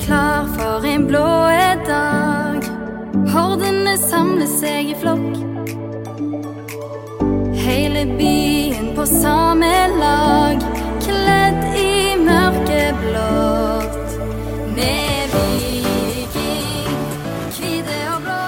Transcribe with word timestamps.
klar 0.00 0.46
for 0.56 0.86
en 0.86 1.06
blå 1.06 1.48
dag. 1.86 2.62
Hordene 3.32 3.96
samler 3.98 4.48
seg 4.50 4.92
i 4.92 4.96
flokk. 4.98 5.38
Hele 7.58 8.04
byen 8.18 8.92
på 8.96 9.06
samme 9.06 9.72
lag, 9.98 10.62
kledd 11.04 11.64
i 11.76 12.14
mørkeblått. 12.22 14.14
Med 14.76 15.34
viking, 15.34 16.94
hvite 17.56 17.98
og 18.14 18.22
blå, 18.28 18.38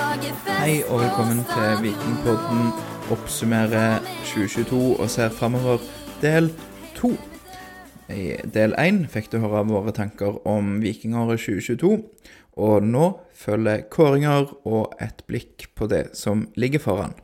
lager 0.00 0.34
fest 0.42 0.60
Hei 0.64 0.82
og 0.88 1.00
velkommen 1.04 1.46
til 1.54 1.80
Vikingpodden 1.86 2.68
oppsummerer 3.14 4.02
2022 4.34 5.00
og 5.00 5.08
ser 5.10 5.32
framover 5.32 5.80
del 6.22 6.52
to. 6.98 7.14
I 8.12 8.36
del 8.54 8.74
én 8.78 9.04
fikk 9.10 9.32
du 9.32 9.40
høre 9.42 9.64
våre 9.66 9.94
tanker 9.94 10.38
om 10.46 10.78
vikingåret 10.82 11.42
2022, 11.42 11.96
og 12.56 12.86
nå 12.86 13.12
følger 13.36 13.86
kåringer 13.92 14.50
og 14.64 14.94
et 15.02 15.24
blikk 15.28 15.68
på 15.76 15.88
det 15.90 16.08
som 16.16 16.46
ligger 16.56 16.82
foran. 16.82 17.16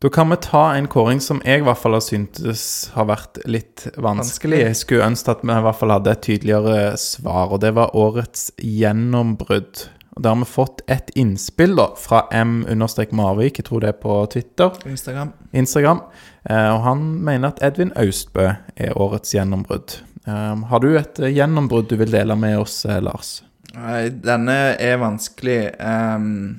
Da 0.00 0.08
kan 0.08 0.30
vi 0.32 0.38
ta 0.40 0.62
en 0.72 0.88
kåring 0.88 1.18
som 1.20 1.42
jeg 1.44 1.60
i 1.60 1.64
hvert 1.66 1.76
fall 1.76 1.92
har 1.92 2.00
syntes 2.00 2.62
har 2.94 3.04
vært 3.10 3.42
litt 3.44 3.84
vanskelig. 4.00 4.62
Jeg 4.62 4.78
skulle 4.80 5.08
ønske 5.10 5.34
at 5.34 5.42
vi 5.44 5.52
i 5.52 5.64
hvert 5.66 5.76
fall 5.76 5.92
hadde 5.92 6.14
et 6.14 6.22
tydeligere 6.24 6.94
svar, 6.96 7.52
og 7.52 7.60
det 7.60 7.74
var 7.76 7.92
årets 7.92 8.48
gjennombrudd. 8.56 9.84
Og 10.16 10.22
Der 10.22 10.34
har 10.34 10.40
vi 10.40 10.48
fått 10.50 10.82
et 10.90 11.10
innspill 11.14 11.76
da, 11.78 11.90
fra 11.96 12.24
m-marvik, 12.34 13.60
jeg 13.60 13.68
tror 13.68 13.84
det 13.84 13.92
er 13.92 13.98
på 14.02 14.16
Twitter, 14.32 14.74
Instagram. 14.86 15.32
Instagram. 15.52 16.00
Eh, 16.44 16.70
og 16.74 16.80
han 16.82 17.04
mener 17.24 17.52
at 17.52 17.62
Edvin 17.62 17.92
Austbø 17.96 18.48
er 18.76 18.96
årets 18.98 19.34
gjennombrudd. 19.36 20.00
Eh, 20.26 20.64
har 20.72 20.82
du 20.82 20.90
et 20.98 21.22
eh, 21.22 21.32
gjennombrudd 21.36 21.88
du 21.88 21.96
vil 22.00 22.10
dele 22.12 22.36
med 22.36 22.58
oss, 22.58 22.82
eh, 22.84 23.00
Lars? 23.02 23.40
Nei, 23.74 24.08
denne 24.10 24.56
er 24.82 24.98
vanskelig. 24.98 25.60
Um, 25.78 26.58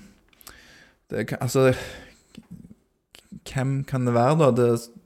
det, 1.12 1.28
altså 1.42 1.74
Hvem 3.52 3.82
kan 3.84 4.06
det 4.08 4.16
være, 4.16 4.38
da? 4.40 4.52
Det 4.56 5.01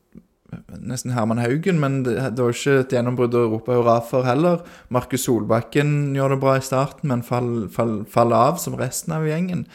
nesten 0.80 1.14
Herman 1.16 1.42
Haugen, 1.44 1.80
men 1.82 2.00
det, 2.06 2.16
det 2.38 2.46
var 2.46 2.56
ikke 2.56 2.80
et 2.84 2.96
gjennombrudd 2.96 3.38
å 3.38 3.46
rope 3.52 3.76
hurra 3.76 4.00
for 4.06 4.28
heller. 4.28 4.64
Markus 4.94 5.28
Solbakken 5.28 6.16
gjør 6.18 6.36
det 6.36 6.42
bra 6.44 6.58
i 6.60 6.66
starten, 6.66 7.12
men 7.12 7.26
faller 7.26 7.70
fall, 7.74 8.02
fall 8.10 8.36
av 8.36 8.60
som 8.62 8.78
resten 8.80 9.16
av 9.16 9.28
gjengen. 9.28 9.68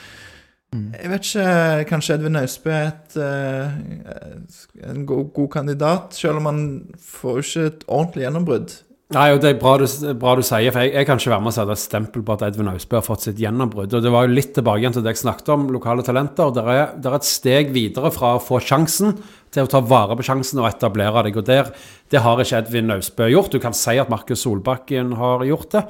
Jeg 0.70 1.10
vet 1.10 1.24
ikke, 1.26 1.86
Kanskje 1.90 2.14
Edvin 2.14 2.38
Austbø 2.38 2.70
er 2.70 2.92
et, 2.92 3.16
uh, 3.18 4.90
en 4.90 5.02
god, 5.06 5.32
god 5.34 5.48
kandidat, 5.50 6.14
selv 6.14 6.38
om 6.38 6.46
han 6.46 6.60
får 7.02 7.42
ikke 7.42 7.64
et 7.72 7.84
ordentlig 7.88 8.26
gjennombrudd. 8.26 8.76
Nei, 9.10 9.32
og 9.34 9.40
Det 9.42 9.48
er 9.50 9.56
bra 9.58 9.72
du, 9.80 9.84
bra 10.20 10.36
du 10.38 10.42
sier, 10.46 10.70
for 10.70 10.86
jeg, 10.86 10.92
jeg 10.94 11.06
kan 11.08 11.18
ikke 11.18 11.32
være 11.32 11.42
med 11.42 11.50
og 11.50 11.54
sette 11.56 11.74
et 11.74 11.82
stempel 11.82 12.22
på 12.22 12.34
at 12.36 12.44
Edvin 12.46 12.70
Austbø 12.70 13.00
har 13.00 13.02
fått 13.02 13.24
sitt 13.26 13.40
gjennombrudd. 13.42 13.96
Og 13.98 14.04
Det 14.04 14.12
var 14.14 14.28
jo 14.28 14.36
litt 14.36 14.52
tilbake 14.54 14.84
igjen 14.84 14.94
til 14.94 15.02
det 15.02 15.16
jeg 15.16 15.22
snakket 15.24 15.50
om, 15.50 15.64
lokale 15.74 16.04
talenter. 16.06 16.52
Det 16.54 16.62
er, 16.62 16.92
er 16.94 17.16
et 17.18 17.26
steg 17.26 17.72
videre 17.74 18.12
fra 18.14 18.36
å 18.36 18.44
få 18.44 18.60
sjansen 18.62 19.16
til 19.50 19.66
å 19.66 19.72
ta 19.72 19.80
vare 19.82 20.14
på 20.14 20.28
sjansen 20.28 20.62
og 20.62 20.68
etablere 20.68 21.24
deg. 21.26 21.40
og 21.42 21.48
der, 21.48 21.72
Det 22.06 22.22
har 22.22 22.38
ikke 22.38 22.62
Edvin 22.62 22.94
Austbø 22.94 23.26
gjort. 23.32 23.50
Du 23.50 23.58
kan 23.58 23.74
si 23.74 23.98
at 23.98 24.12
Markus 24.14 24.46
Solbakken 24.46 25.16
har 25.18 25.42
gjort 25.48 25.74
det. 25.74 25.84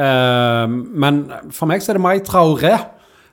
Eh, 0.00 0.66
men 1.04 1.20
for 1.52 1.68
meg 1.68 1.84
så 1.84 1.92
er 1.92 2.00
det 2.00 2.06
Mai 2.06 2.24
Traoré. 2.24 2.78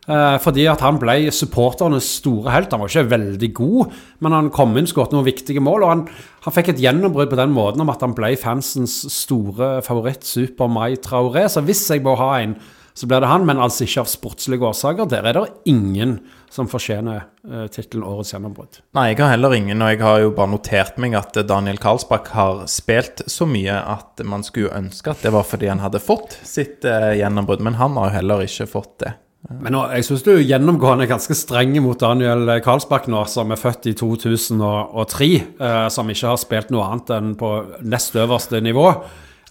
Eh, 0.09 0.37
fordi 0.41 0.65
at 0.65 0.81
han 0.81 0.97
ble 1.01 1.29
supporternes 1.35 2.07
store 2.17 2.55
helt. 2.55 2.73
Han 2.73 2.81
var 2.81 2.89
ikke 2.89 3.11
veldig 3.13 3.51
god, 3.57 3.95
men 4.25 4.35
han 4.35 4.51
kom 4.53 4.73
inn, 4.79 4.89
skåret 4.89 5.13
noen 5.13 5.27
viktige 5.27 5.61
mål. 5.61 5.85
Og 5.85 5.93
han, 5.93 6.03
han 6.47 6.57
fikk 6.57 6.73
et 6.73 6.81
gjennombrudd 6.81 7.29
på 7.31 7.39
den 7.39 7.53
måten 7.53 7.85
om 7.85 7.93
at 7.93 8.01
han 8.05 8.17
ble 8.17 8.33
fansens 8.41 9.03
store 9.13 9.77
favoritt, 9.85 10.25
Super 10.25 10.71
Mai 10.71 10.95
Traoré. 10.97 11.45
Så 11.51 11.63
hvis 11.67 11.85
jeg 11.93 12.05
må 12.05 12.17
ha 12.17 12.33
en, 12.41 12.57
så 12.97 13.07
blir 13.07 13.21
det 13.23 13.29
han, 13.29 13.45
men 13.47 13.61
altså 13.61 13.85
ikke 13.85 14.01
av 14.01 14.09
sportslige 14.11 14.67
årsaker. 14.67 15.07
Der 15.13 15.29
er 15.29 15.37
det 15.37 15.69
ingen 15.69 16.17
som 16.51 16.67
fortjener 16.67 17.21
uh, 17.47 17.69
tittelen 17.71 18.03
Årets 18.03 18.33
gjennombrudd. 18.33 18.81
Nei, 18.97 19.05
jeg 19.13 19.21
har 19.21 19.31
heller 19.31 19.55
ingen, 19.55 19.85
og 19.85 19.93
jeg 19.93 20.01
har 20.03 20.19
jo 20.25 20.33
bare 20.35 20.51
notert 20.51 20.99
meg 20.99 21.15
at 21.15 21.39
Daniel 21.47 21.79
Karlsbakk 21.79 22.33
har 22.35 22.65
spilt 22.67 23.23
så 23.31 23.47
mye 23.47 23.77
at 23.79 24.19
man 24.27 24.43
skulle 24.43 24.73
ønske 24.75 25.13
at 25.13 25.23
det 25.23 25.31
var 25.31 25.47
fordi 25.47 25.71
han 25.71 25.85
hadde 25.85 26.03
fått 26.03 26.35
sitt 26.43 26.83
uh, 26.83 27.13
gjennombrudd, 27.15 27.63
men 27.63 27.79
han 27.79 27.95
har 27.95 28.11
jo 28.11 28.17
heller 28.19 28.43
ikke 28.49 28.67
fått 28.73 28.97
det. 29.05 29.15
Men 29.49 29.73
nå, 29.73 29.81
jeg 29.95 30.05
syns 30.05 30.21
du 30.25 30.35
gjennomgående 30.37 31.07
er 31.07 31.09
ganske 31.09 31.35
streng 31.35 31.73
mot 31.81 31.99
Daniel 31.99 32.45
Karlsbakk 32.61 33.07
nå, 33.09 33.23
som 33.29 33.49
er 33.51 33.59
født 33.59 33.89
i 33.89 33.95
2003, 33.97 35.29
eh, 35.57 35.87
som 35.89 36.11
ikke 36.13 36.29
har 36.29 36.39
spilt 36.39 36.69
noe 36.73 36.85
annet 36.85 37.09
enn 37.15 37.33
på 37.39 37.49
nest 37.81 38.15
øverste 38.21 38.61
nivå. 38.61 38.85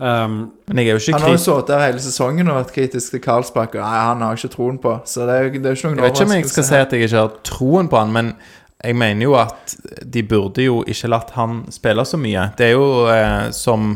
Um, 0.00 0.52
Men 0.70 0.78
jeg 0.80 0.86
er 0.86 0.94
jo 0.96 1.00
ikke 1.02 1.12
Han 1.12 1.24
har 1.26 1.34
jo 1.34 1.40
sittet 1.42 1.74
her 1.74 1.82
hele 1.90 2.00
sesongen 2.00 2.48
og 2.48 2.56
vært 2.56 2.70
kritisk 2.72 3.12
til 3.12 3.20
Karlsbakk, 3.20 3.74
og 3.76 3.82
nei, 3.82 3.98
han 4.06 4.22
har 4.24 4.38
ikke 4.38 4.52
troen 4.54 4.78
på. 4.80 4.94
Så 5.04 5.26
det 5.28 5.34
er 5.34 5.50
det 5.58 5.60
er 5.60 5.76
ikke 5.76 5.90
noen 5.90 6.00
Jeg 6.00 6.06
vet 6.06 6.16
ikke 6.16 6.28
om 6.28 6.32
jeg 6.38 6.52
skal 6.54 6.66
si 6.70 6.78
at 6.78 6.94
jeg 6.94 7.04
ikke 7.04 7.18
har 7.18 7.34
troen 7.44 7.90
på 7.90 8.00
han, 8.00 8.14
men 8.14 8.32
jeg 8.80 8.96
mener 8.96 9.26
jo 9.26 9.34
at 9.36 9.74
de 10.14 10.22
burde 10.24 10.64
jo 10.64 10.78
ikke 10.88 11.10
latt 11.12 11.34
han 11.36 11.66
spille 11.74 12.06
så 12.08 12.16
mye. 12.16 12.46
Det 12.56 12.70
er 12.70 12.72
jo 12.78 12.86
eh, 13.12 13.50
som 13.52 13.92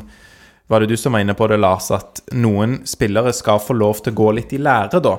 Var 0.67 0.81
det 0.81 0.87
du 0.89 0.97
som 0.97 1.13
var 1.13 1.21
inne 1.21 1.35
på 1.37 1.45
det, 1.51 1.59
Lars, 1.61 1.91
at 1.93 2.23
noen 2.33 2.79
spillere 2.89 3.35
skal 3.37 3.59
få 3.61 3.75
lov 3.77 3.99
til 4.01 4.15
å 4.15 4.17
gå 4.17 4.29
litt 4.39 4.55
i 4.57 4.61
lære, 4.65 5.01
da? 5.05 5.13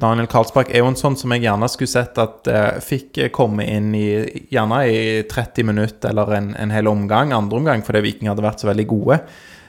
Daniel 0.00 0.30
Karlsbakk 0.32 0.70
er 0.72 0.80
jo 0.80 0.88
en 0.88 0.96
sånn 0.96 1.16
som 1.20 1.34
jeg 1.34 1.42
gjerne 1.44 1.68
skulle 1.68 1.92
sett 1.92 2.16
at 2.22 2.48
eh, 2.48 2.78
fikk 2.80 3.20
komme 3.36 3.66
inn 3.68 3.90
i 3.98 4.06
gjerne 4.48 4.78
i 4.88 5.02
30 5.28 5.68
minutter 5.68 6.08
eller 6.14 6.32
en, 6.38 6.48
en 6.56 6.72
hel 6.72 6.88
omgang, 6.88 7.34
andre 7.36 7.60
omgang, 7.60 7.84
fordi 7.84 8.00
Viking 8.06 8.30
hadde 8.32 8.46
vært 8.46 8.64
så 8.64 8.70
veldig 8.70 8.86
gode. 8.88 9.18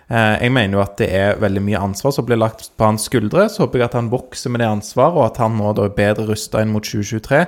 Eh, 0.07 0.37
Jeg 0.45 0.53
mener 0.55 0.79
jo 0.79 0.83
at 0.85 0.95
det 1.03 1.09
er 1.19 1.35
veldig 1.43 1.65
mye 1.67 1.81
ansvar 1.89 2.15
som 2.15 2.25
blir 2.29 2.39
lagt 2.39 2.71
på 2.79 2.87
hans 2.87 3.09
skuldre. 3.11 3.49
Så 3.51 3.65
håper 3.65 3.83
jeg 3.83 3.89
at 3.91 3.97
han 3.99 4.07
vokser 4.13 4.55
med 4.55 4.63
det 4.63 4.71
ansvaret, 4.71 5.19
og 5.19 5.25
at 5.27 5.41
han 5.43 5.59
nå 5.59 5.73
da 5.75 5.89
er 5.89 5.97
bedre 5.99 6.29
rusta 6.31 6.63
inn 6.63 6.71
mot 6.71 6.87
2023. 6.87 7.43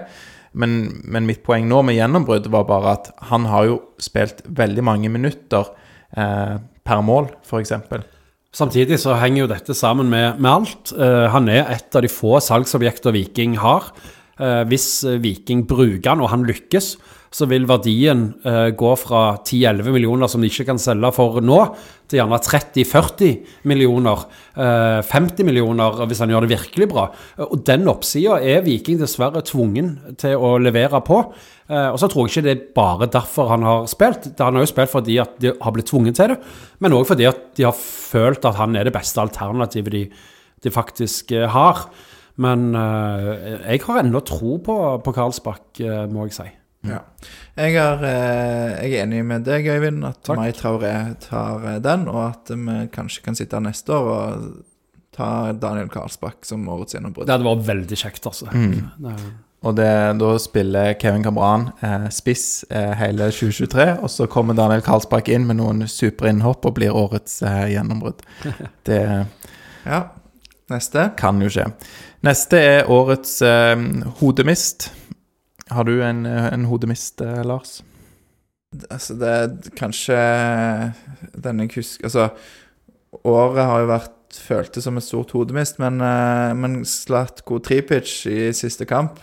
Men, 0.60 0.76
men 1.08 1.24
mitt 1.30 1.40
poeng 1.48 1.72
nå 1.72 1.80
med 1.88 1.96
gjennombrudd 1.96 2.52
var 2.52 2.68
bare 2.68 2.98
at 2.98 3.10
han 3.32 3.48
har 3.48 3.70
jo 3.70 3.80
spilt 4.04 4.44
veldig 4.52 4.84
mange 4.84 5.08
minutter 5.14 5.72
eh, 6.20 6.58
per 6.88 7.04
mål, 7.06 7.30
f.eks. 7.46 7.74
Samtidig 8.52 8.98
så 9.00 9.16
henger 9.16 9.46
jo 9.46 9.52
dette 9.54 9.76
sammen 9.78 10.10
med, 10.12 10.42
med 10.42 10.52
alt. 10.52 10.92
Eh, 10.92 11.28
han 11.32 11.48
er 11.52 11.70
et 11.72 11.96
av 11.96 12.04
de 12.04 12.12
få 12.12 12.36
salgsobjekter 12.44 13.16
Viking 13.16 13.56
har. 13.62 13.94
Eh, 14.42 14.64
hvis 14.68 15.06
Viking 15.24 15.64
bruker 15.70 16.12
han, 16.12 16.24
og 16.24 16.34
han 16.34 16.44
lykkes, 16.48 16.96
så 17.32 17.48
vil 17.48 17.64
verdien 17.64 18.26
eh, 18.44 18.74
gå 18.76 18.90
fra 19.00 19.38
10-11 19.40 19.94
millioner 19.96 20.28
som 20.28 20.44
de 20.44 20.50
ikke 20.52 20.66
kan 20.68 20.80
selge 20.84 21.14
for 21.16 21.40
nå, 21.40 21.60
til 22.12 22.20
gjerne 22.20 22.40
30-40 22.44 23.30
millioner. 23.72 24.26
eh, 24.60 25.00
50 25.08 25.48
millioner 25.48 26.02
hvis 26.10 26.20
han 26.20 26.34
gjør 26.34 26.44
det 26.44 26.52
virkelig 26.58 26.90
bra. 26.92 27.06
Eh, 27.38 27.46
Og 27.48 27.64
den 27.70 27.88
oppsida 27.88 28.36
er 28.44 28.66
Viking 28.68 29.00
dessverre 29.00 29.42
tvungen 29.48 29.94
til 30.20 30.36
å 30.36 30.58
levere 30.60 31.00
på. 31.08 31.22
Eh, 31.72 31.88
og 31.94 31.98
så 32.04 32.12
tror 32.12 32.28
jeg 32.28 32.36
ikke 32.36 32.46
det 32.50 32.58
er 32.58 32.68
bare 32.76 33.08
derfor 33.16 33.48
han 33.56 33.64
har 33.64 33.88
spilt. 33.88 34.28
Han 34.44 34.60
har 34.60 34.68
jo 34.68 34.74
spilt 34.74 34.92
fordi 34.92 35.20
at 35.24 35.40
de 35.40 35.56
har 35.56 35.72
blitt 35.72 35.88
tvunget 35.88 36.20
til 36.20 36.34
det, 36.36 36.40
men 36.84 37.00
òg 37.00 37.08
fordi 37.08 37.30
at 37.32 37.56
de 37.56 37.64
har 37.64 37.76
følt 37.80 38.44
at 38.44 38.60
han 38.60 38.76
er 38.76 38.84
det 38.84 38.98
beste 39.00 39.24
alternativet 39.24 39.96
de, 39.96 40.06
de 40.68 40.70
faktisk 40.70 41.32
eh, 41.32 41.48
har. 41.48 41.86
Men 42.44 42.74
eh, 42.76 43.70
jeg 43.72 43.86
har 43.88 44.04
ennå 44.04 44.20
tro 44.28 44.58
på, 44.60 44.82
på 45.00 45.16
Karlsbakk, 45.16 45.80
eh, 45.80 46.10
må 46.12 46.28
jeg 46.28 46.36
si. 46.42 46.52
Ja. 46.88 47.00
Jeg, 47.60 47.76
er, 47.78 48.02
eh, 48.08 48.88
jeg 48.88 48.96
er 48.98 49.04
enig 49.06 49.22
med 49.28 49.44
deg, 49.46 49.68
Øyvind, 49.70 50.04
at 50.08 50.22
Takk. 50.26 50.40
Mai 50.40 50.52
Traoré 50.58 50.94
tar 51.22 51.66
eh, 51.76 51.80
den, 51.84 52.08
og 52.10 52.24
at 52.32 52.50
vi 52.56 52.78
kanskje 52.96 53.22
kan 53.28 53.38
sitte 53.38 53.60
her 53.60 53.66
neste 53.68 53.94
år 53.94 54.10
og 54.16 54.50
ta 55.14 55.52
Daniel 55.54 55.90
Karlsbakk 55.92 56.46
som 56.48 56.64
årets 56.72 56.96
gjennombrudd. 56.96 57.28
Det 57.28 57.36
hadde 57.36 57.46
vært 57.50 57.66
veldig 57.68 57.98
kjekt, 58.00 58.26
altså. 58.32 58.48
Det, 58.50 59.16
Og 59.62 59.76
det, 59.78 59.90
da 60.18 60.30
spiller 60.42 60.94
Kevin 60.98 61.22
Kamran 61.28 61.68
eh, 61.86 62.08
spiss 62.10 62.64
eh, 62.72 62.96
hele 62.98 63.28
2023, 63.30 63.86
og 64.02 64.10
så 64.10 64.26
kommer 64.32 64.58
Daniel 64.58 64.82
Karlsbakk 64.86 65.30
inn 65.30 65.46
med 65.50 65.60
noen 65.60 65.84
superinnhopp 65.92 66.66
og 66.66 66.80
blir 66.80 66.96
årets 66.98 67.42
eh, 67.46 67.68
gjennombrudd. 67.76 68.24
Det 68.90 69.04
Ja. 69.86 70.02
Neste. 70.72 71.10
kan 71.20 71.42
jo 71.44 71.50
skje. 71.52 71.66
Neste 72.24 72.58
er 72.64 72.90
årets 72.90 73.42
eh, 73.44 73.76
hodemist. 74.22 74.88
Har 75.72 75.88
du 75.88 76.02
en, 76.04 76.26
eh, 76.26 76.54
en 76.54 76.66
hodemist, 76.66 77.22
eh, 77.22 77.44
Lars? 77.48 77.82
Altså, 78.90 79.16
det 79.20 79.28
er 79.28 79.76
kanskje 79.76 80.18
denne 81.36 81.66
jeg 81.68 81.76
husker 81.76 82.08
Altså, 82.08 82.30
året 83.28 83.66
har 83.68 83.84
jo 83.84 83.92
vært 83.92 84.18
føltes 84.40 84.86
som 84.88 84.96
et 84.98 85.04
stort 85.04 85.34
hodemist, 85.36 85.80
men, 85.80 86.00
eh, 86.02 86.54
men 86.56 86.86
Slatko 86.86 87.60
Tripic 87.60 88.26
i 88.28 88.52
siste 88.56 88.86
kamp 88.88 89.20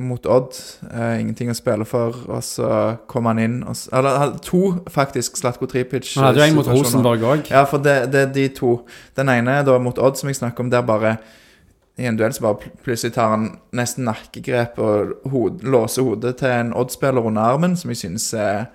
mot 0.00 0.26
Odd. 0.26 0.56
Eh, 0.90 1.20
ingenting 1.20 1.50
å 1.52 1.56
spille 1.56 1.84
for, 1.86 2.16
og 2.28 2.42
så 2.42 2.98
kom 3.06 3.28
han 3.28 3.38
inn 3.38 3.62
og, 3.62 3.76
Eller 3.92 4.38
to, 4.42 4.84
faktisk, 4.90 5.36
Slatko 5.36 5.68
Tripic. 5.68 6.14
Han 6.16 6.30
hadde 6.30 6.40
jo 6.40 6.48
en 6.48 6.56
mot. 6.56 6.66
Rosenborg 6.66 7.20
òg. 7.20 7.50
Ja, 7.50 7.64
for 7.68 7.78
det, 7.78 8.10
det 8.12 8.22
er 8.28 8.32
de 8.32 8.48
to. 8.56 8.80
Den 9.16 9.28
ene 9.28 9.60
er 9.60 9.68
da 9.68 9.78
mot 9.78 9.98
Odd, 9.98 10.16
som 10.16 10.28
jeg 10.28 10.40
snakker 10.40 10.64
om, 10.64 10.70
der 10.72 10.82
bare 10.82 11.18
i 12.00 12.06
en 12.08 12.16
duell 12.16 12.32
så 12.32 12.46
bare 12.46 12.70
plutselig 12.84 13.14
tar 13.14 13.34
han 13.34 13.50
nesten 13.76 14.06
nakkegrep 14.08 14.78
og 14.80 15.28
hod, 15.32 15.60
låser 15.68 16.06
hodet 16.06 16.38
til 16.40 16.52
en 16.54 16.72
Odd-spiller 16.76 17.26
under 17.28 17.52
armen, 17.52 17.76
som 17.76 17.92
jeg 17.92 18.00
synes 18.00 18.30
er 18.34 18.70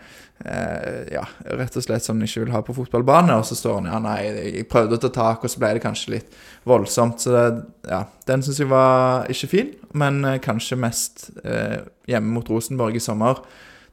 eh, 0.45 1.01
Ja, 1.15 1.23
rett 1.57 1.77
og 1.77 1.85
slett 1.85 2.05
som 2.05 2.19
han 2.19 2.27
ikke 2.27 2.43
vil 2.43 2.53
ha 2.53 2.61
på 2.65 2.75
fotballbane. 2.77 3.39
Og 3.39 3.47
så 3.49 3.57
står 3.57 3.79
han 3.79 3.89
ja, 3.89 4.01
nei, 4.03 4.19
jeg 4.59 4.67
prøvde 4.69 4.99
å 4.99 5.01
ta 5.01 5.11
tak, 5.15 5.45
og 5.45 5.51
så 5.51 5.61
ble 5.63 5.73
det 5.77 5.83
kanskje 5.85 6.15
litt 6.17 6.37
voldsomt. 6.69 7.23
Så 7.23 7.33
det, 7.33 7.45
ja, 7.89 8.03
den 8.29 8.45
syns 8.45 8.61
jeg 8.61 8.69
var 8.71 9.25
ikke 9.33 9.51
fin, 9.55 9.73
men 9.97 10.21
eh, 10.27 10.41
kanskje 10.43 10.79
mest 10.85 11.29
eh, 11.43 11.81
hjemme 12.11 12.37
mot 12.37 12.53
Rosenborg 12.53 12.99
i 12.99 13.03
sommer, 13.03 13.41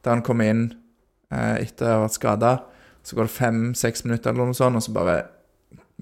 der 0.05 0.17
han 0.17 0.25
kom 0.25 0.45
inn 0.45 0.67
eh, 1.33 1.63
etter 1.63 1.89
å 1.89 1.95
ha 1.97 2.05
vært 2.05 2.19
skada. 2.19 2.57
Så 3.03 3.17
går 3.17 3.27
det 3.27 3.35
fem-seks 3.35 4.05
minutter, 4.05 4.31
eller 4.31 4.53
noe 4.53 4.57
sånt, 4.57 4.77
og 4.79 4.85
så 4.85 4.93
bare 4.95 5.23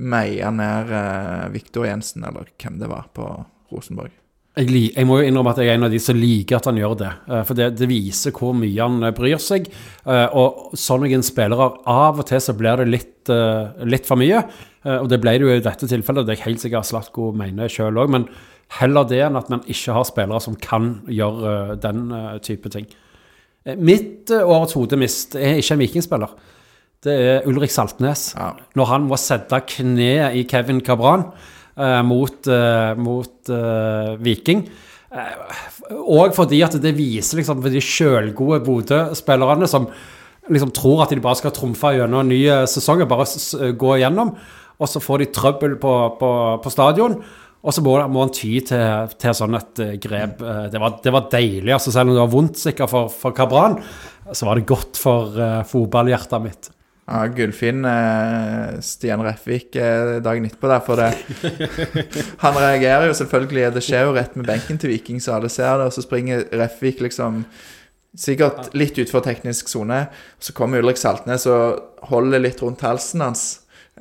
meier 0.01 0.51
ned 0.55 0.89
eh, 0.95 1.45
Viktor 1.53 1.85
Jensen, 1.85 2.25
eller 2.27 2.49
hvem 2.57 2.79
det 2.81 2.89
var, 2.89 3.07
på 3.13 3.27
Rosenborg. 3.71 4.13
Jeg, 4.59 4.67
jeg 4.91 5.07
må 5.07 5.21
jo 5.21 5.27
innrømme 5.29 5.53
at 5.53 5.61
jeg 5.61 5.69
er 5.71 5.77
en 5.77 5.87
av 5.87 5.93
de 5.93 5.99
som 6.03 6.17
liker 6.19 6.57
at 6.57 6.65
han 6.67 6.79
gjør 6.81 6.95
det. 6.99 7.11
eh, 7.31 7.43
For 7.47 7.57
det, 7.59 7.69
det 7.79 7.87
viser 7.91 8.35
hvor 8.35 8.55
mye 8.57 8.81
han 8.81 8.97
eh, 9.07 9.13
bryr 9.15 9.39
seg. 9.41 9.69
Og 10.07 10.73
sånne 10.79 11.21
spillere, 11.23 11.69
av 11.87 12.19
og 12.19 12.27
til 12.27 12.41
så 12.43 12.55
blir 12.57 12.81
det 12.81 12.89
litt, 12.89 13.31
litt 13.87 14.09
for 14.09 14.19
mye. 14.19 14.41
Og 14.97 15.05
det 15.11 15.19
ble 15.21 15.35
det 15.37 15.45
jo 15.45 15.53
i 15.53 15.61
dette 15.61 15.87
tilfellet, 15.87 16.25
det 16.25 16.33
er 16.33 16.39
jeg 16.39 16.47
helt 16.47 16.63
sikkert 16.63 16.89
Slatko 16.89 17.29
mener 17.37 17.69
sjøl 17.69 17.99
òg. 18.01 18.09
Men 18.11 18.25
heller 18.79 19.05
det 19.07 19.21
enn 19.27 19.37
at 19.37 19.51
man 19.53 19.61
ikke 19.69 19.93
har 19.93 20.07
spillere 20.09 20.41
som 20.41 20.57
kan 20.57 20.95
gjøre 21.05 21.77
den 21.83 22.09
type 22.41 22.71
ting. 22.73 22.89
Mitt 23.77 24.33
årets 24.33 24.73
hodemist 24.73 25.37
er 25.37 25.61
ikke 25.61 25.77
en 25.77 25.83
vikingspiller. 25.85 26.33
Det 27.01 27.13
er 27.17 27.49
Ulrik 27.49 27.73
Saltnes. 27.73 28.31
Ja. 28.37 28.51
Når 28.77 28.89
han 28.91 29.09
må 29.09 29.17
sette 29.17 29.57
kneet 29.73 30.37
i 30.37 30.45
Kevin 30.49 30.83
Cabran 30.85 31.27
eh, 31.75 32.01
mot, 32.05 32.45
eh, 32.45 32.93
mot 33.01 33.51
eh, 33.51 34.13
Viking. 34.21 34.67
Eh, 35.11 35.59
og 35.97 36.35
fordi 36.37 36.61
at 36.65 36.77
det 36.83 36.93
viser 36.97 37.41
liksom 37.41 37.63
for 37.63 37.73
de 37.73 37.81
sjølgode 37.83 38.61
Bodø-spillerne 38.67 39.69
som 39.69 39.89
liksom 40.51 40.71
tror 40.75 41.03
at 41.03 41.13
de 41.13 41.21
bare 41.23 41.37
skal 41.39 41.53
trumfe 41.55 41.93
gjennom 41.95 42.27
nye 42.29 42.61
ny 42.61 42.69
sesong 42.69 43.03
og 43.03 43.11
bare 43.11 43.73
gå 43.77 43.91
igjennom, 43.99 44.33
og 44.81 44.89
så 44.89 45.01
får 45.03 45.21
de 45.21 45.27
trøbbel 45.35 45.75
på, 45.81 45.93
på, 46.17 46.31
på 46.63 46.73
stadion. 46.73 47.19
Og 47.61 47.75
så 47.75 47.83
må, 47.85 47.93
må 48.09 48.23
han 48.23 48.31
ty 48.33 48.55
til, 48.65 49.11
til 49.21 49.35
sånn 49.37 49.57
et 49.57 49.81
eh, 49.83 49.95
grep. 50.01 50.41
Eh, 50.41 50.63
Det 50.73 50.81
var, 50.81 50.95
det 51.03 51.13
var 51.13 51.27
deilig. 51.33 51.73
altså 51.75 51.93
Selv 51.93 52.09
om 52.09 52.15
det 52.17 52.23
var 52.23 52.31
vondt 52.33 52.61
sikkert 52.61 52.89
for, 52.89 53.11
for 53.13 53.35
Cabran, 53.37 53.77
så 54.33 54.47
var 54.47 54.57
det 54.57 54.69
godt 54.69 54.97
for 55.01 55.35
uh, 55.37 55.61
fotballhjertet 55.67 56.41
mitt. 56.41 56.69
Ja, 57.09 57.25
Gullfinn 57.27 57.85
eh, 57.85 58.79
Stian 58.85 59.23
Refvik 59.25 59.75
eh, 59.75 60.19
dagen 60.23 60.45
etterpå 60.47 60.69
der, 60.69 60.83
for 60.85 61.01
det 61.01 61.09
Han 62.43 62.59
reagerer 62.59 63.09
jo 63.09 63.17
selvfølgelig. 63.17 63.71
Det 63.75 63.83
skjer 63.83 64.05
jo 64.07 64.15
rett 64.15 64.37
med 64.37 64.47
benken 64.47 64.79
til 64.79 64.93
Viking, 64.93 65.19
så 65.21 65.35
alle 65.35 65.49
ser 65.51 65.81
det. 65.81 65.89
Og 65.89 65.95
så 65.97 66.05
springer 66.05 66.45
Refvik 66.61 67.01
liksom 67.03 67.43
sikkert 68.17 68.73
litt 68.75 68.97
utenfor 68.99 69.23
teknisk 69.25 69.71
sone. 69.71 70.05
Så 70.39 70.53
kommer 70.55 70.83
Ulrik 70.83 70.99
Saltnes 70.99 71.47
og 71.49 72.07
holder 72.11 72.43
litt 72.43 72.61
rundt 72.63 72.83
halsen 72.85 73.23
hans. 73.25 73.45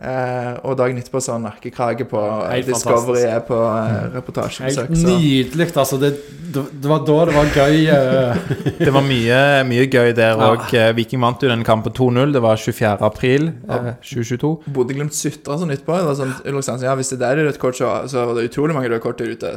Eh, 0.01 0.53
og 0.65 0.77
dagen 0.79 0.97
etterpå 1.01 1.19
så 1.21 1.33
har 1.33 1.41
han 1.41 1.49
nakkekrage 1.49 2.05
på 2.09 2.21
Helt 2.47 2.69
Discovery 2.71 3.25
er 3.27 3.41
på 3.45 3.57
eh, 3.59 4.05
reportasjebesøk. 4.15 4.87
Helt 4.95 5.03
nydelig. 5.03 5.67
Altså, 5.75 5.99
det, 6.01 6.13
det, 6.55 6.87
var 6.89 7.03
da 7.05 7.17
det 7.29 7.35
var 7.35 7.51
gøy. 7.53 7.81
eh, 7.91 8.55
Det 8.87 8.95
var 8.95 9.03
mye, 9.05 9.41
mye 9.69 9.89
gøy 9.91 10.15
der 10.17 10.39
Ja. 10.41 10.87
Viking 10.97 11.21
vant 11.21 11.43
jo 11.43 11.51
den 11.51 11.67
kampen 11.67 11.93
2-0. 11.93 12.33
Det 12.33 12.43
var 12.45 12.57
24. 12.63 12.95
april 13.03 13.51
eh, 13.67 13.91
2022. 13.99 14.53
Bodø-Glimt 14.79 15.17
sutra 15.19 15.59
sånn 15.61 15.75
nytt 15.75 15.83
på 15.85 15.99
det. 15.99 16.07
var 16.07 16.63
Sånn, 16.65 16.87
ja, 16.87 16.95
hvis 16.97 17.11
det 17.13 17.21
der 17.25 17.43
er 17.43 17.51
rødt 17.51 17.61
kort, 17.61 17.77
så, 17.77 17.91
så 18.09 18.29
var 18.31 18.39
det 18.39 18.47
utrolig 18.49 18.79
mange 18.79 18.89
røde 18.95 19.03
kort 19.05 19.19
der 19.21 19.35
ute. 19.35 19.53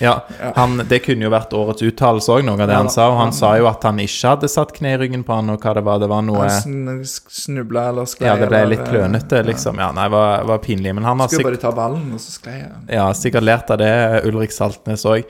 Ja, 0.00 0.14
han, 0.56 0.78
Det 0.88 1.02
kunne 1.04 1.26
jo 1.26 1.34
vært 1.34 1.52
årets 1.58 1.84
uttalelse 1.90 2.38
òg, 2.38 2.46
noe 2.46 2.56
av 2.56 2.70
det 2.70 2.78
Ja 2.78 2.80
han 2.80 2.90
sa. 2.94 3.10
Og 3.12 3.18
han 3.18 3.34
sa 3.36 3.52
jo 3.58 3.68
at 3.70 3.84
han 3.90 4.00
ikke 4.02 4.36
hadde 4.36 4.50
satt 4.50 4.72
kne 4.78 4.94
i 4.94 5.02
ryggen 5.04 5.26
på 5.26 5.36
han, 5.36 5.52
og 5.52 5.60
hva 5.60 5.74
det 5.76 5.84
var. 5.90 6.00
Det 6.02 6.08
var 6.14 6.24
noe 6.24 6.48
Han 6.48 7.04
snubla 7.04 7.90
eller 7.92 8.08
sklei. 8.08 8.30
Ja, 8.30 8.38
det 8.40 8.48
ble 8.48 8.64
litt 8.72 8.86
klønete, 8.88 9.42
eh, 9.42 9.46
liksom. 9.72 9.82
Ja, 9.82 9.90
nei, 9.96 10.08
var, 10.12 10.44
var 10.44 10.62
pinlig. 10.62 10.94
Men 10.94 11.04
han 11.04 11.20
har 11.20 11.28
Skulle 11.28 11.42
sikkert 11.42 11.62
bare 11.62 11.72
ta 11.72 11.76
ballen, 11.76 12.06
og 12.14 12.22
så 12.22 12.32
sklei 12.36 12.56
jeg. 12.60 12.72
Ja, 12.92 13.10
sikkert 13.16 13.46
lært 13.46 13.72
av 13.72 13.80
det, 13.82 13.92
Ulrik 14.28 14.52
Saltnes 14.54 15.04
òg. 15.08 15.28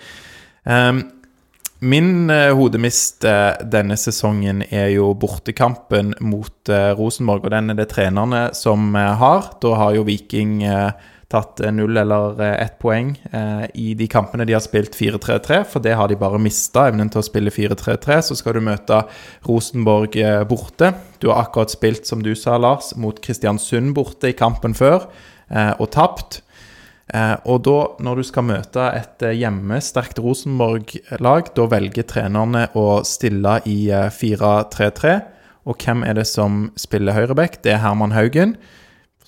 min 1.83 2.31
uh, 2.31 2.53
hodemist 2.55 3.25
uh, 3.27 3.59
denne 3.67 3.97
sesongen 3.99 4.63
er 4.71 4.93
jo 4.95 5.09
bortekampen 5.19 6.15
mot 6.21 6.71
uh, 6.71 6.93
Rosenborg, 6.95 7.49
og 7.49 7.51
den 7.51 7.71
er 7.71 7.81
det 7.81 7.89
trenerne 7.91 8.51
som 8.55 8.95
har. 8.95 9.51
Da 9.63 9.75
har 9.81 9.97
jo 9.97 10.07
Viking 10.07 10.63
eh, 10.63 10.93
tatt 11.33 11.63
eh, 11.65 11.73
null 11.75 11.97
eller 11.99 12.39
eh, 12.43 12.55
ett 12.67 12.79
poeng 12.83 13.15
eh, 13.33 13.65
i 13.81 13.95
de 13.99 14.07
kampene 14.11 14.47
de 14.49 14.55
har 14.57 14.63
spilt 14.65 14.97
4-3-3, 14.99 15.63
for 15.73 15.85
det 15.85 15.97
har 15.99 16.13
de 16.13 16.19
bare 16.21 16.41
mista, 16.43 16.87
evnen 16.91 17.11
til 17.13 17.23
å 17.23 17.27
spille 17.27 17.53
4-3-3. 17.55 18.21
Så 18.29 18.39
skal 18.39 18.59
du 18.59 18.63
møte 18.69 19.03
Rosenborg 19.49 20.19
eh, 20.21 20.45
borte. 20.49 20.93
Du 21.23 21.31
har 21.31 21.47
akkurat 21.47 21.73
spilt, 21.73 22.07
som 22.09 22.23
du 22.25 22.35
sa, 22.39 22.59
Lars, 22.61 22.93
mot 23.01 23.19
Kristiansund 23.25 23.97
borte 23.97 24.33
i 24.33 24.39
kampen 24.39 24.77
før, 24.77 25.09
eh, 25.51 25.73
og 25.79 25.93
tapt. 25.97 26.43
Eh, 27.13 27.35
og 27.51 27.65
da, 27.67 27.79
når 28.01 28.21
du 28.21 28.25
skal 28.29 28.47
møte 28.49 28.87
et 28.97 29.25
hjemmesterkt 29.37 30.21
Rosenborg-lag, 30.23 31.51
da 31.57 31.69
velger 31.69 32.07
trenerne 32.09 32.69
å 32.79 33.03
stille 33.09 33.59
i 33.69 33.79
eh, 33.93 34.09
4-3-3. 34.13 35.19
Og 35.69 35.79
hvem 35.79 36.03
er 36.07 36.17
det 36.19 36.27
som 36.31 36.71
spiller 36.81 37.15
høyreback? 37.15 37.61
Det 37.63 37.77
er 37.77 37.83
Herman 37.85 38.15
Haugen. 38.17 38.57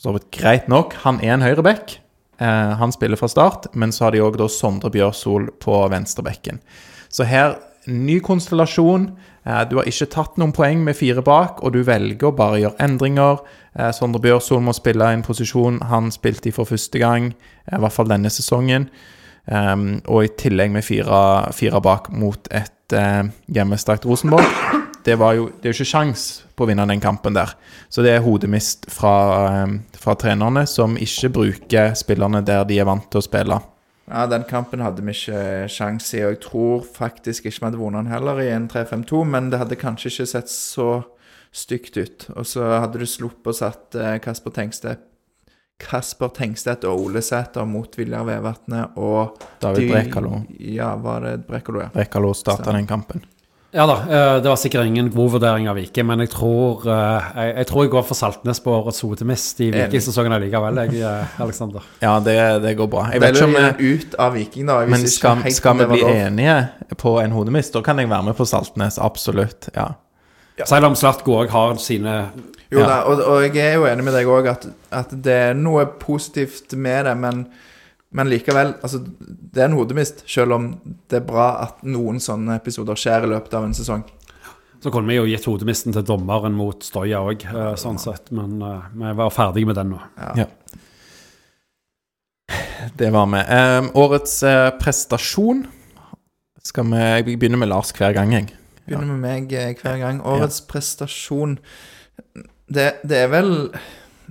Så 0.05 0.12
vidt 0.12 0.27
greit 0.37 0.67
nok, 0.69 0.93
han 1.01 1.17
er 1.25 1.33
en 1.33 1.45
høyreback. 1.45 1.97
Eh, 2.37 2.73
han 2.77 2.93
spiller 2.93 3.17
fra 3.17 3.29
start, 3.33 3.71
men 3.73 3.93
så 3.93 4.05
har 4.05 4.12
de 4.12 4.21
òg 4.21 4.37
Sondre 4.53 4.91
Bjørsol 4.93 5.49
på 5.65 5.79
venstrebekken. 5.89 6.61
Så 7.09 7.25
her, 7.25 7.56
ny 7.89 8.19
konstellasjon. 8.21 9.15
Eh, 9.47 9.62
du 9.71 9.79
har 9.79 9.89
ikke 9.89 10.11
tatt 10.12 10.37
noen 10.37 10.53
poeng 10.53 10.85
med 10.85 10.99
fire 10.99 11.25
bak, 11.25 11.65
og 11.65 11.73
du 11.73 11.81
velger 11.89 12.29
å 12.29 12.37
bare 12.37 12.61
gjøre 12.61 12.85
endringer. 12.85 13.41
Eh, 13.79 13.93
Sondre 13.97 14.21
Bjørsol 14.21 14.61
må 14.61 14.77
spille 14.77 15.09
i 15.09 15.17
en 15.17 15.25
posisjon 15.25 15.81
han 15.89 16.12
spilte 16.12 16.53
i 16.53 16.53
for 16.53 16.69
første 16.69 17.00
gang, 17.00 17.33
eh, 17.65 17.79
i 17.79 17.81
hvert 17.81 17.97
fall 17.97 18.12
denne 18.12 18.29
sesongen. 18.29 18.91
Um, 19.45 20.00
og 20.09 20.25
i 20.25 20.33
tillegg 20.41 20.71
med 20.73 20.85
fire, 20.85 21.53
fire 21.53 21.81
bak 21.85 22.09
mot 22.12 22.49
et 22.49 22.97
eh, 22.97 23.29
hjemmesterkt 23.53 24.05
Rosenborg. 24.09 24.84
Det, 25.05 25.19
var 25.21 25.37
jo, 25.37 25.51
det 25.61 25.69
er 25.69 25.75
jo 25.75 25.79
ikke 25.79 25.93
sjans 25.93 26.25
på 26.56 26.65
å 26.65 26.69
vinne 26.71 26.87
den 26.89 27.03
kampen 27.03 27.37
der. 27.37 27.53
Så 27.93 28.05
det 28.05 28.15
er 28.15 28.25
hodemist 28.25 28.89
fra, 28.93 29.15
um, 29.65 29.79
fra 30.01 30.17
trenerne, 30.21 30.65
som 30.71 30.97
ikke 30.97 31.33
bruker 31.35 31.95
spillerne 31.99 32.41
der 32.47 32.65
de 32.69 32.81
er 32.81 32.89
vant 32.89 33.06
til 33.12 33.21
å 33.21 33.27
spille. 33.27 33.61
Ja, 34.09 34.27
den 34.29 34.45
kampen 34.49 34.85
hadde 34.85 35.05
vi 35.05 35.15
ikke 35.17 35.69
sjans 35.73 36.11
i, 36.12 36.21
og 36.25 36.35
jeg 36.35 36.43
tror 36.45 36.85
faktisk 36.85 37.49
ikke 37.49 37.56
vi 37.61 37.69
hadde 37.71 37.81
vunnet 37.81 38.05
den 38.05 38.12
heller 38.12 38.41
i 38.43 38.51
en 38.53 38.69
3-5-2, 38.73 39.25
men 39.29 39.49
det 39.53 39.61
hadde 39.62 39.81
kanskje 39.81 40.12
ikke 40.12 40.31
sett 40.35 40.53
så 40.53 40.89
stygt 41.55 41.97
ut. 41.97 42.29
Og 42.35 42.49
så 42.49 42.67
hadde 42.83 43.00
du 43.00 43.09
sluppet 43.09 43.53
å 43.53 43.57
satt 43.57 43.97
eh, 43.97 44.17
Kasper 44.25 44.57
Tengstedt 44.57 45.11
Kasper 45.81 46.31
Tengstedt 46.35 46.85
og 46.87 47.09
Ole 47.09 47.23
Sæter 47.25 47.67
mot 47.67 47.99
Viljar 47.99 48.26
Vevatnet 48.28 48.99
og 49.00 49.40
David 49.62 49.90
Brekalo. 49.90 50.43
Ja, 50.59 50.95
var 51.02 51.26
det 51.26 51.38
Brekalo, 51.49 51.83
ja. 51.83 51.88
Brekalo 51.95 52.31
starta 52.37 52.73
den 52.76 52.87
kampen. 52.87 53.25
Ja 53.75 53.87
da, 53.90 53.95
eh, 54.07 54.37
det 54.43 54.47
var 54.49 54.59
sikkert 54.61 54.87
ingen 54.87 55.09
god 55.11 55.33
vurdering 55.33 55.64
av 55.66 55.75
Viking, 55.75 56.07
men 56.07 56.21
jeg 56.23 56.31
tror 56.31 56.85
eh, 56.87 57.25
jeg, 57.40 57.54
jeg 57.57 57.66
tror 57.66 57.83
jeg 57.83 57.90
går 57.90 58.04
for 58.07 58.14
Saltnes 58.19 58.61
på 58.62 58.71
årets 58.71 59.00
hodemist 59.02 59.62
i. 59.66 59.71
Viking-sesongen 59.75 60.37
allikevel, 60.37 60.78
jeg, 60.85 61.00
Aleksander. 61.02 61.40
Alexander. 61.43 61.88
Ja, 62.07 62.12
det, 62.23 62.37
det 62.62 62.76
går 62.78 62.90
bra. 62.93 63.09
Jeg 63.11 63.25
vet 63.25 63.35
ikke 63.35 63.49
om 63.49 63.57
vi, 63.57 63.97
ut 63.97 64.14
av 64.23 64.38
Viking, 64.38 64.71
da. 64.71 64.76
Men 64.95 65.09
skal, 65.11 65.43
skal 65.50 65.81
vi 65.83 65.88
bli 65.90 66.04
enige 66.07 66.54
på 67.02 67.16
en 67.25 67.35
hodemist? 67.35 67.75
Da 67.75 67.83
kan 67.83 67.99
jeg 67.99 68.12
være 68.14 68.28
med 68.31 68.38
på 68.38 68.47
Saltnes. 68.47 69.00
Absolutt. 69.02 69.73
ja 69.75 69.88
Selv 70.71 70.93
om 70.93 70.95
Slatko 70.95 71.40
òg 71.43 71.50
har 71.50 71.75
sine 71.83 72.14
Jo 72.71 72.78
Ja. 72.78 72.87
da, 72.87 73.00
og, 73.11 73.21
og 73.26 73.43
jeg 73.43 73.59
er 73.59 73.75
jo 73.81 73.88
enig 73.90 74.07
med 74.07 74.14
deg 74.14 74.31
òg 74.31 74.52
at, 74.54 74.69
at 74.95 75.11
det 75.25 75.35
er 75.50 75.59
noe 75.59 75.83
positivt 75.99 76.78
med 76.78 77.07
det, 77.11 77.16
men, 77.19 77.47
men 78.14 78.30
likevel 78.30 78.76
altså, 78.78 79.00
Det 79.02 79.62
er 79.62 79.68
en 79.68 79.78
hodemist, 79.78 80.23
selv 80.30 80.54
om 80.56 80.68
det 81.11 81.18
er 81.21 81.26
bra 81.26 81.49
at 81.64 81.83
noen 81.87 82.21
sånne 82.23 82.59
episoder 82.61 82.99
skjer 82.99 83.26
i 83.26 83.33
løpet 83.35 83.56
av 83.59 83.66
en 83.66 83.75
sesong. 83.76 84.04
Så 84.85 84.92
kunne 84.92 85.09
vi 85.09 85.16
jo 85.16 85.25
gitt 85.26 85.47
hodemisten 85.49 85.94
til 85.97 86.04
dommeren 86.06 86.54
mot 86.54 86.85
Stoya 86.85 87.23
òg, 87.25 87.47
sånn 87.80 87.99
sett, 88.02 88.28
men 88.37 88.59
uh, 88.61 88.85
vi 88.92 89.14
var 89.16 89.33
ferdige 89.33 89.71
med 89.71 89.78
den 89.80 89.94
nå. 89.94 90.00
Ja. 90.37 90.47
Det 93.00 93.09
var 93.14 93.30
vi. 93.33 93.40
Um, 93.49 93.88
årets 93.97 94.37
uh, 94.44 94.68
prestasjon 94.76 95.64
skal 96.64 96.87
vi 96.90 97.00
Jeg 97.00 97.38
begynner 97.38 97.61
med 97.61 97.73
Lars 97.73 97.92
hver 97.97 98.12
gang, 98.16 98.33
jeg. 98.33 98.52
Begynner 98.85 99.16
med 99.16 99.23
meg 99.25 99.52
eh, 99.56 99.73
hver 99.80 99.99
gang. 100.00 100.21
Årets 100.25 100.61
prestasjon 100.68 101.59
det, 102.68 102.87
det 103.04 103.18
er 103.25 103.30
vel 103.33 103.50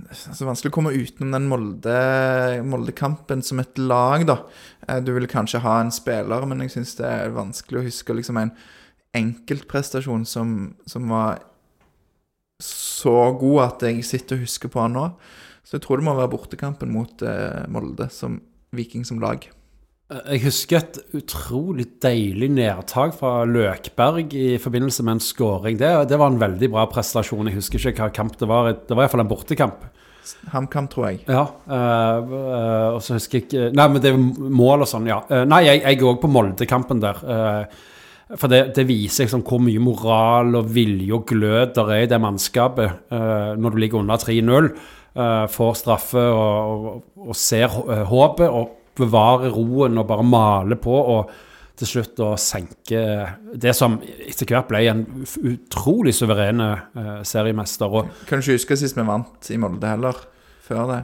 altså, 0.08 0.46
vanskelig 0.48 0.72
å 0.72 0.74
komme 0.76 0.92
utenom 0.94 1.32
den 1.34 1.48
Molde- 1.50 2.62
Molde-kampen 2.66 3.42
som 3.44 3.60
et 3.62 3.78
lag, 3.78 4.26
da. 4.26 4.38
Eh, 4.88 5.00
Du 5.00 5.12
vil 5.14 5.26
kanskje 5.30 5.60
ha 5.64 5.80
en 5.80 5.90
spiller, 5.94 6.46
men 6.46 6.60
jeg 6.60 6.70
syns 6.76 6.96
det 6.96 7.06
er 7.06 7.30
vanskelig 7.34 7.80
å 7.80 7.86
huske 7.88 8.14
liksom 8.16 8.36
en 8.40 8.52
enkeltprestasjon 9.14 10.24
som, 10.26 10.74
som 10.86 11.08
var 11.08 11.38
så 12.62 13.32
god 13.38 13.60
at 13.64 13.82
jeg 13.88 14.04
sitter 14.06 14.36
og 14.38 14.46
husker 14.46 14.70
på 14.72 14.80
han 14.80 14.94
nå. 14.96 15.08
Så 15.64 15.76
jeg 15.78 15.84
tror 15.86 15.98
det 16.00 16.04
må 16.06 16.14
være 16.16 16.32
bortekampen 16.34 16.92
mot 16.92 17.22
eh, 17.22 17.64
Molde 17.72 18.10
som 18.12 18.40
Viking 18.74 19.04
som 19.06 19.20
lag. 19.22 19.46
Jeg 20.12 20.42
husker 20.44 20.82
et 20.82 20.98
utrolig 21.16 21.86
deilig 22.04 22.50
nedtak 22.52 23.14
fra 23.16 23.46
Løkberg 23.48 24.34
i 24.36 24.58
forbindelse 24.60 25.04
med 25.06 25.16
en 25.16 25.22
scoring. 25.24 25.78
Det, 25.80 25.88
det 26.10 26.18
var 26.20 26.28
en 26.28 26.40
veldig 26.42 26.68
bra 26.74 26.84
prestasjon. 26.92 27.48
Jeg 27.48 27.56
husker 27.56 27.80
ikke 27.88 28.04
hva 28.04 28.10
kamp 28.12 28.36
det 28.40 28.48
var. 28.50 28.68
Det 28.84 28.92
var 28.92 29.06
iallfall 29.06 29.24
en 29.24 29.30
bortekamp. 29.30 29.86
HamKam, 30.52 30.86
tror 30.92 31.08
jeg. 31.08 31.22
Ja. 31.28 31.46
øh, 31.68 32.36
øh, 32.36 32.94
og 32.96 33.00
så 33.04 33.16
husker 33.16 33.38
jeg 33.38 33.46
ikke 33.46 33.64
Nei, 33.76 33.88
men 33.92 34.04
det 34.04 34.12
er 34.12 34.20
mål 34.60 34.84
og 34.84 34.88
sånn, 34.88 35.08
ja. 35.08 35.18
Eh, 35.28 35.42
nei, 35.48 35.62
jeg, 35.66 35.82
jeg 35.84 36.04
òg 36.04 36.20
på 36.22 36.30
Molde-kampen 36.32 37.00
der. 37.02 37.24
eh, 37.24 37.82
for 38.40 38.48
det, 38.48 38.62
det 38.76 38.86
viser 38.88 39.24
liksom 39.26 39.42
hvor 39.44 39.60
mye 39.60 39.82
moral 39.84 40.56
og 40.60 40.70
vilje 40.72 41.12
og 41.16 41.26
glød 41.28 41.74
der 41.76 41.90
er 41.96 42.04
i 42.06 42.08
det 42.08 42.20
mannskapet 42.24 43.10
når 43.12 43.74
du 43.74 43.76
ligger 43.82 44.00
under 44.00 44.16
3-0. 44.16 44.70
eh, 45.16 45.44
får 45.52 45.76
straffe 45.80 46.24
og, 46.32 46.88
og, 46.88 47.04
og 47.28 47.36
ser 47.36 47.68
håpet 48.08 48.48
og 48.48 48.72
bevarer 48.96 49.50
roen 49.54 49.98
og 49.98 50.06
bare 50.10 50.24
male 50.26 50.76
på. 50.80 50.94
og 51.16 51.34
til 51.74 51.88
slutt 51.90 52.20
å 52.22 52.26
senke 52.38 53.00
det 53.58 53.72
som 53.74 53.96
etter 54.22 54.46
hvert 54.46 54.68
ble 54.70 54.84
en 54.92 55.00
utrolig 55.42 56.12
suverene 56.14 56.68
eh, 56.94 57.16
seriemester. 57.26 57.90
Og 57.90 58.12
Kan 58.28 58.38
du 58.38 58.44
ikke 58.44 58.54
huske 58.60 58.76
sist 58.78 58.94
vi 58.94 59.02
vant 59.08 59.48
i 59.50 59.56
Molde 59.58 59.90
heller? 59.90 60.20
Før 60.62 60.84
det. 60.92 61.00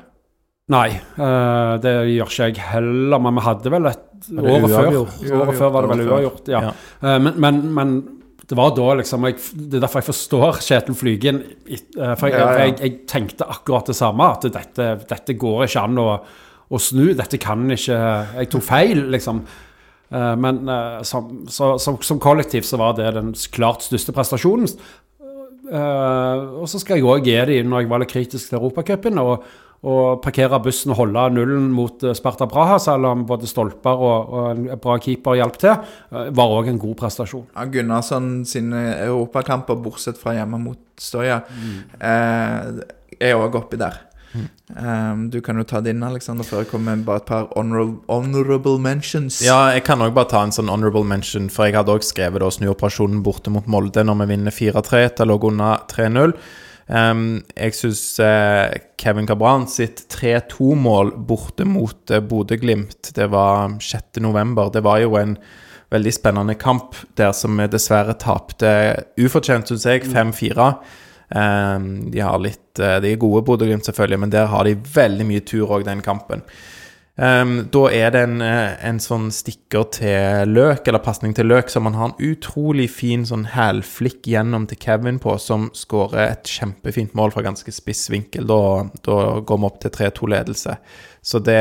Nei, 0.70 0.92
eh, 0.94 1.72
det 1.82 1.94
gjør 2.12 2.30
ikke 2.30 2.46
jeg 2.52 2.62
heller, 2.68 3.18
men 3.18 3.34
vi 3.40 3.42
hadde 3.48 3.72
vel 3.74 3.88
et 3.90 4.06
Året 4.30 4.68
før, 4.70 4.86
uavgjort? 4.92 5.18
året 5.40 5.58
før 5.58 5.72
var 5.74 5.86
det 5.88 5.90
vel 5.96 6.04
uavgjort, 6.06 6.48
ja. 6.54 6.60
Ja. 6.68 6.72
Eh, 7.02 7.18
men, 7.26 7.34
men, 7.42 7.58
men 7.80 7.96
det 8.50 8.58
var 8.58 8.70
da 8.76 8.86
liksom 9.00 9.26
jeg, 9.26 9.36
Det 9.56 9.78
er 9.80 9.82
derfor 9.88 10.02
jeg 10.04 10.08
forstår 10.12 10.60
Kjetil 10.68 10.98
Flygen. 11.02 11.42
eh, 11.66 12.14
For 12.14 12.28
jeg, 12.30 12.38
Ja, 12.38 12.46
ja. 12.46 12.68
jeg, 12.68 12.76
jeg 12.84 12.94
tenkte 13.10 13.50
akkurat 13.50 13.90
det 13.90 13.98
samme, 13.98 14.30
at 14.36 14.46
dette, 14.54 14.88
dette 15.10 15.34
går 15.34 15.66
ikke 15.66 15.82
an 15.82 15.98
å, 15.98 16.08
å 16.70 16.78
snu. 16.78 17.10
Dette 17.18 17.40
kan 17.42 17.66
ikke 17.74 17.98
Jeg 18.38 18.50
tok 18.52 18.64
feil, 18.66 19.04
liksom. 19.10 19.42
Eh, 20.10 20.34
Men 20.38 20.62
eh, 20.68 21.00
som, 21.06 21.46
så, 21.50 21.76
som, 21.82 21.98
som 22.02 22.20
kollektiv 22.22 22.66
så 22.66 22.78
var 22.80 22.96
det 22.98 23.12
den 23.18 23.32
klart 23.54 23.82
største 23.86 24.14
prestasjonen. 24.14 24.70
Eh, 25.70 26.46
og 26.60 26.68
så 26.70 26.80
skal 26.82 26.98
jeg 26.98 27.06
òg 27.06 27.26
gi 27.26 27.36
dem 27.52 27.70
når 27.70 27.84
jeg 27.84 27.90
var 27.90 28.02
litt 28.02 28.14
kritisk 28.14 28.50
til 28.50 28.58
Europacupen. 28.60 29.18
Og, 29.22 29.44
og 29.80 30.18
parkere 30.20 30.58
bussen 30.60 30.92
og 30.92 30.98
holde 30.98 31.22
nullen 31.32 31.70
mot 31.72 32.02
Sparta 32.12 32.44
Braha, 32.50 32.76
selv 32.82 33.08
om 33.08 33.22
både 33.24 33.48
stolper 33.48 34.02
og, 34.04 34.34
og 34.34 34.50
en 34.50 34.66
bra 34.82 34.98
keeper 35.00 35.38
hjalp 35.38 35.56
til, 35.62 35.86
var 36.36 36.52
òg 36.52 36.68
en 36.68 36.80
god 36.82 36.98
prestasjon. 37.00 37.46
Ja, 37.54 37.64
Gunnarsson 37.64 38.42
sine 38.44 38.82
europakamper, 39.06 39.78
bortsett 39.80 40.20
fra 40.20 40.34
hjemme 40.36 40.60
mot 40.60 40.82
Støya, 41.00 41.38
eh, 41.96 42.84
er 43.16 43.40
òg 43.40 43.56
oppi 43.62 43.80
der. 43.80 43.96
Eh, 44.34 45.14
du 45.32 45.40
kan 45.42 45.58
jo 45.58 45.64
ta 45.66 45.80
din, 45.84 46.02
Alexander, 46.06 46.46
før 46.46 46.62
jeg 46.62 46.70
kommer 46.70 46.96
med 46.96 47.06
bare 47.08 47.22
et 47.22 47.28
par 47.28 47.48
honorable, 47.58 47.98
honorable 48.08 48.78
mentions. 48.82 49.40
Ja, 49.44 49.72
jeg 49.74 49.84
kan 49.88 50.02
òg 50.04 50.14
bare 50.16 50.30
ta 50.30 50.42
en 50.46 50.54
sånn 50.54 50.70
honorable 50.70 51.04
mention, 51.06 51.50
for 51.52 51.66
jeg 51.66 51.78
hadde 51.78 51.96
òg 51.96 52.06
skrevet 52.06 52.42
da 52.42 52.50
snuoperasjonen 52.54 53.24
borte 53.26 53.52
mot 53.52 53.66
Molde 53.70 54.04
når 54.06 54.22
vi 54.22 54.28
vinner 54.34 54.54
4-3 54.54 55.06
etter 55.08 55.30
lå 55.30 55.40
under 55.50 55.82
3-0. 55.90 56.36
Um, 56.90 57.24
jeg 57.54 57.76
syns 57.78 58.02
Kevin 58.98 59.28
Cabran 59.28 59.68
sitt 59.70 60.08
3-2-mål 60.10 61.12
borte 61.28 61.62
mot 61.62 62.10
uh, 62.10 62.18
Bodø-Glimt, 62.18 63.12
det 63.14 63.28
var 63.30 63.76
6. 63.78 64.18
november, 64.24 64.72
det 64.74 64.82
var 64.82 64.98
jo 65.04 65.14
en 65.20 65.36
veldig 65.90 66.12
spennende 66.14 66.56
kamp 66.58 66.98
der 67.18 67.30
som 67.36 67.54
vi 67.58 67.68
dessverre 67.70 68.16
tapte 68.18 68.72
ufortjent, 69.18 69.70
syns 69.70 69.86
jeg, 69.86 70.06
5-4. 70.10 70.72
Ehm, 71.36 72.10
de 72.10 72.22
har 72.24 72.40
litt 72.42 72.80
eh, 72.82 72.98
De 73.02 73.12
er 73.12 73.20
gode, 73.20 73.44
Bodø-Glimt, 73.46 73.86
selvfølgelig, 73.86 74.20
men 74.24 74.34
der 74.34 74.50
har 74.50 74.66
de 74.66 74.78
veldig 74.94 75.26
mye 75.28 75.46
tur 75.46 75.70
òg, 75.70 75.86
den 75.86 76.02
kampen. 76.02 76.42
Ehm, 77.20 77.68
da 77.70 77.82
er 77.92 78.10
det 78.14 78.22
en, 78.26 78.40
eh, 78.42 78.76
en 78.88 79.00
sånn 79.02 79.28
stikker 79.34 79.86
til 79.98 80.54
løk, 80.54 80.88
eller 80.88 81.04
pasning 81.04 81.34
til 81.36 81.50
løk, 81.50 81.70
som 81.70 81.84
man 81.84 81.98
har 81.98 82.10
en 82.10 82.30
utrolig 82.32 82.88
fin 82.90 83.26
sånn 83.28 83.46
hælflikk 83.52 84.26
gjennom 84.30 84.66
til 84.70 84.80
Kevin 84.80 85.20
på, 85.22 85.36
som 85.38 85.68
skårer 85.76 86.30
et 86.30 86.50
kjempefint 86.50 87.14
mål 87.18 87.34
fra 87.34 87.44
ganske 87.46 87.74
spiss 87.74 88.08
vinkel. 88.10 88.48
Da, 88.48 88.88
da 89.06 89.18
går 89.40 89.60
vi 89.60 89.70
opp 89.70 89.80
til 89.84 89.94
3-2-ledelse. 89.98 90.78
Så 91.22 91.42
det 91.44 91.60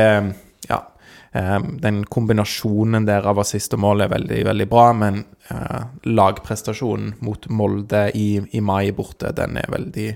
den 1.32 2.00
kombinasjonen 2.10 3.04
der 3.06 3.26
av 3.30 3.38
assist 3.38 3.76
og 3.76 3.84
mål 3.84 4.02
er 4.02 4.10
veldig, 4.10 4.40
veldig 4.48 4.66
bra, 4.70 4.88
men 4.98 5.20
eh, 5.50 5.84
lagprestasjonen 6.10 7.12
mot 7.22 7.46
Molde 7.54 8.08
i, 8.18 8.40
i 8.50 8.60
mai 8.60 8.90
borte, 8.96 9.30
den 9.36 9.60
er 9.60 9.70
veldig 9.70 10.08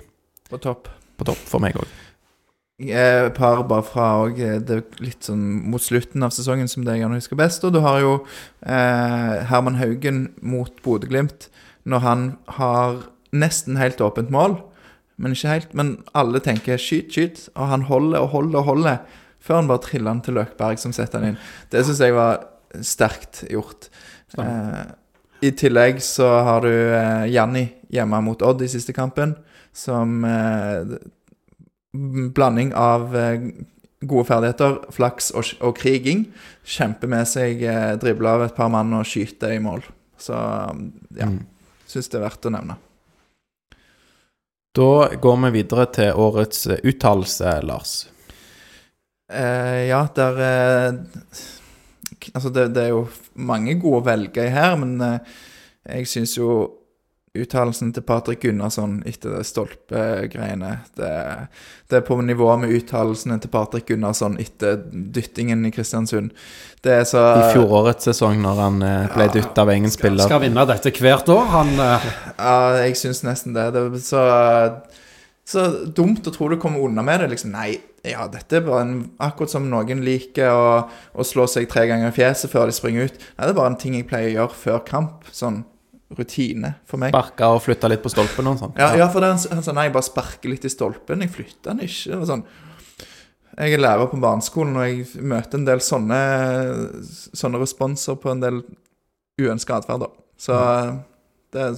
På 0.50 0.58
topp. 0.58 0.90
på 1.16 1.28
topp 1.28 1.44
for 1.46 1.62
meg 1.62 1.78
òg. 1.78 1.92
Et 2.82 3.30
par 3.36 3.62
bare 3.70 3.86
fra 3.86 4.08
og, 4.24 4.40
eh, 4.42 4.58
det 4.58 4.98
litt 4.98 5.22
sånn 5.28 5.44
mot 5.70 5.82
slutten 5.82 6.26
av 6.26 6.34
sesongen 6.34 6.66
som 6.66 6.82
det 6.82 6.98
jeg 6.98 7.06
husker 7.12 7.38
best. 7.38 7.62
Og 7.62 7.76
du 7.76 7.78
har 7.84 8.00
jo 8.02 8.14
eh, 8.66 9.46
Herman 9.46 9.78
Haugen 9.78 10.32
mot 10.42 10.74
Bodø-Glimt 10.82 11.46
når 11.86 12.02
han 12.02 12.28
har 12.58 13.04
nesten 13.30 13.78
helt 13.78 14.00
åpent 14.02 14.32
mål, 14.34 14.56
men 15.16 15.36
ikke 15.36 15.52
helt. 15.52 15.74
Men 15.78 16.00
alle 16.18 16.42
tenker 16.42 16.80
skyt, 16.80 17.12
skyt, 17.14 17.48
og 17.54 17.70
han 17.70 17.86
holder 17.86 18.24
og 18.24 18.32
holder 18.34 18.58
og 18.58 18.64
holder 18.72 19.20
før 19.44 19.58
han 19.60 19.68
bare 19.70 19.82
trilla 19.84 20.10
den 20.14 20.22
til 20.24 20.38
Løkberg, 20.38 20.80
som 20.80 20.92
setter 20.96 21.20
han 21.20 21.32
inn. 21.34 21.40
Det 21.72 21.84
syns 21.84 22.00
jeg 22.00 22.16
var 22.16 22.42
sterkt 22.80 23.42
gjort. 23.52 23.90
Eh, 24.40 24.84
I 25.44 25.50
tillegg 25.60 26.00
så 26.02 26.26
har 26.48 26.64
du 26.64 26.72
eh, 26.72 27.26
Janni 27.30 27.66
hjemme 27.92 28.18
mot 28.24 28.40
Odd 28.42 28.64
i 28.64 28.70
siste 28.72 28.94
kampen, 28.96 29.36
som 29.76 30.24
eh, 30.26 30.96
blanding 32.34 32.72
av 32.74 33.12
eh, 33.16 33.44
gode 34.04 34.26
ferdigheter, 34.28 34.78
flaks 34.92 35.30
og, 35.38 35.52
og 35.64 35.76
kriging. 35.78 36.24
Kjemper 36.66 37.08
med 37.12 37.28
seg 37.30 37.62
eh, 37.64 37.92
dribler 38.00 38.38
av 38.40 38.46
et 38.48 38.56
par 38.56 38.72
mann 38.72 38.92
og 38.98 39.06
skyter 39.08 39.54
i 39.56 39.60
mål. 39.62 39.84
Så 40.20 40.34
ja, 40.34 41.28
Mm. 41.28 41.40
syns 41.90 42.08
det 42.10 42.18
er 42.18 42.24
verdt 42.26 42.46
å 42.48 42.52
nevne. 42.54 42.76
Da 44.74 44.88
går 45.22 45.36
vi 45.44 45.50
videre 45.60 45.84
til 45.94 46.16
årets 46.18 46.64
eh, 46.66 46.80
uttalelse, 46.90 47.52
Lars. 47.66 47.92
Eh, 49.32 49.86
ja, 49.88 50.06
der 50.14 50.40
eh, 50.44 50.94
Altså, 52.34 52.48
det, 52.48 52.70
det 52.74 52.86
er 52.86 52.94
jo 52.94 53.02
mange 53.36 53.74
gode 53.76 53.98
å 54.00 54.04
velge 54.06 54.46
i 54.46 54.52
her, 54.52 54.78
men 54.80 54.96
eh, 55.04 55.34
jeg 55.84 56.08
syns 56.08 56.38
jo 56.38 56.54
uttalelsen 57.34 57.90
til 57.94 58.04
Patrick 58.06 58.44
Gunnarsson 58.44 59.00
etter 59.10 59.32
det 59.34 59.46
stolpegreiene 59.48 60.68
det, 60.94 61.10
det 61.90 61.98
er 61.98 62.04
på 62.06 62.20
nivå 62.22 62.52
med 62.62 62.70
uttalelsene 62.76 63.40
til 63.42 63.50
Patrick 63.50 63.88
Gunnarsson 63.88 64.36
etter 64.38 64.78
dyttingen 64.92 65.66
i 65.66 65.72
Kristiansund. 65.74 66.30
Det 66.84 66.94
er 67.00 67.08
så 67.10 67.24
I 67.40 67.48
fjorårets 67.56 68.06
sesong, 68.06 68.38
når 68.44 68.60
han 68.62 68.82
eh, 68.86 69.08
ble 69.16 69.26
dytta 69.34 69.64
av 69.64 69.72
egen 69.74 69.90
spiller. 69.90 70.28
Skal 70.28 70.44
vinne 70.44 70.66
dette 70.70 70.94
hvert 70.94 71.32
år. 71.34 71.48
Han 71.56 71.74
eh, 71.74 72.06
Ja, 72.38 72.56
jeg 72.84 73.00
syns 73.02 73.24
nesten 73.26 73.56
det. 73.56 73.66
Det 73.74 74.04
så, 74.06 74.22
så 75.44 75.64
dumt 75.92 76.24
å 76.26 76.32
tro 76.32 76.48
du 76.48 76.56
kommer 76.60 76.80
unna 76.86 77.02
med 77.04 77.20
det. 77.20 77.30
Liksom, 77.34 77.50
nei, 77.52 77.74
ja, 78.04 78.26
dette 78.32 78.56
er 78.58 78.64
bare 78.64 78.80
en, 78.86 78.94
akkurat 79.20 79.52
som 79.52 79.66
noen 79.68 80.00
liker 80.04 80.48
å, 80.52 80.64
å 81.14 81.26
slå 81.26 81.44
seg 81.50 81.68
tre 81.68 81.86
ganger 81.90 82.08
i 82.08 82.16
fjeset 82.16 82.50
før 82.52 82.70
de 82.70 82.76
springer 82.76 83.10
ut. 83.10 83.18
Nei, 83.36 83.44
det 83.44 83.52
er 83.52 83.58
bare 83.60 83.72
en 83.74 83.80
ting 83.80 83.96
jeg 83.98 84.08
pleier 84.08 84.30
å 84.32 84.36
gjøre 84.38 84.60
før 84.62 84.82
kamp. 84.88 85.28
Sånn 85.32 85.62
rutine 86.14 86.74
for 86.86 87.00
meg. 87.00 87.10
Sparka 87.14 87.48
og 87.56 87.62
flytta 87.64 87.88
litt 87.90 88.02
på 88.04 88.12
stolpen 88.12 88.46
og 88.50 88.60
sånn. 88.60 88.74
Ja, 88.78 88.92
ja 89.00 89.08
for 89.12 89.24
det, 89.24 89.30
er 89.32 89.36
en- 89.38 89.56
han 89.58 89.62
sa 89.66 89.72
nei, 89.72 89.86
jeg 89.88 89.94
bare 89.96 90.08
sparker 90.08 90.48
litt 90.52 90.64
i 90.64 90.72
stolpen. 90.72 91.20
Jeg 91.24 91.32
flytter 91.34 91.72
den 91.74 91.80
ikke. 91.88 92.18
Var 92.20 92.28
sånn. 92.30 92.44
Jeg 93.54 93.72
er 93.76 93.78
lærer 93.84 94.08
på 94.10 94.18
barneskolen, 94.20 94.76
og 94.76 94.86
jeg 94.88 95.22
møter 95.22 95.60
en 95.60 95.64
del 95.68 95.78
sånne, 95.78 96.20
sånne 97.36 97.60
responser 97.60 98.16
på 98.18 98.32
en 98.32 98.40
del 98.42 98.62
uønska 99.40 99.76
atferd. 99.80 100.08
Så 100.38 100.56
det 101.54 101.60
er 101.62 101.76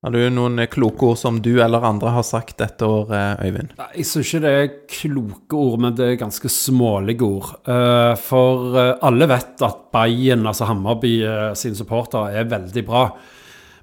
Har 0.00 0.14
du 0.16 0.22
noen 0.32 0.62
eh, 0.62 0.68
kloke 0.72 1.10
ord 1.10 1.18
som 1.20 1.42
du 1.44 1.50
eller 1.60 1.84
andre 1.84 2.14
har 2.14 2.24
sagt 2.24 2.56
dette 2.62 2.86
året, 2.88 3.42
Øyvind? 3.44 3.74
Nei, 3.76 3.88
Jeg 3.98 4.06
syns 4.08 4.30
ikke 4.30 4.40
det 4.46 4.52
er 4.56 4.70
kloke 4.88 5.58
ord, 5.60 5.76
men 5.84 5.98
det 5.98 6.06
er 6.06 6.22
ganske 6.22 6.48
smålige 6.48 7.26
ord. 7.26 7.50
Eh, 7.68 8.14
for 8.24 8.78
eh, 8.80 8.94
alle 9.04 9.28
vet 9.28 9.60
at 9.66 9.82
Bayern, 9.92 10.46
altså 10.48 10.70
Hammarby 10.70 11.12
eh, 11.20 11.50
sine 11.52 11.76
supportere, 11.76 12.32
er 12.32 12.48
veldig 12.48 12.84
bra. 12.88 13.02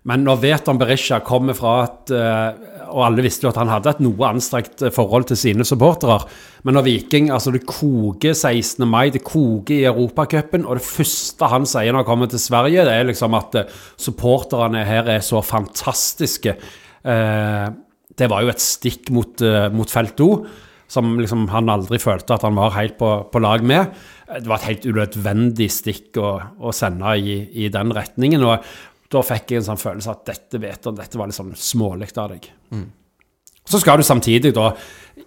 Men 0.08 0.24
når 0.24 0.40
Veton 0.40 0.80
Berisha 0.80 1.20
kommer 1.26 1.58
fra 1.58 1.74
at 1.84 2.12
eh, 2.16 2.76
Og 2.88 3.02
alle 3.04 3.26
visste 3.26 3.44
jo 3.46 3.52
at 3.52 3.60
han 3.60 3.72
hadde 3.72 3.92
et 3.92 4.04
noe 4.04 4.30
anstrengt 4.30 4.86
eh, 4.86 4.94
forhold 4.94 5.28
til 5.30 5.40
sine 5.40 5.68
supportere. 5.68 6.22
Men 6.68 6.78
når 6.80 6.88
Viking 6.88 7.32
Altså, 7.34 7.52
det 7.56 7.66
koker 7.68 8.34
16. 8.34 8.88
mai, 8.88 9.10
det 9.14 9.26
koker 9.28 9.76
i 9.76 9.88
Europacupen, 9.90 10.66
og 10.66 10.80
det 10.80 10.88
første 10.88 11.52
han 11.52 11.68
sier 11.68 11.92
når 11.92 12.06
han 12.06 12.12
kommer 12.12 12.32
til 12.32 12.42
Sverige, 12.42 12.86
det 12.88 12.96
er 12.96 13.10
liksom 13.12 13.36
at 13.38 13.60
eh, 13.60 13.76
supporterne 14.00 14.86
her 14.88 15.12
er 15.18 15.26
så 15.26 15.44
fantastiske. 15.44 16.56
Det 18.18 18.28
var 18.28 18.44
jo 18.44 18.50
et 18.52 18.60
stikk 18.60 19.12
mot, 19.16 19.44
mot 19.72 19.92
felt 19.92 20.20
O, 20.26 20.32
som 20.92 21.14
liksom 21.22 21.46
han 21.54 21.70
aldri 21.72 22.00
følte 22.02 22.36
at 22.36 22.44
han 22.44 22.58
var 22.58 22.74
helt 22.76 22.98
på, 23.00 23.12
på 23.32 23.42
lag 23.44 23.64
med. 23.64 23.94
Det 24.28 24.50
var 24.50 24.60
et 24.60 24.68
helt 24.74 24.88
unødvendig 24.90 25.70
stikk 25.72 26.20
å, 26.20 26.34
å 26.60 26.74
sende 26.76 27.14
i, 27.16 27.38
i 27.64 27.70
den 27.72 27.94
retningen. 27.96 28.44
og 28.44 28.66
da 29.12 29.24
fikk 29.24 29.54
jeg 29.54 29.62
en 29.62 29.68
sånn 29.72 29.82
følelse 29.82 30.14
at 30.14 30.24
dette 30.28 30.60
vet 30.62 30.88
han, 30.88 30.98
dette 30.98 31.20
var 31.20 31.30
litt 31.30 31.38
sånn 31.38 31.54
smålig 31.56 32.10
av 32.18 32.34
deg. 32.34 32.50
Så 33.68 33.82
skal 33.84 34.00
du 34.00 34.06
samtidig 34.08 34.54
da 34.56 34.72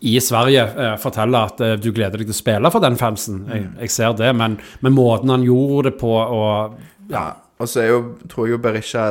i 0.01 0.15
Sverige 0.25 0.65
eh, 0.65 0.97
fortelle 1.01 1.43
at 1.45 1.61
eh, 1.65 1.77
du 1.81 1.91
gleder 1.93 2.21
deg 2.21 2.31
til 2.31 2.37
å 2.37 2.39
spille 2.39 2.73
for 2.73 2.85
den 2.85 2.97
fansen. 3.01 3.43
Jeg, 3.51 3.67
jeg 3.83 3.93
ser 3.93 4.15
det, 4.17 4.31
men, 4.37 4.57
men 4.81 4.97
måten 4.97 5.33
han 5.33 5.45
gjorde 5.45 5.91
det 5.91 5.97
på 6.01 6.13
og 6.17 6.79
Ja, 7.11 7.27
og 7.61 7.69
så 7.69 7.85
jo, 7.85 7.99
tror 8.31 8.49
jeg 8.49 8.57
jo 8.57 8.63
Berisha 8.65 9.07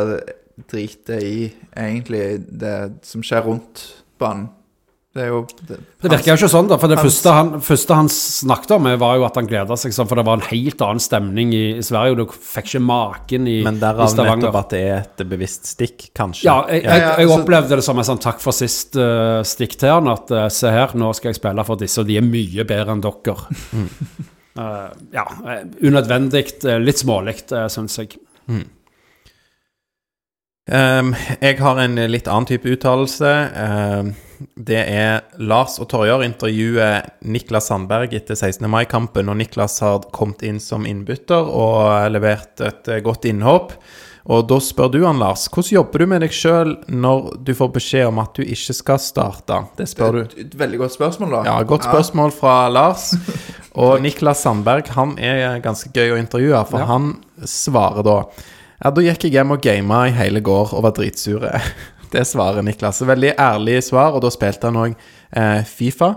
driter 0.69 1.21
i 1.23 1.49
egentlig 1.77 2.23
det 2.49 2.77
som 3.05 3.23
skjer 3.25 3.45
rundt 3.45 3.83
banen. 4.19 4.49
Det 5.09 5.23
er 5.23 5.31
jo 5.31 5.39
Det, 5.65 5.75
Det 6.03 6.09
virker 6.11 6.29
jo 6.29 6.35
ikke 6.37 6.49
sånn, 6.53 6.67
da. 6.69 6.77
For 6.77 6.87
det 6.91 6.99
hans- 6.99 7.07
første, 7.09 7.31
han, 7.33 7.47
første 7.65 7.95
han 7.97 8.09
snakket 8.13 8.71
om, 8.75 8.83
var 9.01 9.15
jo 9.17 9.23
at 9.25 9.35
han 9.39 9.47
gleda 9.49 9.75
seg 9.81 9.91
sånn, 9.95 10.07
for 10.07 10.19
det 10.19 10.25
var 10.27 10.37
en 10.37 10.45
helt 10.51 10.83
annen 10.85 11.01
stemning 11.01 11.53
i, 11.57 11.63
i 11.79 11.81
Sverige, 11.81 12.13
og 12.13 12.17
du 12.21 12.35
fikk 12.37 12.69
ikke 12.69 12.81
maken 12.85 13.47
i, 13.49 13.55
Men 13.65 13.79
i 13.79 13.81
derav 13.81 14.11
Stavanger. 14.13 14.43
nettopp 14.43 14.59
at 14.61 14.69
det 14.75 14.81
er 14.85 14.97
et 15.01 15.23
bevisst 15.31 15.65
stikk, 15.73 16.11
kanskje. 16.13 16.45
Ja, 16.45 16.59
jeg, 16.69 16.83
jeg, 16.83 16.91
jeg, 16.93 17.01
jeg 17.01 17.25
altså- 17.25 17.39
opplevde 17.41 17.75
det 17.81 17.87
som 17.89 17.97
en 17.97 18.09
sånn 18.11 18.21
takk 18.21 18.39
for 18.45 18.53
sist-stikk 18.53 19.77
til 19.81 19.89
han. 19.95 20.07
At 20.13 20.29
uh, 20.31 20.45
se 20.53 20.69
her, 20.77 20.93
nå 20.93 21.09
skal 21.17 21.33
jeg 21.33 21.39
spille 21.41 21.65
for 21.65 21.81
disse, 21.81 21.97
og 22.03 22.07
de 22.11 22.17
er 22.21 22.27
mye 22.29 22.67
bedre 22.69 22.93
enn 22.97 23.01
dere. 23.01 23.39
Eh, 24.59 24.89
ja, 25.13 25.23
eh, 25.47 25.59
unødvendig. 25.87 26.41
eh, 26.67 26.79
litt 26.83 26.99
smålig, 26.99 27.37
uh, 27.53 27.67
syns 27.71 27.93
jeg. 28.01 28.17
Ehm, 30.69 31.13
jeg 31.41 31.57
har 31.61 31.79
en 31.79 31.95
litt 32.11 32.27
annen 32.27 32.47
type 32.49 32.67
uttalelse. 32.73 33.29
Ehm, 33.55 34.09
det 34.55 34.79
er 34.87 35.21
Lars 35.43 35.77
og 35.83 35.89
Torjar 35.91 36.23
intervjuer 36.25 37.07
Niklas 37.27 37.67
Sandberg 37.71 38.13
etter 38.15 38.37
16. 38.39 38.63
mai-kampen, 38.71 39.27
og 39.31 39.37
Niklas 39.39 39.79
har 39.83 40.05
kommet 40.15 40.43
inn 40.47 40.59
som 40.63 40.85
innbytter 40.87 41.49
og 41.49 42.07
levert 42.13 42.61
et 42.63 42.87
eh, 42.87 43.01
godt 43.05 43.27
innhopp. 43.29 43.73
Og 44.29 44.43
da 44.45 44.59
spør 44.61 44.91
du 44.93 44.99
han, 45.07 45.17
Lars, 45.17 45.47
hvordan 45.49 45.73
jobber 45.73 46.03
du 46.03 46.09
med 46.11 46.21
deg 46.21 46.33
sjøl 46.35 46.75
når 46.91 47.31
du 47.47 47.53
får 47.57 47.71
beskjed 47.79 48.09
om 48.11 48.19
at 48.21 48.35
du 48.37 48.43
ikke 48.43 48.75
skal 48.77 48.99
starte? 49.01 49.61
Det 49.79 49.87
spør 49.89 50.11
du. 50.13 50.19
et, 50.27 50.35
et 50.45 50.57
veldig 50.59 50.81
godt 50.83 50.93
spørsmål, 50.99 51.31
da. 51.39 51.41
Ja, 51.49 51.55
godt 51.65 51.87
spørsmål 51.89 52.35
fra 52.35 52.55
Lars. 52.69 53.09
Og 53.79 54.01
Niklas 54.03 54.43
Sandberg 54.45 54.89
han 54.95 55.15
er 55.23 55.59
ganske 55.63 55.89
gøy 55.95 56.13
å 56.13 56.19
intervjue, 56.19 56.61
for 56.69 56.83
Ja. 56.83 56.89
han 56.91 57.13
svarer 57.47 58.05
da 58.05 58.17
Ja, 58.79 58.91
da 58.95 59.01
gikk 59.03 59.25
jeg 59.27 59.33
hjem 59.35 59.51
og 59.57 59.63
gama 59.65 60.05
i 60.07 60.13
hele 60.15 60.39
går 60.45 60.71
og 60.77 60.83
var 60.85 60.93
dritsure. 60.95 61.57
Det 62.11 62.25
svaret, 62.25 62.65
Niklas. 62.65 63.01
Veldig 63.05 63.35
ærlig 63.37 63.83
svar, 63.85 64.15
og 64.17 64.23
da 64.25 64.31
spilte 64.33 64.69
han 64.69 64.79
òg 64.81 64.95
eh, 65.37 65.61
Fifa. 65.67 66.13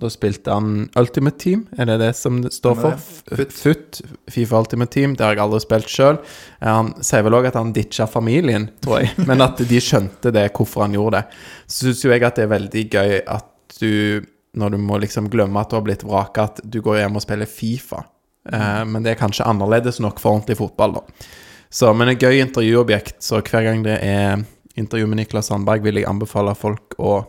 Da 0.00 0.08
spilte 0.10 0.50
han 0.50 0.88
Ultimate 0.98 1.38
Team, 1.38 1.60
er 1.78 1.86
det 1.86 2.00
det 2.00 2.10
som 2.18 2.40
det 2.42 2.50
står 2.56 2.78
for? 2.80 3.02
FUT. 3.30 3.52
Foot. 3.54 4.00
Fifa 4.30 4.58
Ultimate 4.58 4.90
Team. 4.90 5.14
Det 5.14 5.22
har 5.22 5.36
jeg 5.36 5.44
aldri 5.44 5.60
spilt 5.62 5.92
sjøl. 5.92 6.18
Han 6.64 6.90
sier 6.98 7.22
vel 7.22 7.36
òg 7.38 7.46
at 7.52 7.58
han 7.60 7.70
ditcha 7.76 8.08
familien, 8.10 8.66
tror 8.82 9.04
jeg. 9.04 9.12
Men 9.28 9.44
at 9.44 9.62
de 9.62 9.82
skjønte 9.82 10.32
det, 10.34 10.48
hvorfor 10.56 10.86
han 10.86 10.96
gjorde 10.96 11.20
det. 11.20 11.42
Så 11.68 11.86
syns 11.86 12.02
jo 12.02 12.10
jeg 12.10 12.26
at 12.26 12.40
det 12.40 12.48
er 12.48 12.54
veldig 12.56 12.84
gøy 12.90 13.14
at 13.36 13.78
du, 13.78 14.26
når 14.58 14.74
du 14.74 14.80
må 14.82 14.98
liksom 15.02 15.30
glemme 15.30 15.62
at 15.62 15.70
du 15.70 15.78
har 15.78 15.86
blitt 15.86 16.02
vraka, 16.06 16.48
at 16.50 16.58
du 16.64 16.80
går 16.82 17.04
hjem 17.04 17.20
og 17.20 17.26
spiller 17.28 17.50
Fifa. 17.50 18.02
Eh, 18.50 18.82
men 18.90 19.06
det 19.06 19.14
er 19.14 19.20
kanskje 19.20 19.46
annerledes 19.46 20.02
nok 20.02 20.18
for 20.18 20.34
ordentlig 20.34 20.58
fotball, 20.58 20.98
da. 20.98 21.30
Så, 21.74 21.90
men 21.94 22.10
et 22.10 22.22
gøy 22.22 22.40
intervjuobjekt. 22.42 23.20
Så 23.22 23.38
hver 23.42 23.68
gang 23.68 23.86
det 23.86 24.00
er 24.02 24.42
intervju 24.80 25.06
med 25.10 25.22
Niklas 25.22 25.50
Sandberg, 25.50 25.84
vil 25.84 26.00
jeg 26.00 26.08
anbefale 26.10 26.54
folk 26.58 26.96
å 26.98 27.20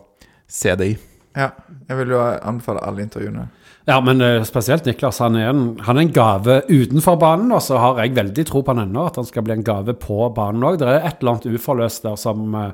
se 0.48 0.74
det 0.78 0.90
i. 0.92 0.96
Ja, 1.36 1.50
jeg 1.88 2.00
vil 2.00 2.14
jo 2.14 2.20
anbefale 2.24 2.82
alle 2.86 3.04
intervjuene. 3.04 3.46
Ja, 3.86 4.00
men 4.02 4.20
eh, 4.24 4.42
spesielt 4.48 4.86
Niklas. 4.88 5.20
Han 5.22 5.36
er, 5.38 5.50
en, 5.52 5.66
han 5.86 5.98
er 5.98 6.06
en 6.06 6.14
gave 6.14 6.56
utenfor 6.66 7.18
banen, 7.22 7.52
og 7.54 7.62
så 7.62 7.78
har 7.78 8.00
jeg 8.02 8.16
veldig 8.16 8.46
tro 8.48 8.64
på 8.64 8.74
han 8.74 8.86
ennå, 8.86 9.04
at 9.06 9.20
han 9.20 9.28
skal 9.28 9.44
bli 9.46 9.54
en 9.54 9.66
gave 9.66 9.94
på 10.02 10.26
banen 10.34 10.64
òg. 10.66 10.80
Det 10.80 10.88
er 10.90 11.04
et 11.04 11.20
eller 11.20 11.36
annet 11.36 11.50
uforløst 11.54 12.08
der 12.08 12.16
som 12.18 12.56
eh, 12.58 12.72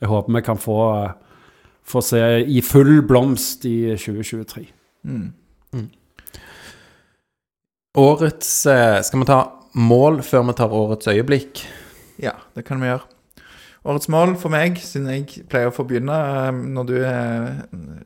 jeg 0.00 0.12
håper 0.12 0.36
vi 0.38 0.44
kan 0.46 0.60
få, 0.60 0.78
eh, 1.02 1.42
få 1.84 2.00
se 2.04 2.22
i 2.48 2.62
full 2.64 3.02
blomst 3.08 3.66
i 3.68 3.76
2023. 3.98 4.64
Årets 7.94 8.54
eh, 8.66 9.00
Skal 9.06 9.20
vi 9.20 9.28
ta 9.28 9.40
mål 9.74 10.22
før 10.26 10.48
vi 10.48 10.56
tar 10.58 10.72
årets 10.74 11.10
øyeblikk? 11.12 11.64
Ja, 12.22 12.38
det 12.56 12.64
kan 12.64 12.80
vi 12.80 12.88
gjøre. 12.88 13.13
Årets 13.84 14.08
mål 14.08 14.32
for 14.40 14.52
meg, 14.52 14.78
siden 14.80 15.10
jeg 15.12 15.44
pleier 15.52 15.68
å 15.68 15.74
få 15.74 15.84
begynne 15.88 16.14
eh, 16.14 16.62
når 16.72 16.88
du 16.88 16.94
eh, 17.04 17.50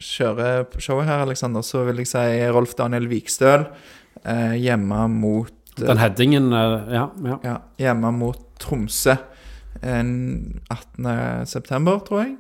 kjører 0.03 0.67
showet 0.83 1.07
her, 1.07 1.23
Alexander, 1.23 1.63
så 1.63 1.85
vil 1.87 2.03
jeg 2.03 2.11
si 2.11 2.25
Rolf 2.51 2.75
Daniel 2.79 3.07
Vikstøl 3.11 3.69
eh, 4.25 4.57
hjemme 4.59 5.05
mot 5.13 5.55
Den 5.79 6.01
headingen 6.03 6.51
Ja. 6.51 7.07
ja. 7.23 7.39
ja, 7.47 7.57
hjemme 7.79 8.11
mot 8.17 8.43
Tromsø 8.59 9.15
en 9.83 10.61
18. 10.75 11.47
september, 11.47 12.01
tror 12.03 12.25
jeg. 12.25 12.37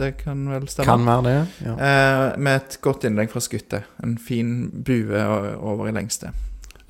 Det 0.00 0.14
kan 0.24 0.42
vel 0.48 0.68
stemme. 0.68 0.86
Kan 0.88 1.06
være 1.06 1.22
det. 1.26 1.36
Ja. 1.66 1.74
Eh, 1.74 2.38
med 2.40 2.56
et 2.56 2.78
godt 2.82 3.04
innlegg 3.04 3.30
fra 3.32 3.42
skuttet. 3.44 3.88
En 4.02 4.16
fin 4.18 4.70
bue 4.86 5.24
over 5.58 5.90
i 5.90 5.94
lengste. 5.94 6.32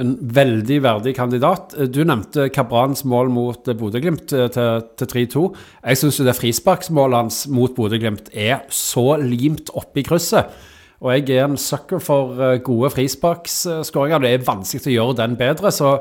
En 0.01 0.17
veldig 0.35 0.81
verdig 0.85 1.15
kandidat. 1.19 1.75
Du 1.93 2.01
nevnte 2.09 2.49
Kabrans 2.55 3.05
mål 3.05 3.31
mot 3.35 3.69
eh, 3.69 3.77
Bodø-Glimt 3.77 4.33
eh, 4.33 4.49
til, 4.55 4.83
til 4.97 5.13
3-2. 5.13 5.45
Jeg 5.85 6.01
syns 6.01 6.21
det 6.25 6.37
frisparksmålet 6.39 7.21
hans 7.21 7.45
mot 7.53 7.75
Bodø-Glimt 7.77 8.33
er 8.33 8.63
så 8.73 9.15
limt 9.21 9.73
oppe 9.77 10.03
i 10.03 10.07
krysset. 10.09 10.53
Og 11.01 11.15
jeg 11.15 11.39
er 11.39 11.47
en 11.47 11.61
sucker 11.61 12.01
for 12.05 12.41
eh, 12.41 12.59
gode 12.65 12.93
frisparksskåringer. 12.97 14.25
Det 14.25 14.35
er 14.35 14.47
vanskelig 14.49 14.93
å 14.93 14.97
gjøre 14.97 15.19
den 15.23 15.37
bedre, 15.41 15.73
så 15.73 15.99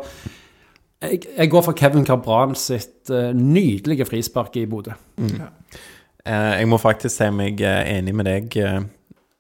jeg, 1.00 1.22
jeg 1.38 1.52
går 1.52 1.64
for 1.64 1.78
Kevin 1.80 2.08
Cabran 2.08 2.56
sitt 2.60 3.12
eh, 3.12 3.32
nydelige 3.36 4.08
frispark 4.08 4.58
i 4.60 4.66
Bodø. 4.68 4.96
Eh, 5.20 6.54
jeg 6.60 6.68
må 6.68 6.80
faktisk 6.82 7.16
si 7.16 7.30
meg 7.32 7.62
eh, 7.64 7.84
enig 7.96 8.16
med 8.16 8.28
deg, 8.28 8.58
eh, 8.60 8.82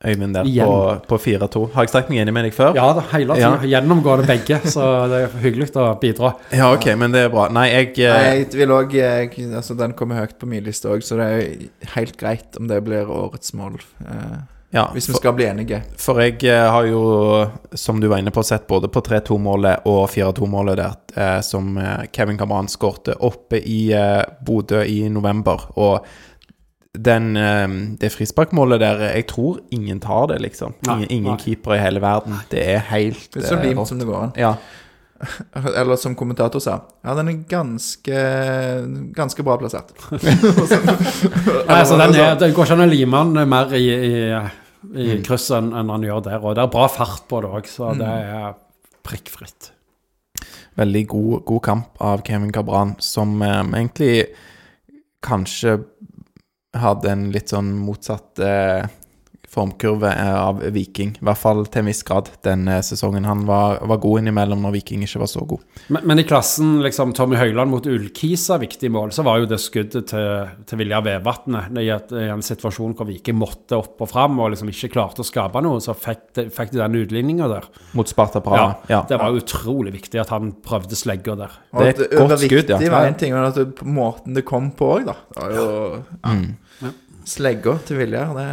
Øyvind, 0.05 0.33
der 0.33 0.45
Igjen. 0.47 0.65
på, 0.65 0.99
på 1.07 1.17
4-2. 1.17 1.61
Har 1.73 1.83
jeg 1.83 1.91
sagt 1.91 2.11
meg 2.11 2.21
enig 2.21 2.31
med 2.31 2.45
deg 2.47 2.53
før? 2.55 2.71
Ja 2.77 2.85
da, 2.95 3.01
hele 3.11 3.35
tida. 3.35 3.57
Gjennomgående 3.67 4.27
begge, 4.29 4.61
så 4.71 4.85
det 5.11 5.17
er 5.25 5.33
hyggelig 5.43 5.73
å 5.75 5.89
bidra. 5.99 6.29
Ja, 6.59 6.69
ok, 6.71 6.87
men 7.01 7.11
det 7.11 7.25
er 7.25 7.33
bra. 7.33 7.49
Nei, 7.51 7.65
jeg 7.67 7.89
eh, 7.97 8.13
Nei, 8.15 8.29
jeg 8.37 8.61
vil 8.61 8.71
også, 8.71 9.01
eh, 9.03 9.57
altså 9.59 9.75
Den 9.81 9.97
kommer 9.99 10.21
høyt 10.21 10.37
på 10.39 10.47
min 10.47 10.63
liste 10.63 10.87
òg, 10.87 11.03
så 11.03 11.19
det 11.19 11.27
er 11.27 11.91
helt 11.97 12.15
greit 12.21 12.55
om 12.61 12.71
det 12.71 12.79
blir 12.87 13.11
årets 13.11 13.51
mål. 13.59 13.75
Eh, 14.05 14.39
ja, 14.71 14.85
hvis 14.93 15.09
vi 15.09 15.13
for, 15.17 15.19
skal 15.19 15.35
bli 15.35 15.47
enige. 15.49 15.81
for 15.97 16.21
jeg 16.21 16.37
eh, 16.47 16.63
har 16.71 16.87
jo, 16.87 17.03
som 17.73 17.99
du 17.99 18.07
var 18.07 18.21
inne 18.21 18.31
på, 18.31 18.43
sett 18.45 18.67
både 18.69 18.87
på 18.87 19.01
3-2-målet 19.03 19.87
og 19.89 20.03
4-2-målet 20.13 20.79
der, 20.79 20.97
eh, 21.15 21.39
som 21.43 21.75
eh, 21.75 22.07
Kevin 22.15 22.37
Kamran 22.37 22.69
skårte 22.71 23.17
oppe 23.25 23.59
i 23.59 23.89
eh, 23.97 24.21
Bodø 24.45 24.83
i 24.85 25.01
november. 25.11 25.67
Og 25.75 26.05
den, 26.97 27.35
eh, 27.37 27.67
det 28.01 28.09
frisparkmålet 28.11 28.79
der 28.81 28.99
Jeg 29.13 29.27
tror 29.27 29.59
ingen 29.71 29.99
tar 29.99 30.27
det, 30.27 30.39
liksom. 30.41 30.73
Ingen, 30.87 31.07
ingen 31.11 31.37
keepere 31.37 31.77
i 31.77 31.83
hele 31.83 32.01
verden. 32.01 32.33
Det 32.51 32.63
er 32.75 32.79
helt 32.89 33.29
Det 33.33 33.43
er 33.43 33.47
så 33.47 33.57
eh, 33.59 33.67
limt 33.69 33.87
som 33.87 33.99
det 33.99 34.07
går 34.07 34.23
an. 34.23 34.31
Ja. 34.37 34.55
Eller 35.75 35.95
som 35.99 36.15
kommentator 36.15 36.59
sa, 36.63 36.77
ja, 37.03 37.13
den 37.13 37.27
er 37.27 37.39
ganske 37.51 38.19
Ganske 39.13 39.43
bra 39.43 39.57
plassert. 39.59 39.91
Nei, 40.11 41.75
altså, 41.79 41.97
den 41.99 42.15
er, 42.15 42.35
det 42.39 42.53
går 42.55 42.65
ikke 42.65 42.77
an 42.77 42.85
å 42.85 42.89
lime 42.89 43.23
den 43.35 43.49
mer 43.51 43.75
i, 43.77 43.85
i, 43.89 44.13
i 44.95 45.09
Mm. 45.19 45.23
krysset 45.27 45.57
enn 45.57 45.73
en 45.75 45.89
han 45.91 46.03
gjør 46.07 46.21
der. 46.23 46.39
Og 46.39 46.53
det 46.55 46.63
er 46.63 46.69
bra 46.71 46.85
fart 46.87 47.25
på 47.27 47.41
det 47.43 47.49
òg, 47.51 47.65
så 47.67 47.89
det 47.99 48.07
er 48.07 48.53
prikkfritt. 49.03 49.73
Veldig 50.79 51.01
god, 51.11 51.33
god 51.49 51.61
kamp 51.65 51.99
av 51.99 52.21
Kevin 52.23 52.53
Cabran, 52.55 52.93
som 53.03 53.41
eh, 53.43 53.59
egentlig 53.75 54.13
kanskje 55.21 55.81
hadde 56.77 57.11
en 57.11 57.29
litt 57.33 57.49
sånn 57.49 57.71
motsatt 57.81 58.39
eh, 58.43 58.85
formkurve 59.49 60.11
eh, 60.11 60.35
av 60.37 60.61
Viking. 60.73 61.15
I 61.19 61.25
hvert 61.25 61.41
fall 61.41 61.63
til 61.67 61.83
en 61.83 61.89
viss 61.89 62.03
grad 62.07 62.29
denne 62.45 62.79
sesongen. 62.85 63.27
Han 63.27 63.45
var, 63.49 63.79
var 63.89 64.01
god 64.01 64.21
innimellom 64.21 64.61
når 64.63 64.75
Viking 64.77 65.03
ikke 65.05 65.23
var 65.23 65.31
så 65.31 65.43
god. 65.49 65.63
Men, 65.87 66.05
men 66.11 66.21
i 66.21 66.25
klassen 66.29 66.77
liksom 66.83 67.13
Tommy 67.17 67.39
Høiland 67.39 67.73
mot 67.73 67.89
Ullkisa, 67.89 68.59
viktig 68.61 68.91
mål, 68.93 69.13
så 69.15 69.25
var 69.25 69.41
jo 69.41 69.49
det 69.49 69.59
skuddet 69.63 70.09
til, 70.11 70.53
til 70.69 70.81
Vilja 70.81 71.01
Vevatnet 71.05 71.79
i, 71.81 71.87
i 71.89 72.25
en 72.29 72.45
situasjon 72.45 72.95
hvor 72.97 73.09
Viking 73.09 73.39
måtte 73.39 73.79
opp 73.79 74.05
og 74.05 74.11
fram 74.11 74.39
og 74.39 74.53
liksom 74.53 74.71
ikke 74.73 74.91
klarte 74.93 75.23
å 75.23 75.27
skape 75.27 75.63
noe, 75.65 75.81
så 75.83 75.95
fikk 75.97 76.25
de, 76.37 76.47
fikk 76.53 76.75
de 76.75 76.83
den 76.83 76.99
utligninga 77.01 77.49
der. 77.51 77.69
Mot 77.97 78.09
Sparta 78.09 78.43
Praha. 78.45 78.75
Ja. 78.91 79.03
Det 79.09 79.19
var 79.21 79.37
utrolig 79.37 79.95
viktig 79.97 80.21
at 80.21 80.33
han 80.33 80.53
prøvde 80.65 80.97
slegga 80.99 81.37
der. 81.39 81.57
Det 81.73 81.87
er 81.87 81.95
at 81.95 82.03
et 82.05 82.17
godt 82.17 82.37
skudd, 82.43 82.73
ja. 82.75 82.81
Det 82.81 82.91
var 82.93 83.09
en 83.09 83.17
ting, 83.19 83.33
men 83.35 83.49
at 83.49 83.57
det, 83.57 83.85
måten 83.85 84.37
det 84.37 84.45
kom 84.47 84.71
på 84.77 84.93
òg, 84.97 85.09
da. 85.09 85.17
Det 85.33 85.41
var 85.45 85.57
jo 85.57 85.65
ja. 85.97 86.35
Mm. 86.35 86.93
Slegga 87.29 87.75
til 87.85 87.99
Vilja, 87.99 88.23
det, 88.33 88.45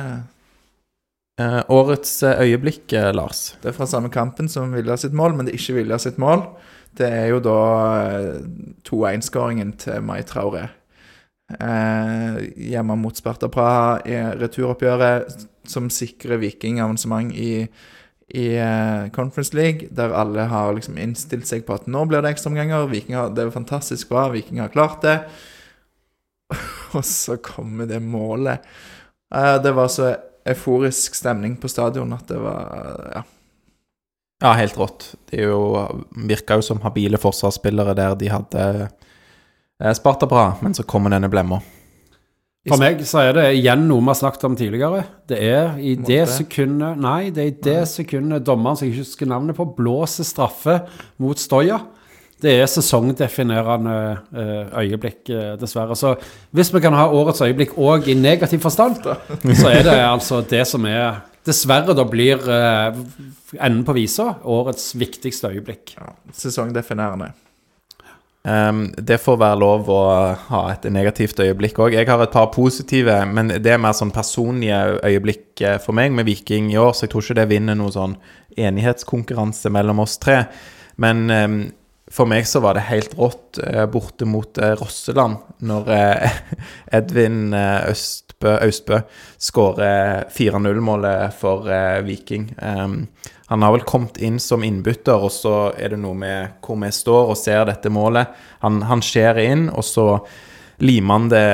Eh, 1.37 1.63
årets 1.69 2.23
eh, 2.23 2.41
øyeblikk, 2.47 2.93
eh, 2.97 3.13
Lars. 3.13 3.57
det 3.61 3.69
er 3.69 3.77
fra 3.77 3.87
samme 3.87 4.09
kampen 4.09 4.49
som 4.49 4.73
Viljar 4.73 4.97
sitt 4.97 5.13
mål, 5.13 5.35
men 5.37 5.45
det 5.45 5.53
er 5.53 5.61
ikke 5.61 5.75
Viljar 5.83 6.01
sitt 6.01 6.17
mål. 6.17 6.47
Det 6.97 7.11
er 7.13 7.27
jo 7.29 7.43
da 7.45 7.57
eh, 8.09 8.39
2-1-skåringen 8.89 9.75
til 9.83 10.01
Mai 10.01 10.23
Traore. 10.25 10.71
Eh, 11.61 12.39
hjemme 12.73 12.97
mot 12.97 13.17
Sparta 13.17 13.51
Praha 13.53 13.99
i 14.09 14.17
returoppgjøret 14.41 15.45
som 15.69 15.91
sikrer 15.93 16.41
Viking 16.41 16.81
avansement 16.81 17.35
i, 17.37 17.67
i 18.33 18.47
eh, 18.57 19.11
Conference 19.13 19.53
League, 19.55 19.91
der 19.93 20.17
alle 20.17 20.49
har 20.49 20.73
liksom 20.73 20.97
innstilt 20.97 21.47
seg 21.47 21.67
på 21.69 21.77
at 21.77 21.85
nå 21.87 22.07
blir 22.09 22.25
det 22.25 22.33
ekstraomganger. 22.33 22.89
Det 23.37 23.45
er 23.45 23.53
fantastisk 23.53 24.09
bra, 24.09 24.31
Viking 24.33 24.65
har 24.65 24.73
klart 24.73 25.05
det. 25.05 25.19
Og 26.97 27.05
så 27.05 27.37
kommer 27.45 27.85
det 27.93 28.01
målet. 28.01 28.65
Eh, 29.37 29.59
det 29.61 29.77
var 29.77 29.93
så 29.93 30.15
euforisk 30.53 31.17
stemning 31.19 31.57
på 31.61 31.71
stadion 31.71 32.13
at 32.17 32.29
det 32.31 32.39
var 32.43 33.09
Ja. 33.15 33.25
Ja, 34.45 34.51
helt 34.53 34.77
rått. 34.77 35.15
Det 35.31 35.39
er 35.41 35.47
jo, 35.49 35.87
virka 36.29 36.59
jo 36.59 36.65
som 36.65 36.83
habile 36.85 37.17
forsvarsspillere 37.17 37.95
der 37.97 38.19
de 38.21 38.29
hadde 38.29 38.65
spart 39.81 39.97
Sparta 39.97 40.29
bra, 40.29 40.45
men 40.61 40.75
så 40.77 40.85
kommer 40.85 41.13
denne 41.13 41.31
blemma. 41.33 41.63
For 42.67 42.83
meg 42.83 43.01
så 43.07 43.23
er 43.23 43.37
det 43.37 43.45
igjen 43.61 43.85
noe 43.87 44.03
vi 44.03 44.11
har 44.11 44.19
snakket 44.19 44.45
om 44.49 44.57
tidligere. 44.59 45.05
Det 45.31 45.39
er 45.39 45.77
i 45.79 45.95
det 45.95 46.25
sekundet 46.33 46.99
Nei, 46.99 47.31
det 47.31 47.43
er 47.45 47.51
i 47.53 47.59
det 47.69 47.83
sekundet 47.89 48.47
dommeren, 48.47 48.77
som 48.77 48.89
jeg 48.89 48.97
ikke 48.97 49.05
husker 49.05 49.31
navnet 49.31 49.57
på, 49.59 49.69
blåser 49.79 50.27
straffe 50.27 50.81
mot 51.23 51.39
Stoya. 51.39 51.79
Det 52.43 52.53
er 52.53 52.67
sesongdefinerende 52.69 53.95
eh, 54.37 54.75
øyeblikk, 54.83 55.23
eh, 55.33 55.55
dessverre. 55.61 55.97
Så 55.97 56.15
hvis 56.53 56.73
vi 56.75 56.83
kan 56.85 56.93
ha 56.93 57.07
årets 57.09 57.41
øyeblikk 57.41 57.79
òg 57.81 58.11
i 58.13 58.15
negativ 58.19 58.61
forstand, 58.61 59.01
så 59.61 59.73
er 59.73 59.83
det 59.87 59.97
altså 60.03 60.43
det 60.45 60.67
som 60.69 60.85
er 60.91 61.25
Dessverre 61.47 61.95
da 61.95 62.03
blir 62.03 62.41
eh, 62.51 62.97
enden 63.63 63.85
på 63.87 63.95
visa 63.95 64.33
årets 64.43 64.97
viktigste 64.99 65.53
øyeblikk. 65.55 65.93
ja 65.95 66.09
sesongdefinerende. 66.35 67.29
Um, 68.43 68.93
det 68.99 69.21
får 69.23 69.39
være 69.39 69.59
lov 69.59 69.89
å 69.91 70.01
ha 70.49 70.65
et 70.73 70.89
negativt 70.91 71.39
øyeblikk 71.39 71.79
òg. 71.79 71.95
Jeg 71.95 72.09
har 72.11 72.23
et 72.23 72.35
par 72.35 72.51
positive, 72.51 73.15
men 73.31 73.55
det 73.63 73.73
er 73.73 73.79
mer 73.79 73.95
sånn 73.95 74.11
personlige 74.11 74.99
øyeblikk 75.07 75.63
for 75.83 75.95
meg 75.95 76.11
med 76.19 76.27
Viking 76.27 76.73
i 76.75 76.79
år, 76.83 76.93
så 76.95 77.07
jeg 77.07 77.15
tror 77.15 77.23
ikke 77.23 77.39
det 77.39 77.49
vinner 77.55 77.79
noen 77.79 77.95
sånn 77.95 78.19
enighetskonkurranse 78.59 79.71
mellom 79.71 80.03
oss 80.03 80.19
tre. 80.19 80.45
Men 80.99 81.31
ehm, 81.31 81.61
for 82.13 82.29
meg 82.31 82.47
så 82.47 82.61
var 82.63 82.77
det 82.77 82.87
helt 82.87 83.17
rått 83.19 83.59
eh, 83.59 83.85
borte 83.91 84.29
mot 84.29 84.59
eh, 84.63 84.77
Rosseland 84.79 85.41
når 85.67 85.91
eh, 85.95 86.37
Edvin 86.99 87.51
Østbø, 87.55 88.53
Østbø, 88.63 89.01
skårer 89.43 90.29
4-0-målet 90.31 91.35
for 91.35 91.67
Viking. 92.07 92.51
Ehm, 92.63 92.99
han 93.47 93.63
har 93.65 93.73
vel 93.75 93.87
kommet 93.89 94.21
inn 94.23 94.39
som 94.43 94.65
innbytter, 94.67 95.19
og 95.19 95.33
så 95.33 95.55
er 95.79 95.95
det 95.95 96.01
noe 96.03 96.19
med 96.19 96.59
hvor 96.63 96.79
vi 96.83 96.91
står 96.95 97.33
og 97.33 97.39
ser 97.41 97.65
dette 97.67 97.91
målet. 97.91 98.35
Han, 98.63 98.83
han 98.87 99.03
skjer 99.03 99.41
inn, 99.43 99.69
og 99.71 99.87
så 99.87 100.07
limer 100.83 101.17
han 101.17 101.29
det 101.33 101.45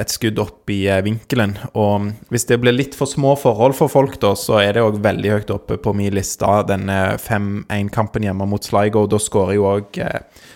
et 0.00 0.12
skudd 0.12 0.38
opp 0.40 0.70
i 0.72 0.84
eh, 0.88 1.02
vinkelen. 1.04 1.56
Og 1.76 2.10
hvis 2.32 2.46
det 2.48 2.60
blir 2.62 2.76
litt 2.76 2.96
for 2.96 3.10
små 3.10 3.34
forhold 3.40 3.76
for 3.76 3.92
folk, 3.92 4.16
da, 4.22 4.32
så 4.38 4.60
er 4.62 4.76
det 4.76 4.84
òg 4.84 5.00
veldig 5.04 5.34
høyt 5.34 5.52
oppe 5.54 5.78
på 5.80 5.94
min 5.96 6.14
liste, 6.16 6.48
denne 6.68 7.18
5-1-kampen 7.20 8.24
hjemme 8.28 8.48
mot 8.48 8.64
Sligo. 8.64 9.04
Da 9.10 9.20
skårer 9.20 9.58
jo 9.58 9.68
òg 9.74 10.00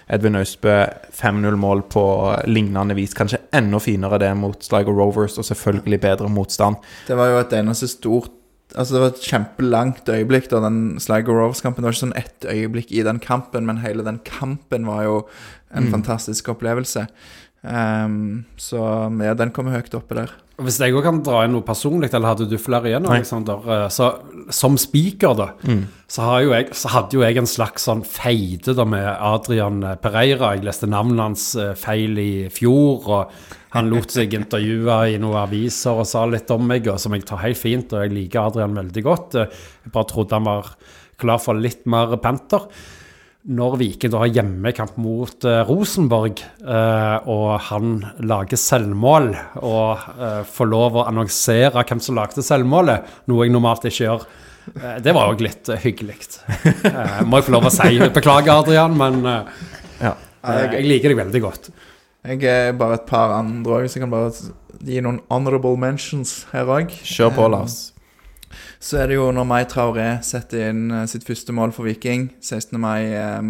Edvin 0.09 0.41
Austbø 0.41 0.81
5-0-mål 1.19 1.85
på 1.93 2.07
lignende 2.49 2.97
vis. 2.97 3.17
Kanskje 3.17 3.43
enda 3.53 3.81
finere 3.83 4.21
det 4.23 4.33
mot 4.41 4.57
Sligo 4.65 4.95
Rovers, 4.97 5.37
og 5.41 5.47
selvfølgelig 5.51 6.01
bedre 6.07 6.33
motstand. 6.33 6.81
Det 7.09 7.17
var 7.19 7.35
jo 7.35 7.41
et 7.45 7.57
eneste 7.61 7.91
stort 7.93 8.35
Altså 8.77 8.95
Det 8.95 9.01
var 9.01 9.13
et 9.15 9.23
kjempelangt 9.25 10.11
øyeblikk, 10.13 10.51
da 10.53 10.59
den 10.61 10.99
Sligo 11.01 11.33
Rovers-kampen. 11.33 11.81
Det 11.81 11.89
var 11.89 11.95
ikke 11.95 12.03
sånn 12.03 12.19
ett 12.21 12.45
øyeblikk 12.45 12.91
i 12.93 13.05
den 13.07 13.17
kampen, 13.25 13.65
men 13.65 13.81
hele 13.81 14.05
den 14.05 14.19
kampen 14.29 14.85
var 14.85 15.07
jo 15.07 15.15
en 15.73 15.89
fantastisk 15.95 16.51
opplevelse. 16.53 17.07
Ehm, 17.67 18.45
så 18.57 18.79
ja, 19.25 19.35
den 19.35 19.51
kommer 19.55 19.75
høyt 19.75 19.95
oppe 19.99 20.15
der. 20.21 20.31
Hvis 20.59 20.81
jeg 20.83 20.91
òg 20.95 21.05
kan 21.07 21.21
dra 21.23 21.45
inn 21.47 21.53
noe 21.55 21.63
personlig, 21.67 22.09
eller 22.15 22.33
hadde 22.33 22.47
du 22.51 22.57
flere 22.59 22.91
igjen, 22.91 23.05
Alexander? 23.07 23.61
Eh, 23.63 23.89
Så 23.95 24.09
som 24.51 24.77
speaker, 24.79 25.35
da, 25.39 25.47
så, 26.09 26.23
har 26.23 26.41
jo 26.43 26.51
jeg, 26.55 26.69
så 26.75 26.89
hadde 26.91 27.15
jo 27.15 27.23
jeg 27.23 27.37
en 27.39 27.47
slags 27.47 27.87
sånn 27.87 28.03
feide 28.07 28.75
da 28.75 28.85
med 28.85 29.07
Adrian 29.07 29.79
Pereira. 30.03 30.55
Jeg 30.57 30.65
leste 30.67 30.89
navnet 30.91 31.23
hans 31.23 31.55
eh, 31.57 31.75
feil 31.79 32.19
i 32.19 32.49
fjor, 32.51 33.07
og 33.07 33.31
han 33.77 33.91
lot 33.91 34.11
seg 34.11 34.35
intervjue 34.35 34.99
i 35.15 35.19
noen 35.23 35.43
aviser 35.45 35.99
og 36.03 36.07
sa 36.11 36.25
litt 36.27 36.51
om 36.51 36.67
meg, 36.67 36.87
og 36.91 36.99
som 36.99 37.15
jeg 37.15 37.27
tar 37.29 37.43
helt 37.45 37.59
fint, 37.59 37.93
og 37.93 38.03
jeg 38.07 38.15
liker 38.17 38.49
Adrian 38.49 38.75
veldig 38.75 39.05
godt. 39.07 39.35
Eh, 39.39 39.47
Jeg 39.85 39.93
bare 39.95 40.11
trodde 40.11 40.35
han 40.35 40.45
var 40.51 40.75
klar 41.19 41.39
for 41.43 41.55
litt 41.55 41.87
mer 41.87 42.17
panter 42.23 42.67
når 43.49 43.77
Viking 43.81 44.13
da 44.13 44.19
har 44.21 44.29
hjemmekamp 44.29 44.99
mot 45.01 45.45
eh, 45.49 45.63
Rosenborg, 45.69 46.43
eh, 46.61 47.29
og 47.33 47.55
han 47.71 47.95
lager 48.29 48.61
selvmål, 48.61 49.31
og 49.65 50.03
eh, 50.19 50.43
får 50.53 50.69
lov 50.69 50.99
å 51.01 51.07
annonsere 51.09 51.85
hvem 51.89 52.03
som 52.05 52.19
lagde 52.19 52.45
selvmålet, 52.45 53.09
noe 53.33 53.47
jeg 53.47 53.55
normalt 53.55 53.87
ikke 53.89 54.05
gjør, 54.05 54.27
eh, 54.75 54.99
det 55.05 55.15
var 55.17 55.33
òg 55.33 55.41
litt 55.47 55.71
eh, 55.73 55.81
hyggelig. 55.87 56.19
Eh, 56.93 57.23
må 57.25 57.41
jeg 57.41 57.49
få 57.49 57.57
lov 57.57 57.71
å 57.71 57.73
si. 57.73 57.97
Beklager, 58.19 58.53
Adrian, 58.61 58.97
men 59.01 59.23
Ja. 59.99 60.13
jeg 60.45 60.85
liker 60.87 61.15
deg 61.15 61.23
veldig 61.25 61.41
godt. 61.43 61.71
Jeg 62.29 62.45
er 62.45 62.73
bare 62.77 62.99
et 63.01 63.07
par 63.09 63.33
andre 63.39 63.81
òg, 63.81 63.89
så 63.89 63.97
jeg 63.97 64.05
kan 64.05 64.13
bare 64.13 64.33
gi 64.85 65.01
noen 65.03 65.23
honorable 65.33 65.79
mentions 65.81 66.43
her 66.53 66.69
òg. 66.69 66.93
Kjør 67.01 67.33
på, 67.35 67.49
Lars. 67.57 67.79
Så 68.79 69.01
er 69.01 69.11
det 69.11 69.19
jo 69.19 69.29
når 69.35 69.47
Mai 69.49 69.63
Traoré 69.67 70.09
setter 70.23 70.69
inn 70.71 70.91
eh, 70.95 71.07
sitt 71.11 71.27
første 71.27 71.55
mål 71.55 71.75
for 71.75 71.89
Viking, 71.89 72.29
16. 72.39 72.79
mai 72.79 73.11
eh, 73.11 73.49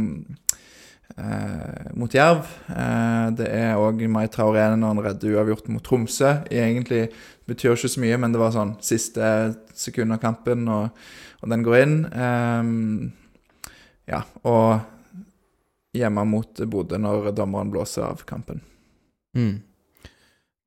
eh, 1.20 1.88
mot 1.98 2.14
Jerv. 2.14 2.48
Eh, 2.72 3.26
det 3.36 3.48
er 3.52 3.76
òg 3.76 4.00
Mai 4.08 4.26
Traoré 4.32 4.64
når 4.72 4.94
han 4.94 5.02
redder 5.04 5.36
uavgjort 5.36 5.68
mot 5.74 5.84
Tromsø. 5.84 6.32
Egentlig 6.48 7.10
betyr 7.48 7.76
ikke 7.76 7.92
så 7.92 8.04
mye, 8.04 8.20
men 8.20 8.32
det 8.32 8.40
var 8.40 8.56
sånn 8.56 8.76
siste 8.84 9.28
sekund 9.76 10.16
av 10.16 10.22
kampen, 10.24 10.64
og, 10.72 10.96
og 11.42 11.52
den 11.52 11.64
går 11.66 11.80
inn. 11.82 11.98
Eh, 12.08 12.72
ja, 14.08 14.24
og 14.48 14.78
hjemme 15.98 16.24
mot 16.28 16.64
Bodø 16.72 17.00
når 17.00 17.34
dommeren 17.36 17.72
blåser 17.72 18.08
av 18.08 18.24
kampen. 18.28 18.64
Mm. 19.36 19.58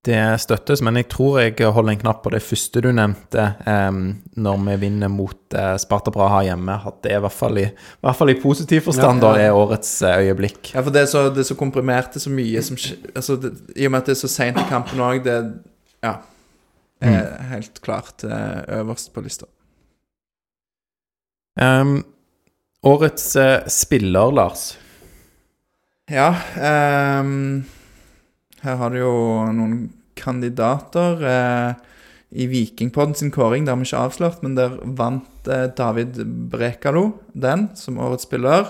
Det 0.01 0.17
støttes, 0.41 0.81
men 0.81 0.97
jeg 0.97 1.05
tror 1.13 1.35
jeg 1.43 1.69
holder 1.75 1.93
en 1.93 1.99
knapp 2.01 2.23
på 2.23 2.31
det 2.33 2.39
første 2.41 2.81
du 2.81 2.87
nevnte, 2.89 3.43
em, 3.69 3.99
når 4.33 4.63
vi 4.65 4.77
vinner 4.87 5.11
mot 5.13 5.53
eh, 5.53 5.75
Sparta 5.77 6.09
Braha 6.13 6.39
hjemme. 6.47 6.73
At 6.89 7.03
det 7.05 7.11
er 7.11 7.19
i 7.19 7.21
hvert 7.27 7.37
fall 7.37 7.59
i, 7.61 7.67
i, 7.69 7.99
hvert 8.07 8.17
fall 8.17 8.33
i 8.33 8.37
positiv 8.41 8.87
forstand 8.87 9.21
Ja, 9.21 9.27
da 9.27 9.33
ja. 9.37 9.51
er 9.51 9.57
årets 9.59 9.91
eh, 10.01 10.23
øyeblikk. 10.25 10.71
Ja, 10.73 10.81
for 10.81 10.95
det 10.95 11.03
er 11.03 11.11
så, 11.11 11.27
det 11.29 11.43
er 11.43 11.49
så 11.51 11.57
komprimert, 11.59 12.09
det 12.15 12.17
er 12.23 12.25
så 12.25 12.33
mye 12.33 12.63
som 12.65 12.79
altså, 13.13 13.37
det, 13.43 13.53
I 13.75 13.85
og 13.85 13.93
med 13.93 14.01
at 14.01 14.09
det 14.09 14.15
er 14.15 14.21
så 14.23 14.31
seint 14.33 14.57
i 14.57 14.67
kampen 14.71 15.03
òg, 15.05 15.21
det 15.27 15.37
Ja. 16.01 16.17
Er 17.01 17.29
helt 17.49 17.81
klart 17.81 18.23
eh, 18.25 18.61
øverst 18.77 19.09
på 19.13 19.21
lista. 19.25 19.45
Um, 21.61 22.03
årets 22.85 23.35
eh, 23.35 23.67
spiller, 23.69 24.31
Lars. 24.31 24.77
Ja 26.11 26.33
ehm, 26.57 27.63
Her 28.61 28.77
har 28.77 28.93
du 28.93 29.01
jo 29.01 29.15
noen 29.55 29.89
kandidater. 30.17 31.23
Eh, 31.25 31.73
I 32.29 32.47
Vikingpodden 32.47 33.15
sin 33.17 33.31
kåring, 33.31 33.65
det 33.65 33.73
har 33.73 33.79
vi 33.81 33.87
ikke 33.89 34.03
avslørt, 34.05 34.43
men 34.45 34.55
der 34.55 34.77
vant 34.85 35.49
eh, 35.49 35.67
David 35.77 36.21
Brekalo 36.51 37.09
den 37.33 37.69
som 37.75 37.99
årets 37.99 38.27
spiller. 38.29 38.69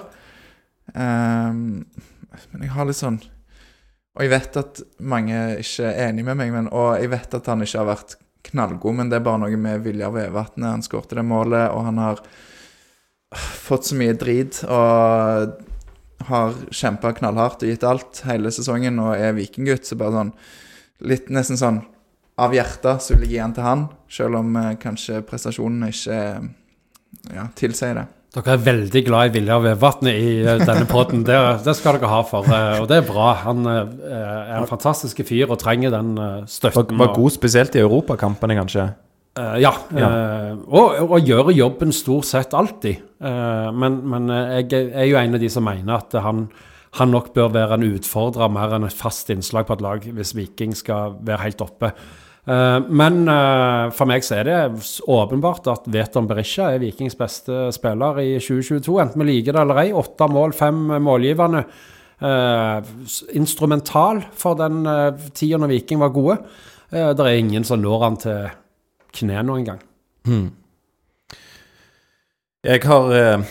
Eh, 0.95 1.51
men 1.51 2.63
jeg 2.63 2.71
har 2.73 2.88
litt 2.88 2.99
sånn 2.99 3.19
Og 4.15 4.23
jeg 4.25 4.32
vet 4.32 4.58
at 4.60 4.80
mange 5.08 5.36
ikke 5.62 5.88
er 5.88 6.10
enig 6.10 6.25
med 6.27 6.39
meg, 6.39 6.49
men, 6.51 6.65
og 6.75 6.97
jeg 6.99 7.12
vet 7.13 7.36
at 7.38 7.45
han 7.47 7.63
ikke 7.63 7.80
har 7.80 7.88
vært 7.93 8.15
knallgod, 8.49 8.97
men 8.97 9.12
det 9.12 9.19
er 9.19 9.23
bare 9.23 9.39
noe 9.45 9.60
med 9.60 9.86
Viljar 9.86 10.12
Vevatnet. 10.12 10.67
Han 10.67 10.84
skårte 10.84 11.15
det 11.15 11.23
målet, 11.23 11.69
og 11.71 11.86
han 11.88 12.01
har 12.01 12.23
fått 13.32 13.88
så 13.88 13.95
mye 13.95 14.17
drit 14.19 14.60
og 14.67 15.54
har 16.27 16.57
kjempa 16.69 17.13
knallhardt 17.17 17.65
og 17.65 17.71
gitt 17.71 17.86
alt 17.88 18.23
hele 18.27 18.51
sesongen 18.53 18.99
og 19.03 19.15
er 19.15 19.36
vikinggutt, 19.38 19.88
så 19.88 19.99
bare 19.99 20.19
sånn 20.19 20.36
Litt 21.01 21.31
nesten 21.34 21.57
sånn 21.57 21.79
av 22.38 22.51
hjertet 22.53 23.01
så 23.01 23.15
vil 23.15 23.23
jeg 23.25 23.31
gi 23.31 23.39
den 23.41 23.53
til 23.57 23.65
han, 23.65 23.88
selv 24.05 24.38
om 24.38 24.51
eh, 24.60 24.75
kanskje 24.77 25.23
prestasjonene 25.25 25.89
ikke 25.89 26.17
ja, 27.34 27.47
tilsier 27.57 27.97
det. 27.97 28.03
Dere 28.31 28.53
er 28.53 28.62
veldig 28.63 29.01
glad 29.03 29.27
i 29.27 29.31
Viljar 29.34 29.60
Vevatnet 29.65 30.15
i 30.15 30.36
eh, 30.39 30.62
denne 30.63 30.86
poden. 30.88 31.25
Det, 31.27 31.36
det 31.65 31.73
skal 31.75 31.97
dere 31.97 32.12
ha 32.13 32.21
for, 32.23 32.47
eh, 32.47 32.77
og 32.79 32.86
det 32.88 33.01
er 33.01 33.07
bra. 33.10 33.34
Han 33.43 33.67
eh, 33.67 33.81
er 34.07 34.53
en 34.62 34.69
fantastisk 34.69 35.19
fyr 35.27 35.51
og 35.51 35.60
trenger 35.60 35.91
den 35.91 36.13
støtten. 36.47 36.95
Var, 36.95 37.10
var 37.10 37.17
god 37.17 37.36
spesielt 37.36 37.75
i 37.75 37.81
europakampene, 37.84 38.55
kanskje. 38.62 38.88
Eh, 39.39 39.62
ja. 39.63 39.72
eh, 39.96 40.58
og, 40.67 40.98
og 41.06 41.24
gjør 41.24 41.54
jobben 41.56 41.94
stort 41.96 42.28
sett 42.28 42.56
alltid. 42.58 43.00
Uh, 43.22 43.70
men 43.72 44.02
men 44.10 44.32
jeg 44.34 44.89
er 44.89 45.06
jo 45.08 45.20
en 45.20 45.38
av 45.38 45.44
de 45.44 45.50
som 45.52 45.63
mener 45.63 45.94
at 45.94 46.15
han, 46.26 46.48
han 47.00 47.13
nok 47.13 47.30
bør 47.36 47.54
være 47.54 47.78
en 47.78 47.86
utfordrer 47.94 48.52
mer 48.52 48.76
enn 48.76 48.88
et 48.88 48.98
fast 48.98 49.30
innslag 49.32 49.70
på 49.70 49.78
et 49.78 49.86
lag 49.86 50.08
hvis 50.17 50.34
Viking 50.36 50.76
skal 50.76 51.15
være 51.22 51.46
helt 51.46 51.63
oppe. 51.63 51.94
Men 52.41 53.30
for 53.94 54.10
meg 54.10 54.24
så 54.26 54.39
er 54.39 54.48
det 54.48 54.56
åpenbart 55.06 55.67
at 55.70 55.84
Veton 55.94 56.26
Berisha 56.26 56.72
er 56.74 56.82
Vikings 56.82 57.13
beste 57.20 57.67
spiller 57.76 58.17
i 58.24 58.32
2022, 58.41 58.96
enten 59.04 59.22
vi 59.22 59.28
liker 59.28 59.54
det 59.54 59.62
eller 59.62 59.82
ei. 59.84 59.91
Åtte 59.94 60.26
mål, 60.26 60.56
fem 60.58 60.80
målgivende. 61.06 61.62
Instrumental 63.38 64.24
for 64.34 64.58
den 64.58 64.82
uh, 64.89 65.13
tida 65.38 65.62
når 65.62 65.76
Viking 65.76 66.02
var 66.02 66.15
gode. 66.17 66.39
Uh, 66.89 67.13
det 67.13 67.28
er 67.28 67.38
ingen 67.38 67.67
som 67.67 67.86
når 67.86 68.08
han 68.08 68.20
til 68.26 68.50
kne 69.13 69.41
nå 69.45 69.58
engang. 69.62 69.82
Jeg 72.62 72.84
har 72.86 73.43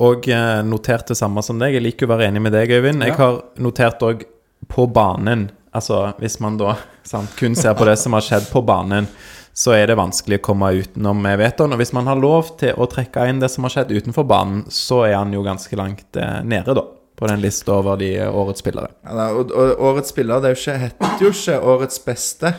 òg 0.00 0.28
notert 0.64 1.10
det 1.10 1.18
samme 1.20 1.42
som 1.44 1.58
deg. 1.60 1.74
Jeg 1.76 1.84
liker 1.84 2.08
å 2.08 2.14
være 2.14 2.30
enig 2.30 2.40
med 2.46 2.54
deg, 2.56 2.70
Øyvind. 2.78 3.02
Jeg 3.04 3.12
Ja. 3.12 3.16
har 3.20 3.42
notert 3.60 4.00
òg 4.02 4.24
på 4.68 4.86
banen. 4.92 5.50
Altså 5.74 6.14
hvis 6.18 6.40
man 6.40 6.56
da 6.56 6.76
sant, 7.04 7.34
kun 7.36 7.54
ser 7.54 7.74
på 7.74 7.84
det 7.84 7.98
som 7.98 8.12
har 8.16 8.22
skjedd 8.24 8.48
på 8.50 8.62
banen, 8.64 9.06
så 9.54 9.74
er 9.76 9.86
det 9.90 9.96
vanskelig 9.98 10.38
å 10.38 10.42
komme 10.48 10.70
utenom 10.80 11.22
vetoen. 11.36 11.72
Og 11.74 11.78
hvis 11.78 11.92
man 11.92 12.06
har 12.06 12.16
lov 12.16 12.56
til 12.58 12.72
å 12.78 12.86
trekke 12.88 13.28
inn 13.28 13.40
det 13.40 13.50
som 13.50 13.64
har 13.64 13.70
skjedd 13.74 13.90
utenfor 13.92 14.24
banen, 14.26 14.64
så 14.70 15.04
er 15.06 15.16
han 15.18 15.32
jo 15.32 15.42
ganske 15.42 15.76
langt 15.76 16.16
eh, 16.16 16.42
nede, 16.42 16.74
da. 16.74 16.84
På 17.18 17.26
den 17.26 17.40
lista 17.42 17.72
over 17.74 17.96
de 17.98 18.12
eh, 18.16 18.30
årets 18.30 18.60
spillere. 18.62 18.88
Ja, 19.04 19.12
da, 19.18 19.28
og, 19.34 19.50
og 19.50 19.80
årets 19.90 20.08
spiller 20.14 20.40
det 20.40 20.52
er 20.52 20.54
jo 20.54 20.60
ikke, 20.62 20.78
heter 20.86 21.24
jo 21.26 21.32
ikke 21.34 21.60
årets 21.74 21.98
beste. 22.06 22.54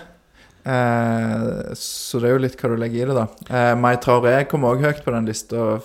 Eh, 0.66 1.74
så 1.78 2.20
det 2.22 2.30
er 2.30 2.36
jo 2.36 2.42
litt 2.44 2.58
hva 2.60 2.70
du 2.74 2.78
legger 2.82 3.04
i 3.04 3.08
det, 3.10 3.16
da. 3.16 3.28
Eh, 3.50 3.74
Mai 3.80 3.96
Traoré 4.02 4.44
kom 4.50 4.66
òg 4.70 4.84
høyt 4.84 5.04
på 5.06 5.14
den 5.16 5.26
lista 5.30 5.80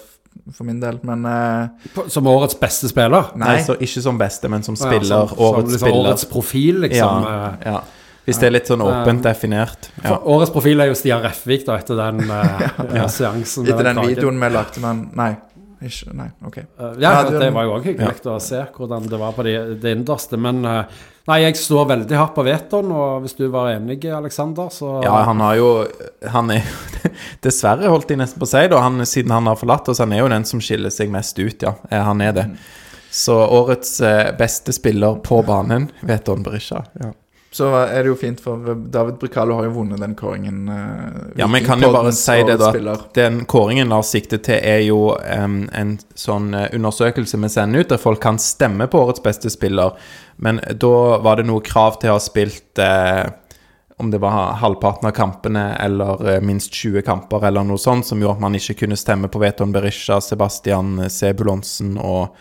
for 0.52 0.66
min 0.66 0.80
del, 0.82 0.98
men 1.06 1.24
eh, 1.30 1.88
På- 1.94 2.08
Som 2.10 2.26
årets 2.26 2.58
beste 2.60 2.88
spiller. 2.90 3.30
Nei, 3.38 3.54
Nei. 3.56 3.62
så 3.64 3.76
ikke 3.78 4.02
som 4.02 4.18
beste, 4.18 4.48
men 4.50 4.62
som 4.66 4.74
Ja, 4.78 4.86
spiller. 4.88 5.28
som- 5.28 5.38
årets 5.38 5.38
som 5.38 5.72
liksom 5.72 5.78
spiller. 5.88 6.08
Årets 6.10 6.24
profil, 6.30 6.80
liksom. 6.88 7.22
ja, 7.28 7.46
eh. 7.46 7.68
ja. 7.72 7.80
Hvis 8.26 8.38
det 8.40 8.46
er 8.48 8.50
litt 8.54 8.66
sånn 8.66 8.80
åpent 8.80 9.20
definert. 9.22 9.90
Ja. 10.02 10.08
For 10.14 10.22
Årets 10.32 10.50
profil 10.50 10.80
er 10.80 10.86
jo 10.88 10.94
Stian 10.96 11.20
Refvik, 11.22 11.66
da, 11.66 11.76
etter 11.76 11.96
den 11.96 12.22
eh, 12.30 12.68
ja, 12.96 13.06
seansen. 13.06 13.64
med 13.66 13.74
etter 13.74 13.84
den 13.84 13.96
kragen. 13.96 14.14
videoen 14.16 14.40
vi 14.40 14.48
lagde 14.54 14.80
men 14.80 15.10
Nei. 15.14 15.34
Ikke, 15.84 16.14
nei, 16.16 16.30
OK. 16.46 16.56
Eh, 16.58 16.64
Ja, 16.98 17.10
Ja, 17.12 17.22
det- 17.28 17.40
det 17.40 17.52
var 17.52 17.64
jo 17.64 17.74
òg 17.76 17.84
hyggelig 17.84 18.22
å 18.24 18.40
se 18.40 18.62
hvordan 18.74 19.06
det 19.08 19.18
var 19.20 19.32
på 19.36 19.42
det, 19.44 19.80
det 19.82 19.92
innerste. 19.98 20.38
Men 20.40 20.64
eh, 20.64 20.84
nei, 21.30 21.38
jeg 21.44 21.56
står 21.56 21.88
veldig 21.90 22.18
hardt 22.18 22.34
på 22.36 22.44
Veton, 22.46 22.92
og 22.92 23.24
hvis 23.24 23.36
du 23.38 23.46
var 23.52 23.72
enig, 23.74 23.98
Aleksander, 24.12 24.70
så 24.74 24.98
Ja, 25.04 25.16
han 25.28 25.40
har 25.40 25.56
jo 25.60 25.68
Han 26.32 26.50
er 26.54 26.60
jo 26.62 27.10
Dessverre, 27.44 27.88
holdt 27.92 28.12
jeg 28.12 28.20
nesten 28.20 28.40
på 28.42 28.48
å 28.48 28.52
si, 28.52 28.64
da. 28.70 28.80
Han, 28.84 29.04
siden 29.08 29.34
han 29.34 29.50
har 29.50 29.58
forlatt 29.60 29.88
oss, 29.92 30.02
han 30.04 30.12
er 30.12 30.24
jo 30.24 30.30
den 30.32 30.44
som 30.48 30.62
skiller 30.64 30.92
seg 30.94 31.12
mest 31.12 31.38
ut, 31.40 31.62
ja. 31.62 31.74
Eh, 31.90 32.00
Han 32.02 32.20
er 32.24 32.32
det. 32.36 32.46
Så 33.14 33.34
årets 33.38 34.00
eh, 34.02 34.32
beste 34.38 34.72
spiller 34.74 35.20
på 35.22 35.42
banen, 35.46 35.90
Veton 36.02 36.42
Berisha. 36.42 36.84
Ja. 36.98 37.12
Så 37.54 37.68
er 37.70 38.02
det 38.02 38.08
jo 38.08 38.16
fint, 38.18 38.40
for 38.42 38.74
David 38.90 39.20
Bricalo 39.20 39.54
har 39.54 39.68
jo 39.68 39.76
vunnet 39.76 40.00
den 40.02 40.16
kåringen. 40.18 40.64
Uh, 40.66 41.38
Ja, 41.38 41.46
men 41.46 41.60
jeg 41.60 41.68
kan 41.68 41.82
jo 41.82 41.92
bare 41.94 42.10
si 42.10 42.34
det, 42.42 42.56
da. 42.58 42.72
At 42.90 43.12
den 43.14 43.44
kåringen 43.46 43.94
Lars 43.94 44.10
sikter 44.10 44.40
til, 44.42 44.58
er 44.58 44.80
jo 44.82 45.12
um, 45.14 45.60
en 45.70 45.92
sånn 46.18 46.48
eh, 46.50 46.66
undersøkelse 46.74 47.38
vi 47.38 47.52
sender 47.54 47.84
ut, 47.84 47.92
der 47.92 48.02
folk 48.02 48.18
kan 48.24 48.40
stemme 48.42 48.88
på 48.90 49.04
årets 49.04 49.22
beste 49.22 49.52
spiller. 49.54 49.94
Men 50.42 50.58
da 50.82 50.90
var 51.22 51.38
det 51.38 51.46
noe 51.46 51.62
krav 51.62 52.00
til 52.02 52.10
å 52.10 52.16
ha 52.16 52.24
spilt 52.24 52.82
uh, 52.82 53.30
om 54.02 54.10
det 54.10 54.18
var 54.18 54.58
halvparten 54.58 55.12
av 55.12 55.14
kampene 55.14 55.68
eller 55.78 56.40
minst 56.42 56.74
20 56.74 57.06
kamper 57.06 57.46
eller 57.46 57.62
noe 57.62 57.78
sånt, 57.78 58.08
som 58.08 58.18
gjorde 58.18 58.40
at 58.40 58.46
man 58.48 58.58
ikke 58.58 58.80
kunne 58.82 58.98
stemme 58.98 59.30
på 59.30 59.38
Veton 59.38 59.70
Berisha, 59.70 60.18
Sebastian 60.18 60.96
Sebulonsen 61.06 61.94
og, 62.02 62.34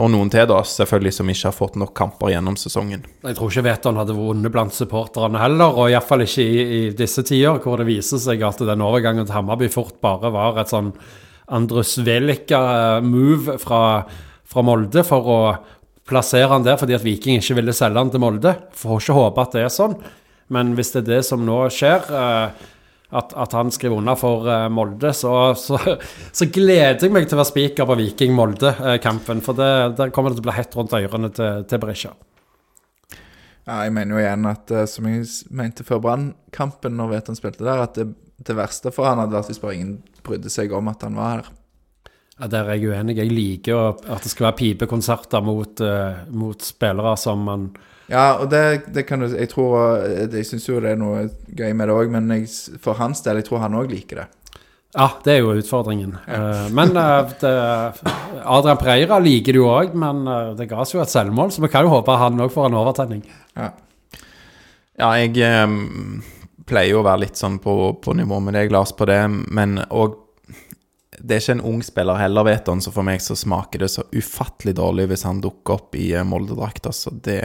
og 0.00 0.08
noen 0.08 0.30
til, 0.32 0.46
da, 0.48 0.62
selvfølgelig, 0.64 1.12
som 1.18 1.28
ikke 1.28 1.48
har 1.50 1.56
fått 1.56 1.74
nok 1.80 1.90
kamper 1.96 2.30
gjennom 2.32 2.56
sesongen. 2.56 3.02
Jeg 3.26 3.36
tror 3.36 3.50
ikke 3.52 3.64
Veton 3.66 3.98
hadde 4.00 4.16
vunnet 4.16 4.54
blant 4.54 4.72
supporterne 4.72 5.40
heller, 5.42 5.76
og 5.76 5.92
iallfall 5.92 6.24
ikke 6.24 6.46
i, 6.46 6.62
i 6.62 6.80
disse 6.96 7.24
tider, 7.28 7.60
hvor 7.60 7.76
det 7.80 7.90
viser 7.90 8.22
seg 8.22 8.40
at 8.48 8.62
den 8.64 8.84
overgangen 8.84 9.28
til 9.28 9.36
Hammarby 9.36 9.68
fort 9.72 9.98
bare 10.04 10.32
var 10.32 10.62
et 10.62 10.72
sånn 10.72 10.94
Andrus 11.52 11.98
Velika-move 12.00 13.58
fra, 13.60 13.82
fra 14.48 14.64
Molde 14.64 15.04
for 15.04 15.28
å 15.28 15.40
plassere 16.08 16.48
han 16.50 16.64
der 16.64 16.78
fordi 16.80 16.96
at 16.96 17.04
Viking 17.04 17.42
ikke 17.42 17.58
ville 17.60 17.74
selge 17.76 18.00
han 18.00 18.12
til 18.12 18.22
Molde. 18.24 18.54
Får 18.78 19.02
ikke 19.02 19.18
håpe 19.18 19.44
at 19.44 19.56
det 19.58 19.66
er 19.66 19.74
sånn, 19.76 19.98
men 20.52 20.72
hvis 20.78 20.94
det 20.94 21.04
er 21.04 21.10
det 21.10 21.24
som 21.28 21.44
nå 21.44 21.66
skjer 21.72 22.08
eh, 22.08 22.70
at, 23.12 23.32
at 23.36 23.54
han 23.56 23.70
skriver 23.72 24.00
under 24.00 24.16
for 24.16 24.48
uh, 24.48 24.66
Molde, 24.72 25.12
så, 25.16 25.52
så, 25.58 25.78
så 26.32 26.48
gleder 26.48 26.96
jeg 26.96 27.12
meg 27.12 27.28
til 27.28 27.36
å 27.36 27.42
være 27.42 27.50
spiker 27.50 27.88
på 27.88 27.96
Viking-Molde-kampen. 28.00 29.42
For 29.44 29.58
det, 29.58 29.72
der 30.00 30.12
kommer 30.14 30.32
det 30.32 30.40
til 30.40 30.46
å 30.46 30.48
bli 30.48 30.56
hett 30.56 30.76
rundt 30.78 30.96
ørene 30.96 31.32
til, 31.36 31.66
til 31.68 31.82
Berisha. 31.82 32.14
Ja, 33.62 33.84
jeg 33.84 33.94
mener 33.94 34.16
jo 34.16 34.22
igjen 34.24 34.46
at, 34.50 34.70
eh, 34.74 34.88
som 34.90 35.06
jeg 35.06 35.26
mente 35.54 35.86
før 35.86 36.00
Brannkampen, 36.02 36.96
når 36.98 37.12
Veton 37.12 37.38
spilte 37.38 37.66
der, 37.66 37.84
at 37.84 37.98
det, 37.98 38.08
det 38.42 38.56
verste 38.58 38.90
for 38.94 39.06
han 39.06 39.20
hadde 39.22 39.36
vært 39.36 39.52
hvis 39.52 39.62
bare 39.62 39.76
ingen 39.78 39.98
brydde 40.26 40.50
seg 40.50 40.74
om 40.74 40.90
at 40.90 41.04
han 41.06 41.18
var 41.18 41.36
her. 41.36 41.52
Ja, 42.40 42.48
Der 42.50 42.66
er 42.66 42.80
jeg 42.80 42.90
uenig. 42.90 43.20
Jeg 43.20 43.30
liker 43.30 43.92
at 43.92 44.24
det 44.24 44.32
skal 44.32 44.48
være 44.48 44.58
pipekonserter 44.58 45.44
mot, 45.46 45.84
uh, 45.84 46.24
mot 46.34 46.64
spillere 46.64 47.14
som 47.20 47.44
man 47.46 47.70
Ja, 48.12 48.26
og 48.42 48.50
det, 48.52 48.92
det 48.92 49.06
kan 49.08 49.22
du 49.22 49.30
Jeg 49.30 49.48
tror 49.48 50.02
eh, 50.04 50.26
Jeg 50.28 50.44
syns 50.44 50.68
jo 50.68 50.80
det 50.84 50.92
er 50.92 51.00
noe 51.00 51.26
gøy 51.48 51.72
med 51.72 51.88
det 51.88 51.96
òg, 51.96 52.12
men 52.12 52.28
jeg, 52.34 52.48
for 52.82 52.98
hans 53.00 53.24
del, 53.24 53.40
jeg 53.40 53.48
tror 53.48 53.64
han 53.64 53.78
òg 53.78 53.92
liker 53.92 54.22
det. 54.22 54.28
Ja, 54.92 55.06
det 55.24 55.32
er 55.32 55.38
jo 55.40 55.54
utfordringen. 55.56 56.18
Ja. 56.28 56.68
men 56.76 56.92
eh, 57.00 57.30
det, 57.40 57.52
Adrian 58.44 58.80
Preira 58.80 59.16
liker 59.24 59.56
det 59.56 59.62
jo 59.62 59.70
òg, 59.72 59.96
men 59.96 60.26
eh, 60.28 60.50
det 60.58 60.68
ga 60.68 60.82
oss 60.84 60.92
jo 60.92 61.00
et 61.00 61.12
selvmål, 61.12 61.54
så 61.54 61.64
vi 61.64 61.72
kan 61.72 61.88
jo 61.88 61.94
håpe 61.94 62.18
han 62.20 62.44
òg 62.44 62.52
får 62.52 62.68
en 62.68 62.78
overtenning. 62.82 63.24
Ja. 63.56 63.70
Ja, 65.00 65.14
jeg 65.16 65.40
um, 65.64 66.20
pleier 66.68 66.92
jo 66.92 67.00
å 67.00 67.06
være 67.06 67.24
litt 67.24 67.40
sånn 67.40 67.56
på, 67.64 67.72
på 68.04 68.12
nivå 68.18 68.36
med 68.44 68.58
deg, 68.58 68.74
Lars, 68.74 68.92
på 68.92 69.08
det, 69.08 69.22
men 69.48 69.80
òg 69.88 70.18
det 71.22 71.36
er 71.36 71.42
ikke 71.42 71.54
en 71.54 71.66
ung 71.70 71.82
spiller 71.86 72.18
heller, 72.18 72.44
vet 72.48 72.66
han, 72.68 72.80
så 72.82 72.90
for 72.92 73.06
meg 73.06 73.22
så 73.22 73.36
smaker 73.38 73.84
det 73.84 73.92
så 73.92 74.02
ufattelig 74.10 74.74
dårlig 74.74 75.06
hvis 75.12 75.24
han 75.28 75.40
dukker 75.40 75.78
opp 75.78 75.96
i 75.96 76.10
eh, 76.16 76.26
Molde-drakt. 76.26 76.88
Altså, 76.90 77.14
det 77.24 77.38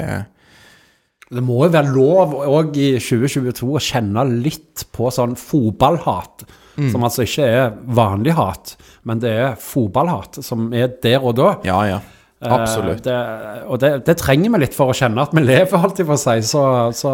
Det 1.27 1.43
må 1.43 1.59
jo 1.65 1.73
være 1.73 1.91
lov 1.91 2.35
òg 2.47 2.77
i 2.79 2.91
2022 3.03 3.67
å 3.75 3.81
kjenne 3.83 4.23
litt 4.29 4.85
på 4.95 5.09
sånn 5.11 5.35
fotballhat. 5.39 6.47
Som 6.77 7.01
altså 7.07 7.23
ikke 7.25 7.45
er 7.49 7.71
vanlig 7.97 8.35
hat, 8.37 8.75
men 9.09 9.17
det 9.17 9.31
er 9.33 9.55
fotballhat 9.57 10.37
som 10.45 10.67
er 10.77 10.91
der 11.01 11.23
og 11.25 11.33
da. 11.39 11.55
Ja, 11.65 11.79
ja. 11.89 11.97
Absolutt. 12.37 13.01
Eh, 13.01 13.07
det, 13.07 13.63
og 13.65 13.79
det, 13.81 13.89
det 14.05 14.13
trenger 14.19 14.53
vi 14.53 14.59
litt 14.61 14.75
for 14.77 14.93
å 14.93 14.97
kjenne 14.97 15.23
at 15.25 15.33
vi 15.33 15.41
lever, 15.41 15.81
holdt 15.81 16.03
jeg 16.03 16.05
på 16.05 16.13
å 16.13 16.21
si. 16.21 16.35
Så, 16.45 16.61
så 16.93 17.13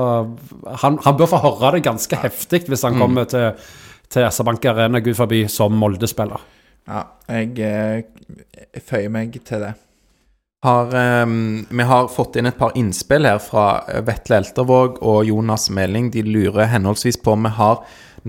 han, 0.81 0.99
han 1.05 1.15
bør 1.19 1.31
få 1.31 1.39
høre 1.45 1.77
det 1.77 1.85
ganske 1.87 2.19
heftig 2.25 2.65
hvis 2.67 2.83
han 2.83 2.99
kommer 2.99 3.29
til, 3.31 3.53
til 4.11 4.27
SR-Bank 4.27 4.67
Arena, 4.73 4.99
gud 5.03 5.15
forbi, 5.15 5.45
som 5.51 5.79
Molde-spiller. 5.79 6.43
Ja, 6.91 7.05
jeg, 7.31 7.55
eh, 7.63 8.03
jeg 8.67 8.83
føyer 8.83 9.15
meg 9.15 9.39
til 9.47 9.63
det. 9.63 9.73
Har, 10.63 10.93
um, 11.25 11.65
vi 11.69 11.83
har 11.83 12.07
fått 12.07 12.37
inn 12.39 12.47
et 12.47 12.55
par 12.55 12.71
innspill 12.79 13.27
her 13.27 13.41
fra 13.43 13.83
eh, 13.91 13.99
Vetle 14.07 14.37
Eltervåg 14.39 15.01
og 15.03 15.25
Jonas 15.27 15.67
Meling. 15.75 16.07
De 16.13 16.23
lurer 16.23 16.69
henholdsvis 16.71 17.19
på 17.19 17.33
om 17.35 17.43
vi 17.49 17.51
har 17.57 17.81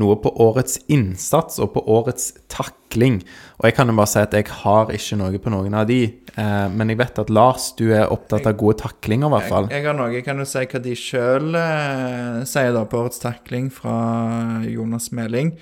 noe 0.03 0.17
på 0.19 0.33
årets 0.43 0.81
innsats 0.91 1.61
og 1.63 1.71
på 1.77 1.85
årets 1.95 2.33
takling. 2.51 3.21
Og 3.61 3.69
jeg 3.69 3.77
kan 3.77 3.91
jo 3.91 3.95
bare 4.01 4.11
si 4.11 4.19
at 4.25 4.35
jeg 4.35 4.49
har 4.65 4.91
ikke 4.91 5.21
noe 5.21 5.41
på 5.45 5.53
noen 5.55 5.77
av 5.79 5.87
de. 5.87 6.01
Eh, 6.35 6.67
men 6.75 6.91
jeg 6.91 6.99
vet 7.05 7.23
at 7.23 7.31
Lars, 7.31 7.69
du 7.79 7.87
er 7.93 8.11
opptatt 8.11 8.51
av 8.51 8.59
gode 8.59 8.81
taklinger, 8.83 9.31
i 9.31 9.37
hvert 9.37 9.51
fall. 9.53 9.71
Jeg, 9.71 9.79
jeg 9.79 9.91
har 9.93 9.99
noe. 10.01 10.11
Jeg 10.17 10.27
kan 10.27 10.43
jo 10.43 10.49
si 10.51 10.67
hva 10.67 10.83
de 10.89 10.99
sjøl 10.99 11.61
eh, 11.61 12.43
sier 12.51 12.75
da 12.75 12.83
på 12.91 13.05
årets 13.05 13.23
takling 13.23 13.71
fra 13.79 13.95
Jonas 14.67 15.13
Meling. 15.15 15.55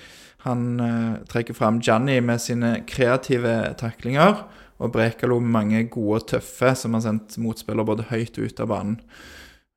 Han 0.47 0.65
eh, 0.81 1.21
trekker 1.29 1.55
fram 1.55 1.77
Gianni 1.83 2.17
med 2.25 2.41
sine 2.43 2.79
kreative 2.89 3.75
taklinger, 3.79 4.41
og 4.83 4.91
Brekalo 4.93 5.39
mange 5.39 5.85
gode 5.91 6.19
og 6.19 6.27
tøffe 6.33 6.73
som 6.77 6.97
har 6.97 7.05
sendt 7.05 7.37
motspillere 7.41 7.87
både 7.87 8.09
høyt 8.11 8.37
og 8.39 8.49
ut 8.49 8.61
av 8.63 8.69
banen. 8.71 8.97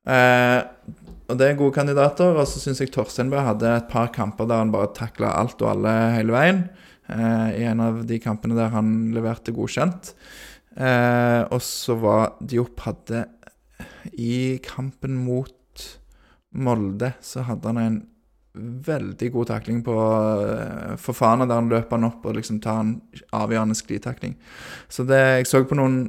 Eh, 0.07 0.59
og 1.27 1.39
det 1.39 1.47
er 1.47 1.57
gode 1.59 1.75
kandidater. 1.75 2.35
Og 2.35 2.47
så 2.49 2.61
syns 2.63 2.81
jeg 2.83 2.91
Torsteinberg 2.95 3.47
hadde 3.51 3.71
et 3.73 3.89
par 3.91 4.11
kamper 4.15 4.49
der 4.49 4.63
han 4.63 4.73
bare 4.73 4.93
takla 4.95 5.33
alt 5.39 5.61
og 5.63 5.71
alle 5.73 5.95
hele 6.17 6.35
veien. 6.35 6.61
Eh, 7.11 7.47
I 7.63 7.67
en 7.71 7.83
av 7.83 8.03
de 8.07 8.19
kampene 8.23 8.57
der 8.57 8.71
han 8.75 9.11
leverte 9.15 9.55
godkjent. 9.55 10.13
Eh, 10.77 11.41
og 11.49 11.61
så 11.63 11.97
var 11.99 12.35
Diop 12.43 12.83
hadde 12.85 13.25
I 14.13 14.59
kampen 14.65 15.17
mot 15.25 15.53
Molde 16.57 17.11
så 17.21 17.43
hadde 17.45 17.69
han 17.69 17.79
en 17.81 17.97
veldig 18.87 19.31
god 19.33 19.49
takling 19.51 19.81
på 19.85 19.95
for 19.97 21.13
Fofana, 21.13 21.47
der 21.47 21.61
han 21.61 21.69
løper 21.71 21.97
han 21.97 22.07
opp 22.09 22.25
og 22.25 22.37
liksom 22.37 22.61
tar 22.63 22.81
en 22.83 22.95
avgjørende 23.35 23.77
sklitakling. 23.77 24.37
Så 24.89 25.05
det, 25.07 25.19
jeg 25.39 25.49
så 25.49 25.63
på 25.67 25.77
noen 25.77 25.99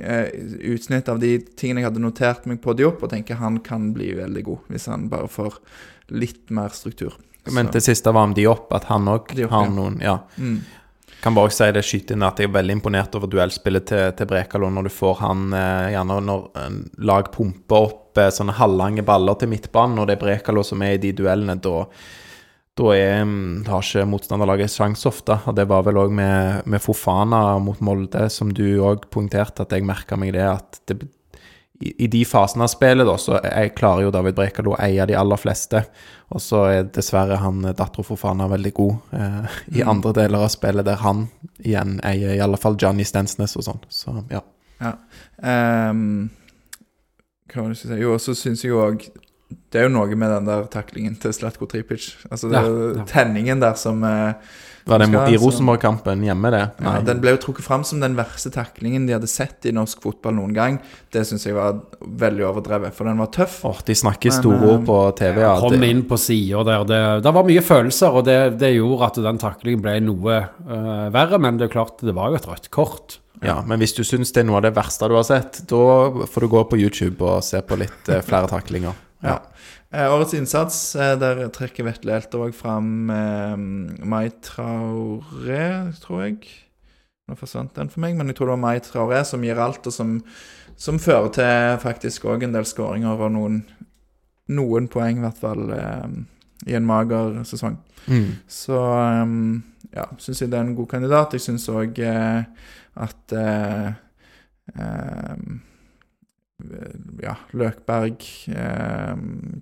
eh, 0.00 0.30
utsnitt 0.72 1.08
av 1.12 1.20
de 1.22 1.36
tingene 1.58 1.82
jeg 1.82 1.90
hadde 1.90 2.04
notert 2.04 2.48
meg 2.50 2.62
på 2.64 2.76
Diop, 2.78 3.02
og 3.02 3.12
tenker 3.12 3.40
han 3.40 3.60
kan 3.64 3.92
bli 3.96 4.12
veldig 4.18 4.46
god 4.46 4.72
hvis 4.72 4.88
han 4.92 5.08
bare 5.12 5.30
får 5.30 5.60
litt 6.14 6.50
mer 6.54 6.74
struktur. 6.74 7.16
Men 7.54 7.70
det 7.72 7.84
siste 7.84 8.10
var 8.10 8.26
om 8.26 8.34
Diop, 8.34 8.72
at 8.74 8.88
han 8.90 9.06
òg 9.10 9.30
har 9.50 9.70
noen 9.70 10.00
Ja. 10.02 10.18
mm. 10.36 10.58
Kan 11.26 11.34
bare 11.34 11.50
si 11.50 11.66
det 11.74 11.80
skyte 11.82 12.14
inn 12.14 12.22
at 12.22 12.38
jeg 12.38 12.46
er 12.46 12.52
veldig 12.54 12.74
imponert 12.76 13.16
over 13.18 13.26
duellspillet 13.26 13.88
til, 13.90 14.02
til 14.14 14.28
Brekalo 14.30 14.68
når 14.70 14.86
du 14.86 14.92
får 14.94 15.16
han 15.24 15.40
eh, 15.58 15.88
gjerne 15.96 16.20
når 16.22 16.44
en 16.62 16.76
lag 17.02 17.32
pumper 17.34 17.88
opp 17.88 18.20
eh, 18.22 18.28
sånne 18.30 18.54
halvlange 18.54 19.02
baller 19.02 19.34
til 19.40 19.50
midtbanen, 19.50 19.98
og 19.98 20.06
det 20.06 20.14
er 20.14 20.20
Brekalo 20.20 20.62
som 20.62 20.84
er 20.86 20.94
i 20.94 21.00
de 21.02 21.10
duellene, 21.18 21.58
da 21.58 21.80
da 22.78 22.92
mm, 23.26 23.66
har 23.66 23.82
ikke 23.82 24.06
motstanderlaget 24.06 24.70
sjanse 24.70 25.08
ofte. 25.10 25.40
Og 25.48 25.56
det 25.58 25.64
var 25.66 25.82
vel 25.88 25.98
òg 25.98 26.14
med, 26.14 26.62
med 26.68 26.84
Fofana 26.84 27.56
mot 27.58 27.82
Molde, 27.82 28.28
som 28.30 28.54
du 28.54 28.62
òg 28.84 29.08
poengterte, 29.10 29.66
at 29.66 29.74
jeg 29.74 29.86
merka 29.88 30.18
meg 30.20 30.36
det. 30.36 30.44
At 30.46 30.78
det, 30.86 31.08
i, 31.80 31.92
i 32.04 32.08
de 32.12 32.22
fasene 32.24 32.64
av 32.64 32.72
spillet, 32.72 33.06
da, 33.06 33.16
så 33.20 33.38
jeg 33.42 33.74
klarer 33.76 34.06
jo 34.06 34.12
David 34.14 34.36
Brekalo 34.38 34.74
å 34.74 34.80
eie 34.80 35.06
de 35.08 35.16
aller 35.18 35.40
fleste. 35.40 35.82
Og 36.34 36.42
så 36.42 36.62
er 36.70 36.88
dessverre 36.94 37.38
han 37.42 37.64
eh, 37.64 37.76
Datro 37.76 38.04
Fofana 38.06 38.48
veldig 38.50 38.72
god 38.76 39.18
eh, 39.18 39.60
i 39.78 39.84
andre 39.86 40.14
deler 40.16 40.46
av 40.46 40.50
spillet, 40.54 40.86
der 40.86 41.02
han 41.04 41.26
igjen 41.62 42.00
eier 42.06 42.34
i 42.34 42.42
alle 42.42 42.58
fall 42.60 42.78
Johnny 42.80 43.06
Stensnes 43.06 43.56
og 43.58 43.68
sånn. 43.68 43.84
Så 43.92 44.16
ja. 44.32 44.42
Ja. 44.80 44.96
Um, 45.40 46.28
hva 47.48 47.62
var 47.62 47.70
det 47.70 47.76
jeg 47.76 47.82
skulle 47.84 47.94
si? 47.94 48.02
Jo, 48.02 48.16
og 48.16 48.24
så 48.24 48.34
syns 48.36 48.64
jeg 48.64 48.74
jo 48.74 48.82
òg 48.84 49.06
det 49.46 49.78
er 49.78 49.86
jo 49.86 49.92
noe 49.94 50.16
med 50.18 50.32
den 50.32 50.48
der 50.48 50.64
taklingen 50.70 51.14
til 51.22 51.34
Slatko 51.34 51.68
Tripic. 51.70 52.08
Altså 52.30 52.48
det 52.50 52.58
er 52.58 52.66
jo 52.66 52.86
ja. 52.96 53.04
tenningen 53.06 53.60
der 53.62 53.76
som 53.78 54.02
eh, 54.06 54.34
Var 54.86 55.02
det 55.02 55.34
i 55.34 55.38
Rosenborg-kampen 55.42 56.20
hjemme, 56.22 56.50
det? 56.54 56.60
ja, 56.78 56.92
Den 57.02 57.18
ble 57.22 57.32
jo 57.34 57.40
trukket 57.42 57.66
fram 57.66 57.82
som 57.86 57.98
den 57.98 58.14
verste 58.14 58.52
taklingen 58.54 59.08
de 59.08 59.16
hadde 59.16 59.26
sett 59.26 59.66
i 59.66 59.72
norsk 59.74 60.04
fotball 60.04 60.36
noen 60.36 60.52
gang. 60.54 60.76
Det 61.10 61.24
syns 61.26 61.48
jeg 61.48 61.56
var 61.56 61.80
veldig 62.06 62.44
overdrevet, 62.46 62.94
for 62.94 63.10
den 63.10 63.18
var 63.18 63.32
tøff. 63.34 63.58
Åh, 63.66 63.80
de 63.88 63.96
snakker 63.98 64.36
store 64.36 64.60
ord 64.60 64.84
eh, 64.84 64.86
på 64.86 64.98
TV. 65.18 65.40
Ja, 65.42 65.56
Kom 65.64 65.82
inn 65.82 66.04
på 66.06 66.18
sida 66.22 66.62
der. 66.68 66.86
Det, 66.86 67.00
det 67.26 67.32
var 67.34 67.48
mye 67.50 67.64
følelser, 67.66 68.20
og 68.20 68.28
det, 68.30 68.38
det 68.62 68.76
gjorde 68.76 69.10
at 69.10 69.18
den 69.26 69.42
taklingen 69.42 69.82
ble 69.82 69.96
noe 70.06 70.38
uh, 70.46 71.08
verre. 71.14 71.42
Men 71.42 71.58
det 71.58 71.66
er 71.66 71.74
klart, 71.74 71.98
det 72.06 72.14
var 72.14 72.30
jo 72.30 72.38
et 72.38 72.46
rødt 72.46 72.70
kort. 72.70 73.18
Ja, 73.42 73.58
men 73.66 73.82
hvis 73.82 73.96
du 73.96 74.04
syns 74.06 74.30
det 74.32 74.44
er 74.44 74.48
noe 74.48 74.60
av 74.60 74.68
det 74.68 74.76
verste 74.78 75.10
du 75.10 75.16
har 75.18 75.26
sett, 75.26 75.64
da 75.66 75.82
får 76.30 76.46
du 76.46 76.52
gå 76.54 76.62
på 76.70 76.78
YouTube 76.78 77.26
og 77.26 77.42
se 77.44 77.58
på 77.58 77.82
litt 77.82 78.12
uh, 78.12 78.22
flere 78.22 78.46
taklinger. 78.54 78.94
Ja. 79.26 79.40
Eh, 79.96 80.12
årets 80.12 80.34
innsats, 80.36 80.96
eh, 80.96 81.14
der 81.16 81.46
trekker 81.48 81.86
Vetle 81.86 82.18
Eltervåg 82.18 82.52
fram 82.54 83.08
eh, 83.08 83.56
Mai 84.04 84.28
Traoré, 84.44 85.88
tror 86.02 86.26
jeg. 86.26 86.50
Nå 87.26 87.36
forsvant 87.40 87.72
den 87.78 87.88
for 87.88 88.04
meg, 88.04 88.12
men 88.18 88.28
jeg 88.28 88.36
tror 88.36 88.50
det 88.50 88.56
var 88.58 88.64
Mai 88.66 88.82
Traoré 88.84 89.22
som 89.24 89.46
gir 89.46 89.56
alt, 89.62 89.88
og 89.88 89.94
som, 89.94 90.18
som 90.76 91.00
fører 91.00 91.30
til 91.38 91.80
faktisk 91.80 92.26
òg 92.28 92.44
en 92.44 92.52
del 92.58 92.68
skåringer 92.68 93.24
og 93.24 93.32
noen, 93.38 93.62
noen 94.52 94.90
poeng, 94.92 95.22
i 95.22 95.24
hvert 95.24 95.40
fall, 95.40 95.64
eh, 95.72 96.18
i 96.68 96.76
en 96.76 96.88
mager 96.88 97.40
sesong. 97.48 97.78
Mm. 98.04 98.28
Så 98.52 98.76
um, 98.76 99.62
ja, 99.96 100.10
syns 100.20 100.44
jeg 100.44 100.52
det 100.52 100.60
er 100.60 100.66
en 100.66 100.76
god 100.76 100.90
kandidat. 100.92 101.38
Jeg 101.38 101.46
syns 101.46 101.70
òg 101.72 102.02
eh, 102.04 102.68
at 103.06 103.36
eh, 103.40 103.88
eh, 104.76 105.40
Ja, 107.22 107.34
Løkberg 107.52 108.22
eh, 108.48 109.14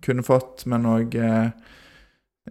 kunne 0.05 0.23
fått, 0.27 0.63
men 0.71 0.87
òg 0.87 1.17
eh, 1.19 1.49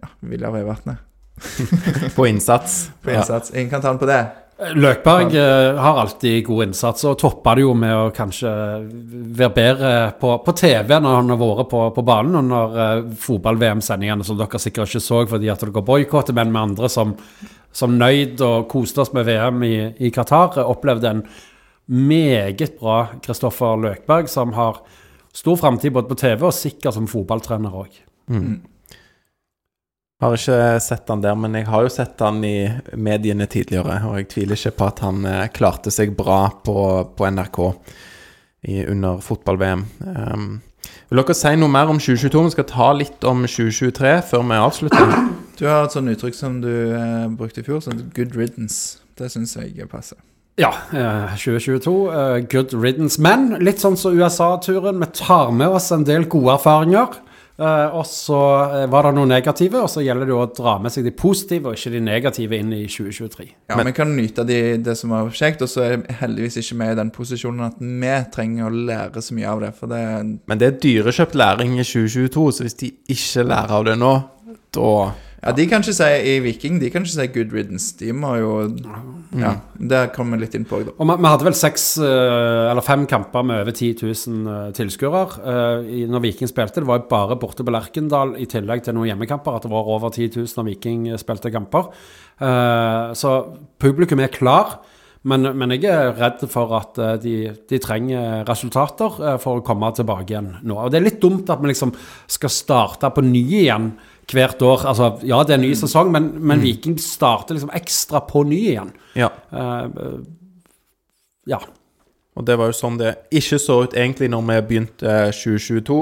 ja, 0.00 0.10
Viljar 0.20 0.52
Veivatnet 0.52 1.00
På 2.16 2.26
innsats. 2.28 2.90
på 3.02 3.10
innsats. 3.10 3.54
Ingen 3.54 3.70
kan 3.70 3.82
ta 3.82 3.88
den 3.88 3.98
på 3.98 4.06
det. 4.06 4.22
Løkberg 4.54 5.34
eh, 5.34 5.80
har 5.82 5.98
alltid 5.98 6.44
god 6.46 6.62
innsats, 6.68 7.04
og 7.04 7.16
toppa 7.18 7.56
det 7.56 7.64
jo 7.64 7.72
med 7.74 7.94
å 7.96 8.12
kanskje 8.14 8.52
være 9.34 9.54
bedre 9.56 9.94
på, 10.20 10.36
på 10.46 10.54
TV 10.60 10.92
når 10.94 11.16
han 11.18 11.32
har 11.32 11.40
vært 11.40 11.70
på, 11.72 11.80
på 11.96 12.04
banen 12.06 12.38
under 12.38 12.78
eh, 12.84 13.08
fotball-VM-sendingene, 13.24 14.26
som 14.26 14.38
dere 14.38 14.60
sikkert 14.62 14.92
ikke 14.92 15.02
så 15.02 15.24
fordi 15.32 15.50
at 15.50 15.64
dere 15.64 15.82
boikotter, 15.82 16.36
men 16.38 16.54
med 16.54 16.68
andre 16.68 16.92
som, 16.92 17.16
som 17.74 17.98
nøyd 17.98 18.44
og 18.46 18.68
koste 18.70 19.02
oss 19.02 19.10
med 19.16 19.26
VM 19.26 19.66
i, 19.66 19.74
i 20.06 20.12
Qatar, 20.14 20.60
eh, 20.60 20.70
opplevde 20.70 21.10
en 21.10 21.26
meget 21.86 22.78
bra 22.80 22.98
Kristoffer 23.22 23.76
Løkberg, 23.80 24.28
som 24.30 24.54
har 24.56 24.80
stor 25.34 25.56
framtid 25.60 25.92
både 25.92 26.08
på 26.08 26.18
TV 26.18 26.46
og 26.46 26.54
sikkert 26.54 26.96
som 26.96 27.10
fotballtrener 27.10 27.74
òg. 27.74 27.98
Mm. 28.30 28.62
Har 30.22 30.36
ikke 30.38 30.58
sett 30.80 31.10
han 31.10 31.22
der, 31.24 31.34
men 31.36 31.56
jeg 31.58 31.66
har 31.68 31.84
jo 31.84 31.92
sett 31.92 32.20
han 32.22 32.38
i 32.46 32.70
mediene 32.96 33.48
tidligere, 33.50 33.98
og 34.08 34.20
jeg 34.20 34.28
tviler 34.32 34.56
ikke 34.56 34.76
på 34.78 34.86
at 34.88 35.02
han 35.04 35.24
eh, 35.28 35.48
klarte 35.52 35.92
seg 35.92 36.14
bra 36.16 36.46
på, 36.64 36.76
på 37.18 37.30
NRK 37.34 37.58
i, 38.70 38.84
under 38.86 39.18
fotball-VM. 39.20 39.82
Um, 40.06 40.46
vil 41.10 41.20
dere 41.20 41.36
si 41.36 41.52
noe 41.58 41.72
mer 41.72 41.90
om 41.92 41.98
2022? 42.00 42.44
Vi 42.46 42.54
skal 42.54 42.68
ta 42.70 42.92
litt 42.96 43.26
om 43.28 43.42
2023 43.44 44.14
før 44.30 44.46
vi 44.48 44.60
avslutter. 44.62 45.16
Du 45.58 45.66
har 45.68 45.84
et 45.84 45.94
sånt 45.94 46.10
uttrykk 46.10 46.38
som 46.38 46.60
du 46.62 46.72
eh, 46.72 47.26
brukte 47.34 47.60
i 47.60 47.66
fjor, 47.66 47.82
sånn 47.84 48.06
good 48.16 48.38
riddance. 48.38 49.02
Det 49.18 49.28
syns 49.34 49.58
jeg 49.58 49.90
passer. 49.90 50.18
Ja, 50.56 50.74
eh, 50.92 51.34
2022. 51.36 52.12
eh, 52.14 52.44
good 52.50 52.74
riddance. 52.84 53.20
Men 53.20 53.56
litt 53.60 53.82
sånn 53.82 53.96
som 53.98 54.14
USA-turen. 54.14 55.00
Vi 55.02 55.06
tar 55.18 55.50
med 55.50 55.68
oss 55.74 55.90
en 55.92 56.04
del 56.06 56.24
gode 56.30 56.54
erfaringer. 56.54 57.08
eh, 57.58 57.86
og 57.94 58.02
så 58.06 58.38
eh, 58.82 58.86
var 58.90 59.02
det 59.06 59.12
noe 59.14 59.26
negative, 59.30 59.82
og 59.82 59.90
så 59.90 60.02
gjelder 60.02 60.26
det 60.26 60.34
å 60.34 60.46
dra 60.56 60.72
med 60.82 60.90
seg 60.90 61.04
de 61.06 61.12
positive 61.14 61.70
og 61.70 61.76
ikke 61.78 61.92
de 61.92 62.00
negative 62.02 62.58
inn 62.58 62.72
i 62.74 62.80
2023. 62.86 63.46
Ja, 63.70 63.76
Vi 63.82 63.92
kan 63.94 64.16
nyte 64.16 64.42
av 64.42 64.46
de, 64.48 64.76
det 64.82 64.96
som 64.98 65.10
var 65.10 65.30
kjekt, 65.30 65.62
og 65.62 65.68
så 65.70 65.84
er 65.84 65.96
vi 66.02 66.16
heldigvis 66.18 66.56
ikke 66.62 66.78
vi 66.80 66.88
i 66.90 66.98
den 66.98 67.10
posisjonen 67.14 67.66
at 67.68 67.78
vi 67.78 68.14
trenger 68.34 68.66
å 68.66 68.74
lære 68.90 69.22
så 69.22 69.34
mye 69.38 69.50
av 69.52 69.60
det. 69.62 69.74
For 69.78 69.86
det 69.86 70.02
Men 70.46 70.58
det 70.58 70.66
er 70.66 70.80
dyrekjøpt 70.82 71.34
læring 71.38 71.78
i 71.78 71.84
2022, 71.86 72.50
så 72.58 72.66
hvis 72.66 72.74
de 72.82 72.90
ikke 73.08 73.46
lærer 73.46 73.70
av 73.78 73.84
det 73.86 73.98
nå, 73.98 74.14
da 74.74 74.90
Ja, 75.44 75.52
de 75.52 75.64
kan 75.68 75.82
ikke 75.84 75.92
si 75.92 76.06
i 76.24 76.34
Viking 76.40 76.78
De 76.80 76.88
kan 76.92 77.04
ikke 77.04 77.12
si 77.12 77.26
good 77.34 77.52
riddance. 77.52 77.90
De 78.00 78.12
må 78.16 78.32
jo 78.40 78.52
Ja, 79.36 79.56
det 79.76 80.00
kommer 80.14 80.38
vi 80.38 80.46
litt 80.46 80.54
inn 80.56 80.64
på 80.68 80.78
òg, 80.78 80.86
da. 80.88 80.94
Og 80.96 81.08
vi, 81.10 81.16
vi 81.20 81.32
hadde 81.32 81.46
vel 81.48 81.58
seks 81.58 81.84
eh, 82.00 82.70
eller 82.70 82.84
fem 82.86 83.04
kamper 83.10 83.44
med 83.44 83.64
over 83.64 83.74
10 83.74 84.06
000 84.06 84.52
eh, 84.52 84.70
tilskuere 84.78 85.24
eh, 85.42 86.06
når 86.08 86.24
Viking 86.24 86.48
spilte. 86.48 86.80
Det 86.80 86.88
var 86.88 87.02
jo 87.02 87.08
bare 87.10 87.36
borte 87.40 87.66
på 87.66 87.74
Lerkendal 87.74 88.36
i 88.40 88.48
tillegg 88.50 88.86
til 88.86 88.96
noen 88.96 89.10
hjemmekamper 89.10 89.58
at 89.58 89.66
det 89.66 89.72
var 89.74 89.90
over 89.96 90.14
10 90.14 90.30
000 90.38 90.48
når 90.56 90.68
Viking 90.70 91.06
spilte 91.20 91.52
kamper. 91.52 91.92
Så 93.14 93.32
publikum 93.80 94.22
er 94.22 94.32
klar. 94.32 94.78
Men, 95.24 95.46
men 95.56 95.72
jeg 95.72 95.88
er 95.88 96.10
redd 96.18 96.42
for 96.52 96.74
at 96.76 96.98
de, 97.22 97.36
de 97.70 97.78
trenger 97.80 98.42
resultater 98.44 99.38
for 99.40 99.60
å 99.60 99.62
komme 99.64 99.88
tilbake 99.96 100.34
igjen 100.34 100.50
nå. 100.66 100.76
Og 100.76 100.92
det 100.92 100.98
er 100.98 101.06
litt 101.06 101.22
dumt 101.22 101.48
at 101.48 101.62
vi 101.62 101.70
liksom 101.70 101.94
skal 102.28 102.52
starte 102.52 103.08
på 103.14 103.24
ny 103.24 103.40
igjen 103.62 103.94
hvert 104.32 104.62
år. 104.62 104.86
Altså, 104.90 105.10
ja, 105.26 105.42
det 105.44 105.54
er 105.54 105.60
en 105.60 105.66
ny 105.66 105.74
sesong, 105.78 106.10
men, 106.14 106.30
men 106.40 106.62
Viking 106.62 106.96
starter 107.02 107.56
liksom 107.56 107.72
ekstra 107.76 108.22
på 108.28 108.44
ny 108.48 108.60
igjen. 108.72 108.92
Ja. 109.18 109.30
Uh, 109.52 110.22
ja. 111.50 111.60
Og 112.34 112.46
det 112.48 112.56
var 112.58 112.70
jo 112.70 112.76
sånn 112.76 112.98
det 112.98 113.14
ikke 113.34 113.60
så 113.62 113.82
ut 113.84 113.94
egentlig 113.94 114.30
når 114.32 114.46
vi 114.48 114.60
begynte 114.70 115.10
eh, 115.28 115.28
2022. 115.30 115.98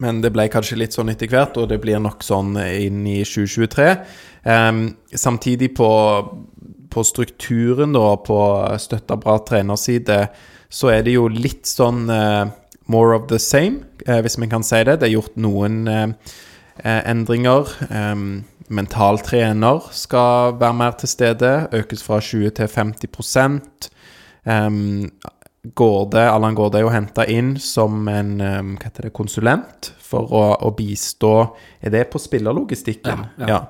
Men 0.00 0.22
det 0.24 0.30
ble 0.32 0.46
kanskje 0.50 0.78
litt 0.80 0.96
sånn 0.96 1.12
etter 1.12 1.28
hvert, 1.30 1.58
og 1.60 1.68
det 1.70 1.76
blir 1.82 2.00
nok 2.02 2.24
sånn 2.24 2.56
inn 2.56 3.04
i 3.06 3.18
2023. 3.28 3.90
Um, 4.48 4.80
samtidig 5.12 5.74
på, 5.76 5.90
på 6.90 7.04
strukturen, 7.04 7.92
da, 7.94 8.14
på 8.16 8.38
støtta 8.80 9.18
bra 9.20 9.36
trenerside, 9.44 10.22
så 10.72 10.90
er 10.96 11.04
det 11.06 11.18
jo 11.18 11.28
litt 11.28 11.68
sånn 11.68 12.08
uh, 12.08 12.48
more 12.86 13.14
of 13.14 13.28
the 13.28 13.38
same, 13.38 13.84
uh, 14.08 14.20
hvis 14.20 14.38
vi 14.38 14.48
kan 14.50 14.64
si 14.66 14.82
det. 14.84 14.98
Det 15.00 15.08
er 15.08 15.16
gjort 15.16 15.36
noen 15.40 15.84
eh, 15.88 16.08
eh, 16.08 16.34
endringer. 16.82 17.70
Um, 17.90 18.44
mental 18.68 19.20
trener 19.22 19.84
skal 19.92 20.56
være 20.60 20.74
mer 20.74 20.96
til 20.98 21.08
stede, 21.08 21.52
økes 21.72 22.02
fra 22.02 22.20
20 22.20 22.50
til 22.56 22.68
50 22.68 23.90
um, 24.46 25.10
Gårde, 25.64 26.20
Allan 26.28 26.54
Gaarde 26.54 26.76
er 26.76 26.84
jo 26.84 26.92
henta 26.92 27.24
inn 27.30 27.54
som 27.56 28.08
en 28.12 28.34
det, 28.36 29.12
konsulent 29.16 29.94
for 29.96 30.28
å, 30.28 30.42
å 30.60 30.72
bistå 30.76 31.30
Er 31.80 31.94
det 31.94 32.02
på 32.12 32.20
spillerlogistikken? 32.20 33.24
Ja, 33.40 33.48
ja. 33.48 33.62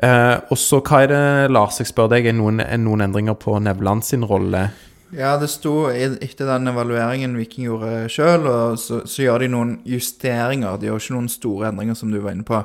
Eh, 0.00 0.36
og 0.48 0.56
så 0.56 0.78
hva 0.80 1.02
er 1.04 1.10
det, 1.10 1.24
Lars, 1.52 1.80
jeg 1.82 1.90
spør 1.90 2.08
deg, 2.14 2.30
er 2.30 2.36
noen, 2.38 2.62
er 2.62 2.78
noen 2.80 3.02
endringer 3.04 3.36
på 3.36 3.58
Nevland 3.60 4.06
sin 4.06 4.24
rolle? 4.24 4.68
Ja, 5.10 5.32
det 5.40 5.48
sto 5.50 5.88
etter 5.90 6.46
den 6.46 6.70
evalueringen 6.70 7.32
Viking 7.38 7.66
gjorde 7.66 8.04
sjøl, 8.12 8.46
så, 8.78 9.00
så 9.10 9.24
gjør 9.24 9.42
de 9.42 9.48
noen 9.50 9.72
justeringer. 9.88 10.78
De 10.78 10.86
gjør 10.86 11.02
ikke 11.02 11.16
noen 11.16 11.30
store 11.32 11.70
endringer, 11.72 11.98
som 11.98 12.12
du 12.12 12.20
var 12.22 12.36
inne 12.36 12.46
på. 12.46 12.60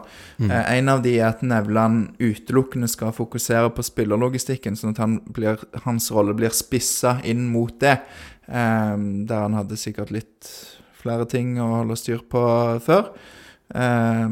Eh, 0.45 0.53
en 0.77 0.91
av 0.93 1.01
de 1.05 1.15
er 1.17 1.31
at 1.31 1.41
Nevland 1.45 2.19
utelukkende 2.21 2.89
skal 2.91 3.15
fokusere 3.17 3.73
på 3.73 3.85
spillerlogistikken, 3.87 4.77
sånn 4.77 4.93
at 4.93 5.01
han 5.01 5.17
blir, 5.25 5.63
hans 5.87 6.11
rolle 6.13 6.37
blir 6.37 6.53
spissa 6.53 7.17
inn 7.25 7.47
mot 7.49 7.73
det. 7.81 7.97
Eh, 8.45 8.93
der 9.25 9.47
han 9.47 9.57
hadde 9.57 9.81
sikkert 9.81 10.13
litt 10.13 10.51
flere 11.01 11.25
ting 11.29 11.57
å 11.61 11.71
holde 11.79 11.97
styr 11.97 12.21
på 12.29 12.43
før. 12.85 13.09
Eh, 13.73 14.29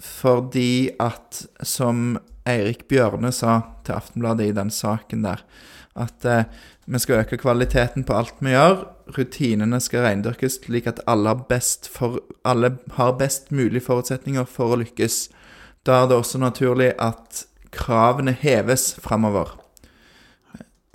fordi 0.00 0.72
at, 1.00 1.44
som 1.64 2.18
Eirik 2.48 2.86
Bjørne 2.92 3.32
sa 3.36 3.60
til 3.86 3.96
Aftenbladet 3.96 4.50
i 4.50 4.56
den 4.56 4.72
saken 4.72 5.24
der, 5.24 5.44
at 5.98 6.24
eh, 6.28 6.44
vi 6.90 6.98
skal 6.98 7.22
øke 7.22 7.38
kvaliteten 7.38 8.04
på 8.04 8.16
alt 8.18 8.40
vi 8.42 8.50
gjør. 8.50 8.80
Rutinene 9.14 9.78
skal 9.82 10.02
reindyrkes 10.08 10.58
slik 10.64 10.88
at 10.90 11.00
alle 11.06 11.30
har, 11.30 11.68
for, 11.92 12.18
alle 12.44 12.72
har 12.96 13.18
best 13.18 13.52
mulig 13.54 13.82
forutsetninger 13.86 14.48
for 14.50 14.74
å 14.74 14.80
lykkes. 14.80 15.28
Da 15.86 16.02
er 16.02 16.10
det 16.10 16.18
også 16.18 16.42
naturlig 16.42 16.92
at 16.98 17.44
kravene 17.70 18.34
heves 18.34 18.94
framover. 19.02 19.54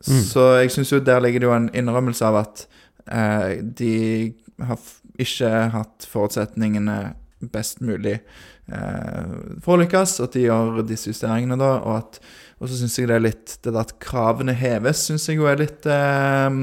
Så 0.05 0.41
jeg 0.59 0.71
syns 0.71 0.91
jo 0.91 0.99
der 0.99 1.23
ligger 1.23 1.41
det 1.41 1.47
jo 1.47 1.55
en 1.55 1.69
innrømmelse 1.73 2.27
av 2.27 2.41
at 2.43 2.65
eh, 3.07 3.63
de 3.63 4.33
har 4.61 4.81
ikke 5.17 5.51
hatt 5.73 6.05
forutsetningene 6.11 7.15
best 7.51 7.81
mulig 7.81 8.19
eh, 8.19 9.31
for 9.63 9.75
å 9.75 9.79
lykkes, 9.81 10.19
at 10.21 10.35
de 10.35 10.45
gjør 10.45 10.83
disse 10.87 11.09
justeringene 11.09 11.57
da, 11.59 11.71
og 11.81 11.97
at 12.03 12.19
og 12.59 12.69
så 12.69 12.79
syns 12.79 12.99
jeg 12.99 13.09
det 13.09 13.17
er 13.17 13.25
litt 13.25 13.57
Det 13.65 13.73
at 13.75 13.97
kravene 13.99 14.55
heves, 14.55 15.07
syns 15.09 15.27
jeg 15.27 15.41
jo 15.41 15.49
er 15.51 15.59
litt 15.59 15.87
eh, 15.91 16.59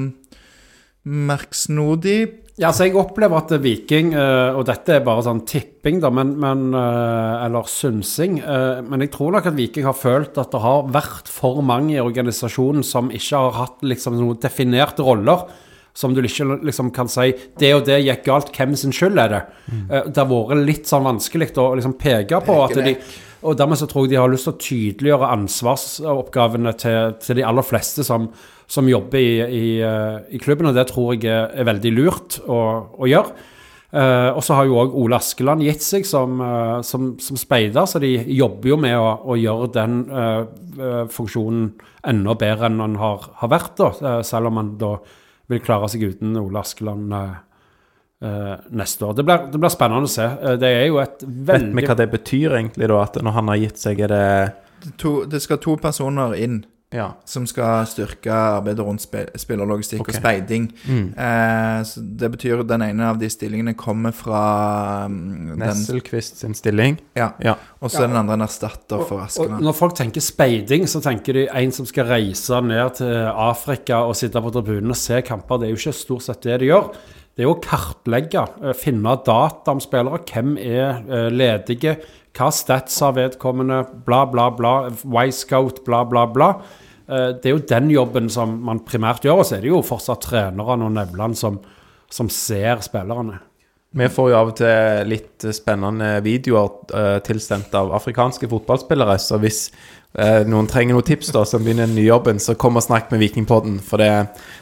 merksnodig. 1.03 2.21
Ja, 2.61 2.69
altså 2.69 2.85
Jeg 2.85 2.97
opplever 3.01 3.41
at 3.41 3.53
Viking, 3.65 4.13
eh, 4.13 4.53
og 4.53 4.67
dette 4.69 4.99
er 4.99 5.05
bare 5.05 5.25
sånn 5.25 5.41
tipping, 5.49 6.03
da, 6.03 6.11
men, 6.13 6.35
men, 6.41 6.67
eh, 6.77 7.45
eller 7.47 7.69
synsing 7.71 8.39
eh, 8.43 8.83
Men 8.85 9.03
jeg 9.03 9.15
tror 9.15 9.33
nok 9.33 9.49
at 9.49 9.57
Viking 9.57 9.87
har 9.89 9.97
følt 9.97 10.37
at 10.39 10.53
det 10.53 10.61
har 10.61 10.91
vært 10.93 11.31
for 11.33 11.63
mange 11.65 11.97
i 11.97 12.03
organisasjonen 12.03 12.85
som 12.85 13.11
ikke 13.11 13.41
har 13.41 13.57
hatt 13.57 13.87
liksom 13.87 14.21
noen 14.21 14.41
definerte 14.43 15.05
roller. 15.07 15.47
som 15.95 16.15
du 16.15 16.23
ikke 16.23 16.61
liksom 16.65 16.91
kan 16.93 17.09
si 17.09 17.33
Det 17.59 17.75
og 17.75 17.85
det 17.85 18.03
gikk 18.05 18.25
galt, 18.25 18.53
hvem 18.53 18.77
sin 18.77 18.93
skyld 18.93 19.19
er 19.19 19.29
det? 19.29 19.43
Mm. 19.73 20.13
det 20.13 20.17
har 20.17 20.29
vært 20.29 20.67
litt 20.67 20.87
sånn 20.87 21.05
vanskelig 21.05 21.51
å 21.57 21.75
liksom 21.75 21.97
peke 22.01 22.41
på 22.45 22.63
at 22.65 22.77
de 22.77 22.97
og 23.43 23.59
dermed 23.59 23.79
så 23.81 23.89
tror 23.91 24.07
jeg 24.07 24.15
de 24.15 24.21
har 24.21 24.31
lyst 24.31 24.47
til 24.47 24.55
å 24.55 24.63
tydeliggjøre 24.63 25.31
ansvarsoppgavene 25.37 26.73
til, 26.79 27.17
til 27.23 27.41
de 27.41 27.47
aller 27.47 27.67
fleste 27.67 28.05
som, 28.07 28.29
som 28.71 28.91
jobber 28.91 29.19
i, 29.19 29.33
i, 29.43 29.65
eh, 29.85 30.19
i, 30.31 30.41
klubben, 30.43 30.71
og 30.71 30.77
det 30.79 30.87
tror 30.91 31.17
jeg 31.17 31.27
er, 31.29 31.67
veldig 31.67 31.93
lurt 31.97 32.39
å, 32.47 32.61
å 32.95 33.11
gjøre. 33.11 33.49
Eh, 33.93 34.31
og 34.33 34.41
så 34.47 34.57
har 34.57 34.69
jo 34.69 34.79
òg 34.81 34.95
Ole 35.03 35.19
Askeland 35.19 35.65
gitt 35.67 35.85
seg 35.85 36.07
som, 36.09 36.39
eh, 36.41 36.79
som, 36.87 37.13
som, 37.21 37.41
speider, 37.41 37.85
så 37.91 38.01
de 38.03 38.15
jobber 38.33 38.73
jo 38.73 38.79
med 38.81 38.97
å, 38.97 39.11
å 39.35 39.37
gjøre 39.37 39.73
den 39.75 39.99
eh, 40.09 41.03
funksjonen 41.13 41.73
enda 42.09 42.37
bedre 42.39 42.71
enn 42.71 42.81
den 42.81 42.97
har, 43.03 43.27
har 43.43 43.53
vært, 43.53 43.75
da, 43.83 43.91
eh, 43.93 44.21
selv 44.27 44.49
om 44.49 44.61
man 44.61 44.77
da 44.81 44.97
vil 45.53 45.63
klare 45.63 45.91
seg 45.93 46.07
uten 46.15 46.39
Ole 46.41 46.63
Askeland 46.63 47.13
eh, 47.19 47.35
neste 48.23 49.07
år. 49.07 49.17
Det 49.19 49.25
blir, 49.27 49.47
det 49.51 49.59
blir, 49.59 49.73
spennende 49.73 50.07
å 50.07 50.13
se. 50.13 50.27
det 50.63 50.69
er 50.69 50.85
jo 50.87 51.01
et 51.03 51.25
veldig 51.27 51.73
Vet 51.73 51.81
vi 51.81 51.89
hva 51.89 51.97
det 51.99 52.07
betyr 52.13 52.59
egentlig, 52.61 52.91
da? 52.93 53.01
At 53.03 53.19
når 53.19 53.35
han 53.39 53.51
har 53.51 53.59
gitt 53.65 53.83
seg, 53.83 54.05
er 54.07 54.13
det 54.13 54.93
to, 55.01 55.23
Det 55.27 55.43
skal 55.43 55.59
to 55.63 55.75
personer 55.83 56.37
inn 56.39 56.63
ja. 56.93 57.09
som 57.25 57.47
skal 57.49 57.87
styrke 57.89 58.33
arbeidet 58.33 58.85
rundt 58.85 59.05
spillerlogistikk 59.05 60.03
okay. 60.05 60.15
og 60.15 60.19
speiding. 60.19 60.69
Mm. 60.85 61.07
Eh, 61.17 61.93
det 62.21 62.31
betyr 62.35 62.63
at 62.63 62.71
den 62.71 62.85
ene 62.87 63.09
av 63.09 63.21
de 63.21 63.31
stillingene 63.33 63.75
kommer 63.79 64.15
fra 64.17 64.43
um, 65.09 65.55
Nesselquist 65.61 66.43
sin 66.43 66.57
stilling. 66.59 66.99
Ja. 67.19 67.33
ja. 67.43 67.57
Og 67.81 67.91
så 67.91 68.03
ja. 68.03 68.07
er 68.07 68.13
den 68.13 68.21
andre 68.23 68.39
en 68.39 68.47
erstatter 68.47 69.07
for 69.09 69.25
Askeland. 69.25 69.65
Når 69.65 69.79
folk 69.79 69.97
tenker 69.99 70.25
speiding, 70.25 70.87
så 70.91 71.03
tenker 71.05 71.41
de 71.41 71.49
en 71.49 71.75
som 71.75 71.89
skal 71.89 72.09
reise 72.13 72.61
ned 72.67 73.01
til 73.01 73.17
Afrika 73.33 74.05
og 74.07 74.17
sitte 74.19 74.43
på 74.43 74.55
tribunen 74.55 74.93
og 74.93 75.01
se 75.01 75.23
kamper. 75.27 75.63
Det 75.63 75.71
er 75.71 75.75
jo 75.75 75.83
ikke 75.83 75.97
stort 75.97 76.29
sett 76.29 76.45
det 76.47 76.63
de 76.63 76.73
gjør. 76.73 76.93
Det 77.33 77.47
er 77.47 77.49
å 77.49 77.61
kartlegge, 77.65 78.43
eh, 78.61 78.75
finne 78.77 79.15
data 79.25 79.73
om 79.73 79.81
spillere. 79.81 80.21
Hvem 80.29 80.57
er 80.61 80.99
eh, 81.09 81.29
ledige? 81.33 81.97
Hva 82.37 82.51
stats 82.53 82.99
har 83.01 83.15
vedkommende? 83.17 83.87
Bla, 84.05 84.27
bla, 84.29 84.51
bla. 84.53 84.75
Y-scout, 85.25 85.81
bla, 85.87 86.03
bla, 86.05 86.27
bla. 86.29 86.51
Eh, 87.09 87.31
det 87.41 87.49
er 87.49 87.57
jo 87.57 87.63
den 87.71 87.89
jobben 87.95 88.29
som 88.33 88.59
man 88.67 88.83
primært 88.85 89.25
gjør, 89.25 89.41
og 89.41 89.49
så 89.49 89.57
er 89.57 89.65
det 89.65 89.73
jo 89.73 89.81
fortsatt 89.87 90.27
trenerne 90.29 90.85
og 90.85 90.93
nevlene 90.93 91.39
som, 91.39 91.57
som, 92.13 92.29
ser 92.29 92.85
spillerne. 92.85 93.41
Vi 93.97 94.09
får 94.13 94.29
jo 94.31 94.37
av 94.37 94.53
og 94.53 94.55
til 94.57 95.09
litt 95.09 95.45
spennende 95.53 96.15
videoer 96.25 97.21
tilsendt 97.25 97.75
av 97.77 97.91
afrikanske 97.93 98.49
fotballspillere, 98.49 99.19
så 99.21 99.37
hvis 99.41 99.67
uh, 100.19 100.43
noen 100.49 100.69
trenger 100.71 100.97
noen 100.97 101.07
tips 101.07 101.33
da, 101.35 101.45
som 101.49 101.65
begynner 101.65 101.89
den 101.89 101.97
nye 101.99 102.09
jobben, 102.09 102.41
så 102.43 102.57
kom 102.59 102.81
og 102.81 102.85
snakk 102.85 103.13
med 103.13 103.23
Vikingpodden, 103.23 103.79
for 103.85 104.03
det, 104.03 104.11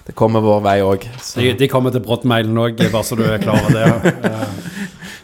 det 0.07 0.17
kommer 0.19 0.45
vår 0.45 0.63
vei 0.67 0.77
òg. 0.87 1.07
De, 1.35 1.53
de, 1.59 1.71
kommer 1.71 1.95
til 1.95 2.05
brottmailen 2.05 2.59
òg, 2.61 2.81
bare 2.81 3.07
så 3.07 3.19
du 3.19 3.27
er 3.27 3.43
klar 3.43 3.63
over 3.63 3.77
det. 3.77 4.51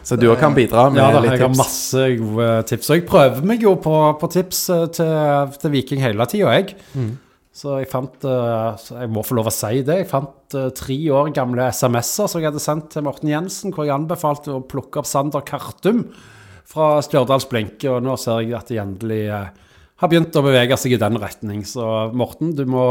Så 0.07 0.15
du 0.15 0.29
òg 0.31 0.37
kan 0.39 0.53
bidra 0.55 0.85
med 0.87 1.01
ja, 1.01 1.07
da, 1.11 1.19
litt 1.19 1.33
tips? 1.33 1.35
Ja, 1.35 1.43
jeg 1.43 1.49
har 1.49 1.57
masse 1.59 2.03
gode 2.21 2.51
tips. 2.69 2.89
Og 2.89 2.95
jeg 2.95 3.07
prøver 3.09 3.47
meg 3.49 3.63
jo 3.65 3.73
på, 3.83 3.95
på 4.21 4.29
tips 4.31 4.61
eh, 4.71 4.83
til, 4.95 5.49
til, 5.59 5.73
Viking 5.73 5.99
hele 5.99 6.27
tida, 6.31 6.53
jeg. 6.55 6.77
Mm. 6.95 7.09
Så 7.57 7.73
jeg 7.81 7.89
fant 7.91 8.23
så 8.23 9.01
Jeg 9.01 9.09
må 9.11 9.23
få 9.25 9.35
lov 9.35 9.49
å 9.49 9.51
si 9.51 9.81
det. 9.83 9.97
Jeg 9.99 10.07
fant 10.07 10.57
tre 10.77 10.97
år 11.11 11.33
gamle 11.35 11.67
SMS-er 11.73 12.31
som 12.31 12.39
jeg 12.39 12.47
hadde 12.51 12.63
sendt 12.63 12.91
til 12.93 13.03
Morten 13.03 13.33
Jensen, 13.33 13.75
hvor 13.75 13.83
jeg 13.83 13.97
anbefalte 13.97 14.55
å 14.55 14.63
plukke 14.63 15.01
opp 15.01 15.09
Sander 15.09 15.43
Kartum 15.43 16.05
fra 16.69 17.01
Stjørdals 17.03 17.49
Blink. 17.51 17.81
Og 17.89 17.99
nå 18.05 18.15
ser 18.21 18.45
jeg 18.45 18.55
at 18.55 18.71
de 18.71 18.79
endelig 18.79 19.23
har 19.97 20.11
begynt 20.11 20.35
å 20.37 20.43
bevege 20.45 20.77
seg 20.77 20.93
i 20.93 21.01
den 21.01 21.17
retning. 21.21 21.63
Så 21.65 21.83
Morten, 22.17 22.53
du 22.57 22.63
må, 22.69 22.85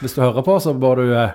hvis 0.00 0.16
du 0.16 0.22
hører 0.24 0.44
på, 0.46 0.56
så 0.62 0.74
må 0.74 0.94
du 0.98 1.04
uh, 1.14 1.30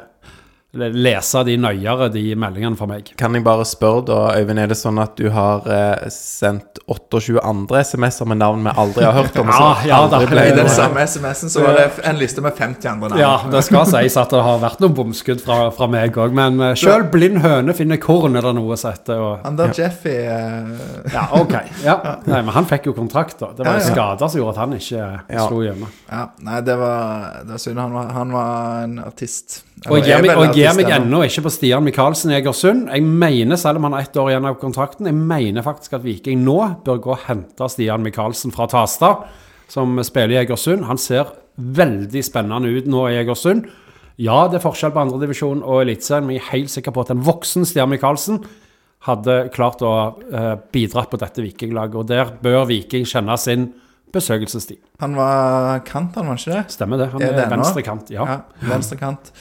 lese 0.76 1.43
de 1.47 1.55
nøyere, 1.59 2.09
de 2.13 2.23
meldingene 2.39 2.78
for 2.80 2.91
meg. 2.91 3.11
Kan 3.19 3.36
jeg 3.38 3.45
bare 3.45 3.65
spørre, 3.67 4.03
da, 4.09 4.19
Øyvind, 4.39 4.61
er 4.61 4.71
det 4.71 4.78
sånn 4.80 4.99
at 5.01 5.15
du 5.19 5.30
har 5.34 5.65
eh, 5.71 6.07
sendt 6.13 6.82
28 6.91 7.39
andre 7.41 7.82
SMS-er 7.86 8.30
med 8.30 8.41
navn 8.41 8.65
vi 8.65 8.73
aldri 8.84 9.05
har 9.07 9.15
hørt 9.15 9.38
om? 9.41 9.51
ja, 9.53 9.69
ja 9.88 9.99
da, 10.11 10.21
I 10.26 10.55
den 10.57 10.69
samme 10.71 11.05
SMS-en 11.05 11.53
så 11.53 11.63
var 11.63 11.80
det 11.80 11.88
en 12.05 12.19
liste 12.19 12.43
med 12.45 12.57
50 12.57 12.91
andre 12.91 13.11
navn. 13.13 13.21
Ja, 13.21 13.34
det 13.51 13.63
skal 13.67 13.88
sies 13.89 14.17
at 14.19 14.34
det 14.36 14.43
har 14.47 14.61
vært 14.63 14.84
noen 14.84 14.97
bomskudd 14.97 15.43
fra, 15.45 15.59
fra 15.76 15.89
meg 15.91 16.17
òg, 16.19 16.36
men 16.36 16.59
uh, 16.61 16.71
sjøl 16.80 17.07
blind 17.13 17.41
høne 17.45 17.76
finner 17.78 18.01
korn, 18.01 18.38
er 18.38 18.45
det 18.45 18.55
noe 18.57 18.80
som 18.80 18.95
heter. 18.95 19.21
Og, 19.21 19.38
han 19.45 19.59
der 19.59 19.71
ja. 19.71 19.86
Jeffy 19.86 20.15
uh... 20.28 21.13
Ja, 21.13 21.28
OK. 21.39 21.55
Ja. 21.86 21.97
Nei, 22.26 22.41
men 22.41 22.53
han 22.55 22.67
fikk 22.69 22.89
jo 22.91 22.95
kontrakt, 22.97 23.39
da. 23.41 23.51
Det 23.55 23.65
var 23.65 23.80
ja, 23.80 23.86
ja. 23.86 23.93
skader 23.93 24.32
som 24.32 24.41
gjorde 24.41 24.55
at 24.55 24.63
han 24.63 24.76
ikke 24.78 25.01
ja. 25.01 25.47
slo 25.47 25.61
hjemme. 25.65 25.91
Ja, 26.09 26.26
Nei, 26.45 26.59
det 26.65 26.76
var, 26.80 27.39
det 27.45 27.55
var 27.55 27.61
synd. 27.61 27.80
Han 27.82 27.95
var, 27.95 28.11
han 28.15 28.36
var 28.36 28.84
en 28.84 28.99
artist. 29.03 29.63
Og 29.86 29.99
jeg 29.99 30.23
gir 30.55 30.71
meg, 30.73 30.89
ennå 30.89 31.19
ikke 31.28 31.43
på 31.45 31.51
Stian 31.53 31.84
Michaelsen 31.86 32.32
i 32.32 32.38
Egersund. 32.39 32.88
Jeg 32.89 33.03
mener, 33.05 33.59
selv 33.59 33.78
om 33.78 33.89
han 33.89 33.97
har 33.97 34.05
ett 34.07 34.17
år 34.17 34.32
igjen 34.32 34.47
av 34.49 34.55
kontrakten, 34.61 35.09
jeg 35.09 35.17
mener 35.19 35.65
faktisk 35.65 35.97
at 35.97 36.05
Viking 36.05 36.41
nå 36.45 36.57
bør 36.86 37.01
gå 37.03 37.11
og 37.13 37.26
hente 37.28 37.67
Stian 37.69 38.05
Michaelsen 38.05 38.55
fra 38.55 38.69
Tasta, 38.71 39.11
som 39.69 39.99
spiller 40.07 40.38
i 40.38 40.41
Egersund. 40.45 40.88
Han 40.89 41.01
ser 41.01 41.36
veldig 41.55 42.23
spennende 42.26 42.71
ut 42.71 42.88
nå 42.89 43.03
i 43.11 43.19
Egersund. 43.19 43.67
Ja, 44.15 44.45
det 44.47 44.61
er 44.61 44.63
forskjell 44.63 44.93
på 44.95 45.03
andredivisjon 45.03 45.61
og 45.61 45.84
Eliteserien, 45.84 46.30
men 46.30 46.38
jeg 46.38 46.45
er 46.45 46.53
helt 46.53 46.71
sikker 46.71 46.95
på 46.95 47.03
at 47.03 47.11
en 47.11 47.26
voksen 47.28 47.67
Stian 47.67 47.91
Michaelsen 47.91 48.39
hadde 49.05 49.41
klart 49.53 49.84
å 49.86 49.95
uh, 50.17 50.53
bidra 50.73 51.03
på 51.11 51.19
dette 51.21 51.43
Vikinglaget. 51.43 51.97
Og 51.99 52.07
der 52.09 52.32
bør 52.41 52.63
Viking 52.71 53.05
kjenne 53.05 53.36
sin 53.38 53.73
besøkelsestid. 54.15 54.80
Han 55.03 55.17
var 55.19 55.82
kant, 55.88 56.15
han 56.15 56.30
var 56.32 56.39
ikke 56.39 56.53
det? 56.53 56.63
Stemmer 56.73 57.01
det. 57.01 57.09
Han 57.11 57.26
er, 57.26 57.36
er 57.43 57.51
venstre 57.51 57.84
kant, 57.86 58.09
ja. 58.13 58.26
ja 58.30 58.69
venstre 58.71 58.97
kant. 58.99 59.32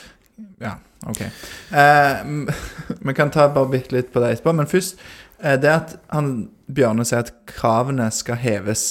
Ja, 0.64 0.78
OK. 1.06 1.20
Eh, 1.20 2.24
vi 3.06 3.14
kan 3.14 3.30
ta 3.30 3.48
bare 3.52 3.72
bitte 3.76 3.96
litt 3.96 4.12
på 4.12 4.22
det 4.22 4.34
etterpå. 4.34 4.54
Men 4.56 4.70
først 4.70 5.00
eh, 5.42 5.56
det 5.60 5.72
at 5.72 5.96
han 6.14 6.34
Bjørne 6.64 7.04
sier 7.04 7.24
at 7.26 7.32
kravene 7.50 8.08
skal 8.14 8.40
heves. 8.40 8.86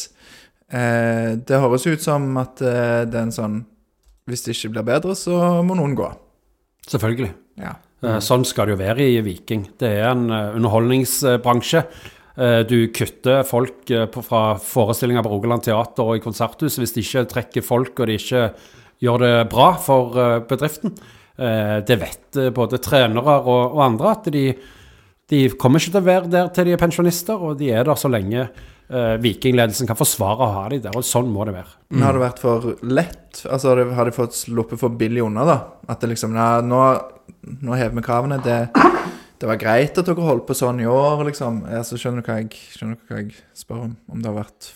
Eh, 0.69 1.33
det 1.41 1.61
høres 1.61 1.87
ut 1.89 2.03
som 2.03 2.27
at 2.41 2.61
eh, 2.61 3.03
det 3.09 3.17
er 3.17 3.23
en 3.27 3.33
sånn 3.33 3.61
Hvis 4.29 4.45
det 4.45 4.53
ikke 4.55 4.75
blir 4.77 4.85
bedre, 4.87 5.17
så 5.19 5.35
må 5.67 5.75
noen 5.75 5.97
gå. 5.99 6.05
Selvfølgelig. 6.87 7.33
Ja. 7.59 7.73
Mm. 8.03 8.21
Sånn 8.23 8.45
skal 8.47 8.69
det 8.69 8.73
jo 8.75 8.79
være 8.79 9.03
i 9.03 9.17
Viking. 9.23 9.65
Det 9.79 9.89
er 9.97 10.09
en 10.13 10.29
underholdningsbransje. 10.31 11.81
Du 12.67 12.77
kutter 12.95 13.43
folk 13.47 13.91
fra 14.15 14.41
forestillinger 14.63 15.23
på 15.23 15.33
Rogaland 15.33 15.65
Teater 15.67 16.07
og 16.07 16.17
i 16.17 16.23
konserthus 16.23 16.79
hvis 16.79 16.95
de 16.95 17.03
ikke 17.03 17.25
trekker 17.35 17.67
folk 17.67 17.99
og 17.99 18.09
de 18.09 18.15
ikke 18.17 18.45
gjør 19.03 19.23
det 19.25 19.33
bra 19.51 19.67
for 19.83 20.15
bedriften. 20.47 20.95
Eh, 21.37 21.77
det 21.87 21.95
vet 21.97 22.37
eh, 22.37 22.51
både 22.53 22.77
trenere 22.83 23.39
og, 23.41 23.73
og 23.73 23.81
andre, 23.81 24.11
at 24.13 24.29
de, 24.33 24.43
de, 25.29 25.39
kommer 25.57 25.81
ikke 25.81 25.95
til 25.95 26.03
å 26.03 26.05
være 26.05 26.29
der 26.29 26.51
til 26.53 26.67
de 26.69 26.75
er 26.75 26.81
pensjonister, 26.81 27.41
og 27.41 27.57
de 27.57 27.71
er 27.73 27.87
der 27.87 27.97
så 27.97 28.11
lenge 28.11 28.43
uh, 28.45 29.15
vikingledelsen 29.23 29.89
kan 29.89 29.97
forsvare 29.97 30.45
å 30.45 30.51
ha 30.59 30.67
de 30.69 30.83
der. 30.83 30.93
og 30.93 31.07
Sånn 31.07 31.31
må 31.33 31.47
det 31.49 31.55
være. 31.55 31.73
Mm. 31.87 31.95
Men 31.95 32.05
Har 32.05 32.17
det 32.17 32.23
vært 32.27 32.43
for 32.43 32.67
lett? 32.85 33.41
Altså 33.49 33.73
Har 33.97 34.05
de 34.05 34.13
fått 34.13 34.37
sluppet 34.37 34.81
for 34.81 34.93
billig 34.99 35.25
unna, 35.25 35.47
da? 35.49 35.57
At 35.89 36.03
det 36.03 36.11
liksom 36.13 36.37
ja, 36.37 36.51
nå, 36.61 36.83
nå 37.65 37.81
hever 37.81 37.97
vi 37.97 38.05
kravene. 38.05 38.37
Det, 38.45 38.59
det, 39.39 39.49
var 39.49 39.61
greit 39.63 39.97
at 39.97 40.05
dere 40.05 40.29
holdt 40.29 40.45
på 40.45 40.59
sånn 40.59 40.85
i 40.85 40.87
år, 40.89 41.25
liksom. 41.31 41.63
Altså, 41.65 41.97
skjønner, 41.97 42.21
du 42.21 42.29
hva 42.29 42.39
jeg, 42.43 42.53
skjønner 42.77 43.01
du 43.01 43.09
hva 43.09 43.23
jeg 43.23 43.33
spør 43.57 43.85
om? 43.87 43.99
Om 44.13 44.21
det 44.21 44.29
har 44.29 44.39
vært 44.43 44.73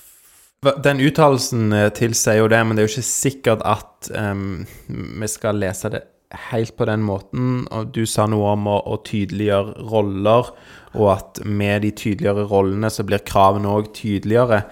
den 0.84 0.97
uttalelsen 1.05 1.70
tilsier 1.95 2.41
jo 2.41 2.47
det, 2.49 2.58
men 2.66 2.76
det 2.76 2.82
er 2.82 2.88
jo 2.88 2.95
ikke 2.95 3.05
sikkert 3.05 3.62
at 3.64 4.08
um, 4.10 4.64
vi 4.89 5.30
skal 5.30 5.62
lese 5.62 5.91
det 5.93 6.01
helt 6.49 6.75
på 6.78 6.88
den 6.89 7.05
måten. 7.07 7.65
Og 7.71 7.93
du 7.95 8.03
sa 8.09 8.28
noe 8.30 8.53
om 8.55 8.67
å, 8.71 8.78
å 8.84 8.99
tydeliggjøre 9.07 9.88
roller, 9.91 10.51
og 10.97 11.09
at 11.13 11.41
med 11.45 11.86
de 11.86 11.93
tydeligere 11.95 12.47
rollene 12.49 12.91
så 12.91 13.05
blir 13.07 13.25
kravene 13.28 13.71
òg 13.71 13.91
tydeligere. 13.95 14.63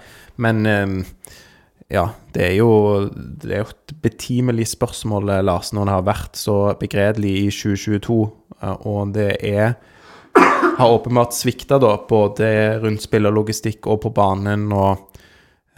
Men 0.42 0.66
eh, 0.68 0.94
ja, 1.92 2.08
det 2.34 2.48
er 2.48 2.56
jo 2.58 2.70
det 3.14 3.52
er 3.52 3.62
jo 3.62 3.70
et 3.70 3.98
betimelig 4.02 4.72
spørsmål, 4.74 5.36
Lars, 5.46 5.72
når 5.72 5.86
det 5.86 5.98
har 5.98 6.08
vært 6.08 6.40
så 6.40 6.56
begredelig 6.80 7.34
i 7.44 7.50
2022. 7.54 8.22
Og 8.76 9.12
det 9.14 9.30
er 9.46 9.76
har 10.76 10.92
åpenbart 10.92 11.32
svikta, 11.32 11.78
da, 11.80 11.94
både 12.08 12.48
rundt 12.82 13.04
spillerlogistikk 13.04 13.86
og 13.88 14.02
på 14.04 14.12
banen. 14.16 14.66
og 14.72 15.22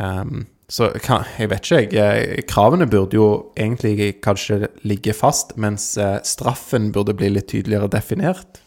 um, 0.03 0.47
så 0.69 0.91
jeg 0.93 1.49
vet 1.49 1.65
ikke, 1.65 1.97
jeg. 1.97 2.45
Kravene 2.49 2.89
burde 2.91 3.17
jo 3.17 3.29
egentlig 3.57 4.19
kanskje 4.25 4.69
ligge 4.85 5.15
fast, 5.17 5.57
mens 5.57 5.95
eh, 5.97 6.19
straffen 6.29 6.91
burde 6.93 7.17
bli 7.17 7.33
litt 7.33 7.49
tydeligere 7.49 7.89
definert. 7.93 8.61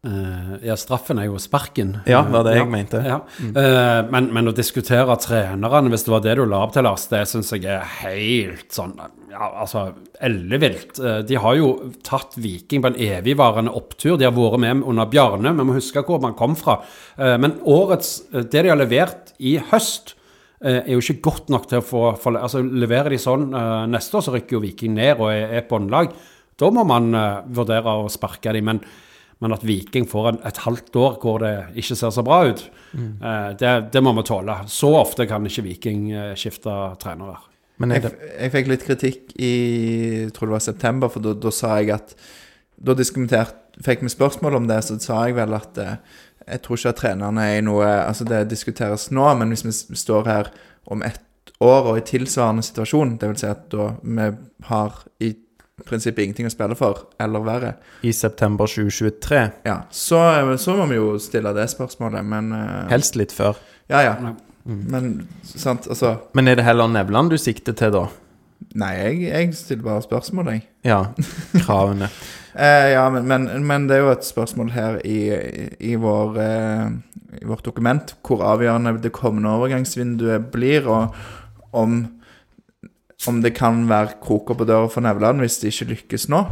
Uh, 0.00 0.56
ja, 0.64 0.74
straffen 0.80 1.18
er 1.20 1.28
jo 1.28 1.36
sparken. 1.38 1.98
Ja, 2.08 2.22
det 2.24 2.32
var 2.32 2.46
det 2.48 2.54
jeg 2.56 2.64
ja, 2.64 2.68
mente. 2.72 3.00
Ja. 3.04 3.18
Mm. 3.36 3.50
Uh, 3.52 4.10
men, 4.10 4.28
men, 4.32 4.50
å 4.50 4.54
diskutere 4.56 5.14
trenerne, 5.20 5.92
hvis 5.92 6.06
det 6.06 6.14
var 6.14 6.22
det 6.24 6.36
du 6.40 6.46
la 6.48 6.64
opp 6.64 6.72
til, 6.74 6.86
Lars, 6.88 7.04
det 7.12 7.20
syns 7.28 7.52
jeg 7.52 7.66
er 7.68 7.84
helt 8.00 8.72
sånn 8.74 8.96
ja, 9.30 9.50
altså 9.50 9.90
ellevilt. 10.24 10.96
Uh, 10.98 11.20
de 11.28 11.36
har 11.38 11.58
jo 11.60 11.74
tatt 12.06 12.38
Viking 12.40 12.82
på 12.82 12.90
en 12.90 13.02
evigvarende 13.12 13.74
opptur. 13.76 14.16
De 14.16 14.26
har 14.26 14.34
vært 14.34 14.64
med 14.64 14.82
under 14.88 15.10
Bjarne. 15.12 15.52
Vi 15.60 15.68
må 15.68 15.76
huske 15.76 16.02
hvor 16.08 16.18
man 16.24 16.34
kom 16.38 16.56
fra. 16.58 16.80
men 17.20 17.60
årets, 17.68 18.22
det 18.32 18.64
de 18.64 18.72
har 18.72 18.80
levert 18.80 19.36
i 19.38 19.60
høst, 19.70 20.16
Eh, 20.16 20.19
er 20.60 20.90
jo 20.92 21.00
ikke 21.00 21.22
godt 21.24 21.52
nok 21.52 21.68
til 21.70 21.80
å 21.80 21.84
få 21.84 22.02
for, 22.20 22.36
altså 22.36 22.60
Leverer 22.60 23.14
de 23.14 23.20
sånn 23.20 23.46
uh, 23.54 23.86
neste 23.88 24.18
år, 24.18 24.26
så 24.26 24.34
rykker 24.34 24.58
jo 24.58 24.64
Viking 24.64 24.92
ned 24.98 25.16
og 25.16 25.30
er, 25.32 25.54
er 25.56 25.68
båndlag. 25.68 26.12
da 26.60 26.68
må 26.70 26.84
man 26.84 27.14
uh, 27.16 27.40
vurdere 27.48 27.94
å 28.02 28.10
sparke 28.12 28.52
dem. 28.52 28.68
Men, 28.68 28.82
men 29.40 29.56
at 29.56 29.64
Viking 29.64 30.04
får 30.08 30.28
en, 30.30 30.40
et 30.46 30.58
halvt 30.66 30.96
år 31.00 31.14
hvor 31.22 31.40
det 31.40 31.54
ikke 31.80 31.96
ser 31.96 32.12
så 32.12 32.24
bra 32.24 32.42
ut, 32.50 32.60
eh, 32.92 33.46
det, 33.56 33.70
det 33.94 34.02
må 34.04 34.12
vi 34.18 34.24
tåle. 34.28 34.58
Så 34.68 34.90
ofte 34.98 35.24
kan 35.28 35.46
ikke 35.48 35.64
Viking 35.64 36.10
eh, 36.12 36.34
skifte 36.38 36.74
trenere. 37.00 37.38
Men 37.80 37.96
Jeg, 37.96 38.12
jeg 38.34 38.52
fikk 38.52 38.68
litt 38.68 38.84
kritikk 38.84 39.32
i 39.40 39.54
jeg 40.26 40.34
tror 40.36 40.50
det 40.50 40.56
var 40.58 40.66
september, 40.66 41.12
for 41.12 41.24
da, 41.24 41.52
sa 41.54 41.78
jeg 41.80 41.94
at 41.96 42.12
Da 42.76 42.92
fikk 43.80 44.02
vi 44.04 44.12
spørsmål 44.12 44.58
om 44.58 44.66
det, 44.68 44.82
så 44.84 44.98
sa 45.00 45.22
jeg 45.24 45.38
vel 45.38 45.56
at 45.56 45.80
eh, 45.80 45.96
jeg 46.50 46.62
tror 46.64 46.78
ikke 46.78 46.92
at 46.92 47.00
trenerne 47.00 47.46
er 47.46 47.58
i 47.58 47.64
noe 47.64 47.86
Altså, 47.86 48.26
det 48.28 48.48
diskuteres 48.50 49.10
nå, 49.14 49.26
men 49.38 49.54
hvis 49.54 49.86
vi 49.90 49.98
står 49.98 50.26
her 50.28 50.50
om 50.90 51.04
ett 51.06 51.22
år 51.60 51.92
og 51.92 52.00
i 52.00 52.04
tilsvarende 52.08 52.64
situasjon, 52.64 53.16
det 53.20 53.30
vil 53.30 53.40
si 53.40 53.48
at 53.50 53.66
da 53.72 53.92
vi 54.00 54.28
har 54.68 55.00
i 55.20 55.34
prinsippet 55.86 56.24
ingenting 56.24 56.48
å 56.48 56.52
spille 56.52 56.76
for, 56.76 57.06
eller 57.20 57.44
verre, 57.44 57.72
I 58.04 58.12
september 58.12 58.68
2023. 58.68 59.42
ja, 59.64 59.80
så, 59.90 60.20
så 60.60 60.76
må 60.76 60.86
vi 60.90 60.98
jo 60.98 61.14
stille 61.22 61.52
det 61.56 61.68
spørsmålet, 61.72 62.26
men 62.26 62.52
eh, 62.56 62.88
Helst 62.92 63.16
litt 63.16 63.32
før. 63.32 63.60
Ja, 63.92 64.02
ja. 64.04 64.16
Mm. 64.64 64.82
Men 64.92 65.06
sant, 65.42 65.88
altså 65.88 66.18
Men 66.36 66.50
er 66.50 66.58
det 66.58 66.66
heller 66.66 66.90
Nevland 66.92 67.32
du 67.32 67.38
sikter 67.40 67.72
til, 67.76 67.94
da? 67.96 68.04
Nei, 68.76 68.92
jeg, 68.98 69.22
jeg 69.24 69.54
stiller 69.56 69.86
bare 69.86 70.04
spørsmål, 70.04 70.52
jeg. 70.52 70.66
Ja. 70.86 71.00
Kravene. 71.64 72.10
Eh, 72.54 72.92
ja, 72.92 73.04
men, 73.12 73.28
men, 73.30 73.48
men 73.66 73.86
det 73.86 73.98
er 73.98 74.04
jo 74.04 74.14
et 74.14 74.26
spørsmål 74.26 74.72
her 74.74 74.98
i, 75.06 75.18
i, 75.78 75.94
vår, 76.00 76.40
eh, 76.42 76.88
i 77.38 77.46
vårt 77.46 77.66
dokument 77.66 78.14
hvor 78.26 78.42
avgjørende 78.42 78.96
det 79.02 79.12
kommende 79.14 79.52
overgangsvinduet 79.54 80.50
blir, 80.50 80.88
og 80.90 81.14
om, 81.70 82.02
om 83.30 83.38
det 83.44 83.54
kan 83.54 83.84
være 83.90 84.18
kroker 84.24 84.58
på 84.58 84.66
døra 84.66 84.90
for 84.90 85.06
Nevland 85.06 85.44
hvis 85.44 85.60
det 85.62 85.74
ikke 85.74 85.92
lykkes 85.94 86.28
nå. 86.32 86.42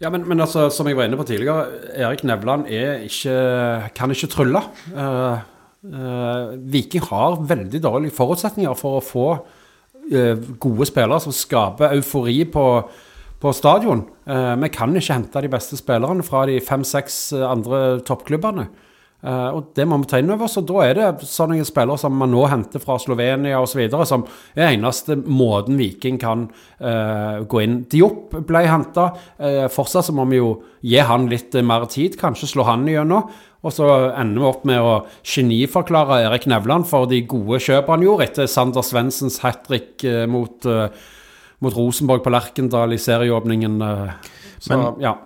Ja, 0.00 0.10
men, 0.12 0.26
men 0.28 0.40
altså, 0.44 0.68
som 0.68 0.88
jeg 0.88 0.98
var 0.98 1.08
inne 1.08 1.16
på 1.16 1.24
tidligere, 1.24 1.64
Erik 1.96 2.24
Nevland 2.28 2.66
er 2.68 3.00
ikke, 3.06 3.36
kan 3.96 4.12
ikke 4.12 4.28
trylle. 4.28 4.60
Uh, 4.92 5.38
uh, 5.88 6.52
Viking 6.72 7.04
har 7.08 7.38
veldig 7.48 7.80
dårlige 7.80 8.16
forutsetninger 8.16 8.76
for 8.76 8.98
å 8.98 9.04
få 9.04 9.26
uh, 10.12 10.34
gode 10.60 10.88
spillere 10.90 11.22
som 11.24 11.32
skaper 11.32 11.96
eufori 11.96 12.42
på, 12.52 12.66
på 13.40 13.52
stadion. 13.52 14.06
Eh, 14.26 14.56
vi 14.56 14.72
kan 14.72 14.96
ikke 14.96 15.20
hente 15.20 15.44
de 15.44 15.52
beste 15.52 15.78
spillerne 15.78 16.24
fra 16.26 16.46
de 16.48 16.58
fem-seks 16.64 17.20
eh, 17.36 17.46
andre 17.46 18.00
toppklubbene. 18.06 18.66
Eh, 19.26 19.48
og 19.56 19.72
det 19.76 19.86
må 19.88 19.98
vi 20.00 20.08
ta 20.10 20.20
inn 20.20 20.32
over 20.32 20.46
oss. 20.46 20.56
Da 20.68 20.84
er 20.84 20.96
det 20.98 21.28
sånne 21.28 21.66
spillere 21.68 22.00
som 22.00 22.16
man 22.16 22.32
nå 22.32 22.46
henter 22.50 22.82
fra 22.82 22.98
Slovenia 23.02 23.60
osv., 23.60 23.82
som 24.08 24.24
er 24.54 24.70
eneste 24.70 25.18
måten 25.24 25.76
Viking 25.80 26.20
kan 26.22 26.48
gå 26.78 27.60
inn. 27.64 27.80
Diop 27.90 28.36
ble 28.46 28.62
henta. 28.68 29.08
Fortsatt 29.72 30.08
så 30.08 30.14
må 30.16 30.26
vi 30.30 30.40
jo 30.40 30.50
gi 30.84 31.00
han 31.02 31.28
litt 31.32 31.56
mer 31.64 31.88
tid, 31.90 32.18
kanskje 32.20 32.52
slå 32.52 32.68
han 32.68 32.84
igjennom. 32.88 33.30
Og 33.66 33.74
så 33.74 33.86
ender 34.14 34.42
vi 34.42 34.46
opp 34.46 34.64
med 34.68 34.78
å 34.84 34.94
geniforklare 35.26 36.20
Erik 36.28 36.46
Nevland 36.50 36.86
for 36.86 37.08
de 37.10 37.22
gode 37.26 37.58
kjøpene 37.64 37.96
han 37.96 38.04
gjorde 38.04 38.28
etter 38.28 38.50
Sander 38.50 38.84
Svendsens 38.86 39.40
hat 39.42 39.64
trick 39.66 40.04
mot, 40.30 40.66
eh, 40.66 40.92
mot 41.66 41.76
Rosenborg 41.76 42.24
på 42.24 42.32
Lerkendal 42.32 42.94
i 42.96 43.00
serieåpningen. 43.02 43.80
eh. 43.82 44.12
så 44.58 44.76
Men- 44.76 45.00
ja. 45.02 45.16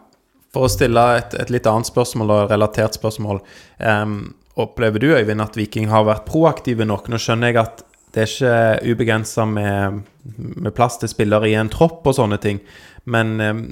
For 0.51 0.67
å 0.67 0.71
stille 0.73 1.03
et, 1.21 1.35
et 1.39 1.51
litt 1.55 1.67
annet 1.71 1.87
spørsmål, 1.87 2.31
og 2.35 2.51
relatert 2.51 2.97
spørsmål. 2.99 3.39
Um, 3.79 4.35
opplever 4.59 4.99
du, 4.99 5.13
Øyvind, 5.15 5.41
at 5.45 5.55
Viking 5.55 5.87
har 5.93 6.03
vært 6.09 6.25
proaktive 6.27 6.83
nok? 6.85 7.07
Nå 7.09 7.21
skjønner 7.23 7.53
jeg 7.53 7.61
at 7.63 7.85
det 8.11 8.25
er 8.25 8.33
ikke 8.33 8.91
ubegrensa 8.91 9.45
med, 9.47 10.01
med 10.35 10.75
plass 10.75 10.99
til 10.99 11.09
spillere 11.13 11.47
i 11.47 11.55
en 11.55 11.71
tropp 11.71 12.03
og 12.11 12.17
sånne 12.19 12.41
ting, 12.43 12.59
men 13.07 13.37
um, 13.41 13.63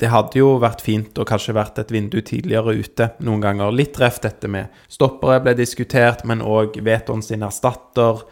det 0.00 0.08
hadde 0.10 0.40
jo 0.40 0.54
vært 0.58 0.80
fint 0.82 1.18
og 1.20 1.28
kanskje 1.28 1.54
vært 1.54 1.78
et 1.82 1.92
vindu 1.92 2.18
tidligere 2.24 2.74
ute 2.80 3.10
noen 3.22 3.42
ganger. 3.44 3.70
Litt 3.70 3.98
reft 4.00 4.24
dette 4.24 4.48
med 4.50 4.72
stoppere 4.88 5.38
ble 5.44 5.54
diskutert, 5.58 6.24
men 6.24 6.40
òg 6.42 6.78
Veton 6.82 7.22
sin 7.22 7.44
erstatter. 7.44 8.22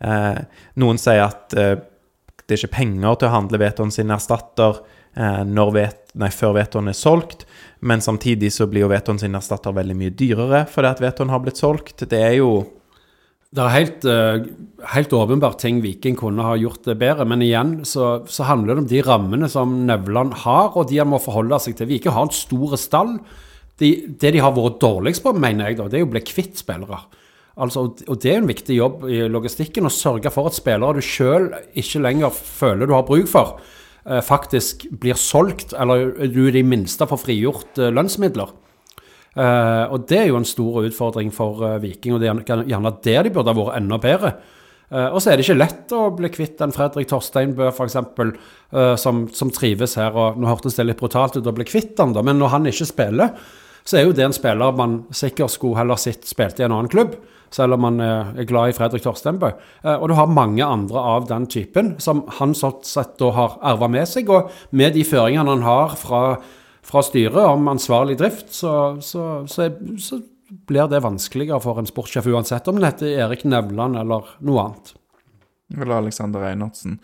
Eh, 0.00 0.38
noen 0.80 1.00
sier 1.00 1.26
at 1.26 1.54
eh, 1.58 1.74
det 2.48 2.56
er 2.56 2.62
ikke 2.64 2.78
penger 2.78 3.18
til 3.18 3.28
å 3.28 3.34
handle 3.34 3.60
Veton 3.60 3.90
sin 3.92 4.12
erstatter 4.14 4.80
eh, 5.18 5.68
vet, 5.74 6.00
nei, 6.16 6.30
før 6.32 6.56
Veton 6.56 6.88
er 6.88 6.96
solgt, 6.96 7.44
men 7.84 8.00
samtidig 8.00 8.50
så 8.54 8.66
blir 8.70 8.86
jo 8.86 8.92
Veton 8.92 9.20
sin 9.20 9.36
erstatter 9.36 9.76
veldig 9.76 9.96
mye 9.98 10.14
dyrere 10.16 10.64
fordi 10.72 10.88
at 10.88 11.02
Veton 11.04 11.28
har 11.28 11.42
blitt 11.44 11.60
solgt. 11.60 12.08
Det 12.08 12.22
er 12.22 12.38
jo 12.40 12.50
Det 13.48 13.62
er 13.64 13.72
helt, 13.72 14.04
eh, 14.04 14.44
helt 14.92 15.12
åpenbart 15.12 15.58
ting 15.58 15.80
Viking 15.80 16.16
kunne 16.16 16.44
ha 16.44 16.56
gjort 16.56 16.84
det 16.84 16.98
bedre, 17.00 17.24
men 17.24 17.40
igjen 17.40 17.84
så, 17.84 18.26
så 18.28 18.44
handler 18.44 18.74
det 18.74 18.82
om 18.82 18.88
de 18.88 19.00
rammene 19.02 19.48
som 19.48 19.86
Nevland 19.86 20.34
har, 20.44 20.76
og 20.76 20.88
de 20.88 20.98
han 20.98 21.08
må 21.08 21.20
forholde 21.20 21.56
seg 21.60 21.76
til. 21.76 21.88
Viking 21.88 22.12
har 22.12 22.28
en 22.28 22.34
stor 22.34 22.76
stall. 22.76 23.16
De, 23.80 23.94
det 24.20 24.34
de 24.34 24.42
har 24.44 24.52
vært 24.52 24.80
dårligst 24.80 25.24
på, 25.24 25.32
mener 25.32 25.68
jeg, 25.70 25.78
da, 25.78 25.88
det 25.88 26.00
er 26.00 26.04
å 26.04 26.12
bli 26.12 26.20
kvitt 26.28 26.60
spillere. 26.60 27.00
Altså, 27.58 27.88
og 28.06 28.20
det 28.22 28.30
er 28.30 28.38
en 28.38 28.48
viktig 28.48 28.76
jobb 28.76 29.02
i 29.10 29.24
logistikken 29.26 29.88
å 29.88 29.90
sørge 29.90 30.30
for 30.30 30.46
at 30.46 30.54
spillere 30.54 31.00
du 31.00 31.02
sjøl 31.02 31.50
ikke 31.78 32.02
lenger 32.04 32.30
føler 32.34 32.86
du 32.86 32.94
har 32.94 33.06
bruk 33.08 33.26
for, 33.30 33.56
eh, 34.06 34.20
faktisk 34.22 34.86
blir 34.90 35.18
solgt, 35.18 35.74
eller 35.74 36.12
du 36.30 36.46
i 36.46 36.54
det 36.54 36.64
minste 36.64 37.08
får 37.10 37.24
frigjort 37.24 37.80
eh, 37.82 37.90
lønnsmidler. 37.90 38.52
Eh, 39.38 39.84
og 39.90 40.06
det 40.06 40.20
er 40.20 40.30
jo 40.30 40.38
en 40.38 40.46
stor 40.46 40.84
utfordring 40.86 41.34
for 41.34 41.78
Viking, 41.82 42.14
og 42.14 42.20
det 42.20 42.30
er 42.30 42.62
gjerne- 42.64 43.02
der 43.02 43.22
de 43.24 43.30
burde 43.34 43.52
ha 43.52 43.58
vært 43.58 43.76
enda 43.76 43.98
bedre. 43.98 44.34
Og 44.88 45.20
så 45.20 45.30
er 45.30 45.36
det 45.36 45.44
ikke 45.44 45.58
lett 45.58 45.90
å 45.92 46.16
bli 46.16 46.30
kvitt 46.32 46.62
en 46.62 46.72
Fredrik 46.72 47.10
Torsteinbø, 47.10 47.66
f.eks., 47.68 47.96
uh, 48.72 48.96
som, 48.96 49.28
som 49.28 49.50
trives 49.50 49.96
her. 49.96 50.16
og 50.16 50.38
Nå 50.40 50.48
hørtes 50.48 50.76
det 50.76 50.86
litt 50.86 50.96
brutalt 50.96 51.36
ut 51.36 51.44
å 51.44 51.52
bli 51.52 51.66
kvitt 51.68 51.98
han, 52.00 52.14
da, 52.14 52.22
men 52.22 52.38
når 52.38 52.48
han 52.48 52.64
ikke 52.64 52.86
spiller, 52.88 53.34
så 53.84 53.98
er 53.98 54.06
jo 54.06 54.14
det 54.16 54.24
en 54.24 54.32
spiller 54.32 54.72
man 54.72 55.02
sikkert 55.12 55.52
skulle 55.52 55.76
heller 55.76 56.00
sett 56.00 56.24
spilte 56.24 56.62
i 56.62 56.64
en 56.64 56.72
annen 56.72 56.88
klubb, 56.88 57.18
selv 57.54 57.76
om 57.76 57.84
man 57.86 58.00
eh, 58.04 58.32
er 58.42 58.48
glad 58.48 58.72
i 58.72 58.76
Fredrik 58.76 59.04
Torsteinbø. 59.04 59.50
Eh, 59.84 59.96
og 59.96 60.08
du 60.10 60.16
har 60.18 60.30
mange 60.30 60.64
andre 60.64 61.02
av 61.14 61.28
den 61.30 61.48
typen 61.50 61.94
som 62.02 62.24
han 62.38 62.54
sånn 62.56 62.80
sett 62.86 63.16
da 63.20 63.32
har 63.36 63.58
arva 63.72 63.90
med 63.92 64.08
seg, 64.10 64.30
og 64.32 64.52
med 64.70 64.96
de 64.96 65.04
føringene 65.08 65.56
han 65.56 65.66
har 65.66 65.96
fra, 66.00 66.22
fra 66.86 67.04
styret 67.04 67.40
om 67.44 67.70
ansvarlig 67.72 68.18
drift, 68.20 68.52
så, 68.56 68.74
så, 69.04 69.28
så, 69.50 69.70
så 70.02 70.20
blir 70.68 70.88
det 70.88 71.04
vanskeligere 71.04 71.60
for 71.60 71.80
en 71.80 71.88
sportssjef 71.88 72.28
uansett 72.30 72.68
om 72.70 72.80
det 72.80 72.92
heter 72.92 73.26
Erik 73.26 73.44
Nevland 73.48 74.00
eller 74.00 74.32
noe 74.44 74.64
annet. 74.64 74.94
Eller 75.76 75.98
Alexander 75.98 76.46
Reinertsen. 76.46 76.96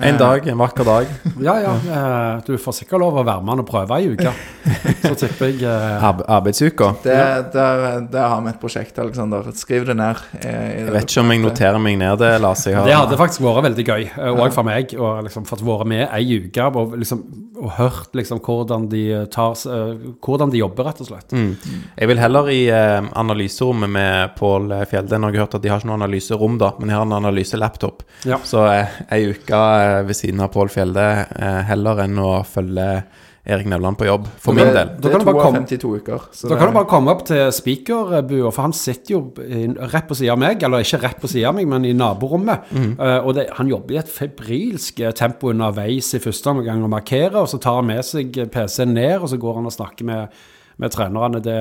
En 0.00 0.18
dag, 0.20 0.46
en 0.48 0.58
vakker 0.58 0.84
dag. 0.86 1.06
Ja, 1.42 1.54
ja. 1.62 1.72
Eh, 1.74 2.40
du 2.46 2.56
får 2.60 2.76
sikkert 2.80 3.00
lov 3.02 3.18
å 3.20 3.24
være 3.26 3.42
med 3.46 3.62
og 3.62 3.66
prøve 3.68 3.98
ei 3.98 4.12
uke. 4.12 4.32
Så 5.02 5.14
tipper 5.22 5.50
jeg 5.52 5.62
eh, 5.66 6.06
arbeidsuka. 6.28 6.90
Det, 7.04 7.16
der, 7.54 7.84
der 8.12 8.28
har 8.32 8.42
vi 8.44 8.52
et 8.52 8.60
prosjekt, 8.62 8.98
Alexander. 9.02 9.46
Skriv 9.56 9.86
det 9.88 9.96
ned. 9.98 10.20
eh, 10.42 10.48
i 10.50 10.84
Jeg 10.84 10.94
vet 10.94 11.08
ikke 11.08 11.24
om 11.24 11.32
jeg 11.34 11.42
noterer 11.44 11.82
meg 11.82 11.98
ned 12.00 12.18
det, 12.22 12.32
Lars. 12.44 12.64
Jeg 12.68 12.76
har, 12.78 12.86
Det 12.88 12.96
hadde 12.98 13.18
faktisk 13.20 13.44
vært 13.46 13.66
veldig 13.68 13.86
gøy, 13.88 14.08
òg 14.34 14.54
for 14.54 14.66
meg, 14.68 14.94
å 14.98 15.12
liksom 15.26 15.46
fått 15.48 15.64
være 15.66 15.88
med 15.88 16.04
ei 16.14 16.38
uke 16.44 16.68
og, 16.78 16.94
liksom, 17.00 17.22
og 17.58 17.72
hørt 17.78 18.14
liksom 18.18 18.42
hvordan 18.44 18.88
de 18.92 19.04
tar 19.34 19.56
eh, 19.66 19.94
Hvordan 20.28 20.52
de 20.52 20.60
jobber, 20.60 20.84
rett 20.90 21.00
og 21.02 21.08
slett. 21.08 21.32
Mm. 21.32 21.54
Jeg 21.98 22.08
vil 22.10 22.20
heller 22.22 22.50
i 22.52 22.60
eh, 22.72 23.08
analyserommet 23.18 23.90
med 23.94 24.34
Pål 24.38 24.72
Fjelde. 24.90 25.18
Nå 25.18 25.30
har 25.30 25.36
jeg 25.38 25.44
hørt 25.46 25.56
at 25.58 25.64
de 25.64 25.72
har 25.72 25.80
ikke 25.80 25.88
noe 25.90 25.98
analyserom, 26.02 26.58
da, 26.60 26.72
men 26.78 26.90
de 26.92 26.96
har 26.98 27.06
en 27.06 27.16
analyselaptop. 27.18 28.04
Ja. 28.28 28.38
Så 28.46 28.62
eh, 28.70 28.98
ei 29.16 29.22
uke 29.32 29.58
eh, 29.58 29.87
ved 30.08 30.16
siden 30.18 30.40
av 30.44 30.52
Pål 30.54 30.68
Fjelde 30.74 31.06
eh, 31.38 31.62
heller 31.70 32.04
enn 32.04 32.18
å 32.22 32.30
følge 32.48 32.90
Erik 33.48 33.64
Nevland 33.70 33.96
på 33.96 34.04
jobb, 34.04 34.26
for 34.44 34.52
min 34.52 34.66
del. 34.74 34.90
Det, 34.98 35.06
det 35.06 35.12
er 35.14 35.22
du 35.22 35.24
bare 35.30 35.44
52 35.54 35.90
uker. 36.02 36.24
så 36.36 36.48
Da 36.50 36.54
det- 36.54 36.58
kan 36.60 36.68
du 36.68 36.74
bare 36.76 36.88
komme 36.90 37.12
opp 37.14 37.22
til 37.30 37.46
spikerbua, 37.56 38.50
for 38.52 38.62
han 38.66 38.74
sitter 38.76 39.14
jo 39.14 39.20
i- 39.40 39.70
rett 39.88 40.04
på 40.10 40.16
sida 40.18 40.32
av 40.34 40.38
meg. 40.42 40.62
Eller 40.62 40.84
ikke 40.84 41.00
rett 41.00 41.16
på 41.22 41.30
sida 41.32 41.48
av 41.48 41.54
meg, 41.56 41.66
men 41.70 41.86
i 41.88 41.94
naborommet. 41.96 42.68
Eh, 42.76 43.18
og 43.24 43.32
det, 43.38 43.46
han 43.56 43.70
jobber 43.72 43.94
i 43.94 43.98
et 44.02 44.10
febrilsk 44.12 45.00
tempo 45.16 45.48
underveis 45.54 46.12
i 46.14 46.20
første 46.20 46.46
omgang 46.52 46.82
og 46.84 46.90
markerer, 46.92 47.36
og 47.40 47.48
så 47.48 47.58
tar 47.58 47.76
han 47.80 47.86
med 47.88 48.04
seg 48.04 48.36
PC-en 48.52 48.92
ned, 48.92 49.16
og 49.22 49.28
så 49.32 49.38
går 49.40 49.54
han 49.62 49.66
og 49.70 49.72
snakker 49.72 50.04
med, 50.04 50.28
med 50.78 50.92
trenerne. 50.94 51.40
Det, 51.42 51.56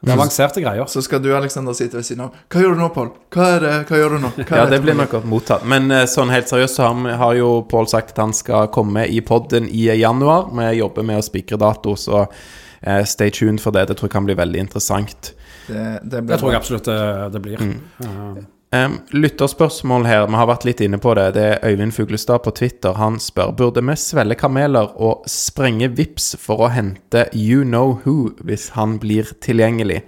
det 0.00 0.12
er 0.12 0.14
avanserte 0.14 0.62
greier. 0.62 0.86
Så 0.90 1.02
skal 1.02 1.22
du, 1.22 1.30
Alexander, 1.34 1.74
sitte 1.74 1.98
ved 1.98 2.06
siden 2.06 2.28
av. 2.28 2.36
Hva 2.52 2.62
gjør 2.62 2.76
du 2.76 2.82
nå, 2.84 2.88
Pål? 2.94 3.08
Hva? 3.34 3.48
Hva 3.88 3.98
gjør 3.98 4.14
du 4.14 4.20
nå? 4.22 4.30
Hva 4.36 4.46
er 4.46 4.60
Ja, 4.60 4.68
det 4.68 4.76
dette 4.76 4.84
blir 4.86 4.98
nok 5.00 5.14
godt 5.16 5.26
mottatt. 5.30 5.66
Men 5.70 5.90
eh, 5.94 6.06
sånn 6.10 6.30
helt 6.30 6.50
seriøst 6.50 6.78
så 6.78 6.86
har, 6.86 7.18
har 7.24 7.34
jo 7.38 7.50
Pål 7.70 7.90
sagt 7.90 8.14
at 8.14 8.22
han 8.22 8.34
skal 8.36 8.70
komme 8.74 9.08
i 9.10 9.18
podden 9.26 9.66
i 9.66 9.88
januar. 9.90 10.48
Vi 10.54 10.70
jobber 10.78 11.06
med 11.10 11.18
å 11.18 11.26
spikre 11.26 11.58
dato, 11.60 11.96
så 11.98 12.22
eh, 12.22 13.02
stay 13.10 13.34
tuned 13.34 13.62
for 13.62 13.74
det. 13.74 13.88
Det 13.90 13.98
tror 13.98 14.10
jeg 14.10 14.16
kan 14.18 14.30
bli 14.30 14.38
veldig 14.38 14.62
interessant. 14.68 15.34
Det, 15.66 15.84
det, 16.06 16.22
Det 16.30 16.38
tror 16.38 16.54
jeg 16.54 16.62
absolutt 16.62 16.86
det, 16.90 17.00
det 17.34 17.42
blir. 17.42 17.66
Eh, 18.06 18.40
Um, 18.72 19.00
lytterspørsmål 19.10 20.04
her, 20.06 20.28
vi 20.30 20.38
har 20.38 20.46
vært 20.46 20.64
litt 20.68 20.80
inne 20.84 21.00
på 21.02 21.10
det. 21.18 21.24
Det 21.34 21.42
er 21.42 21.72
Øyvind 21.72 21.90
Fuglestad 21.90 22.44
på 22.44 22.52
Twitter. 22.54 22.94
Han 22.94 23.16
spør 23.18 23.50
burde 23.58 23.82
vi 23.82 23.96
svelge 23.98 24.36
kameler 24.38 24.92
og 24.94 25.24
sprenge 25.26 25.88
vips 25.98 26.36
for 26.38 26.62
å 26.62 26.68
hente 26.70 27.24
You 27.34 27.64
Know 27.66 27.96
Who 28.04 28.36
hvis 28.46 28.68
han 28.76 29.00
blir 29.02 29.32
tilgjengelig. 29.42 30.04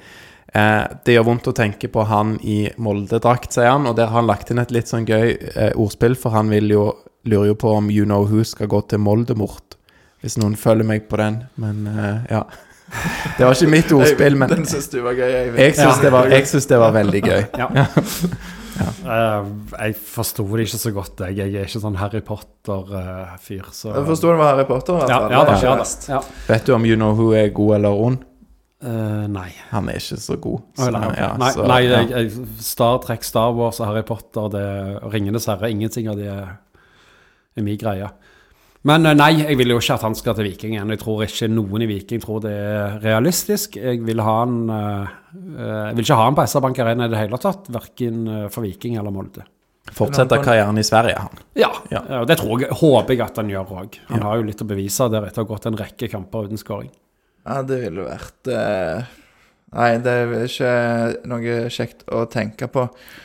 Uh, 0.54 0.86
det 1.02 1.16
gjør 1.16 1.26
vondt 1.32 1.50
å 1.50 1.56
tenke 1.58 1.90
på 1.90 2.06
han 2.06 2.36
i 2.46 2.68
Molde-drakt, 2.78 3.50
sier 3.50 3.72
han. 3.72 3.88
Og 3.90 3.98
der 3.98 4.12
har 4.12 4.20
han 4.20 4.30
lagt 4.30 4.54
inn 4.54 4.62
et 4.62 4.70
litt 4.70 4.94
sånn 4.94 5.10
gøy 5.10 5.34
uh, 5.56 5.72
ordspill, 5.74 6.14
for 6.14 6.38
han 6.38 6.52
vil 6.54 6.70
jo, 6.70 6.84
lurer 7.26 7.50
jo 7.50 7.58
på 7.58 7.74
om 7.80 7.90
You 7.90 8.06
Know 8.06 8.28
Who 8.30 8.46
skal 8.46 8.70
gå 8.70 8.84
til 8.86 9.02
Moldemort 9.02 9.74
Hvis 10.22 10.38
noen 10.38 10.54
følger 10.54 10.86
meg 10.86 11.10
på 11.10 11.18
den. 11.18 11.42
Men 11.58 11.82
uh, 11.90 12.22
ja. 12.30 12.46
Det 13.38 13.46
var 13.46 13.54
ikke 13.56 13.70
mitt 13.72 13.92
ordspill, 13.96 14.36
men 14.36 14.50
Den 14.52 14.66
syns 14.68 14.88
du 14.92 14.98
var 15.04 15.16
gøy, 15.16 15.30
Eivind. 15.32 15.58
jeg 15.62 15.76
syns 15.78 16.00
det, 16.02 16.10
var- 16.12 16.28
det 16.28 16.78
var 16.82 16.92
veldig 16.98 17.22
gøy. 17.24 17.42
Ja. 17.62 17.86
Eh, 19.04 19.46
jeg 19.84 19.96
forsto 20.00 20.44
det 20.56 20.66
ikke 20.66 20.78
så 20.80 20.90
godt, 20.96 21.20
jeg. 21.26 21.36
Jeg 21.36 21.54
er 21.60 21.66
ikke 21.68 21.82
sånn 21.82 21.96
Harry 22.00 22.22
Potter-fyr. 22.24 23.66
så 23.74 23.92
Jeg 23.92 24.06
forsto 24.08 24.30
det 24.32 24.38
var 24.40 24.54
Harry 24.54 24.64
Potter. 24.68 25.00
Altså. 25.02 25.12
Ja, 25.12 25.30
ja, 25.30 25.44
Det 25.44 25.56
ja, 25.62 26.16
Ja. 26.16 26.20
Vet 26.48 26.66
du 26.66 26.72
om 26.74 26.86
You 26.86 26.96
Know 26.96 27.12
Who 27.18 27.32
er 27.36 27.48
god 27.52 27.74
eller 27.76 27.90
ond? 28.06 28.24
Uh, 28.82 29.28
nei. 29.30 29.50
Han 29.70 29.88
er 29.92 30.00
ikke 30.00 30.18
så 30.18 30.36
god. 30.42 30.60
Så, 30.74 30.88
nei, 30.90 31.02
ja, 31.14 31.28
nei, 31.38 31.50
så, 31.54 31.66
nei 31.70 31.80
jeg, 31.84 32.08
jeg, 32.10 32.46
Star 32.58 32.96
Trek, 33.04 33.22
Star 33.22 33.52
Wars 33.54 33.78
og 33.78 33.86
Harry 33.86 34.02
Potter 34.02 34.48
det, 34.50 34.64
Ringenes 35.12 35.46
herre, 35.46 35.70
ingenting 35.70 36.08
av 36.10 36.16
det 36.18 36.26
er, 36.32 36.56
er 37.54 37.62
min 37.62 37.78
greie. 37.78 38.08
Men 38.88 39.06
eh, 39.06 39.14
nei, 39.14 39.30
jeg 39.44 39.56
vil 39.60 39.70
jo 39.74 39.78
ikke 39.78 39.94
at 39.94 40.02
han 40.08 40.16
skal 40.18 40.34
til 40.38 40.48
Viking 40.48 40.74
igjen. 40.74 40.90
Jeg 40.90 41.00
tror 41.04 41.22
ikke 41.26 41.48
noen 41.52 41.84
i 41.84 41.88
Viking 41.90 42.22
tror 42.24 42.40
det 42.42 42.52
er 42.58 42.96
realistisk. 43.04 43.76
Jeg 43.78 44.00
vil 44.06 44.22
ha 44.24 44.36
han 44.40 44.56
eh, 44.74 45.12
eh, 45.32 45.82
Jeg 45.92 45.96
vil 46.00 46.06
ikke 46.06 46.18
ha 46.18 46.24
han 46.28 46.38
på 46.38 46.46
SR 46.50 46.64
Bank 46.66 46.80
Arena 46.82 47.06
i 47.06 47.12
det 47.12 47.20
hele 47.22 47.38
tatt, 47.42 47.70
verken 47.72 48.24
for 48.50 48.66
Viking 48.66 48.98
eller 48.98 49.14
Molde. 49.14 49.46
Fortsetter 49.92 50.38
karrieren 50.42 50.78
i 50.78 50.84
Sverige, 50.86 51.18
han. 51.18 51.40
Ja, 51.58 51.70
Ja. 51.90 52.00
ja. 52.08 52.20
det 52.24 52.36
tror 52.38 52.60
jeg, 52.62 52.70
håper 52.78 53.14
jeg 53.16 53.20
at 53.24 53.38
han 53.42 53.48
gjør 53.50 53.72
òg. 53.82 53.96
Han 54.08 54.20
Ja. 54.20 54.26
har 54.28 54.36
jo 54.38 54.44
litt 54.46 54.62
å 54.62 54.66
bevise 54.68 55.08
der 55.10 55.26
etter 55.26 55.42
å 55.42 55.46
ha 55.46 55.50
gått 55.54 55.66
en 55.66 55.76
rekke 55.76 56.08
kamper 56.10 56.46
uten 56.46 56.58
skåring. 56.60 56.90
Ja, 57.46 57.62
det 57.66 57.80
ville 57.82 58.04
vært 58.06 58.46
eh, 58.54 59.02
Nei, 59.72 59.94
det 60.04 60.12
er 60.12 60.32
ikke 60.44 60.72
noe 61.30 61.52
kjekt 61.72 62.02
å 62.12 62.26
tenke 62.28 62.66
på. 62.68 62.82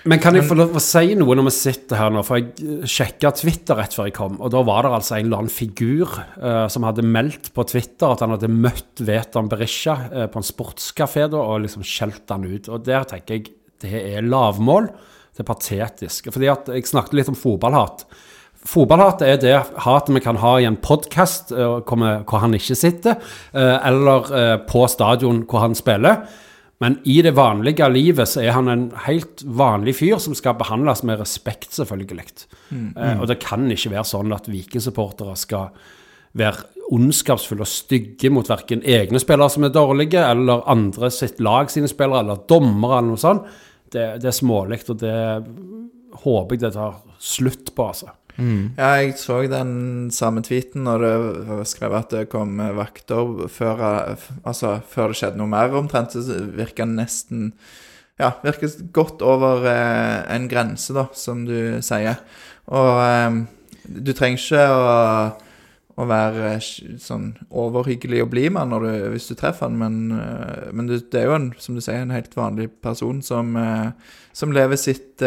Men 0.08 0.22
kan 0.24 0.38
jeg 0.38 0.46
få 0.48 0.56
lov 0.56 0.78
å 0.80 0.84
si 0.84 1.12
noe 1.20 1.36
når 1.36 1.50
vi 1.50 1.54
sitter 1.58 2.00
her 2.00 2.14
nå? 2.16 2.24
For 2.24 2.40
jeg 2.40 2.88
sjekka 2.88 3.34
Twitter 3.36 3.76
rett 3.76 3.98
før 3.98 4.08
jeg 4.08 4.16
kom, 4.16 4.38
og 4.40 4.54
da 4.54 4.62
var 4.68 4.88
det 4.88 4.94
altså 4.96 5.18
en 5.18 5.26
eller 5.26 5.44
annen 5.44 5.52
figur 5.52 6.08
uh, 6.16 6.70
som 6.72 6.88
hadde 6.88 7.04
meldt 7.04 7.52
på 7.52 7.68
Twitter 7.68 8.16
at 8.16 8.24
han 8.24 8.32
hadde 8.38 8.52
møtt 8.54 9.04
Veton 9.04 9.52
Berisha 9.52 9.98
uh, 10.08 10.24
på 10.32 10.40
en 10.40 10.48
sportskafé 10.48 11.28
da, 11.34 11.44
og 11.44 11.66
liksom 11.66 11.84
skjelt 11.84 12.32
han 12.32 12.48
ut. 12.48 12.72
Og 12.72 12.88
der 12.88 13.04
tenker 13.12 13.42
jeg 13.42 13.52
det 13.84 14.06
er 14.16 14.26
lavmål. 14.26 14.88
Det 15.36 15.44
er 15.44 15.52
patetisk. 15.52 16.32
Fordi 16.34 16.48
at 16.50 16.72
jeg 16.72 16.88
snakket 16.90 17.20
litt 17.20 17.30
om 17.30 17.38
fotballhat. 17.38 18.08
Fotballhat 18.68 19.22
er 19.24 19.38
det 19.40 19.56
hatet 19.86 20.12
vi 20.12 20.22
kan 20.24 20.40
ha 20.42 20.58
i 20.60 20.66
en 20.68 20.80
podkast 20.84 21.54
hvor 21.56 22.42
han 22.42 22.56
ikke 22.58 22.76
sitter, 22.76 23.16
eh, 23.56 23.78
eller 23.88 24.28
eh, 24.36 24.56
på 24.68 24.84
stadion 24.92 25.46
hvor 25.48 25.64
han 25.64 25.78
spiller. 25.78 26.26
Men 26.84 27.00
i 27.10 27.22
det 27.26 27.34
vanlige 27.38 27.88
livet 27.90 28.30
så 28.30 28.44
er 28.44 28.54
han 28.54 28.68
en 28.70 28.90
helt 29.08 29.42
vanlig 29.42 29.96
fyr 29.98 30.20
som 30.22 30.36
skal 30.38 30.58
behandles 30.60 31.02
med 31.08 31.22
respekt, 31.22 31.72
selvfølgelig. 31.74 32.28
Eh, 32.94 33.16
og 33.16 33.30
det 33.32 33.40
kan 33.42 33.66
ikke 33.72 33.96
være 33.96 34.06
sånn 34.12 34.36
at 34.36 34.50
Viking-supportere 34.52 35.38
skal 35.40 35.72
være 36.38 36.68
ondskapsfulle 36.94 37.66
og 37.66 37.72
stygge 37.72 38.30
mot 38.32 38.48
verken 38.48 38.84
egne 38.86 39.20
spillere 39.20 39.50
som 39.52 39.66
er 39.66 39.74
dårlige, 39.74 40.22
eller 40.22 40.68
andre 40.70 41.10
sitt 41.12 41.40
lag 41.44 41.72
sine 41.72 41.90
spillere, 41.90 42.26
eller 42.26 42.46
dommere, 42.52 43.00
eller 43.00 43.16
noe 43.16 43.24
sånt. 43.24 43.50
Det, 43.88 44.06
det 44.22 44.30
er 44.30 44.36
smålig, 44.36 44.84
og 44.92 45.02
det 45.02 45.18
håper 46.22 46.56
jeg 46.56 46.68
det 46.68 46.76
tar 46.76 47.02
slutt 47.24 47.74
på, 47.74 47.90
altså. 47.96 48.12
Ja, 48.78 48.92
jeg 49.02 49.18
så 49.18 49.40
den 49.50 50.12
samme 50.14 50.44
tweeten 50.46 50.86
når 50.86 51.04
det 51.04 51.58
skrev 51.72 51.96
at 51.98 52.14
det 52.14 52.30
kom 52.30 52.60
vakter 52.78 53.48
før, 53.50 53.84
altså, 54.44 54.78
før 54.88 55.14
det 55.14 55.20
skjedde 55.22 55.42
noe 55.42 55.52
mer 55.52 55.74
omtrent. 55.78 56.14
Så 56.14 56.42
virka 56.58 56.86
nesten 56.86 57.54
Ja, 58.18 58.32
virker 58.42 58.72
godt 58.94 59.22
over 59.22 59.66
eh, 59.70 60.24
en 60.34 60.48
grense, 60.50 60.90
da, 60.94 61.04
som 61.14 61.44
du 61.46 61.78
sier. 61.86 62.18
Og 62.66 62.96
eh, 63.04 63.44
du 63.88 64.10
trenger 64.18 64.42
ikke 64.42 64.64
å, 64.74 64.88
å 65.98 66.08
være 66.10 66.54
eh, 66.56 66.70
sånn 67.02 67.30
overhyggelig 67.50 68.24
og 68.26 68.32
blid 68.34 68.54
med 68.54 68.66
han 68.66 68.84
du, 68.86 68.90
hvis 69.14 69.30
du 69.32 69.36
treffer 69.38 69.68
han, 69.68 69.78
men, 69.82 70.00
eh, 70.18 70.68
men 70.74 70.90
det 70.90 71.22
er 71.22 71.30
jo 71.30 71.38
en, 71.38 71.48
som 71.62 71.78
du 71.78 71.84
sier, 71.84 72.04
en 72.04 72.14
helt 72.14 72.36
vanlig 72.38 72.70
person 72.84 73.22
som, 73.26 73.56
eh, 73.62 74.18
som 74.38 74.54
lever 74.54 74.82
sitt 74.82 75.24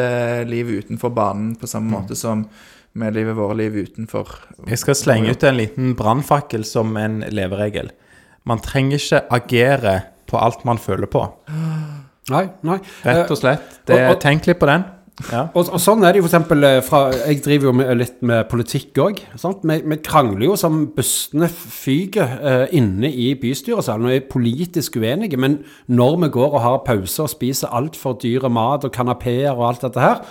liv 0.47 0.69
utenfor 0.71 1.11
banen 1.15 1.57
på 1.59 1.67
samme 1.71 1.91
måte 1.91 2.19
som 2.19 2.45
vi 2.95 3.11
lever 3.15 3.37
våre 3.39 3.57
liv 3.57 3.77
utenfor. 3.87 4.29
Jeg 4.69 4.79
skal 4.83 4.95
slenge 4.99 5.31
ut 5.37 5.45
en 5.47 5.57
liten 5.61 5.93
brannfakkel 5.99 6.65
som 6.67 6.97
en 6.99 7.21
leveregel. 7.31 7.91
Man 8.49 8.59
trenger 8.65 8.99
ikke 8.99 9.23
agere 9.37 9.97
på 10.31 10.39
alt 10.41 10.65
man 10.67 10.79
føler 10.79 11.07
på. 11.11 11.23
Nei, 12.31 12.47
nei. 12.67 12.79
Rett 13.05 13.31
og 13.31 13.39
slett. 13.39 13.81
Det, 13.87 13.97
og- 14.01 14.15
og- 14.17 14.21
tenk 14.23 14.47
litt 14.47 14.59
på 14.59 14.67
den. 14.67 14.85
Ja. 15.31 15.43
Og, 15.55 15.69
og 15.69 15.81
sånn 15.83 16.03
er 16.03 16.15
det 16.15 16.23
jo 16.23 16.25
for 16.25 16.31
eksempel 16.33 16.65
eh, 16.65 16.81
fra 16.81 17.01
Jeg 17.13 17.43
driver 17.45 17.67
jo 17.69 17.73
med, 17.77 17.91
litt 17.99 18.23
med 18.25 18.47
politikk 18.49 18.95
òg. 19.05 19.19
Vi, 19.69 19.77
vi 19.85 19.97
krangler 20.01 20.47
jo 20.47 20.55
som 20.57 20.87
bustene 20.97 21.47
fyker 21.51 22.39
uh, 22.41 22.67
inne 22.73 23.11
i 23.13 23.35
bystyresalen 23.37 24.07
og 24.09 24.15
er 24.15 24.25
politisk 24.31 24.97
uenige. 24.97 25.37
Men 25.37 25.59
når 25.93 26.17
vi 26.25 26.31
går 26.39 26.55
og 26.57 26.63
har 26.65 26.79
pause 26.87 27.27
og 27.27 27.29
spiser 27.35 27.69
altfor 27.69 28.17
dyre 28.23 28.49
mat 28.49 28.87
og 28.89 28.93
kanapeer 28.97 29.53
og 29.53 29.67
alt 29.69 29.83
dette 29.83 30.01
her, 30.01 30.23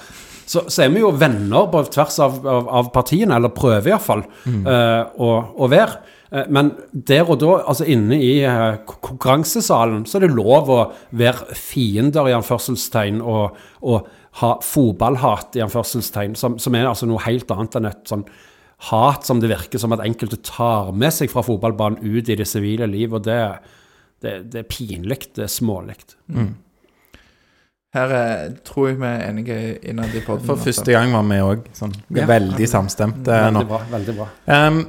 så, 0.49 0.63
så 0.65 0.85
er 0.85 0.93
vi 0.93 1.03
jo 1.03 1.11
venner 1.13 1.67
på 1.69 1.83
tvers 1.93 2.15
av, 2.25 2.39
av, 2.47 2.69
av 2.79 2.87
partiene, 2.95 3.35
eller 3.37 3.51
prøver 3.53 3.91
iallfall 3.91 4.23
eh, 4.49 5.03
å, 5.21 5.29
å 5.61 5.69
være. 5.69 5.99
Eh, 6.31 6.47
Men 6.49 6.71
der 6.91 7.29
og 7.29 7.37
da, 7.43 7.51
altså 7.69 7.85
inne 7.85 8.17
i 8.17 8.31
eh, 8.47 8.79
konkurransesalen, 8.89 10.07
så 10.09 10.17
er 10.17 10.25
det 10.25 10.33
lov 10.33 10.71
å 10.73 10.79
være 11.21 11.53
fiender 11.57 12.31
i 12.31 12.37
anførselstegn 12.37 13.21
og, 13.21 13.59
og 13.85 14.09
ha 14.41 14.51
fotballhat 14.65 15.57
i 15.57 15.63
anførselstegn, 15.65 16.33
som, 16.39 16.57
som 16.61 16.77
er 16.77 16.89
altså 16.89 17.09
noe 17.09 17.21
helt 17.25 17.49
annet 17.53 17.77
enn 17.79 17.89
et 17.89 18.09
sånn 18.09 18.25
hat 18.89 19.25
som 19.27 19.41
det 19.43 19.49
virker 19.51 19.81
som 19.81 19.91
at 19.91 20.01
enkelte 20.05 20.37
tar 20.47 20.93
med 20.95 21.11
seg 21.11 21.29
fra 21.33 21.41
fotballbanen 21.43 21.99
ut 21.99 22.29
i 22.31 22.37
det 22.39 22.45
sivile 22.47 22.87
liv, 22.87 23.11
og 23.17 23.25
det, 23.25 23.41
det, 24.23 24.33
det 24.53 24.61
er 24.61 24.69
pinlig, 24.71 25.17
det 25.35 25.43
er 25.49 25.51
smålig. 25.51 25.97
Her 27.95 28.11
er, 28.13 28.49
tror 28.67 28.91
jeg 28.91 28.99
vi 29.01 29.07
er 29.09 29.23
enige 29.31 29.55
innad 29.89 30.13
i 30.13 30.21
poden. 30.21 30.45
For 30.45 30.61
første 30.61 30.93
gang 30.93 31.09
var 31.15 31.23
vi 31.25 31.39
òg 31.41 31.63
sånn 31.73 31.93
Ja. 32.13 32.27
veldig 32.29 32.67
samstemte 32.69 33.37
nå. 33.51 33.63
Veldig 33.63 33.67
bra. 33.71 33.79
veldig 33.89 34.15
bra. 34.19 34.27
Um, 34.45 34.83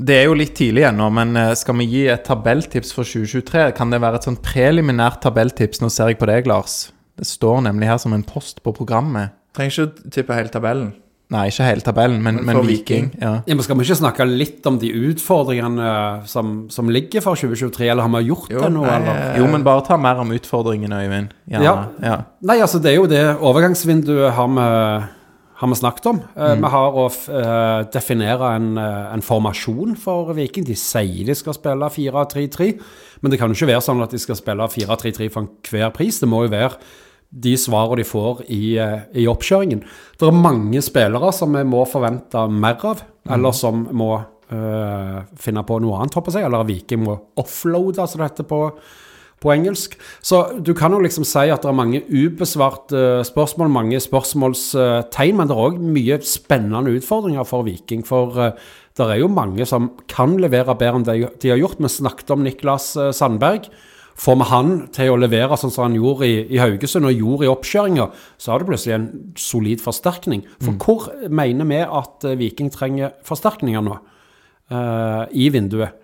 det 0.00 0.14
er 0.16 0.24
jo 0.30 0.34
litt 0.38 0.54
tidlig 0.54 0.84
ennå, 0.88 1.10
men 1.12 1.36
eh, 1.36 1.54
skal 1.58 1.74
vi 1.76 1.84
gi 1.90 2.04
et 2.08 2.22
tabelltips 2.24 2.92
for 2.94 3.04
2023? 3.04 3.72
Kan 3.76 3.90
det 3.90 4.00
være 4.00 4.20
et 4.20 4.28
sånn 4.28 4.38
preliminært 4.40 5.20
tabelltips? 5.26 5.82
Nå 5.82 5.90
ser 5.90 6.12
jeg 6.12 6.18
på 6.20 6.28
deg, 6.30 6.46
Lars. 6.46 6.92
Det 7.18 7.26
står 7.26 7.64
nemlig 7.66 7.88
her 7.90 7.98
som 7.98 8.14
en 8.14 8.22
post 8.22 8.62
på 8.62 8.72
programmet. 8.72 9.34
Trenger 9.58 9.74
ikke 9.74 9.88
å 9.88 10.10
tippe 10.14 10.36
hele 10.38 10.48
tabellen. 10.54 10.92
Nei, 11.30 11.48
ikke 11.50 11.64
hele 11.66 11.84
tabellen, 11.84 12.22
men, 12.24 12.36
Men 12.40 12.46
men 12.46 12.56
Viking. 12.64 13.10
Viking. 13.10 13.20
Ja. 13.20 13.32
Ja, 13.46 13.54
men 13.54 13.62
skal 13.62 13.76
vi 13.76 13.84
ikke 13.84 13.98
snakke 14.00 14.24
litt 14.24 14.64
om 14.66 14.78
de 14.80 14.88
utfordringene 15.10 15.90
som, 16.26 16.54
som 16.72 16.88
ligger 16.88 17.20
for 17.20 17.36
2023, 17.36 17.90
eller 17.92 18.06
har 18.06 18.12
vi 18.16 18.28
gjort 18.30 18.48
Jo, 18.54 18.62
det 18.64 18.70
nå, 18.72 18.84
nei. 18.88 19.16
Jo, 19.36 19.46
men 19.52 19.66
bare 19.66 19.84
ta 19.84 19.98
mer 20.00 20.22
om 20.22 20.32
utfordringene, 20.32 21.02
Øyvind. 21.04 21.34
Ja. 21.52 21.74
Ja. 22.00 22.16
Nei, 22.48 22.56
altså 22.64 22.80
det 22.80 22.94
er 22.94 22.96
jo 22.96 23.06
det 23.10 23.22
overgangsvinduet 23.44 24.32
har 24.38 24.48
vi, 24.56 24.66
har 25.60 25.68
vi 25.68 25.74
snakket 25.80 26.06
om. 26.06 26.20
Eh, 26.36 26.54
Vi 26.62 26.70
har 26.70 26.92
å 26.96 27.06
f- 27.10 27.28
eh, 27.28 27.82
definere 27.92 28.54
en, 28.56 28.78
eh, 28.78 29.12
en 29.12 29.20
formasjon 29.20 29.96
for 29.98 30.32
Viking. 30.32 30.64
De 30.64 30.74
sier 30.74 31.26
de 31.26 31.34
skal 31.34 31.52
spille 31.54 31.90
4-3-3, 31.90 32.72
men 33.20 33.30
det 33.30 33.38
kan 33.40 33.50
jo 33.52 33.54
ikke 33.58 33.72
være 33.74 33.82
sånn 33.84 34.02
at 34.02 34.10
de 34.14 34.18
skal 34.18 34.36
spille 34.38 34.68
4-3-3 34.70 35.28
for 35.30 35.42
enhver 35.44 35.92
pris. 35.92 36.20
Det 36.20 36.28
må 36.30 36.44
jo 36.46 36.52
være 36.56 36.72
de 37.30 37.56
svarene 37.60 38.00
de 38.00 38.08
får 38.08 38.44
i, 38.48 38.78
eh, 38.80 39.00
i 39.20 39.26
oppkjøringen. 39.28 39.82
Det 40.18 40.28
er 40.28 40.32
mange 40.32 40.80
spillere 40.82 41.32
som 41.32 41.52
vi 41.52 41.64
må 41.64 41.84
forvente 41.86 42.48
mer 42.48 42.78
av, 42.84 43.02
eller 43.28 43.52
som 43.52 43.86
må 43.92 44.14
øh, 44.18 45.18
finne 45.36 45.64
på 45.64 45.80
noe 45.80 46.00
annet, 46.00 46.14
håper 46.14 46.38
jeg, 46.38 46.48
eller 46.48 46.64
Viking 46.64 47.04
må 47.04 47.18
offloade, 47.36 48.08
som 48.08 48.22
det 48.22 48.30
heter 48.30 48.48
på 48.48 48.62
på 49.38 49.52
engelsk. 49.52 49.94
Så 50.24 50.40
du 50.64 50.72
kan 50.74 50.94
jo 50.94 51.00
liksom 51.02 51.26
si 51.26 51.46
at 51.52 51.62
det 51.62 51.70
er 51.70 51.78
mange 51.78 52.02
ubesvarte 52.10 53.22
spørsmål, 53.26 53.70
mange 53.70 54.00
spørsmålstegn, 54.02 55.38
men 55.38 55.50
det 55.50 55.54
er 55.54 55.68
òg 55.68 55.78
mye 55.78 56.18
spennende 56.26 56.96
utfordringer 56.98 57.46
for 57.46 57.66
Viking. 57.68 58.04
For 58.06 58.38
eh, 58.42 58.56
det 58.98 59.06
er 59.06 59.20
jo 59.22 59.30
mange 59.30 59.66
som 59.68 59.92
kan 60.10 60.36
levere 60.42 60.74
bedre 60.78 60.98
enn 60.98 61.06
de, 61.06 61.30
de 61.38 61.52
har 61.52 61.60
gjort. 61.60 61.78
Vi 61.82 61.92
snakket 61.92 62.34
om 62.34 62.42
Niklas 62.46 62.90
eh, 62.98 63.12
Sandberg. 63.14 63.70
Får 64.18 64.38
vi 64.40 64.46
han 64.50 64.70
til 64.94 65.12
å 65.12 65.18
levere 65.20 65.56
sånn 65.60 65.70
som 65.70 65.84
han 65.86 65.96
gjorde 65.98 66.26
i, 66.26 66.40
i 66.56 66.58
Haugesund 66.58 67.06
og 67.06 67.14
gjorde 67.14 67.46
i 67.46 67.50
oppkjøringa, 67.52 68.08
så 68.40 68.50
har 68.52 68.62
det 68.62 68.70
plutselig 68.70 68.96
en 68.96 69.08
solid 69.38 69.82
forsterkning. 69.84 70.42
For 70.58 70.74
hvor 70.82 71.06
mener 71.30 71.68
vi 71.70 71.78
at 71.84 72.26
eh, 72.26 72.38
Viking 72.40 72.72
trenger 72.74 73.14
forsterkninger 73.26 73.84
nå? 73.86 73.98
Uh, 74.68 75.24
I 75.32 75.46
vinduet. 75.54 76.02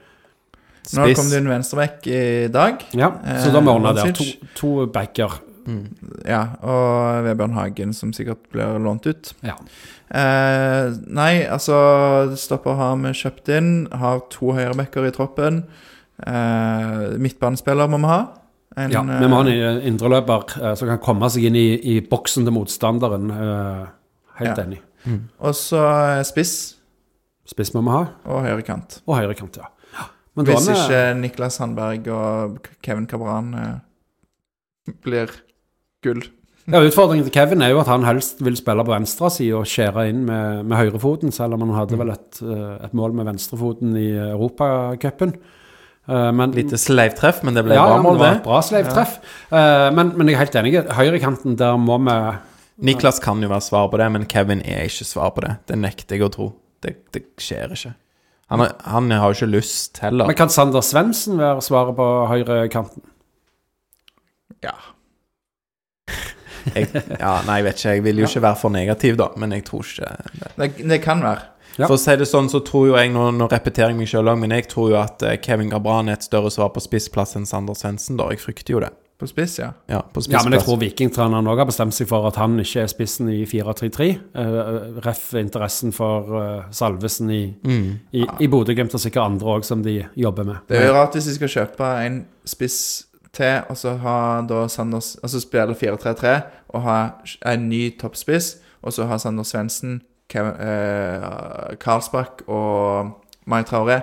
Nå 0.94 1.08
kom 1.16 1.26
det 1.28 1.40
en 1.40 1.50
venstrebekk 1.50 2.06
i 2.08 2.22
dag. 2.52 2.86
Ja, 2.96 3.10
så 3.40 3.50
da 3.52 3.60
må 3.64 3.74
vi 3.74 3.80
ordne 3.80 3.96
der. 3.98 4.14
To, 4.16 4.52
to 4.56 4.70
backer. 4.92 5.40
Ja, 6.28 6.42
og 6.60 7.24
Vebjørn 7.24 7.56
Hagen, 7.56 7.94
som 7.96 8.12
sikkert 8.16 8.42
blir 8.52 8.78
lånt 8.84 9.08
ut. 9.08 9.32
Ja. 9.44 9.56
Eh, 10.12 10.92
nei, 11.08 11.32
altså 11.48 12.36
Stopper 12.38 12.76
har 12.78 12.98
vi 13.00 13.14
kjøpt 13.16 13.50
inn. 13.56 13.72
Har 13.92 14.26
to 14.32 14.52
høyrebacker 14.56 15.08
i 15.08 15.14
troppen. 15.14 15.64
Eh, 16.22 17.18
midtbanespiller 17.18 17.88
må 17.90 17.98
vi 18.04 18.10
ha. 18.12 18.20
En, 18.76 18.90
Ja, 18.90 19.02
vi 19.02 19.26
må 19.30 19.40
ha 19.42 19.48
en 19.50 19.82
indreløper 19.86 20.56
eh, 20.62 20.74
som 20.78 20.88
kan 20.90 20.98
komme 21.02 21.28
seg 21.30 21.44
inn 21.48 21.56
i, 21.58 21.66
i 21.96 22.00
boksen 22.00 22.44
til 22.46 22.54
motstanderen. 22.54 23.30
eh, 23.30 23.86
helt 24.40 24.58
Ja. 24.58 24.64
enig. 24.64 24.80
Mm. 25.06 25.20
Og 25.40 25.54
så 25.54 25.80
spiss. 26.24 26.76
spiss 27.46 27.74
må 27.74 27.82
vi 27.84 27.90
ha. 27.90 28.06
Og 28.26 28.42
høyrekant. 28.46 29.00
Og 29.06 29.16
høyrekant, 29.18 29.56
ja. 29.56 29.66
ja. 29.98 30.06
Hvis 30.42 30.66
vi- 30.68 30.74
ikke 30.74 31.20
Niklas 31.20 31.54
Sandberg 31.60 32.08
og 32.08 32.68
Kevin 32.82 33.06
Cabran 33.06 33.54
eh, 33.54 34.92
blir 35.04 35.30
gull. 36.02 36.22
Ja, 36.66 36.80
Utfordringen 36.80 37.24
til 37.26 37.32
Kevin 37.32 37.60
er 37.60 37.68
jo 37.74 37.80
at 37.80 37.86
han 37.88 38.02
helst 38.04 38.40
vil 38.42 38.56
spille 38.56 38.82
på 38.86 38.90
venstresida 38.94 39.58
og 39.58 39.66
skjære 39.68 40.08
inn 40.08 40.24
med, 40.24 40.64
med 40.64 40.78
høyrefoten, 40.78 41.30
selv 41.30 41.52
om 41.54 41.60
han 41.60 41.74
hadde 41.76 41.98
vel 42.00 42.08
et, 42.14 42.40
et 42.86 42.94
mål 42.96 43.12
med 43.12 43.26
venstrefoten 43.26 43.94
i 44.00 44.06
Europacupen. 44.30 45.34
Eh, 45.34 45.60
Men 46.06 46.52
Lite 46.52 46.76
sleivtreff, 46.76 47.38
men 47.46 47.54
det 47.56 47.62
ble 47.64 47.78
ja, 47.78 47.84
bra 47.88 48.00
mål, 48.04 48.18
det 48.18 48.20
var 48.26 48.34
et 48.36 48.42
bra 48.44 48.58
sleivtreff. 48.60 49.14
Ja. 49.48 49.90
Men, 49.96 50.10
men 50.18 50.28
jeg 50.28 50.36
er 50.36 50.42
helt 50.42 50.58
enig. 50.60 50.72
Høyrekanten, 50.98 51.54
der 51.56 51.78
må 51.80 51.96
vi 52.04 52.16
Niklas 52.84 53.20
kan 53.22 53.40
jo 53.40 53.48
være 53.48 53.62
svar 53.64 53.86
på 53.88 53.96
det, 54.02 54.08
men 54.12 54.26
Kevin 54.28 54.60
er 54.66 54.82
ikke 54.88 55.06
svar 55.06 55.30
på 55.36 55.44
det. 55.46 55.52
Det 55.70 55.78
nekter 55.80 56.16
jeg 56.18 56.26
å 56.26 56.30
tro. 56.34 56.48
Det, 56.84 56.96
det 57.14 57.22
skjer 57.40 57.72
ikke. 57.76 57.94
Han, 58.52 58.60
har- 58.60 58.74
han 58.92 59.08
har 59.14 59.30
jo 59.32 59.38
ikke 59.38 59.52
lyst 59.54 60.00
heller. 60.04 60.26
Men 60.28 60.36
kan 60.36 60.50
Sander 60.52 60.82
Svendsen 60.84 61.38
være 61.40 61.62
svaret 61.64 61.96
på 61.96 62.08
høyrekanten? 62.32 63.00
Ja. 64.66 64.74
Jeg, 66.74 66.88
ja, 67.20 67.32
nei, 67.46 67.58
jeg 67.60 67.64
vet 67.66 67.78
ikke. 67.80 67.94
Jeg 67.98 68.04
vil 68.10 68.20
jo 68.22 68.28
ikke 68.28 68.42
være 68.44 68.58
for 68.60 68.72
negativ, 68.74 69.16
da, 69.20 69.30
men 69.40 69.52
jeg 69.56 69.64
tror 69.68 69.84
ikke 69.88 70.12
det. 70.40 70.52
Det, 70.60 70.68
det 70.92 71.00
kan 71.04 71.20
være. 71.24 71.46
Ja. 71.78 71.86
For 71.88 71.96
å 71.96 72.00
si 72.00 72.14
det 72.16 72.26
sånn, 72.30 72.48
så 72.52 72.60
tror 72.62 72.86
jo 72.92 72.96
jeg, 72.98 73.10
nå, 73.14 73.30
nå 73.34 73.48
repeterer 73.50 73.90
jeg 73.90 73.98
meg 73.98 74.10
sjøl 74.10 74.28
òg, 74.30 74.38
men 74.38 74.52
jeg 74.54 74.68
tror 74.70 74.90
jo 74.92 74.98
at 75.00 75.22
eh, 75.26 75.38
Kevin 75.42 75.72
Gabran 75.72 76.08
er 76.08 76.18
et 76.20 76.26
større 76.26 76.50
svar 76.54 76.68
på 76.74 76.82
spissplass 76.84 77.34
enn 77.36 77.46
Sander 77.50 77.74
Svendsen, 77.78 78.16
da. 78.20 78.28
Jeg 78.30 78.42
frykter 78.44 78.76
jo 78.76 78.82
det. 78.84 78.92
På 79.18 79.28
spiss, 79.30 79.58
ja. 79.60 79.68
Ja, 79.86 80.00
på 80.02 80.22
Ja, 80.26 80.40
men 80.42 80.56
jeg 80.56 80.64
tror 80.64 80.78
vikingtreneren 80.80 81.46
òg 81.46 81.60
har 81.62 81.68
bestemt 81.68 81.94
seg 81.94 82.08
for 82.10 82.26
at 82.26 82.34
han 82.40 82.56
ikke 82.58 82.82
er 82.82 82.88
spissen 82.90 83.28
i 83.30 83.44
4-3-3. 83.46 84.08
Uh, 84.34 84.98
ref 85.06 85.28
interessen 85.38 85.92
for 85.94 86.34
eh, 86.40 86.64
Salvesen 86.74 87.30
i, 87.30 87.42
Mm. 87.62 88.00
i, 88.12 88.24
i 88.42 88.48
Bodø-Glimt, 88.50 88.94
og 88.94 89.00
sikkert 89.02 89.24
andre 89.30 89.54
òg, 89.58 89.64
som 89.66 89.82
de 89.86 90.00
jobber 90.18 90.44
med. 90.50 90.56
Det 90.68 90.80
er 90.80 90.88
jo 90.88 90.96
rart 90.98 91.14
hvis 91.14 91.30
de 91.30 91.34
skal 91.38 91.52
kjøpe 91.58 91.90
en 92.06 92.24
spiss 92.44 92.80
til, 93.34 93.62
og 93.70 93.78
så 93.78 93.96
ha 94.02 94.16
da 94.46 94.64
Sanders 94.70 95.14
Altså 95.22 95.40
spille 95.42 95.74
4-3-3 95.78 96.34
og 96.74 96.82
ha 96.86 96.98
en 97.50 97.68
ny 97.70 97.88
toppspiss, 97.98 98.56
og 98.82 98.92
så 98.94 99.06
ha 99.10 99.18
Sander 99.18 99.46
Svendsen, 99.46 100.00
eh, 100.00 100.13
Karlsbakk 101.80 102.44
og 102.48 103.10
Mai 103.50 103.62
Traoré 103.68 104.00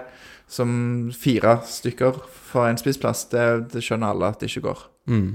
som 0.52 1.12
fire 1.16 1.60
stykker 1.64 2.18
for 2.52 2.68
en 2.68 2.80
spissplass. 2.80 3.26
Det, 3.32 3.46
det 3.72 3.84
skjønner 3.86 4.12
alle 4.12 4.34
at 4.34 4.42
det 4.42 4.50
ikke 4.52 4.66
går. 4.68 4.84
Mm. 5.12 5.30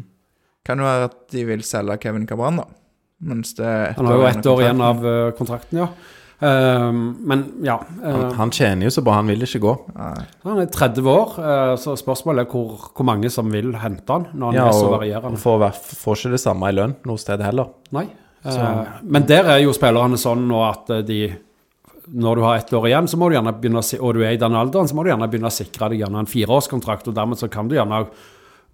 Kan 0.66 0.82
jo 0.82 0.88
være 0.88 1.08
at 1.08 1.16
de 1.32 1.46
vil 1.48 1.64
selge 1.64 1.96
Kevin 2.02 2.26
Cabran, 2.28 2.60
da. 2.60 2.66
Mens 3.26 3.54
det 3.56 3.64
er 3.64 3.94
Han 3.96 4.10
har 4.10 4.18
jo 4.20 4.26
ett 4.28 4.46
år 4.50 4.60
igjen 4.60 4.82
av 4.84 5.06
eh, 5.08 5.30
kontrakten, 5.38 5.80
ja. 5.80 5.88
Uh, 6.36 6.92
men 6.92 7.46
ja. 7.64 7.78
uh, 8.02 8.04
Han, 8.04 8.32
han 8.36 8.50
tjener 8.52 8.84
jo 8.84 8.92
så 8.92 9.00
bra, 9.00 9.14
han 9.22 9.30
vil 9.32 9.40
ikke 9.46 9.62
gå. 9.62 9.70
Nei. 9.96 10.26
han 10.44 10.58
er 10.60 10.66
30 10.68 11.06
år, 11.08 11.30
uh, 11.40 11.72
så 11.80 11.94
spørsmålet 11.96 12.44
er 12.44 12.50
hvor, 12.52 12.90
hvor 12.92 13.08
mange 13.08 13.30
som 13.32 13.48
vil 13.48 13.70
hente 13.80 14.12
han 14.12 14.26
når 14.36 14.52
han 14.52 14.58
Ja, 14.58 14.66
er 14.68 14.76
så 14.76 14.90
varierende. 14.92 15.32
og 15.32 15.40
varierende. 15.40 15.80
får, 15.80 15.96
får 16.02 16.20
ikke 16.20 16.34
det 16.34 16.42
samme 16.44 16.68
i 16.68 16.76
lønn 16.76 16.92
noe 17.08 17.22
sted 17.22 17.40
heller. 17.40 17.72
Nei. 17.96 18.04
Eh, 18.46 19.02
men 19.02 19.26
der 19.28 19.50
er 19.56 19.64
jo 19.64 19.74
spillerne 19.76 20.18
sånn 20.20 20.46
nå 20.48 20.62
at 20.66 20.94
eh, 20.94 21.04
de 21.06 21.20
når 22.06 22.38
du 22.38 22.42
har 22.42 22.56
ett 22.56 22.72
år 22.72 22.86
igjen, 22.86 23.08
så 23.10 23.18
må 23.18 23.28
du 23.28 23.34
gjerne 23.34 23.52
begynne 23.58 23.82
og 23.82 24.14
du 24.14 24.22
er 24.22 24.36
i 24.36 24.40
den 24.40 24.54
alderen, 24.54 24.86
så 24.86 24.94
må 24.94 25.02
du 25.02 25.10
gjerne 25.10 25.26
begynne 25.30 25.50
å 25.50 25.54
sikre 25.54 25.90
deg 25.90 26.04
gjerne 26.04 26.22
en 26.22 26.30
fireårskontrakt, 26.30 27.08
og 27.10 27.16
dermed 27.16 27.40
så 27.40 27.48
kan 27.50 27.66
du 27.66 27.74
gjerne 27.74 28.04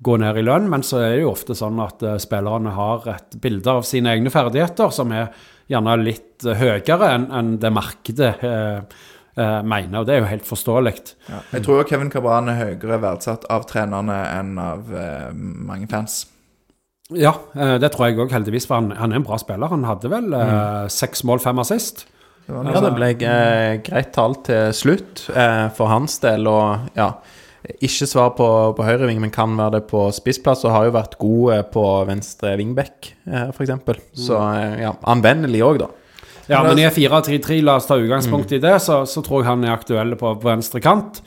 gå 0.03 0.16
ned 0.20 0.41
i 0.41 0.45
lønn, 0.45 0.68
men 0.70 0.85
så 0.85 1.01
er 1.01 1.14
det 1.14 1.23
jo 1.23 1.33
ofte 1.33 1.57
sånn 1.57 1.81
at 1.83 2.03
eh, 2.05 2.18
spillerne 2.23 2.75
har 2.77 3.09
et 3.14 3.39
bilde 3.43 3.79
av 3.79 3.87
sine 3.89 4.12
egne 4.12 4.33
ferdigheter 4.35 4.93
som 4.95 5.14
er 5.16 5.33
gjerne 5.70 5.97
litt 6.03 6.45
høyere 6.45 7.14
enn 7.14 7.29
en 7.33 7.55
det 7.62 7.70
markedet 7.73 8.33
eh, 8.45 9.01
mener, 9.39 10.03
og 10.03 10.05
det 10.05 10.16
er 10.16 10.20
jo 10.20 10.29
helt 10.29 10.45
forståelig. 10.45 10.97
Ja. 11.31 11.39
Jeg 11.55 11.64
tror 11.64 11.81
jo 11.81 11.89
Kevin 11.89 12.12
Cabran 12.12 12.51
er 12.53 12.59
høyere 12.59 13.01
verdsatt 13.01 13.47
av 13.49 13.64
trenerne 13.70 14.18
enn 14.35 14.59
av 14.61 14.93
mange 15.33 15.89
fans. 15.89 16.27
Ja, 17.18 17.34
eh, 17.56 17.76
det 17.82 17.92
tror 17.94 18.08
jeg 18.08 18.18
òg, 18.22 18.32
heldigvis, 18.32 18.66
for 18.68 18.80
han, 18.80 18.90
han 18.98 19.12
er 19.12 19.20
en 19.20 19.26
bra 19.26 19.38
spiller. 19.40 19.70
Han 19.72 19.84
hadde 19.88 20.10
vel 20.12 20.32
eh, 20.38 20.88
seks 20.92 21.24
mål, 21.28 21.40
fem 21.44 21.58
assist. 21.62 22.06
Ja, 22.50 22.80
det 22.82 22.90
ble 22.96 23.12
eh, 23.22 23.76
greit 23.86 24.10
tall 24.16 24.34
til 24.44 24.72
slutt 24.74 25.28
eh, 25.30 25.68
for 25.76 25.86
hans 25.92 26.18
del, 26.24 26.48
og 26.50 26.88
ja 26.98 27.12
Ikke 27.78 28.08
svar 28.10 28.32
på, 28.34 28.46
på 28.74 28.82
høyreving, 28.82 29.20
men 29.22 29.30
kan 29.30 29.52
være 29.56 29.76
det 29.76 29.82
på 29.92 30.08
spissplass, 30.12 30.64
og 30.66 30.72
har 30.74 30.88
jo 30.88 30.94
vært 30.96 31.14
god 31.20 31.52
eh, 31.54 31.62
på 31.70 31.84
venstre 32.08 32.56
vingbekk, 32.58 33.12
eh, 33.30 33.52
f.eks. 33.54 34.00
Så 34.26 34.40
eh, 34.58 34.80
ja, 34.82 34.90
anvendelig 35.14 35.62
òg, 35.62 35.78
da. 35.84 35.88
Ja, 36.50 36.64
Men 36.66 36.80
i 36.82 36.88
4-3-3, 36.90 37.60
la 37.62 37.76
oss 37.78 37.86
ta 37.86 37.94
utgangspunkt 38.02 38.50
i 38.52 38.58
det, 38.60 38.74
så, 38.82 39.04
så 39.06 39.22
tror 39.22 39.44
jeg 39.44 39.52
han 39.52 39.62
er 39.64 39.76
aktuell 39.76 40.16
på 40.18 40.34
venstre 40.42 40.82
kant. 40.82 41.22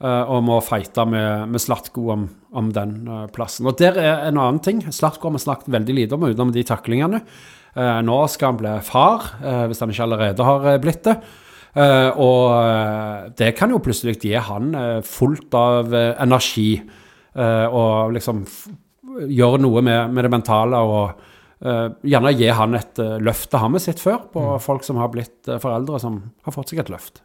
eh, 0.00 0.24
og 0.32 0.40
må 0.48 0.56
fighte 0.64 1.04
med, 1.06 1.52
med 1.52 1.60
Slatko 1.60 2.08
om, 2.16 2.24
om 2.56 2.72
den 2.74 2.96
eh, 3.06 3.26
plassen. 3.34 3.68
Og 3.68 3.78
der 3.80 3.98
er 4.00 4.26
en 4.26 4.40
annen 4.40 4.62
ting. 4.64 4.82
Slatko 4.82 5.28
har 5.28 5.36
vi 5.36 5.44
snakket 5.44 5.72
veldig 5.74 5.96
lite 6.00 6.16
om 6.16 6.26
utenom 6.26 6.52
de 6.54 6.64
taklingene. 6.66 7.22
Eh, 7.76 7.98
nå 8.06 8.20
skal 8.32 8.52
han 8.52 8.60
bli 8.62 8.74
far, 8.86 9.28
eh, 9.42 9.66
hvis 9.70 9.82
han 9.84 9.92
ikke 9.92 10.06
allerede 10.06 10.48
har 10.48 10.70
blitt 10.82 11.04
det. 11.08 11.18
Og 11.76 13.34
det 13.36 13.50
kan 13.52 13.68
jo 13.68 13.82
plutselig 13.84 14.14
gi 14.22 14.30
han 14.40 14.70
fullt 15.04 15.52
av 15.52 15.92
energi. 15.92 16.80
og 17.36 18.14
liksom 18.16 18.46
gjøre 19.28 19.60
noe 19.60 19.82
med, 19.84 20.08
med 20.08 20.24
det 20.24 20.30
mentale 20.32 20.80
og 20.80 21.20
Uh, 21.56 21.88
gjerne 22.04 22.34
gi 22.36 22.50
han 22.52 22.76
et 22.76 22.98
uh, 23.00 23.14
løft. 23.16 23.48
Det 23.48 23.60
har 23.62 23.70
vi 23.72 23.80
sett 23.80 24.00
før 24.02 24.26
på 24.28 24.42
folk 24.60 24.84
som 24.84 24.98
har 25.00 25.08
blitt 25.08 25.48
uh, 25.48 25.56
foreldre, 25.56 25.96
som 26.02 26.18
har 26.44 26.52
fått 26.52 26.68
seg 26.68 26.82
et 26.82 26.90
løft. 26.92 27.22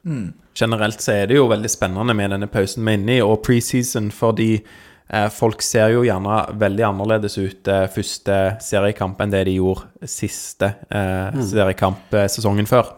Generelt 0.55 1.03
så 1.03 1.17
er 1.17 1.27
det 1.27 1.35
jo 1.35 1.49
veldig 1.51 1.71
spennende 1.71 2.15
med 2.15 2.31
denne 2.31 2.47
pausen 2.51 2.87
vi 2.87 2.93
er 2.93 3.01
inne 3.01 3.17
i, 3.17 3.25
og 3.25 3.41
preseason, 3.43 4.07
fordi 4.15 4.53
eh, 4.55 4.71
folk 5.33 5.59
ser 5.65 5.91
jo 5.91 6.05
gjerne 6.07 6.37
veldig 6.55 6.85
annerledes 6.87 7.35
ut 7.41 7.67
eh, 7.67 7.87
første 7.91 8.37
seriekamp 8.63 9.19
enn 9.19 9.33
det 9.33 9.43
de 9.49 9.57
gjorde 9.57 10.07
siste 10.07 10.69
eh, 10.87 11.39
seriekamp 11.49 12.15
eh, 12.15 12.29
sesongen 12.31 12.69
før. 12.69 12.93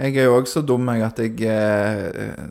Jeg 0.00 0.16
er 0.16 0.26
jo 0.26 0.38
også 0.40 0.58
så 0.58 0.62
dum 0.66 0.88
jeg, 0.90 1.04
at 1.06 1.20
jeg 1.22 1.36
eh, 1.46 2.48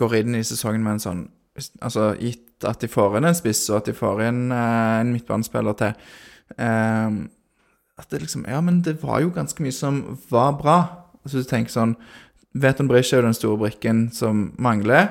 går 0.00 0.14
inn 0.22 0.38
i 0.38 0.44
sesongen 0.46 0.84
med 0.84 0.96
en 0.96 1.08
sånn 1.08 1.24
Altså 1.56 2.10
gitt 2.20 2.66
at 2.68 2.82
de 2.84 2.88
får 2.92 3.14
inn 3.16 3.24
en 3.30 3.36
spiss, 3.36 3.62
og 3.70 3.78
at 3.78 3.86
de 3.88 3.94
får 3.96 4.18
inn 4.26 4.40
eh, 4.52 4.96
en 5.00 5.12
midtbanespiller 5.12 5.76
til 5.80 5.92
eh, 6.60 7.16
At 8.00 8.10
det 8.12 8.22
liksom 8.22 8.44
Ja, 8.48 8.62
men 8.64 8.82
det 8.84 8.98
var 9.02 9.22
jo 9.24 9.32
ganske 9.32 9.64
mye 9.64 9.72
som 9.72 10.02
var 10.30 10.56
bra. 10.60 10.78
Altså 11.24 11.40
du 11.40 11.48
tenker 11.48 11.72
sånn 11.72 11.96
Veton 12.56 12.88
Brische 12.88 13.16
er 13.16 13.20
jo 13.20 13.28
den 13.28 13.36
store 13.36 13.60
brikken 13.60 14.06
som 14.16 14.50
mangler. 14.56 15.10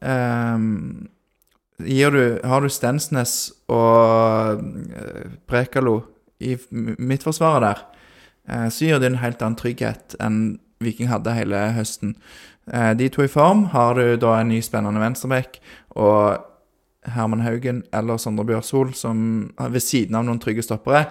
Eh, 0.00 0.60
gir 0.60 1.17
du, 1.78 2.40
har 2.44 2.60
du 2.60 2.68
Stensnes 2.68 3.52
og 3.70 4.62
eh, 4.94 5.28
Brekalo 5.46 6.00
i 6.42 6.56
midtforsvaret 6.72 7.62
der, 7.64 7.82
eh, 8.48 8.68
så 8.68 8.88
gir 8.88 8.98
det 8.98 9.12
en 9.12 9.22
helt 9.22 9.42
annen 9.42 9.58
trygghet 9.58 10.18
enn 10.22 10.58
Viking 10.82 11.08
hadde 11.10 11.34
hele 11.34 11.58
høsten. 11.74 12.14
Eh, 12.70 12.94
De 12.94 13.08
to 13.08 13.24
i 13.24 13.30
form. 13.30 13.66
Har 13.74 13.94
du 13.94 14.16
da 14.16 14.40
en 14.40 14.48
ny 14.52 14.60
spennende 14.62 15.00
venstreback 15.02 15.58
og 15.96 16.44
Herman 17.08 17.40
Haugen 17.40 17.82
eller 17.94 18.18
Sondre 18.18 18.44
Bjørsol 18.46 18.92
som 18.94 19.50
ved 19.58 19.82
siden 19.82 20.18
av 20.18 20.26
noen 20.26 20.40
trygge 20.42 20.62
stoppere 20.66 21.06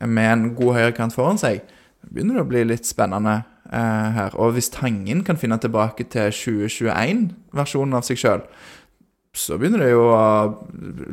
med 0.00 0.32
en 0.32 0.44
god 0.54 0.76
høyrekant 0.76 1.16
foran 1.16 1.40
seg, 1.40 1.64
begynner 2.08 2.38
det 2.38 2.44
å 2.44 2.48
bli 2.48 2.64
litt 2.68 2.88
spennende 2.88 3.42
eh, 3.72 4.08
her. 4.16 4.36
Og 4.40 4.54
hvis 4.56 4.70
Tangen 4.72 5.24
kan 5.26 5.40
finne 5.40 5.58
tilbake 5.60 6.06
til 6.12 6.32
2021-versjonen 6.32 7.98
av 7.98 8.06
seg 8.06 8.20
sjøl, 8.20 8.44
så 9.36 9.56
begynner 9.58 9.84
det 9.84 9.92
jo 9.92 10.08
å 10.10 10.22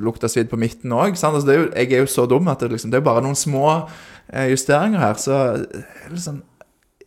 lukte 0.01 0.30
svidd 0.32 0.49
på 0.49 0.57
midten 0.57 0.93
òg. 0.95 1.13
Altså, 1.13 1.43
jeg 1.53 1.91
er 1.91 2.01
jo 2.01 2.09
så 2.09 2.26
dum 2.30 2.49
at 2.49 2.63
det, 2.63 2.72
liksom, 2.74 2.91
det 2.93 2.99
er 2.99 3.05
bare 3.05 3.22
noen 3.22 3.38
små 3.38 3.68
eh, 3.78 4.49
justeringer 4.49 5.03
her. 5.03 5.20
Så 5.22 5.38
eh, 5.53 6.07
liksom, 6.09 6.41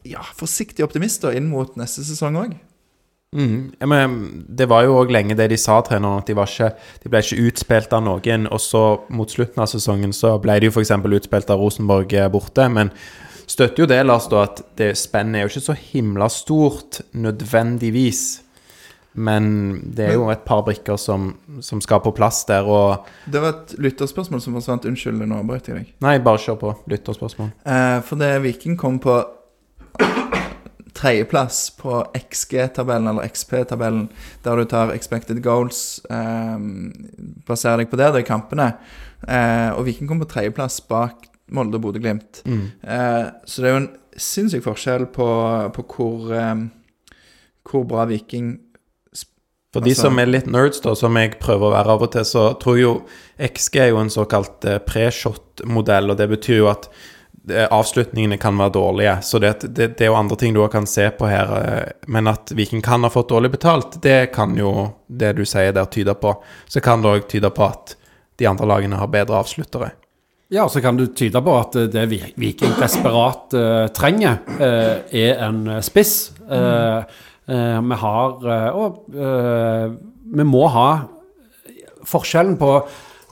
ja, 0.07 0.23
forsiktig 0.39 0.87
optimist 0.87 1.25
da, 1.27 1.33
inn 1.35 1.51
mot 1.51 1.75
neste 1.81 2.07
sesong 2.07 2.39
òg. 2.39 2.55
Mm. 3.31 3.73
Ja, 3.79 3.99
det 4.59 4.67
var 4.71 4.83
jo 4.87 4.97
òg 4.99 5.13
lenge 5.15 5.37
det 5.39 5.53
de 5.53 5.59
sa, 5.61 5.77
treneren, 5.87 6.19
at 6.19 6.31
de, 6.31 6.35
ikke, 6.35 6.71
de 7.03 7.11
ble 7.13 7.23
ikke 7.23 7.47
utspilt 7.47 7.95
av 7.95 8.05
noen. 8.07 8.47
Og 8.51 8.63
så 8.63 8.85
mot 9.11 9.31
slutten 9.31 9.63
av 9.63 9.71
sesongen 9.71 10.15
så 10.17 10.37
ble 10.43 10.61
de 10.61 10.71
jo 10.71 10.75
f.eks. 10.75 10.95
utspilt 10.95 11.51
av 11.51 11.63
Rosenborg 11.63 12.15
eh, 12.15 12.31
borte. 12.31 12.69
Men 12.71 12.95
støtter 13.51 13.83
jo 13.83 13.91
det, 13.91 13.99
Lars, 14.07 14.31
da, 14.31 14.47
at 14.47 14.63
det 14.79 14.93
spennet 14.99 15.41
er 15.41 15.47
jo 15.47 15.53
ikke 15.53 15.67
så 15.73 15.79
himla 15.91 16.31
stort 16.31 17.03
nødvendigvis. 17.19 18.25
Men 19.13 19.47
det 19.97 20.07
er 20.07 20.15
jo 20.15 20.29
et 20.31 20.45
par 20.47 20.63
brikker 20.67 20.99
som, 21.01 21.33
som 21.65 21.81
skal 21.83 22.03
på 22.05 22.13
plass 22.15 22.45
der, 22.47 22.67
og 22.67 23.09
Det 23.27 23.43
var 23.43 23.57
et 23.57 23.75
lytterspørsmål 23.83 24.43
som 24.43 24.55
forsvant. 24.55 24.87
Unnskyld, 24.87 25.19
nå 25.27 25.41
avbrøt 25.41 25.71
jeg 25.71 25.81
deg. 25.81 25.93
Nei, 26.05 26.19
bare 26.23 26.43
kjør 26.43 26.61
på 26.61 26.73
lytterspørsmål. 26.93 27.51
Eh, 27.67 27.99
for 28.07 28.23
det 28.23 28.31
Viking 28.45 28.79
kom 28.79 29.01
på 29.03 29.17
tredjeplass 31.01 31.65
på 31.81 32.05
XG-tabellen, 32.21 33.11
eller 33.11 33.27
XP-tabellen, 33.27 34.07
der 34.45 34.63
du 34.63 34.71
tar 34.71 34.95
expected 34.95 35.43
goals, 35.43 36.01
eh, 36.11 36.57
baserer 37.51 37.83
deg 37.83 37.91
på 37.91 37.99
det, 37.99 38.13
er 38.15 38.29
kampene. 38.29 38.73
Eh, 39.27 39.71
og 39.75 39.85
Viking 39.89 40.09
kom 40.11 40.23
på 40.23 40.31
tredjeplass 40.31 40.81
bak 40.87 41.27
Molde 41.51 41.81
og 41.81 41.83
Bodø-Glimt. 41.89 42.45
Eh, 42.47 43.25
så 43.43 43.63
det 43.63 43.69
er 43.69 43.75
jo 43.75 43.83
en 43.83 43.93
sinnssyk 44.21 44.63
forskjell 44.65 45.09
på, 45.11 45.29
på 45.75 45.87
hvor, 45.91 46.31
eh, 46.31 47.17
hvor 47.67 47.87
bra 47.91 48.07
Viking 48.07 48.59
For 49.73 49.81
de 49.81 49.91
Altså- 49.91 50.03
som 50.09 50.19
er 50.19 50.27
litt 50.27 50.47
nerds, 50.51 50.81
da, 50.83 50.95
som 50.95 51.15
jeg 51.17 51.39
prøver 51.39 51.69
å 51.69 51.75
være 51.77 51.93
av 51.95 52.03
og 52.03 52.11
til, 52.13 52.25
så 52.27 52.59
tror 52.59 52.77
jeg 52.77 52.83
jo 52.83 52.95
XG 53.39 53.77
er 53.81 53.89
jo 53.93 53.99
en 54.03 54.11
såkalt 54.11 54.65
eh, 54.67 54.79
pre-shot-modell, 54.83 56.11
og 56.11 56.17
det 56.19 56.29
betyr 56.33 56.57
jo 56.59 56.69
at 56.73 56.89
eh, 57.51 57.69
avslutningene 57.71 58.39
kan 58.43 58.59
være 58.59 58.73
dårlige. 58.75 59.15
Så 59.23 59.39
det, 59.41 59.53
det, 59.75 59.93
det 59.97 60.07
er 60.07 60.11
jo 60.11 60.19
andre 60.19 60.37
ting 60.37 60.55
du 60.55 60.61
også 60.65 60.73
kan 60.75 60.87
se 60.91 61.07
på 61.15 61.29
her. 61.31 61.55
eh, 61.61 61.93
Men 62.09 62.27
at 62.27 62.51
Viking 62.57 62.83
kan 62.83 63.03
ha 63.07 63.11
fått 63.15 63.31
dårlig 63.31 63.53
betalt, 63.55 64.01
det 64.03 64.33
kan 64.35 64.57
jo 64.59 64.93
det 65.07 65.37
du 65.39 65.45
sier 65.47 65.73
der 65.73 65.87
tyde 65.87 66.15
på. 66.19 66.35
Så 66.69 66.83
kan 66.83 67.03
det 67.03 67.09
òg 67.15 67.29
tyde 67.31 67.51
på 67.55 67.69
at 67.71 67.95
de 68.41 68.47
andre 68.51 68.67
lagene 68.67 68.97
har 68.99 69.07
bedre 69.13 69.39
avsluttere. 69.39 69.93
Ja, 70.51 70.65
så 70.67 70.81
kan 70.83 70.97
du 70.99 71.07
tyde 71.15 71.39
på 71.47 71.53
at 71.61 71.77
det 71.93 72.09
Vi- 72.11 72.35
Viking 72.37 72.73
desperat 72.81 73.55
uh, 73.55 73.87
trenger, 73.95 74.41
uh, 74.59 74.99
er 75.15 75.39
en 75.47 75.61
spiss. 75.81 76.33
Uh, 76.51 77.05
vi 77.51 77.97
har 78.03 78.45
eh, 78.47 78.77
Og 78.79 79.15
eh, 79.15 79.87
vi 80.31 80.47
må 80.47 80.67
ha 80.71 80.91
Forskjellen 82.07 82.57
på 82.57 82.75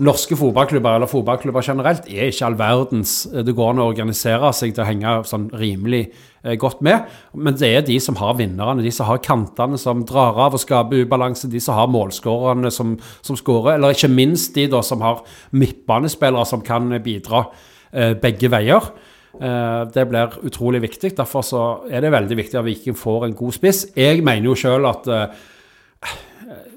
norske 0.05 0.37
fotballklubber 0.39 0.99
eller 0.99 1.11
fotballklubber 1.11 1.65
generelt 1.65 2.07
er 2.07 2.29
ikke 2.31 2.47
all 2.47 2.57
verdens. 2.59 3.15
Det 3.33 3.55
går 3.57 3.73
an 3.73 3.81
å 3.83 3.89
organisere 3.91 4.51
seg 4.55 4.75
til 4.75 4.85
å 4.85 4.87
henge 4.87 5.15
sånn 5.27 5.49
rimelig 5.59 6.05
eh, 6.45 6.55
godt 6.61 6.83
med. 6.87 7.09
Men 7.35 7.57
det 7.59 7.71
er 7.73 7.87
de 7.87 7.97
som 8.03 8.19
har 8.21 8.37
vinnerne, 8.39 8.85
de 8.85 8.93
som 8.95 9.09
har 9.09 9.23
kantene 9.25 9.81
som 9.81 10.05
drar 10.07 10.39
av 10.47 10.55
og 10.55 10.63
skaper 10.63 11.03
ubalanse, 11.03 11.51
de 11.51 11.63
som 11.63 11.79
har 11.79 11.91
målskårerne 11.91 12.71
som, 12.75 12.95
som 13.27 13.39
skårer, 13.39 13.75
eller 13.75 13.97
ikke 13.97 14.13
minst 14.13 14.55
de 14.59 14.69
da 14.71 14.85
som 14.87 15.03
har 15.03 15.25
midtbanespillere 15.51 16.47
som 16.47 16.63
kan 16.63 16.93
bidra 17.03 17.49
eh, 17.91 18.15
begge 18.23 18.53
veier. 18.55 18.93
Eh, 19.37 19.83
det 19.93 20.07
blir 20.09 20.39
utrolig 20.49 20.81
viktig. 20.87 21.13
Derfor 21.19 21.45
så 21.45 21.63
er 21.91 22.03
det 22.05 22.15
veldig 22.15 22.39
viktig 22.39 22.59
at 22.59 22.67
Viking 22.67 22.97
får 22.97 23.29
en 23.29 23.37
god 23.39 23.57
spiss. 23.59 23.85
Jeg 23.99 24.25
mener 24.25 24.51
jo 24.51 24.57
sjøl 24.59 24.89
at 24.89 25.09
eh, 25.13 25.47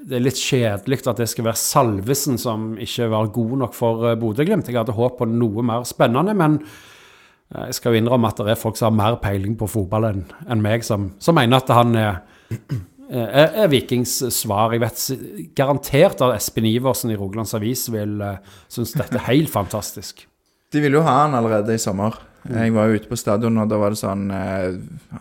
det 0.02 0.18
er 0.18 0.24
litt 0.26 0.38
kjedelig 0.40 1.00
at 1.08 1.20
det 1.22 1.28
skal 1.30 1.46
være 1.48 1.60
Salvesen 1.60 2.38
som 2.40 2.72
ikke 2.82 3.08
var 3.12 3.32
god 3.32 3.52
nok 3.64 3.76
for 3.76 4.02
uh, 4.04 4.16
Bodø-Glimt. 4.18 4.68
Jeg 4.68 4.80
hadde 4.80 4.96
håp 4.96 5.20
på 5.20 5.28
noe 5.30 5.64
mer 5.64 5.86
spennende, 5.88 6.34
men 6.36 6.58
eh, 6.60 7.68
jeg 7.70 7.78
skal 7.78 7.94
jo 7.94 8.02
innrømme 8.02 8.32
at 8.32 8.42
det 8.42 8.52
er 8.52 8.60
folk 8.60 8.76
som 8.78 8.90
har 8.90 8.98
mer 8.98 9.20
peiling 9.22 9.56
på 9.58 9.70
fotball 9.70 10.10
enn 10.10 10.64
meg, 10.64 10.84
som, 10.86 11.12
som 11.22 11.38
mener 11.38 11.62
at 11.62 11.72
han 11.72 11.94
er, 11.96 12.18
er, 13.08 13.46
er 13.64 13.70
Vikings 13.72 14.18
svar. 14.34 14.74
Jeg 14.74 14.82
vet 14.84 15.54
garantert 15.56 16.20
at 16.26 16.36
Espen 16.36 16.68
Iversen 16.68 17.14
i 17.14 17.16
Rogalands 17.16 17.54
Avis 17.56 17.86
vil 17.94 18.18
synes 18.66 18.98
dette 18.98 19.16
er 19.22 19.30
helt 19.30 19.54
fantastisk. 19.54 20.26
De 20.72 20.82
ville 20.82 20.98
jo 20.98 21.06
ha 21.06 21.22
han 21.22 21.38
allerede 21.38 21.78
i 21.78 21.80
sommer. 21.80 22.18
Jeg 22.50 22.74
var 22.74 22.88
jo 22.88 22.98
ute 22.98 23.10
på 23.10 23.18
stadion, 23.18 23.60
og 23.62 23.70
da 23.70 23.78
var 23.78 23.94
det 23.94 24.00
sånn 24.00 24.24
eh, 24.34 25.20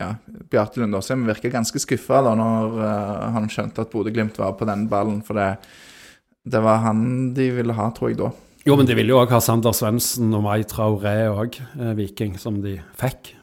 Ja, 0.00 0.14
Bjarte 0.50 0.80
Lunde 0.80 0.98
Åsheim 1.00 1.26
virka 1.28 1.52
ganske 1.52 1.80
skuffa 1.82 2.22
når 2.24 2.78
eh, 2.80 3.26
han 3.36 3.50
skjønte 3.52 3.84
at 3.84 3.92
Bodø-Glimt 3.92 4.40
var 4.40 4.56
på 4.58 4.68
den 4.68 4.86
ballen, 4.90 5.20
for 5.26 5.38
det, 5.38 5.50
det 6.48 6.62
var 6.64 6.82
han 6.86 7.34
de 7.36 7.50
ville 7.58 7.76
ha, 7.76 7.90
tror 7.94 8.12
jeg, 8.12 8.20
da. 8.22 8.32
Jo, 8.64 8.78
men 8.80 8.88
de 8.88 8.96
ville 8.96 9.12
jo 9.12 9.20
òg 9.20 9.32
ha 9.34 9.42
Sander 9.44 9.76
Svendsen 9.76 10.32
og 10.32 10.46
Mai 10.46 10.64
Traoré 10.68 11.28
òg, 11.28 11.60
eh, 11.76 11.94
Viking, 12.00 12.38
som 12.40 12.62
de 12.64 12.78
fikk. 13.00 13.34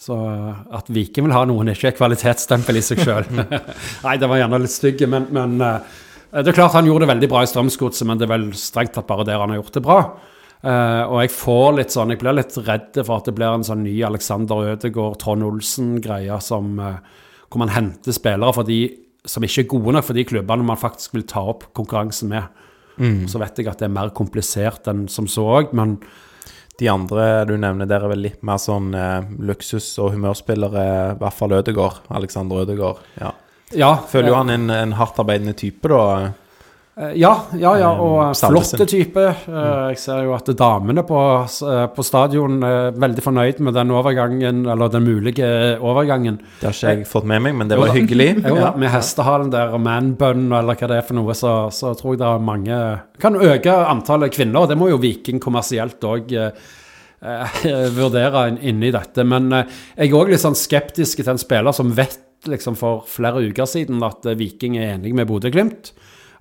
Så 0.00 0.16
at 0.16 0.88
Viking 0.92 1.28
vil 1.28 1.36
ha 1.36 1.44
noen, 1.48 1.68
er 1.68 1.76
ikke 1.78 1.94
et 1.94 2.00
kvalitetsstempel 2.00 2.80
i 2.80 2.84
seg 2.84 3.04
sjøl. 3.04 3.28
Nei, 4.06 4.18
det 4.20 4.28
var 4.28 4.40
gjerne 4.40 4.60
litt 4.64 4.72
stygg, 4.72 5.04
men, 5.08 5.28
men 5.32 5.56
det 5.60 6.50
er 6.50 6.56
klart 6.56 6.76
han 6.76 6.88
gjorde 6.88 7.04
det 7.04 7.12
veldig 7.12 7.30
bra 7.30 7.44
i 7.44 7.48
Strømsgodset, 7.48 8.08
men 8.08 8.20
det 8.20 8.26
er 8.26 8.34
vel 8.34 8.48
strengt 8.58 8.96
tatt 8.96 9.08
bare 9.08 9.24
der 9.28 9.40
han 9.40 9.52
har 9.52 9.60
gjort 9.60 9.76
det 9.76 9.84
bra. 9.84 9.98
Eh, 10.64 11.02
og 11.10 11.18
jeg 11.20 11.32
får 11.34 11.74
litt 11.76 11.92
sånn, 11.92 12.14
jeg 12.14 12.22
blir 12.22 12.36
litt 12.38 12.54
redd 12.64 12.96
for 13.02 13.18
at 13.18 13.28
det 13.28 13.34
blir 13.36 13.52
en 13.52 13.66
sånn 13.66 13.82
ny 13.84 13.98
Alexander 14.06 14.72
Ødegaard, 14.72 15.18
Trond 15.20 15.44
Olsen-greie 15.44 16.38
som 16.40 16.78
eh, 16.80 17.00
hvor 17.50 17.60
man 17.60 17.74
henter 17.74 18.16
spillere 18.16 18.54
for 18.56 18.66
de 18.68 18.78
som 19.28 19.44
ikke 19.44 19.62
er 19.62 19.70
gode 19.70 19.94
nok 19.96 20.06
for 20.08 20.16
de 20.16 20.24
klubbene 20.28 20.66
man 20.66 20.80
faktisk 20.80 21.14
vil 21.16 21.26
ta 21.28 21.42
opp 21.52 21.68
konkurransen 21.76 22.32
med. 22.32 22.48
Så 23.28 23.40
vet 23.40 23.58
jeg 23.58 23.68
at 23.70 23.80
det 23.80 23.88
er 23.88 23.94
mer 23.94 24.12
komplisert 24.14 24.88
enn 24.90 25.06
som 25.10 25.28
så 25.30 25.46
òg, 25.60 25.74
men 25.76 25.98
De 26.74 26.88
andre 26.90 27.44
du 27.46 27.52
nevner 27.54 27.86
der, 27.86 28.02
er 28.02 28.10
vel 28.10 28.24
litt 28.24 28.40
mer 28.42 28.58
sånn 28.58 28.88
uh, 28.98 29.22
luksus- 29.38 29.92
og 30.02 30.08
humørspillere, 30.16 30.82
i 31.12 31.18
hvert 31.20 31.36
fall 31.36 31.52
Ødegaard. 31.54 32.00
Alexander 32.10 32.64
Ødegaard. 32.64 32.98
Ja. 33.20 33.30
ja. 33.70 33.92
Føler 34.10 34.32
jo 34.32 34.34
han 34.40 34.50
han 34.50 34.64
en, 34.64 34.72
en 34.74 34.94
hardtarbeidende 34.98 35.54
type, 35.54 35.86
da. 35.86 36.32
Eh, 36.96 37.12
Ja, 37.18 37.32
ja, 37.58 37.72
ja, 37.80 37.88
og 37.98 38.20
eh, 38.22 38.34
flotte 38.38 38.86
type. 38.86 39.22
Eh, 39.48 39.88
Jeg 39.90 39.98
ser 39.98 40.20
jo 40.28 40.34
at 40.36 40.46
damene 40.56 41.02
på, 41.06 41.18
på 41.96 42.04
stadion 42.06 42.60
er 42.62 42.92
veldig 42.94 43.24
fornøyd 43.24 43.58
med 43.66 43.74
den 43.74 43.90
overgangen, 43.90 44.60
eller 44.70 44.88
den 44.92 45.02
mulige 45.08 45.48
overgangen. 45.82 46.38
Det 46.60 46.68
har 46.68 46.76
ikke 46.76 46.92
jeg 47.00 47.08
fått 47.10 47.26
med 47.26 47.42
meg, 47.42 47.56
men 47.58 47.68
det 47.72 47.78
var 47.80 47.90
hyggelig. 47.96 48.28
Jo, 48.48 48.60
Med 48.78 48.90
hestehalen 48.94 49.50
der 49.50 49.74
og 49.74 49.82
manbun 49.82 50.46
eller 50.52 50.74
hva 50.78 50.90
det 50.92 51.00
er 51.00 51.06
for 51.08 51.18
noe, 51.18 51.34
så, 51.34 51.54
så 51.74 51.94
tror 51.98 52.14
jeg 52.14 52.22
det 52.22 52.30
er 52.30 52.46
mange 52.46 52.78
Kan 53.20 53.36
øke 53.42 53.74
antallet 53.90 54.32
kvinner. 54.34 54.62
og 54.62 54.68
Det 54.70 54.78
må 54.78 54.88
jo 54.92 55.00
Viking 55.02 55.40
kommersielt 55.42 55.98
òg 56.06 56.30
vurdere 57.98 58.48
inn- 58.52 58.60
inni 58.62 58.90
dette. 58.94 59.24
Men 59.26 59.50
jeg 59.50 60.10
er 60.10 60.14
òg 60.18 60.30
litt 60.30 60.42
sånn 60.42 60.56
skeptisk 60.58 61.22
til 61.22 61.32
en 61.34 61.40
spiller 61.40 61.72
som 61.74 61.90
vet 61.96 62.20
liksom 62.50 62.76
for 62.76 63.02
flere 63.08 63.40
uker 63.48 63.64
siden 63.66 64.02
at 64.04 64.26
Viking 64.36 64.76
er 64.76 64.94
enig 64.98 65.14
med 65.16 65.26
Bodø-Glimt. 65.30 65.92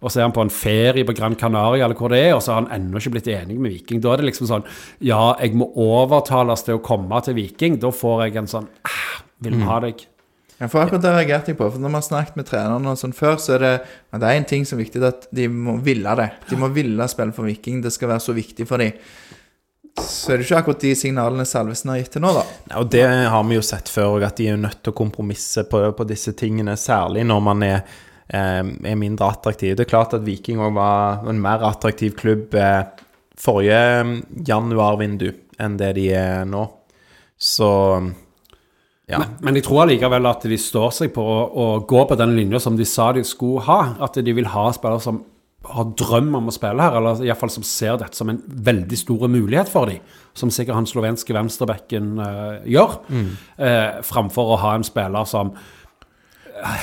Og 0.03 0.11
så 0.11 0.19
er 0.19 0.27
han 0.27 0.35
på 0.35 0.43
en 0.43 0.51
ferie 0.51 1.07
på 1.07 1.15
Gran 1.15 1.37
Canaria, 1.39 1.85
eller 1.85 1.97
hvor 1.97 2.11
det 2.11 2.19
er, 2.19 2.33
og 2.35 2.43
så 2.43 2.53
har 2.53 2.63
han 2.65 2.71
ennå 2.75 2.99
ikke 2.99 3.15
blitt 3.15 3.29
enig 3.31 3.55
med 3.55 3.71
Viking. 3.71 4.01
Da 4.03 4.13
er 4.13 4.21
det 4.21 4.29
liksom 4.33 4.49
sånn 4.49 4.65
Ja, 4.99 5.33
jeg 5.39 5.55
må 5.57 5.69
overtales 5.79 6.65
til 6.67 6.77
å 6.77 6.83
komme 6.83 7.21
til 7.23 7.37
Viking. 7.39 7.79
Da 7.81 7.93
får 7.95 8.25
jeg 8.27 8.41
en 8.43 8.51
sånn 8.51 8.67
ah, 8.89 9.21
Vil 9.43 9.55
vi 9.61 9.69
ha 9.69 9.79
deg? 9.83 10.03
Ja, 10.59 10.67
for 10.69 10.83
akkurat 10.83 11.03
det 11.03 11.11
reagerte 11.11 11.51
jeg 11.51 11.59
på. 11.59 11.67
For 11.71 11.81
når 11.81 11.91
vi 11.91 11.99
har 11.99 12.05
snakket 12.05 12.39
med 12.39 12.47
trenerne 12.47 12.91
og 12.91 12.99
sånn 12.99 13.15
før, 13.15 13.39
så 13.41 13.57
er 13.57 13.63
det 13.63 13.71
det 14.13 14.27
er 14.27 14.37
en 14.37 14.47
ting 14.47 14.67
som 14.67 14.77
er 14.77 14.85
viktig, 14.85 15.01
at 15.07 15.25
de 15.35 15.47
må 15.51 15.79
ville 15.83 16.13
det. 16.19 16.29
De 16.51 16.59
må 16.59 16.69
ville 16.75 17.07
spille 17.11 17.35
for 17.35 17.49
Viking. 17.49 17.81
Det 17.83 17.91
skal 17.95 18.13
være 18.13 18.23
så 18.23 18.35
viktig 18.37 18.67
for 18.69 18.83
dem. 18.83 18.93
Så 19.99 20.33
er 20.33 20.39
det 20.39 20.47
ikke 20.47 20.61
akkurat 20.63 20.81
de 20.81 20.93
signalene 20.97 21.45
Salvesen 21.45 21.91
har 21.91 21.99
gitt 21.99 22.15
til 22.15 22.23
nå, 22.23 22.31
da. 22.33 22.45
Ja, 22.71 22.79
og 22.81 22.87
det 22.93 23.03
har 23.05 23.43
vi 23.45 23.59
jo 23.59 23.65
sett 23.65 23.91
før, 23.93 24.15
òg, 24.15 24.25
at 24.25 24.39
de 24.39 24.47
er 24.49 24.57
nødt 24.57 24.79
til 24.81 24.93
å 24.93 24.97
kompromisse 24.97 25.65
på, 25.69 25.83
på 25.93 26.07
disse 26.09 26.33
tingene, 26.37 26.73
særlig 26.79 27.27
når 27.29 27.43
man 27.45 27.65
er, 27.67 27.83
er 28.33 28.97
mindre 28.99 29.29
attraktiv. 29.29 29.75
Det 29.77 29.85
er 29.85 29.91
klart 29.91 30.15
at 30.17 30.25
Viking 30.25 30.61
òg 30.63 30.73
var 30.77 31.27
en 31.29 31.41
mer 31.41 31.63
attraktiv 31.67 32.15
klubb 32.17 32.55
eh, 32.57 32.83
forrige 33.39 33.79
eh, 33.99 34.13
januarvindu 34.49 35.29
enn 35.61 35.77
det 35.79 35.93
de 35.99 36.09
er 36.17 36.47
nå. 36.49 36.65
Så 37.37 37.69
ja. 39.09 39.19
Men, 39.19 39.35
men 39.43 39.59
jeg 39.59 39.67
tror 39.67 39.83
allikevel 39.83 40.25
at 40.29 40.45
de 40.47 40.57
står 40.57 40.93
seg 40.95 41.11
på 41.13 41.23
å, 41.27 41.43
å 41.43 41.67
gå 41.87 42.05
på 42.07 42.17
den 42.17 42.37
linja 42.37 42.61
som 42.63 42.77
de 42.79 42.87
sa 42.87 43.11
de 43.13 43.25
skulle 43.27 43.65
ha. 43.67 43.79
At 44.05 44.17
de 44.17 44.35
vil 44.35 44.47
ha 44.53 44.69
spillere 44.73 45.03
som 45.03 45.21
har 45.63 45.91
drøm 45.99 46.33
om 46.35 46.49
å 46.51 46.53
spille 46.53 46.83
her, 46.83 46.97
eller 46.99 47.21
iallfall 47.23 47.51
som 47.53 47.63
ser 47.67 47.95
dette 48.01 48.17
som 48.19 48.31
en 48.31 48.41
veldig 48.43 48.97
stor 48.99 49.29
mulighet 49.31 49.71
for 49.71 49.91
dem. 49.91 50.03
Som 50.35 50.51
sikkert 50.51 50.79
han 50.79 50.89
slovenske 50.89 51.35
venstrebacken 51.35 52.17
uh, 52.19 52.63
gjør. 52.67 52.97
Eh, 53.57 54.01
framfor 54.07 54.53
å 54.53 54.59
ha 54.63 54.73
en 54.77 54.87
spiller 54.87 55.27
som 55.29 55.53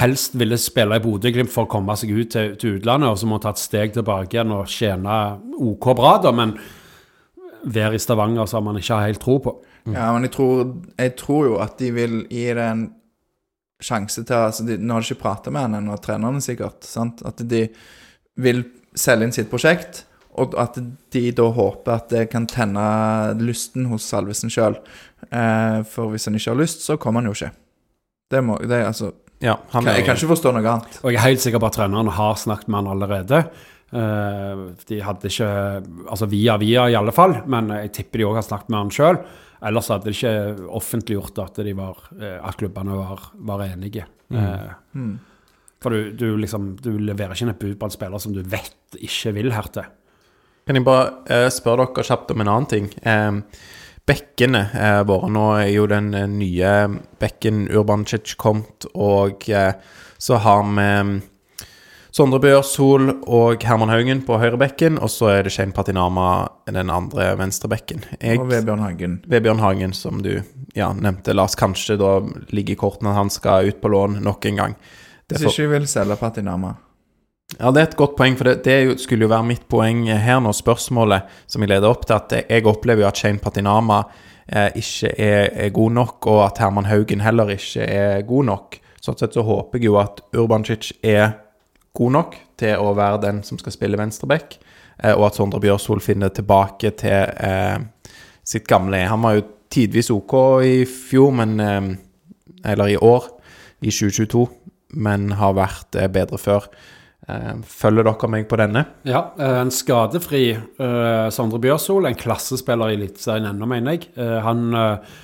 helst 0.00 0.34
ville 0.38 0.58
spille 0.60 0.98
i 0.98 1.02
Bodø-Glimt 1.02 1.52
for 1.52 1.66
å 1.66 1.70
komme 1.70 1.96
seg 1.98 2.12
ut 2.12 2.30
til, 2.34 2.54
til 2.60 2.78
utlandet, 2.78 3.10
og 3.10 3.18
så 3.20 3.28
må 3.30 3.40
ta 3.40 3.54
et 3.54 3.62
steg 3.62 3.94
tilbake 3.96 4.36
igjen 4.36 4.54
og 4.54 4.68
tjene 4.70 5.16
OK 5.56 5.90
bra, 5.96 6.16
da, 6.22 6.32
men 6.36 6.54
være 7.64 7.96
i 7.96 8.02
Stavanger 8.02 8.48
som 8.48 8.64
man 8.64 8.78
ikke 8.80 8.96
har 8.96 9.10
helt 9.10 9.22
tro 9.22 9.38
på. 9.44 9.54
Ja, 9.88 10.10
men 10.12 10.26
jeg 10.26 10.34
tror, 10.36 10.74
jeg 11.00 11.14
tror 11.20 11.46
jo 11.48 11.54
at 11.64 11.78
de 11.80 11.90
vil 11.96 12.20
gi 12.28 12.46
det 12.56 12.66
en 12.66 12.84
sjanse 13.80 14.24
til 14.28 14.36
altså 14.36 14.66
de, 14.66 14.76
Nå 14.76 14.96
har 14.96 15.04
de 15.04 15.08
ikke 15.08 15.22
prata 15.22 15.52
med 15.52 15.64
han 15.64 15.78
ennå, 15.80 15.96
trenerne 16.04 16.42
sikkert. 16.44 16.84
sant? 16.84 17.22
At 17.26 17.40
de 17.48 17.66
vil 18.40 18.64
selge 18.96 19.26
inn 19.26 19.34
sitt 19.34 19.50
prosjekt, 19.52 20.04
og 20.40 20.54
at 20.60 20.76
de 21.12 21.22
da 21.36 21.48
håper 21.52 21.96
at 21.96 22.12
det 22.12 22.28
kan 22.32 22.46
tenne 22.48 22.84
lysten 23.40 23.88
hos 23.90 24.06
Salvesen 24.08 24.52
sjøl. 24.52 24.78
Eh, 25.28 25.80
for 25.88 26.12
hvis 26.12 26.28
han 26.28 26.36
ikke 26.38 26.52
har 26.52 26.60
lyst, 26.60 26.84
så 26.86 26.96
kommer 27.00 27.20
han 27.20 27.30
jo 27.30 27.36
ikke. 27.36 27.52
Det 28.30 28.44
må, 28.46 28.60
det, 28.62 28.84
altså, 28.86 29.10
ja 29.40 29.56
han 29.72 29.86
jeg 29.88 30.02
er, 30.02 30.06
kan 30.06 30.18
ikke 30.18 30.32
forstå 30.34 30.52
noe 30.56 30.64
annet. 30.74 30.98
Og 31.02 31.12
jeg 31.12 31.20
er 31.20 31.26
helt 31.28 31.44
sikker 31.44 31.62
på 31.62 31.68
at 31.70 31.76
trenerne 31.78 32.12
har 32.16 32.34
snakket 32.40 32.68
med 32.68 32.82
han 32.82 32.90
allerede. 32.94 33.42
Eh, 33.90 34.60
de 34.86 35.00
hadde 35.02 35.26
ikke 35.32 35.48
Altså 36.10 36.28
via 36.30 36.54
via, 36.62 36.84
i 36.90 36.94
alle 36.98 37.14
fall, 37.14 37.40
men 37.50 37.72
jeg 37.74 37.92
tipper 37.96 38.22
de 38.22 38.28
òg 38.28 38.38
har 38.38 38.46
snakket 38.46 38.70
med 38.70 38.78
han 38.84 38.92
sjøl. 38.94 39.18
Ellers 39.66 39.90
hadde 39.92 40.08
de 40.08 40.14
ikke 40.14 40.68
offentliggjort 40.78 41.40
at, 41.42 41.58
de 41.66 41.74
var, 41.76 41.98
eh, 42.20 42.38
at 42.38 42.56
klubbene 42.60 42.96
var, 43.00 43.26
var 43.50 43.66
enige. 43.66 44.06
Eh, 44.32 44.70
Mm. 44.94 45.18
For 45.80 45.90
du, 45.90 46.10
du, 46.12 46.36
liksom, 46.36 46.74
du 46.76 46.90
leverer 47.00 47.32
ikke 47.32 47.46
inn 47.46 47.52
et 47.54 47.60
bud 47.62 47.76
på 47.80 47.86
en 47.88 47.92
spiller 47.94 48.20
som 48.20 48.34
du 48.36 48.42
vet 48.44 48.98
ikke 49.00 49.32
vil 49.32 49.48
hertil. 49.54 49.86
Kan 50.68 50.76
jeg 50.76 50.84
bare 50.84 51.06
eh, 51.32 51.46
spørre 51.48 51.86
dere 51.88 52.04
kjapt 52.04 52.34
om 52.34 52.42
en 52.44 52.50
annen 52.52 52.68
ting? 52.68 52.90
Eh, 53.00 53.38
bekkene 54.08 54.62
eh, 54.74 55.00
våre 55.08 55.28
Nå 55.30 55.46
er 55.60 55.70
jo 55.74 55.86
den 55.90 56.12
eh, 56.14 56.26
nye 56.30 56.70
bekken 57.20 57.66
Urbancic 57.70 58.34
kommet, 58.40 58.86
og 58.94 59.48
eh, 59.50 59.72
så 60.20 60.38
har 60.44 60.64
vi 60.64 61.20
Sondre 62.10 62.40
Bjørsol 62.42 63.04
og 63.30 63.62
Herman 63.62 63.88
Haugen 63.92 64.24
på 64.26 64.34
høyrebekken, 64.42 64.96
og 64.98 65.12
så 65.14 65.28
er 65.30 65.44
det 65.46 65.52
Shane 65.54 65.70
Patinama 65.72 66.48
den 66.66 66.90
andre 66.90 67.36
venstrebekken. 67.38 68.02
Jeg- 68.18 68.40
Og 68.40 68.48
Vebjørn 68.50 68.82
Hagen. 68.82 69.20
Vebjørn 69.30 69.60
Hagen, 69.62 69.92
som 69.94 70.18
du 70.22 70.42
ja, 70.74 70.88
nevnte. 70.92 71.32
Lars 71.38 71.54
kanskje 71.54 71.96
da 72.00 72.16
ligger 72.50 72.72
i 72.74 72.80
kortene 72.82 73.10
at 73.12 73.20
han 73.20 73.30
skal 73.30 73.68
ut 73.70 73.78
på 73.80 73.88
lån 73.94 74.18
nok 74.26 74.44
en 74.50 74.56
gang. 74.56 74.74
Det 75.28 75.38
Hvis 75.38 75.52
ikke 75.54 75.68
vi 75.68 75.78
vil 75.78 75.86
selge 75.86 76.16
Patinama. 76.18 76.74
Ja, 77.58 77.70
det 77.74 77.80
er 77.80 77.88
et 77.88 77.98
godt 77.98 78.16
poeng, 78.18 78.36
for 78.38 78.46
det, 78.46 78.60
det 78.64 79.00
skulle 79.02 79.26
jo 79.26 79.32
være 79.32 79.48
mitt 79.48 79.66
poeng 79.70 80.04
her 80.08 80.40
nå, 80.42 80.52
spørsmålet 80.54 81.30
som 81.50 81.64
jeg 81.64 81.72
leder 81.72 81.90
opp 81.90 82.06
til, 82.06 82.18
at 82.20 82.34
jeg 82.46 82.66
opplever 82.68 83.04
jo 83.04 83.10
at 83.10 83.20
Shane 83.20 83.42
Patinama 83.42 84.04
eh, 84.46 84.70
ikke 84.78 85.12
er, 85.16 85.50
er 85.66 85.74
god 85.74 85.96
nok, 85.98 86.30
og 86.30 86.44
at 86.46 86.62
Herman 86.62 86.88
Haugen 86.90 87.24
heller 87.24 87.50
ikke 87.56 87.86
er 87.86 88.22
god 88.28 88.50
nok. 88.50 88.80
Sånn 89.00 89.18
sett 89.18 89.36
så 89.36 89.44
håper 89.46 89.80
jeg 89.80 89.88
jo 89.88 89.98
at 90.00 90.22
Urbancic 90.36 90.92
er 91.02 91.32
god 91.96 92.14
nok 92.16 92.36
til 92.60 92.78
å 92.78 92.92
være 92.94 93.22
den 93.24 93.40
som 93.46 93.58
skal 93.60 93.74
spille 93.74 93.98
venstreback, 93.98 94.58
eh, 95.02 95.14
og 95.16 95.30
at 95.30 95.40
Sondre 95.40 95.62
Bjørsol 95.62 96.02
finner 96.04 96.32
tilbake 96.34 96.92
til 97.00 97.34
eh, 97.34 97.80
sitt 98.46 98.68
gamle 98.70 99.02
Han 99.10 99.22
var 99.22 99.36
jo 99.38 99.48
tidvis 99.70 100.10
OK 100.14 100.36
i 100.66 100.78
fjor, 100.88 101.34
men 101.34 101.60
eh, 101.60 101.90
Eller 102.70 102.92
i 102.92 102.96
år, 102.96 103.24
i 103.80 103.88
2022, 103.88 104.42
men 105.00 105.30
har 105.40 105.54
vært 105.56 105.96
eh, 105.96 106.10
bedre 106.12 106.36
før. 106.38 106.66
Eh, 107.30 107.50
følger 107.68 108.06
dere 108.06 108.30
meg 108.32 108.46
på 108.50 108.58
denne? 108.60 108.84
Ja, 109.08 109.30
eh, 109.38 109.56
en 109.60 109.72
skadefri 109.74 110.44
uh, 110.56 111.28
Sondre 111.34 111.60
Bjørsol, 111.62 112.08
en 112.08 112.18
klassespiller 112.18 112.92
i 112.92 112.96
Eliteserien 112.98 113.50
ennå, 113.50 113.68
mener 113.70 113.96
jeg. 113.96 114.08
Uh, 114.16 114.38
han 114.44 114.64
uh, 114.74 115.18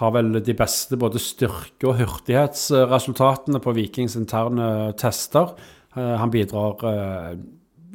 har 0.00 0.14
vel 0.14 0.38
de 0.44 0.56
beste 0.56 0.96
både 1.00 1.20
styrke- 1.20 1.90
og 1.90 1.98
hurtighetsresultatene 2.00 3.60
på 3.60 3.74
Vikings 3.76 4.16
interne 4.16 4.94
tester. 4.96 5.52
Han 5.92 6.30
bidrar 6.32 6.78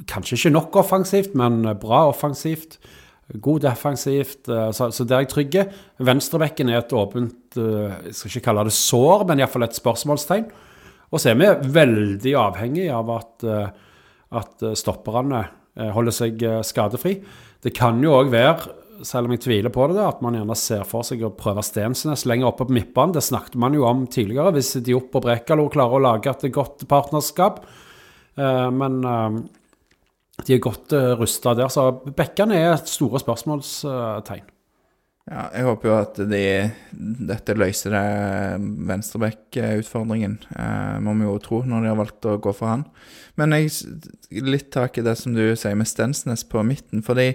kanskje 0.06 0.36
ikke 0.36 0.52
nok 0.52 0.76
offensivt, 0.84 1.34
men 1.40 1.64
bra 1.82 2.04
offensivt. 2.12 2.76
God 3.42 3.64
defensivt, 3.64 4.44
så, 4.46 4.92
så 4.94 5.08
der 5.08 5.16
er 5.16 5.24
jeg 5.24 5.32
trygg. 5.32 5.58
Venstrebekken 6.06 6.70
er 6.70 6.84
et 6.84 6.94
åpent 6.94 7.58
Jeg 7.58 8.14
skal 8.14 8.34
ikke 8.36 8.46
kalle 8.52 8.68
det 8.68 8.76
sår, 8.78 9.26
men 9.32 9.42
iallfall 9.42 9.66
et 9.66 9.80
spørsmålstegn. 9.80 10.46
Og 11.12 11.22
så 11.22 11.32
er 11.32 11.40
vi 11.40 11.52
veldig 11.76 12.34
avhengig 12.40 12.88
av 12.94 13.12
at, 13.14 13.46
eh, 13.46 13.68
at 14.40 14.66
stopperne 14.78 15.44
eh, 15.44 15.92
holder 15.96 16.16
seg 16.16 16.46
eh, 16.46 16.64
skadefri. 16.66 17.20
Det 17.64 17.74
kan 17.76 18.02
jo 18.04 18.16
òg 18.18 18.32
være, 18.34 18.72
selv 19.06 19.28
om 19.28 19.36
jeg 19.36 19.44
tviler 19.46 19.74
på 19.74 19.90
det, 19.92 20.02
at 20.02 20.24
man 20.24 20.38
gjerne 20.38 20.58
ser 20.60 20.86
for 20.88 21.06
seg 21.08 21.24
å 21.26 21.34
prøve 21.36 21.64
Stensnes 21.66 22.26
lenger 22.30 22.52
oppe 22.52 22.68
på 22.68 22.78
midtbanen. 22.78 23.18
Det 23.18 23.26
snakket 23.26 23.60
man 23.62 23.76
jo 23.76 23.86
om 23.90 24.06
tidligere, 24.08 24.56
hvis 24.56 24.78
Diop 24.86 25.18
og 25.20 25.28
Brekalo 25.28 25.68
klarer 25.74 26.00
å 26.00 26.06
lage 26.06 26.32
et 26.32 26.48
godt 26.56 26.88
partnerskap. 26.90 27.62
Men 28.36 28.98
de 29.06 30.56
er 30.56 30.64
godt 30.64 30.96
rusta 31.20 31.54
der, 31.56 31.72
så 31.72 31.90
bekkene 32.16 32.56
er 32.60 32.74
et 32.74 32.92
store 32.92 33.20
spørsmålstegn. 33.24 34.55
Ja, 35.26 35.48
jeg 35.58 35.66
håper 35.66 35.90
jo 35.90 35.94
at 35.98 36.20
de, 36.30 36.42
dette 37.26 37.56
løser 37.58 37.96
det 37.96 38.02
venstreback-utfordringen. 38.92 40.36
Eh, 40.54 40.98
må 41.02 41.16
vi 41.18 41.26
jo 41.26 41.40
tro, 41.42 41.64
når 41.66 41.82
de 41.82 41.90
har 41.90 41.98
valgt 41.98 42.28
å 42.30 42.36
gå 42.38 42.54
for 42.54 42.70
han. 42.70 42.84
Men 43.42 43.56
jeg 43.58 44.44
litt 44.46 44.70
tak 44.76 45.00
i 45.02 45.06
det 45.06 45.16
som 45.18 45.34
du 45.34 45.48
sier 45.58 45.74
med 45.80 45.90
Stensnes 45.90 46.46
på 46.46 46.62
midten. 46.68 47.02
Fordi 47.02 47.32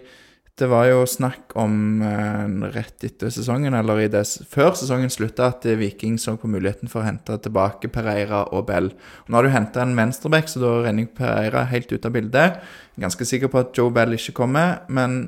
det 0.60 0.68
var 0.70 0.86
jo 0.86 1.02
snakk 1.08 1.56
om 1.58 2.02
eh, 2.06 2.70
rett 2.76 3.10
etter 3.10 3.34
sesongen, 3.34 3.74
eller 3.74 4.06
det, 4.12 4.22
før 4.46 4.76
sesongen 4.78 5.10
slutta, 5.10 5.50
at 5.50 5.66
eh, 5.66 5.78
Viking 5.80 6.14
så 6.20 6.38
på 6.38 6.50
muligheten 6.52 6.90
for 6.92 7.02
å 7.02 7.08
hente 7.10 7.42
tilbake 7.42 7.90
Pereira 7.90 8.44
og 8.54 8.68
Bell. 8.70 8.92
Og 9.24 9.34
nå 9.34 9.40
har 9.40 9.48
du 9.48 9.56
henta 9.56 9.82
en 9.82 9.98
venstreback, 9.98 10.46
så 10.46 10.62
da 10.62 10.76
renner 10.86 11.10
Pereira 11.10 11.66
helt 11.74 11.90
ut 11.90 12.06
av 12.06 12.14
bildet. 12.14 12.62
Ganske 13.02 13.26
sikker 13.26 13.50
på 13.50 13.64
at 13.64 13.74
Joe 13.74 13.90
Bell 13.90 14.14
ikke 14.14 14.36
kommer, 14.44 14.84
men 14.86 15.24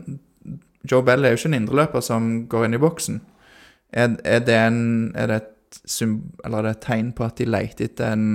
Joe 0.91 1.03
Bell 1.07 1.25
er 1.25 1.35
jo 1.35 1.41
ikke 1.41 1.51
en 1.53 1.59
indreløper 1.61 2.03
som 2.05 2.31
går 2.51 2.67
inn 2.67 2.75
i 2.79 2.83
boksen. 2.83 3.21
Er, 3.93 4.17
er, 4.25 4.41
det, 4.41 4.57
en, 4.57 4.81
er, 5.15 5.27
det, 5.31 5.37
et 5.43 6.09
er 6.47 6.63
det 6.65 6.71
et 6.77 6.83
tegn 6.87 7.13
på 7.17 7.25
at 7.29 7.37
de 7.39 7.47
leter 7.49 7.87
etter 7.91 8.13
en, 8.17 8.27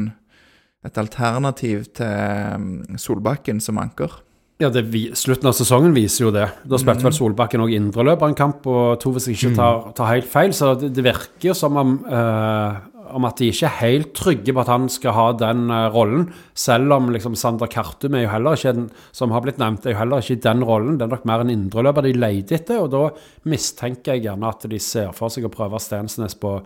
et 0.85 0.97
alternativ 1.01 1.87
til 1.97 2.55
um, 2.55 2.97
Solbakken 3.01 3.59
som 3.63 3.79
anker? 3.81 4.19
Ja, 4.61 4.69
det, 4.73 4.85
vi- 4.89 5.11
Slutten 5.13 5.45
av 5.49 5.53
sesongen 5.53 5.93
viser 5.93 6.23
jo 6.27 6.31
det. 6.33 6.47
Da 6.65 6.79
spilte 6.81 7.05
vel 7.05 7.13
Solbakken 7.13 7.61
òg 7.61 7.73
indreløper 7.77 8.31
en 8.31 8.37
kamp, 8.37 8.65
og 8.65 8.95
to 9.03 9.11
hvis 9.13 9.27
jeg 9.29 9.37
ikke 9.37 9.55
tar, 9.59 9.83
tar 9.97 10.13
helt 10.15 10.29
feil. 10.31 10.53
Så 10.57 10.71
det, 10.81 10.93
det 10.97 11.03
virker 11.05 11.51
jo 11.51 11.53
som 11.57 11.77
om, 11.77 11.91
eh, 12.09 12.79
om 13.15 13.27
at 13.27 13.39
de 13.41 13.49
ikke 13.51 13.67
er 13.67 13.77
helt 13.81 14.11
trygge 14.17 14.53
på 14.55 14.63
at 14.63 14.71
han 14.71 14.87
skal 14.91 15.15
ha 15.15 15.27
den 15.39 15.67
uh, 15.71 15.87
rollen. 15.93 16.27
Selv 16.57 16.95
om 16.95 17.11
liksom 17.13 17.37
Sander 17.39 17.69
Kartum 17.71 18.17
er 18.17 18.25
jo 18.25 18.33
heller 18.33 18.57
ikke 18.57 18.73
den, 18.77 18.89
som 19.15 19.35
har 19.35 19.45
blitt 19.45 19.61
nevnt, 19.61 19.85
er 19.85 19.95
jo 19.95 20.01
heller 20.01 20.23
ikke 20.23 20.41
den 20.47 20.65
rollen. 20.67 20.97
Det 20.97 21.07
er 21.07 21.13
nok 21.15 21.29
mer 21.29 21.45
en 21.45 21.53
indreløper 21.53 22.07
de 22.07 22.17
leter 22.17 22.59
etter, 22.59 22.83
og 22.83 22.91
da 22.93 23.05
mistenker 23.51 24.17
jeg 24.17 24.27
gjerne 24.27 24.51
at 24.51 24.67
de 24.69 24.81
ser 24.81 25.15
for 25.17 25.33
seg 25.33 25.47
å 25.47 25.53
prøve 25.53 25.81
Stensnes 25.83 26.37
på 26.39 26.59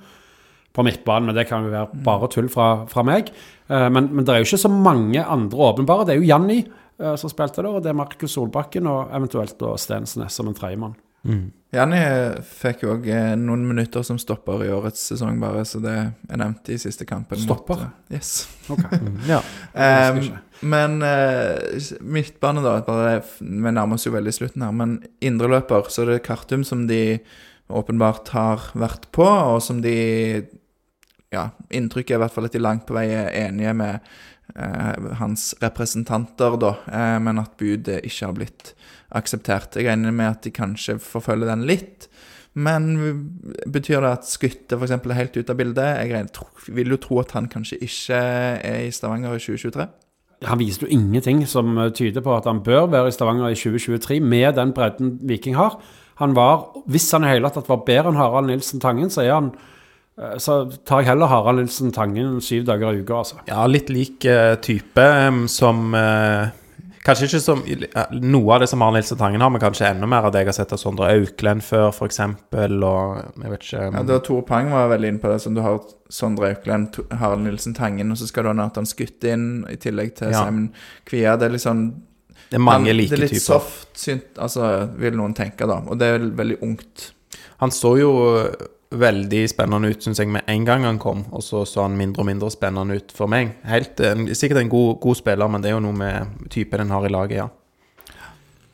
på 0.72 0.86
midtbanen, 0.88 1.28
men 1.28 1.36
det 1.36 1.50
kan 1.50 1.66
jo 1.66 1.72
være 1.74 1.98
bare 2.06 2.30
tull 2.32 2.46
fra, 2.48 2.86
fra 2.88 3.04
meg. 3.04 3.28
Uh, 3.68 3.90
men, 3.92 4.08
men 4.08 4.24
det 4.24 4.32
er 4.32 4.40
jo 4.40 4.48
ikke 4.48 4.62
så 4.64 4.72
mange 4.72 5.20
andre 5.20 5.66
åpenbare. 5.68 6.06
Det 6.08 6.16
er 6.16 6.22
jo 6.22 6.30
Janni 6.30 6.62
uh, 6.64 7.18
som 7.20 7.32
spilte 7.32 7.60
der, 7.60 7.74
og 7.74 7.84
det 7.84 7.92
er 7.92 7.98
Markus 8.00 8.38
Solbakken 8.38 8.88
og 8.88 9.12
eventuelt 9.12 9.58
da 9.60 9.74
Stensnes 9.76 10.38
som 10.40 10.48
en 10.48 10.56
tredjemann. 10.56 10.96
Janni 11.72 12.00
fikk 12.44 12.82
jo 12.84 12.96
òg 12.98 13.06
noen 13.40 13.62
minutter 13.64 14.04
som 14.04 14.18
stopper 14.20 14.66
i 14.66 14.72
årets 14.76 15.06
sesong, 15.14 15.38
bare, 15.40 15.64
så 15.68 15.80
det 15.80 15.94
er 15.96 16.40
nevnt 16.42 16.68
i 16.74 16.76
siste 16.82 17.06
kampen. 17.08 17.40
mot, 17.40 17.46
Stopper? 17.46 17.86
eh, 18.10 18.18
yes. 18.18 18.50
Ja. 19.30 19.40
Um, 19.72 20.20
men 20.62 20.98
uh, 21.00 21.94
midtbane, 22.04 22.64
da. 22.66 22.82
Bare, 22.86 23.22
vi 23.40 23.72
nærmer 23.72 23.96
oss 23.96 24.06
jo 24.06 24.12
veldig 24.14 24.34
slutten 24.36 24.66
her. 24.66 24.76
Men 24.76 24.98
indreløper, 25.24 25.88
så 25.88 26.04
er 26.04 26.16
det 26.16 26.26
Kartum 26.28 26.66
som 26.68 26.84
de 26.90 27.22
åpenbart 27.72 28.34
har 28.36 28.68
vært 28.76 29.08
på, 29.16 29.28
og 29.28 29.62
som 29.64 29.84
de 29.84 29.96
Ja, 31.32 31.46
inntrykket 31.72 32.12
er 32.12 32.18
i 32.18 32.22
hvert 32.26 32.34
fall 32.36 32.50
at 32.50 32.56
de 32.58 32.60
langt 32.60 32.84
på 32.90 32.96
vei 32.98 33.06
er 33.16 33.30
enige 33.46 33.72
med 33.80 34.10
eh, 34.60 35.06
hans 35.16 35.54
representanter, 35.62 36.58
da, 36.60 36.74
eh, 36.92 37.20
men 37.24 37.40
at 37.40 37.54
budet 37.56 38.02
ikke 38.04 38.26
har 38.26 38.36
blitt 38.36 38.74
akseptert. 39.18 39.76
Jeg 39.76 39.90
regner 39.90 40.16
med 40.16 40.30
at 40.30 40.46
de 40.46 40.54
kanskje 40.56 40.98
forfølger 41.02 41.52
den 41.52 41.66
litt. 41.70 42.10
Men 42.54 42.98
betyr 43.72 44.02
det 44.04 44.12
at 44.12 44.28
Skytte 44.28 44.76
f.eks. 44.76 44.92
er 44.92 45.16
helt 45.16 45.38
ute 45.38 45.54
av 45.54 45.60
bildet? 45.60 46.00
Jeg 46.02 46.12
regner, 46.12 46.72
vil 46.76 46.96
jo 46.96 47.00
tro 47.00 47.22
at 47.22 47.32
han 47.38 47.48
kanskje 47.52 47.80
ikke 47.86 48.18
er 48.20 48.88
i 48.88 48.92
Stavanger 48.92 49.38
i 49.38 49.44
2023. 49.44 49.88
Han 50.50 50.60
viste 50.60 50.88
jo 50.88 50.92
ingenting 50.92 51.44
som 51.48 51.78
tyder 51.96 52.24
på 52.26 52.34
at 52.34 52.48
han 52.50 52.64
bør 52.66 52.90
være 52.92 53.12
i 53.12 53.16
Stavanger 53.16 53.54
i 53.54 53.58
2023, 53.58 54.20
med 54.20 54.56
den 54.58 54.74
bredden 54.76 55.20
Viking 55.30 55.56
har. 55.56 55.78
Han 56.22 56.36
var, 56.36 56.66
Hvis 56.86 57.12
han 57.12 57.24
i 57.24 57.32
hele 57.32 57.50
tatt 57.50 57.70
var 57.70 57.86
bedre 57.86 58.12
enn 58.12 58.20
Harald 58.20 58.50
Nilsen 58.50 58.82
Tangen, 58.82 59.10
så 59.10 59.24
er 59.24 59.32
han 59.34 59.52
eh, 60.20 60.38
så 60.42 60.66
tar 60.86 61.02
jeg 61.02 61.14
heller 61.14 61.32
Harald 61.32 61.62
Nilsen 61.62 61.94
Tangen 61.96 62.42
syv 62.42 62.66
dager 62.68 62.92
i 62.92 63.02
uka, 63.02 63.22
altså. 63.22 63.40
Ja, 63.48 63.64
litt 63.70 63.90
lik 63.94 64.26
eh, 64.26 64.58
type 64.62 65.08
som 65.50 65.96
eh, 65.98 66.52
Kanskje 67.02 67.26
ikke 67.28 67.40
som 67.42 67.62
eh, 67.66 68.12
noe 68.22 68.54
av 68.54 68.60
det 68.62 68.68
som 68.70 68.82
Arne 68.86 69.00
Nilsen 69.00 69.18
Tangen 69.18 69.42
har, 69.42 69.50
men 69.50 69.62
kanskje 69.64 69.88
enda 69.90 70.06
mer 70.10 70.28
av 70.28 70.32
det 70.36 70.44
jeg 70.44 70.52
har 70.52 70.58
sett 70.60 70.74
av 70.76 70.78
Sondre 70.78 71.08
Auklend 71.16 71.64
før, 71.66 71.88
f.eks. 71.90 72.20
Og 72.22 73.42
jeg 73.42 73.54
vet 73.56 73.66
ikke 73.66 73.82
Ja, 73.88 74.04
da 74.06 74.20
Tore 74.22 74.44
Pang 74.46 74.70
var 74.70 74.92
veldig 74.92 75.10
inne 75.16 75.22
på 75.24 75.32
det. 75.32 75.40
Som 75.42 75.56
du 75.58 75.62
har 75.66 75.80
Sondre 76.14 76.52
Auklend, 76.54 76.92
To- 76.94 77.08
Harald 77.18 77.42
Nilsen 77.48 77.74
Tangen, 77.74 78.12
og 78.14 78.18
så 78.22 78.28
skal 78.30 78.46
du 78.46 78.52
ha 78.52 78.54
Nathan 78.60 78.86
Skutt 78.86 79.26
inn, 79.26 79.66
i 79.72 79.80
tillegg 79.82 80.14
til 80.20 80.30
Ja. 80.30 80.44
Simon 80.46 80.70
Kvia. 81.10 81.38
Det 81.42 81.50
er 81.50 81.58
sånn 81.58 81.88
Det 82.52 82.60
er 82.60 82.60
mange 82.60 82.88
han- 82.92 82.98
like 82.98 83.10
Det 83.10 83.18
er 83.18 83.22
litt 83.24 83.32
typer. 83.32 83.48
soft, 83.48 83.98
synt, 83.98 84.38
altså, 84.38 84.92
vil 84.98 85.14
noen 85.18 85.34
tenke, 85.34 85.66
da. 85.66 85.82
Og 85.88 85.98
det 85.98 86.08
er 86.08 86.20
veldig 86.20 86.60
ungt. 86.62 87.12
Han 87.60 87.70
står 87.72 88.00
jo 88.00 88.12
veldig 88.92 89.46
spennende 89.48 89.92
ut, 89.94 90.04
syns 90.04 90.20
jeg, 90.20 90.30
med 90.32 90.48
en 90.52 90.66
gang 90.68 90.84
han 90.84 91.00
kom, 91.00 91.24
og 91.32 91.44
så 91.46 91.64
så 91.68 91.86
han 91.86 91.96
mindre 92.00 92.24
og 92.24 92.28
mindre 92.28 92.50
spennende 92.52 92.98
ut 93.00 93.14
for 93.16 93.32
meg. 93.32 93.54
Helt, 93.68 94.00
en, 94.04 94.28
sikkert 94.36 94.64
en 94.64 94.72
god, 94.72 94.98
god 95.04 95.20
spiller, 95.22 95.52
men 95.52 95.64
det 95.64 95.72
er 95.72 95.78
jo 95.78 95.86
noe 95.86 95.96
med 95.96 96.50
typen 96.52 96.84
en 96.84 96.92
har 96.96 97.08
i 97.08 97.14
laget, 97.14 97.38
ja. 97.40 97.48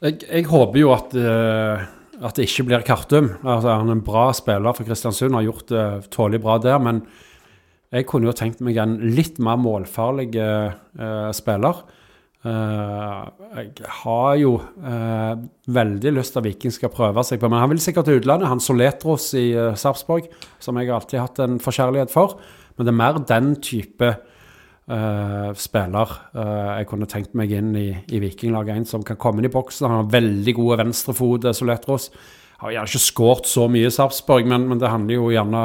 Jeg, 0.01 0.19
jeg 0.25 0.45
håper 0.49 0.79
jo 0.81 0.91
at, 0.93 1.13
uh, 1.17 1.85
at 2.21 2.37
det 2.37 2.47
ikke 2.49 2.67
blir 2.69 2.85
Kartum. 2.85 3.31
Altså, 3.41 3.71
han 3.71 3.89
er 3.89 3.97
en 3.97 4.03
bra 4.05 4.27
spiller 4.37 4.77
for 4.77 4.85
Kristiansund, 4.85 5.37
har 5.37 5.45
gjort 5.47 5.71
det 5.73 5.85
tålelig 6.13 6.41
bra 6.43 6.57
der. 6.61 6.77
Men 6.81 7.01
jeg 7.93 8.05
kunne 8.09 8.29
jo 8.29 8.35
tenkt 8.37 8.61
meg 8.65 8.77
en 8.81 8.97
litt 9.01 9.41
mer 9.41 9.57
målfarlig 9.61 10.29
uh, 10.37 11.31
spiller. 11.33 11.81
Eh, 12.45 13.21
jeg 13.57 13.91
har 14.03 14.35
jo 14.37 14.53
eh, 14.61 15.33
veldig 15.73 16.13
lyst 16.19 16.35
til 16.35 16.43
at 16.43 16.45
Viking 16.45 16.73
skal 16.75 16.93
prøve 16.93 17.23
seg 17.25 17.41
på 17.41 17.49
Men 17.49 17.63
han 17.63 17.71
vil 17.71 17.81
sikkert 17.81 18.07
til 18.07 18.21
utlandet. 18.21 18.51
Han 18.51 18.61
Soletros 18.63 19.31
i 19.37 19.49
uh, 19.57 19.73
Sarpsborg, 19.75 20.29
som 20.61 20.77
jeg 20.77 20.93
alltid 20.93 21.19
har 21.19 21.29
hatt 21.29 21.43
en 21.43 21.59
forkjærlighet 21.63 22.13
for. 22.13 22.37
Men 22.77 22.87
det 22.87 22.93
er 22.93 23.01
mer 23.03 23.23
den 23.25 23.55
type 23.61 24.15
Uh, 24.87 25.51
spiller 25.59 26.07
uh, 26.31 26.77
jeg 26.79 26.87
kunne 26.87 27.07
tenkt 27.11 27.33
meg 27.35 27.51
inn 27.51 27.73
i, 27.75 27.89
i 28.07 28.21
Vikinglaget. 28.23 28.71
En 28.71 28.85
som 28.87 29.01
kan 29.03 29.17
komme 29.19 29.41
inn 29.41 29.49
i 29.49 29.51
boksen. 29.51 29.83
Han 29.83 30.05
har 30.05 30.13
veldig 30.13 30.53
gode 30.55 30.77
venstrefot, 30.79 31.43
eh, 31.43 31.55
Soletros. 31.57 32.05
Har 32.61 32.71
gjerne 32.71 32.87
ikke 32.87 33.01
skåret 33.03 33.49
så 33.51 33.65
mye 33.67 33.89
i 33.89 33.91
Sarpsborg, 33.91 34.47
men, 34.47 34.69
men 34.69 34.79
det 34.79 34.87
handler 34.87 35.19
jo 35.19 35.27
gjerne 35.33 35.63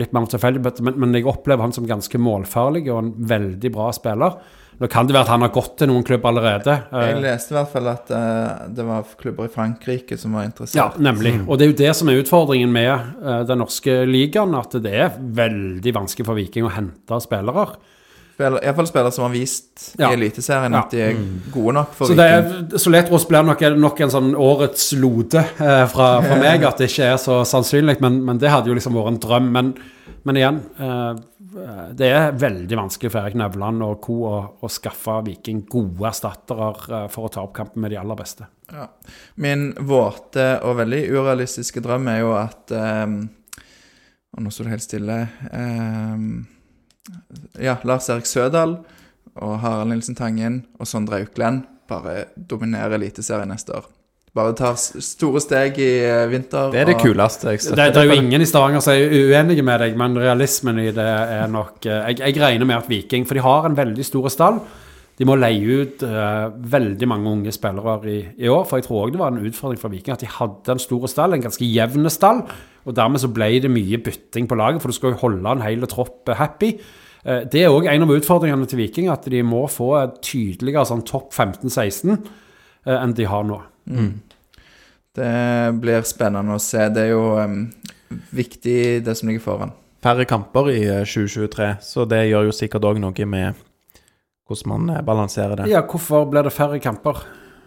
litt 0.00 0.16
mer 0.16 0.24
om 0.24 0.30
tilfeldighet, 0.32 0.80
men, 0.88 0.96
men 1.02 1.12
jeg 1.18 1.28
opplever 1.28 1.66
han 1.66 1.76
som 1.76 1.84
ganske 1.84 2.16
målfarlig 2.16 2.86
og 2.86 3.02
en 3.02 3.12
veldig 3.28 3.72
bra 3.76 3.90
spiller. 3.92 4.40
Nå 4.78 4.88
kan 4.92 5.06
det 5.08 5.14
være 5.16 5.24
at 5.24 5.30
han 5.32 5.40
har 5.40 5.48
gått 5.54 5.78
til 5.80 5.88
noen 5.88 6.04
klubb 6.04 6.26
allerede. 6.28 6.74
Jeg 6.92 7.14
Eh, 7.16 7.20
leste 7.24 7.54
i 7.54 7.56
hvert 7.56 7.70
fall 7.72 7.86
at 7.88 8.10
eh, 8.12 8.66
det 8.76 8.84
var 8.84 9.06
klubber 9.16 9.48
i 9.48 9.52
Frankrike 9.54 10.18
som 10.20 10.34
var 10.36 10.44
interessert. 10.44 10.76
Ja, 10.76 10.90
nemlig. 11.00 11.32
Og 11.48 11.56
det 11.56 11.64
er 11.64 11.70
jo 11.72 11.78
det 11.80 11.96
som 11.96 12.08
er 12.12 12.20
utfordringen 12.20 12.72
med 12.74 12.92
eh, 12.92 13.42
den 13.48 13.58
norske 13.64 14.02
ligaen, 14.04 14.52
at 14.58 14.76
det 14.84 14.92
er 14.92 15.16
veldig 15.16 15.94
vanskelig 15.96 16.26
for 16.28 16.36
Viking 16.36 16.68
å 16.68 16.74
hente 16.76 17.20
spillere. 17.24 17.70
Spiller, 18.36 18.60
Iallfall 18.68 18.86
spillere 18.90 19.12
som 19.16 19.24
har 19.24 19.32
vist 19.32 19.94
Ja. 19.98 20.10
i 20.10 20.16
Eliteserien 20.18 20.74
Ja. 20.76 20.82
at 20.84 20.90
de 20.92 21.00
er 21.00 21.14
gode 21.54 21.72
nok 21.72 21.94
for 21.96 22.04
Så 22.10 22.14
det 22.14 22.26
Viking. 22.28 22.68
er, 22.74 22.78
Soletros 22.78 23.24
blir 23.30 23.42
nok, 23.48 23.62
nok 23.80 24.00
en 24.04 24.10
sånn 24.12 24.34
årets 24.36 24.90
lode 25.00 25.40
eh, 25.40 25.86
fra, 25.88 26.20
fra 26.20 26.36
meg, 26.44 26.62
at 26.68 26.76
det 26.76 26.90
ikke 26.90 27.14
er 27.14 27.16
så 27.16 27.40
sannsynlig. 27.48 27.96
Men, 28.04 28.20
men 28.28 28.36
det 28.36 28.50
hadde 28.52 28.68
jo 28.68 28.74
liksom 28.76 28.92
vært 28.92 29.08
en 29.14 29.18
drøm. 29.24 29.48
Men, 29.56 29.72
men 30.28 30.36
igjen, 30.36 30.60
eh, 30.78 31.14
det 31.96 32.08
er 32.12 32.34
veldig 32.36 32.76
vanskelig 32.78 33.10
for 33.12 33.22
Erik 33.22 33.36
Nevland 33.40 33.84
og 33.86 34.00
co. 34.04 34.16
Å, 34.28 34.40
å 34.60 34.70
skaffe 34.72 35.18
Viking 35.26 35.62
gode 35.70 36.08
erstattere 36.10 36.68
eh, 37.02 37.06
for 37.12 37.28
å 37.28 37.32
ta 37.32 37.44
opp 37.46 37.54
kampen 37.56 37.84
med 37.84 37.94
de 37.94 38.00
aller 38.00 38.18
beste. 38.18 38.48
Ja. 38.72 38.88
Min 39.42 39.70
våte 39.88 40.48
og 40.66 40.78
veldig 40.82 41.04
urealistiske 41.14 41.82
drøm 41.84 42.10
er 42.10 42.20
jo 42.24 42.32
at 42.34 42.74
um, 42.74 43.20
Og 44.36 44.42
nå 44.44 44.50
står 44.52 44.66
det 44.66 44.74
helt 44.74 44.84
stille. 44.84 45.18
Um, 45.54 46.26
ja, 47.62 47.78
Lars 47.88 48.10
Erik 48.12 48.26
Sødal 48.28 48.76
og 49.36 49.58
Harald 49.62 49.92
Nilsen 49.92 50.18
Tangen 50.18 50.64
og 50.80 50.90
Sondre 50.90 51.22
Auklend 51.22 51.64
bare 51.88 52.26
dominerer 52.36 52.98
Eliteserien 52.98 53.48
neste 53.52 53.76
år. 53.78 53.86
Bare 54.36 54.52
tar 54.52 54.74
store 54.76 55.40
steg 55.40 55.78
i 55.80 55.92
eh, 56.04 56.26
vinter. 56.28 56.68
Det 56.74 56.82
er 56.82 56.90
det 56.90 56.98
kuleste. 57.00 57.48
Jeg 57.54 57.62
Det, 57.62 57.68
støtter 57.70 57.92
det 57.94 58.02
er 58.02 58.10
jo 58.10 58.16
ingen 58.20 58.42
i 58.44 58.48
Stavanger 58.48 58.82
som 58.84 58.92
er 58.92 59.08
uenige 59.08 59.64
med 59.64 59.80
deg, 59.80 59.94
men 59.96 60.18
realismen 60.20 60.80
i 60.82 60.90
det 60.92 61.06
er 61.06 61.46
nok 61.48 61.86
eh, 61.88 62.10
Jeg, 62.10 62.18
jeg 62.20 62.42
regner 62.42 62.68
med 62.68 62.76
at 62.76 62.90
Viking 62.90 63.24
For 63.24 63.38
de 63.38 63.44
har 63.46 63.64
en 63.68 63.78
veldig 63.78 64.04
stor 64.04 64.28
stall. 64.28 64.60
De 65.16 65.24
må 65.24 65.38
leie 65.40 65.78
ut 65.80 66.02
uh, 66.04 66.52
veldig 66.52 67.06
mange 67.08 67.30
unge 67.30 67.52
spillere 67.54 67.94
i, 68.12 68.18
i 68.44 68.50
år. 68.52 68.66
For 68.68 68.76
jeg 68.76 68.84
tror 68.84 69.06
òg 69.06 69.14
det 69.14 69.22
var 69.22 69.32
en 69.32 69.46
utfordring 69.48 69.80
for 69.80 69.94
Viking 69.94 70.12
at 70.12 70.20
de 70.20 70.28
hadde 70.28 70.74
en 70.74 70.82
stor 70.82 71.06
stall, 71.08 71.32
en 71.32 71.46
ganske 71.46 71.64
jevn 71.64 72.10
stall. 72.12 72.42
Og 72.84 72.96
dermed 72.98 73.22
så 73.22 73.30
ble 73.32 73.48
det 73.64 73.72
mye 73.72 74.02
bytting 74.04 74.44
på 74.50 74.58
laget, 74.60 74.82
for 74.84 74.92
du 74.92 74.98
skal 74.98 75.14
jo 75.14 75.22
holde 75.22 75.56
en 75.56 75.64
hel 75.64 75.88
tropp 75.88 76.28
happy. 76.36 76.74
Uh, 77.24 77.46
det 77.48 77.64
er 77.64 77.72
òg 77.72 77.88
en 77.88 78.04
av 78.04 78.12
utfordringene 78.18 78.68
til 78.68 78.82
Viking, 78.82 79.08
at 79.08 79.24
de 79.32 79.40
må 79.40 79.64
få 79.72 79.94
et 80.02 80.20
tydeligere 80.20 80.84
sånn 80.92 81.06
topp 81.08 81.32
15-16 81.32 82.12
uh, 82.12 82.98
enn 82.98 83.16
de 83.16 83.32
har 83.32 83.48
nå. 83.48 83.62
Det 85.16 85.72
blir 85.82 86.06
spennende 86.06 86.56
å 86.56 86.62
se. 86.62 86.84
Det 86.92 87.06
er 87.06 87.14
jo 87.14 87.24
um, 87.40 87.64
viktig, 88.36 88.78
det 89.06 89.16
som 89.18 89.30
ligger 89.30 89.44
foran. 89.44 89.74
færre 90.06 90.24
kamper 90.28 90.68
i 90.70 90.82
eh, 90.86 91.02
2023, 91.02 91.70
så 91.82 92.04
det 92.06 92.28
gjør 92.28 92.46
jo 92.46 92.52
sikkert 92.54 92.84
òg 92.86 93.00
noe 93.02 93.26
med 93.26 93.56
hvordan 94.46 94.70
man 94.70 94.92
eh, 94.94 95.02
balanserer 95.02 95.62
det. 95.62 95.70
Ja, 95.72 95.82
hvorfor 95.82 96.28
blir 96.30 96.46
det 96.46 96.54
færre 96.54 96.78
kamper? 96.78 97.24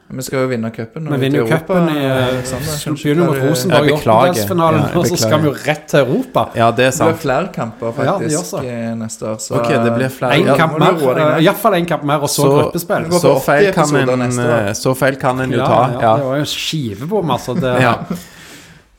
Vi 0.10 0.24
skal 0.26 0.40
jo 0.42 0.48
vinne 0.50 0.72
cupen. 0.74 1.06
Vi 1.12 1.18
vinner 1.22 1.44
jo 1.44 1.46
cupen 1.46 1.90
i 1.94 2.00
eh, 2.02 2.28
Alexander. 2.32 2.94
Begynner 2.98 3.28
mot 3.28 3.38
Rosenborg 3.44 3.84
i 3.86 3.90
Jeg 3.92 3.98
åttendedelsfinalen, 4.00 4.86
og 4.98 5.06
så 5.06 5.18
skal 5.22 5.44
vi 5.44 5.48
jo 5.50 5.54
rett 5.68 5.84
til 5.92 6.00
Europa. 6.00 6.46
Ja, 6.58 6.72
det 6.74 6.88
er 6.88 6.96
sant. 6.98 7.12
Det 7.12 7.18
blir 7.20 7.22
flere 7.28 7.52
kamper 7.54 7.92
Ja, 7.92 8.16
det 8.18 8.32
faktisk 8.32 8.50
så. 8.50 8.64
eh, 8.66 8.96
neste 8.98 9.28
år. 9.30 9.36
Så 9.46 9.60
Ok, 9.60 9.70
det 9.70 9.94
blir 10.00 10.10
flere. 10.10 10.40
En 10.40 10.58
kamp 10.58 10.80
mer, 10.82 10.98
uh, 10.98 11.44
iallfall 11.44 11.78
én 11.78 11.86
kamp 11.86 12.04
mer, 12.10 12.26
og 12.26 12.30
så, 12.30 12.42
Så- 12.42 12.56
gruppespill. 12.58 13.06
Så 13.22 13.36
feil, 13.46 13.70
kan 13.74 13.96
en, 13.96 14.40
eh, 14.40 14.74
så 14.74 14.96
feil 14.98 15.16
kan 15.22 15.40
en 15.46 15.52
jo 15.52 15.60
ta. 15.60 15.80
ja, 15.94 16.02
Ja. 16.02 16.16
det 16.18 16.26
var 16.26 16.36
jo 16.36 16.42
en 16.42 16.52
skivebom, 16.58 17.30
altså. 17.38 17.54
Det, 17.62 17.76
Ja. 17.82 17.94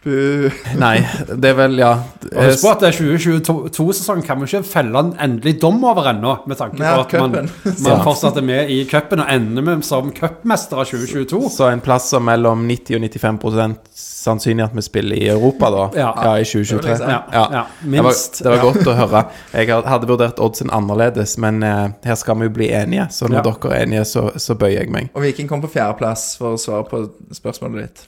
Nei, 0.05 0.95
det 1.29 1.51
er 1.51 1.57
vel, 1.59 1.75
ja 1.77 1.91
Og 2.31 2.47
Husk 2.47 2.63
på 2.65 2.71
at 2.73 2.81
det 2.81 2.89
er 2.89 2.97
2022-sesongen 2.97 4.25
kan 4.25 4.41
vi 4.41 4.47
ikke 4.49 4.63
felle 4.65 5.03
en 5.05 5.11
endelig 5.21 5.59
dom 5.61 5.83
over 5.85 6.09
ennå, 6.09 6.39
med 6.49 6.57
tanke 6.57 6.79
på 6.81 6.85
at 7.03 7.13
man, 7.21 7.35
cupen. 7.35 7.75
man 7.85 8.01
fortsatt 8.09 8.39
er 8.41 8.47
med 8.47 8.71
i 8.73 8.79
cupen 8.89 9.21
og 9.21 9.29
ender 9.35 9.67
med 9.67 9.85
som 9.85 10.09
cupmester 10.17 10.81
av 10.81 10.89
2022. 10.89 11.43
Så 11.53 11.69
en 11.69 11.83
plass 11.85 12.09
som 12.15 12.25
mellom 12.25 12.65
90 12.69 12.97
og 12.97 13.05
95 13.05 13.77
sannsynlig 14.01 14.65
at 14.67 14.75
vi 14.77 14.85
spiller 14.85 15.17
i 15.21 15.29
Europa, 15.33 15.71
da. 15.75 15.85
Ja. 16.01 16.11
i 16.41 16.45
2023. 16.49 16.97
jeg. 16.97 17.09
Ja, 17.09 17.21
Ja. 17.33 17.45
ja, 17.53 17.65
Det 17.81 17.97
var, 18.03 18.09
minst. 18.11 18.41
det 18.43 18.51
var 18.51 18.65
godt 18.65 18.89
å 18.89 18.97
høre. 18.99 19.25
Jeg 19.53 19.69
hadde 19.93 20.09
vurdert 20.11 20.41
oddsen 20.41 20.73
annerledes, 20.77 21.37
men 21.41 21.63
eh, 21.63 21.89
her 22.05 22.19
skal 22.21 22.41
vi 22.41 22.49
jo 22.49 22.55
bli 22.57 22.71
enige. 22.73 23.09
Så 23.13 23.29
når 23.29 23.41
Ja. 23.41 23.43
dere 23.51 23.75
er 23.77 23.85
enige, 23.87 24.05
så, 24.05 24.31
så 24.37 24.57
bøyer 24.57 24.81
jeg 24.85 24.91
meg. 24.93 25.11
Og 25.15 25.23
Viking 25.25 25.49
kom 25.49 25.61
på 25.65 25.71
fjerdeplass 25.73 26.35
for 26.41 26.57
å 26.57 26.61
svare 26.61 26.85
på 26.89 27.05
spørsmålet 27.37 27.85
ditt. 27.87 28.07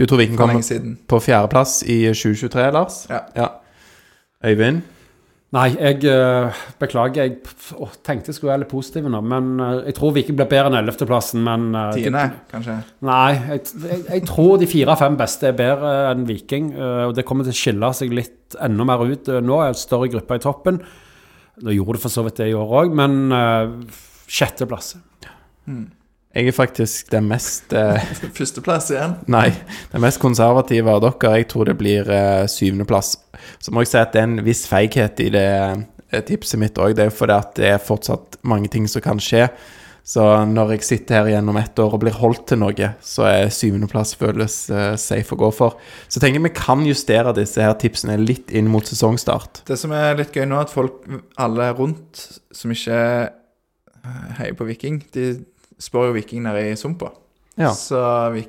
Du 0.00 0.06
tror 0.08 0.22
Viking 0.22 0.38
kommer 0.40 0.64
på 1.12 1.20
fjerdeplass 1.20 1.82
i 1.84 2.06
2023, 2.08 2.70
Lars? 2.72 3.02
Ja. 3.36 3.50
Øyvind? 4.40 4.80
Nei, 5.50 5.66
jeg 5.74 6.04
eh, 6.06 6.58
beklager. 6.78 7.26
Jeg 7.26 7.74
å, 7.74 7.88
tenkte 8.06 8.30
jeg 8.30 8.38
skulle 8.38 8.52
være 8.52 8.62
litt 8.62 8.70
positiv 8.70 9.08
nå, 9.10 9.18
men 9.26 9.50
eh, 9.58 9.80
jeg 9.90 9.96
tror 9.98 10.14
Viking 10.14 10.38
blir 10.38 10.48
bedre 10.48 10.70
enn 10.70 10.78
11.-plassen. 10.78 11.42
Men 11.44 11.66
eh, 11.74 11.90
Tiende, 11.98 12.22
kanskje. 12.52 12.78
Nei, 13.04 13.32
jeg, 13.34 13.64
jeg, 13.82 14.00
jeg 14.06 14.24
tror 14.30 14.54
de 14.62 14.70
fire-fem 14.70 15.18
beste 15.20 15.50
er 15.50 15.58
bedre 15.58 15.92
enn 16.14 16.24
Viking. 16.28 16.72
Og 17.10 17.16
det 17.18 17.26
kommer 17.28 17.48
til 17.48 17.56
å 17.56 17.60
skille 17.60 17.92
seg 17.98 18.14
litt 18.14 18.56
enda 18.62 18.86
mer 18.88 19.04
ut 19.04 19.32
nå. 19.42 19.60
En 19.66 19.76
større 19.76 20.08
gruppe 20.14 20.38
i 20.38 20.44
toppen. 20.46 20.80
Nå 21.60 21.76
gjorde 21.76 21.98
det 21.98 22.04
for 22.06 22.14
så 22.14 22.24
vidt 22.24 22.40
det 22.40 22.52
i 22.52 22.56
år 22.56 22.76
òg, 22.84 22.94
men 22.96 23.34
uh, 23.34 23.74
sjetteplass. 24.30 24.94
Jeg 26.30 26.46
er 26.46 26.54
faktisk 26.54 27.10
den 27.10 27.26
mest 27.26 27.72
eh, 27.74 27.98
Førsteplass 28.38 28.92
igjen. 28.92 29.16
Nei, 29.30 29.48
den 29.90 30.04
mest 30.04 30.20
konservative 30.22 30.92
av 30.92 31.02
dere. 31.02 31.32
Jeg 31.40 31.48
tror 31.50 31.66
det 31.66 31.74
blir 31.80 32.06
eh, 32.06 32.44
syvendeplass. 32.50 33.16
Så 33.58 33.74
må 33.74 33.82
jeg 33.82 33.90
si 33.90 33.98
at 33.98 34.14
det 34.14 34.22
er 34.22 34.28
en 34.28 34.44
viss 34.46 34.62
feighet 34.70 35.24
i 35.24 35.26
det 35.34 35.50
eh, 35.50 36.22
tipset 36.28 36.62
mitt 36.62 36.78
òg. 36.78 36.94
Det 36.94 37.08
er 37.08 37.14
fordi 37.14 37.34
at 37.34 37.52
det 37.58 37.74
er 37.74 37.82
fortsatt 37.82 38.38
mange 38.46 38.70
ting 38.70 38.86
som 38.90 39.02
kan 39.02 39.18
skje. 39.22 39.48
Så 40.06 40.22
når 40.48 40.72
jeg 40.74 40.86
sitter 40.86 41.18
her 41.18 41.28
gjennom 41.34 41.58
ett 41.60 41.78
år 41.82 41.92
og 41.94 42.00
blir 42.02 42.16
holdt 42.16 42.46
til 42.50 42.62
noe, 42.62 42.92
så 43.04 43.26
er 43.28 43.52
syvendeplass 43.54 44.14
føles 44.18 44.62
eh, 44.72 44.94
safe 44.98 45.34
å 45.36 45.42
gå 45.42 45.50
for. 45.54 45.76
Så 46.06 46.22
tenker 46.22 46.40
jeg 46.40 46.46
vi 46.46 46.56
kan 46.56 46.86
justere 46.86 47.34
disse 47.36 47.62
her 47.62 47.76
tipsene 47.78 48.16
litt 48.22 48.54
inn 48.54 48.70
mot 48.70 48.86
sesongstart. 48.86 49.64
Det 49.68 49.78
som 49.78 49.94
er 49.94 50.14
litt 50.18 50.34
gøy 50.34 50.46
nå, 50.46 50.58
er 50.58 50.66
at 50.66 50.72
folk, 50.72 51.04
alle 51.42 51.72
rundt 51.78 52.22
som 52.54 52.72
ikke 52.74 53.00
eh, 53.28 54.26
heier 54.40 54.56
på 54.58 54.70
Viking, 54.70 55.02
de 55.14 55.32
spør 55.80 56.10
jo 56.10 56.16
Viking 56.18 56.44
nede 56.46 56.70
i 56.70 56.78
sumpa. 56.78 57.10
Ja. 57.60 57.72
Så 57.74 57.98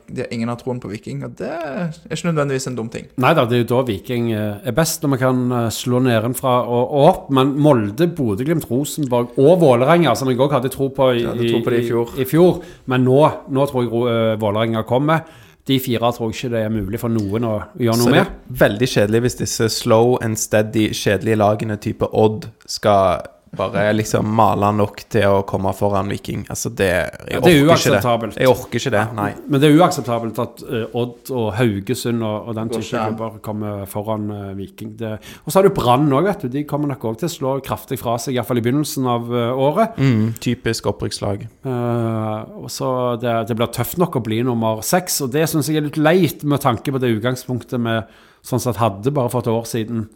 de, 0.07 0.23
ingen 0.32 0.47
har 0.47 0.55
troen 0.61 0.79
på 0.79 0.88
Viking, 0.91 1.23
og 1.25 1.34
det 1.39 1.49
er 1.49 1.89
ikke 2.13 2.29
nødvendigvis 2.29 2.67
en 2.69 2.77
dum 2.77 2.88
ting. 2.91 3.09
Nei 3.19 3.34
da, 3.36 3.43
det 3.49 3.57
er 3.57 3.63
jo 3.65 3.69
da 3.73 3.82
Viking 3.89 4.29
eh, 4.32 4.61
er 4.69 4.75
best, 4.77 5.03
når 5.03 5.15
vi 5.15 5.19
kan 5.23 5.41
eh, 5.57 5.67
slå 5.73 5.99
nedenfra 6.05 6.53
og, 6.63 6.84
og 6.86 7.07
opp. 7.09 7.29
Men 7.36 7.51
Molde, 7.59 8.07
Bodø-Glimt, 8.15 8.69
Rosenborg 8.71 9.36
og 9.41 9.59
Vålerenga, 9.65 10.13
som 10.15 10.32
jeg 10.32 10.39
òg 10.39 10.55
hadde 10.55 10.71
tro 10.71 10.88
på 10.95 11.09
i, 11.17 11.25
hadde 11.27 11.49
tro 11.49 11.63
på 11.65 11.75
i 11.75 11.84
fjor. 11.89 12.15
i 12.15 12.27
fjor. 12.29 12.61
Men 12.93 13.03
nå, 13.09 13.19
nå 13.51 13.67
tror 13.67 13.88
jeg 13.88 13.91
uh, 13.91 14.39
Vålerenga 14.39 14.86
kommer. 14.88 15.25
De 15.67 15.77
fire 15.82 16.13
tror 16.15 16.32
jeg 16.32 16.38
ikke 16.38 16.53
det 16.55 16.63
er 16.65 16.71
mulig 16.73 17.01
for 17.01 17.13
noen 17.13 17.43
å 17.45 17.51
gjøre 17.77 17.99
Så 17.99 18.07
noe 18.07 18.15
det 18.15 18.23
med. 18.23 18.39
veldig 18.63 18.88
kjedelig 18.95 19.21
hvis 19.25 19.38
disse 19.43 19.67
slow 19.75 20.15
and 20.25 20.39
steady, 20.39 20.88
kjedelige 20.95 21.38
lagene 21.38 21.77
type 21.84 22.07
Odd 22.17 22.47
skal 22.65 23.27
bare 23.58 23.82
liksom 23.93 24.30
male 24.32 24.70
nok 24.78 25.02
til 25.12 25.26
å 25.28 25.41
komme 25.43 25.74
foran 25.76 26.08
Viking. 26.08 26.45
Altså 26.49 26.70
det 26.72 26.88
Jeg 26.88 27.36
Ja, 27.36 27.39
orker 27.39 27.41
det 27.41 27.52
er 27.52 27.58
ikke 27.58 27.66
det. 27.66 27.72
uakseptabelt. 27.72 28.38
Jeg 28.39 28.47
orker 28.47 28.80
ikke 28.80 28.91
det, 28.93 29.02
nei. 29.18 29.34
Men 29.49 29.60
det 29.62 29.68
er 29.70 29.76
uakseptabelt 29.82 30.39
at 30.39 30.64
eh, 30.70 30.86
Odd 31.02 31.32
og 31.36 31.49
Haugesund 31.58 32.24
og, 32.24 32.47
og 32.47 32.56
den 32.56 32.70
type 32.72 32.88
klubber 33.02 33.39
kommer 33.43 33.86
foran 33.91 34.30
eh, 34.32 34.54
Viking. 34.56 34.93
Det, 35.02 35.12
og 35.43 35.52
så 35.52 35.60
har 35.60 35.68
du 35.68 35.74
Brann 35.76 36.08
òg, 36.16 36.30
vet 36.30 36.45
du. 36.45 36.47
De 36.54 36.64
kommer 36.70 36.88
nok 36.93 37.04
òg 37.12 37.18
til 37.20 37.28
å 37.28 37.34
slå 37.36 37.52
kraftig 37.68 37.99
fra 37.99 38.16
seg, 38.24 38.38
iallfall 38.39 38.62
i 38.62 38.64
begynnelsen 38.70 39.10
av 39.12 39.28
eh, 39.36 39.52
året. 39.68 39.99
Mm, 39.99 40.32
typisk 40.39 40.88
opprykkslag. 40.93 41.43
Eh, 41.68 42.56
og 42.64 42.72
så 42.72 42.94
det, 43.19 43.36
det 43.52 43.60
blir 43.60 43.68
tøft 43.76 43.99
nok 43.99 44.15
å 44.15 44.23
bli 44.23 44.40
nummer 44.48 44.80
seks, 44.86 45.19
og 45.28 45.36
det 45.36 45.44
syns 45.52 45.68
jeg 45.68 45.82
er 45.82 45.90
litt 45.90 45.99
leit 45.99 46.48
med 46.48 46.64
tanke 46.64 46.88
på 46.95 47.03
det 47.03 47.11
utgangspunktet 47.18 47.84
vi 47.84 47.99
sånn 48.48 48.64
sett 48.64 48.80
hadde 48.82 49.11
bare 49.14 49.30
for 49.30 49.44
et 49.44 49.52
år 49.52 49.68
siden. 49.69 50.07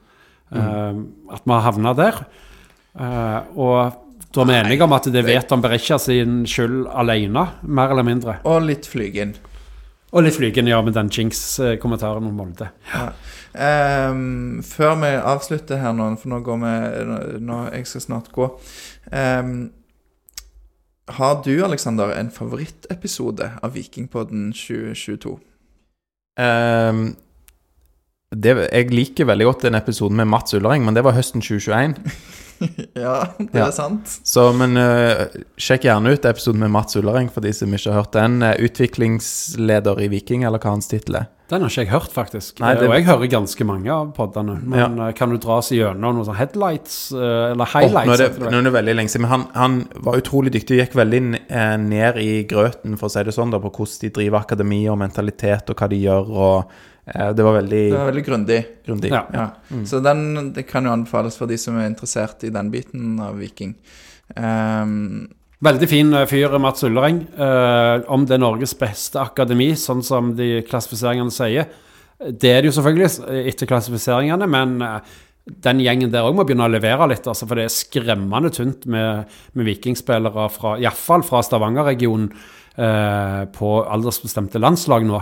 eh, 0.55 0.93
At 1.35 1.43
vi 1.43 1.51
har 1.51 1.65
havna 1.67 1.91
der. 1.99 2.23
Eh, 2.99 3.39
og 3.59 4.05
da 4.35 4.43
er 4.43 4.49
vi 4.49 4.55
enige 4.59 4.83
om 4.83 4.95
at 4.95 5.07
det 5.11 5.23
vet 5.27 5.51
han 5.51 5.63
Berisha 5.63 5.97
sin 6.01 6.43
skyld 6.49 6.89
alene, 6.91 7.47
mer 7.63 7.91
eller 7.93 8.07
mindre. 8.07 8.39
Og 8.47 8.65
litt 8.67 8.87
flygen. 8.89 9.35
Og 10.15 10.23
litt 10.23 10.37
flygen, 10.37 10.67
ja, 10.71 10.81
med 10.83 10.95
den 10.95 11.09
jinx-kommentaren 11.11 12.27
om 12.27 12.35
Molde. 12.39 12.69
Ehm, 13.55 14.61
før 14.63 14.93
vi 15.01 15.09
avslutter 15.19 15.79
her 15.79 15.95
nå, 15.95 16.09
for 16.19 16.31
nå 16.31 16.39
går 16.43 16.61
vi 16.61 16.75
nå, 17.07 17.17
nå, 17.43 17.57
Jeg 17.73 17.87
skal 17.87 18.03
snart 18.03 18.31
gå. 18.31 18.47
Um, 19.11 19.71
har 21.07 21.41
du, 21.45 21.53
Aleksander, 21.63 22.15
en 22.15 22.31
favorittepisode 22.31 23.51
av 23.63 23.75
Vikingpodden 23.75 24.49
2022? 24.53 25.37
Um, 26.39 27.15
det, 28.35 28.55
jeg 28.71 28.91
liker 28.91 29.29
veldig 29.29 29.45
godt 29.45 29.67
den 29.67 29.77
episoden 29.79 30.17
med 30.17 30.27
Mats 30.27 30.55
Ullering, 30.57 30.83
men 30.83 30.95
det 30.95 31.03
var 31.03 31.15
høsten 31.15 31.43
2021. 31.43 31.99
ja, 32.95 33.15
det 33.37 33.53
Ja. 33.59 33.67
er 33.67 33.71
sant. 33.75 34.19
Så, 34.23 34.47
men 34.57 34.77
uh, 34.79 35.25
sjekk 35.59 35.87
gjerne 35.89 36.13
ut 36.15 36.25
episoden 36.25 36.61
med 36.63 36.71
Mats 36.71 36.95
Ullereng, 36.99 37.29
for 37.33 37.41
de 37.45 37.51
som 37.53 37.71
ikke 37.75 37.91
har 37.91 38.03
hørt 38.03 38.15
den. 38.15 38.41
Eh, 38.45 38.55
utviklingsleder 38.67 40.01
i 40.01 40.07
Viking, 40.11 40.43
eller 40.47 40.59
hva 40.61 40.75
hans 40.75 40.87
tittel 40.91 41.15
er. 41.21 41.31
Den 41.51 41.61
har 41.61 41.69
ikke 41.69 41.83
jeg 41.83 41.91
hørt, 41.91 42.09
faktisk. 42.09 42.59
Nei, 42.63 42.71
det- 42.73 42.87
Og 42.89 42.95
jeg 42.95 43.05
hører 43.05 43.27
ganske 43.29 43.65
mange 43.69 43.91
av 43.93 44.13
podene. 44.17 44.55
Men 44.65 44.97
ja. 44.97 45.11
kan 45.11 45.29
du 45.29 45.37
dra 45.37 45.59
oss 45.59 45.69
gjennom 45.69 46.15
noen 46.17 46.25
sånne 46.25 46.39
headlights, 46.39 47.11
eh, 47.11 47.51
eller 47.51 47.65
highlights? 47.65 47.93
highlights? 47.93 48.07
nå, 48.07 48.13
er 48.13 48.17
det, 48.17 48.39
det. 48.39 48.51
nå 48.51 48.57
er 48.57 48.63
det 48.63 48.73
veldig 48.73 48.95
lenge 48.95 49.09
siden, 49.13 49.21
men 49.21 49.29
han, 49.29 49.45
han 49.53 49.77
var 50.01 50.17
utrolig 50.17 50.51
dyktig. 50.55 50.79
Gikk 50.81 50.95
veldig 50.97 51.21
eh, 51.49 51.77
ned 51.77 52.17
i 52.17 52.43
grøten, 52.49 52.97
for 52.97 53.07
å 53.07 53.11
si 53.13 53.23
det 53.23 53.35
sånn, 53.37 53.51
da, 53.53 53.59
på 53.61 53.69
hvordan 53.69 54.01
de 54.01 54.09
driver 54.09 54.39
akademi 54.41 54.89
og 54.89 54.97
mentalitet, 54.97 55.69
og 55.69 55.75
hva 55.77 55.87
de 55.89 56.01
gjør. 56.01 56.33
og 56.33 56.57
eh, 56.65 56.73
Det 57.05 57.43
var 57.45 57.59
veldig 57.59 57.81
Det 57.91 57.97
var 57.97 58.07
veldig 58.09 58.25
grundig. 58.25 58.59
grundig. 58.85 59.11
Ja. 59.13 59.23
Ja. 59.33 59.47
Så 59.85 59.99
den 60.01 60.53
det 60.55 60.65
kan 60.65 60.87
jo 60.87 60.93
anbefales 60.95 61.37
for 61.37 61.45
de 61.45 61.57
som 61.61 61.77
er 61.77 61.89
interessert 61.91 62.43
i 62.43 62.49
den 62.49 62.71
biten 62.73 63.19
av 63.21 63.37
Viking. 63.37 63.75
Um, 64.35 65.27
Veldig 65.65 65.87
fin 65.87 66.09
eh, 66.13 66.25
fyr, 66.27 66.57
Mats 66.59 66.83
Ullereng. 66.83 67.21
Uh, 67.39 68.03
om 68.11 68.25
det 68.27 68.35
er 68.35 68.41
Norges 68.41 68.73
beste 68.77 69.21
akademi, 69.21 69.71
sånn 69.79 70.03
som 70.03 70.33
de 70.35 70.59
klassifiseringene 70.67 71.33
sier. 71.33 71.69
Det 72.19 72.51
er 72.51 72.63
det 72.63 72.69
jo 72.69 72.75
selvfølgelig 72.77 73.07
eh, 73.27 73.47
etter 73.51 73.69
klassifiseringene, 73.69 74.47
men 74.51 74.75
eh, 74.85 75.15
den 75.65 75.81
gjengen 75.83 76.11
der 76.13 76.25
òg 76.25 76.37
må 76.37 76.45
begynne 76.47 76.67
å 76.67 76.73
levere 76.73 77.09
litt. 77.11 77.27
Altså, 77.27 77.47
for 77.47 77.59
det 77.59 77.67
er 77.67 77.73
skremmende 77.73 78.51
tynt 78.55 78.85
med, 78.89 79.31
med 79.53 79.67
vikingspillere 79.67 80.47
fra 80.53 80.75
iallfall 80.81 81.25
fra 81.27 81.43
Stavanger-regionen 81.45 82.29
eh, 82.31 83.41
på 83.55 83.73
aldersbestemte 83.83 84.61
landslag 84.63 85.07
nå. 85.07 85.21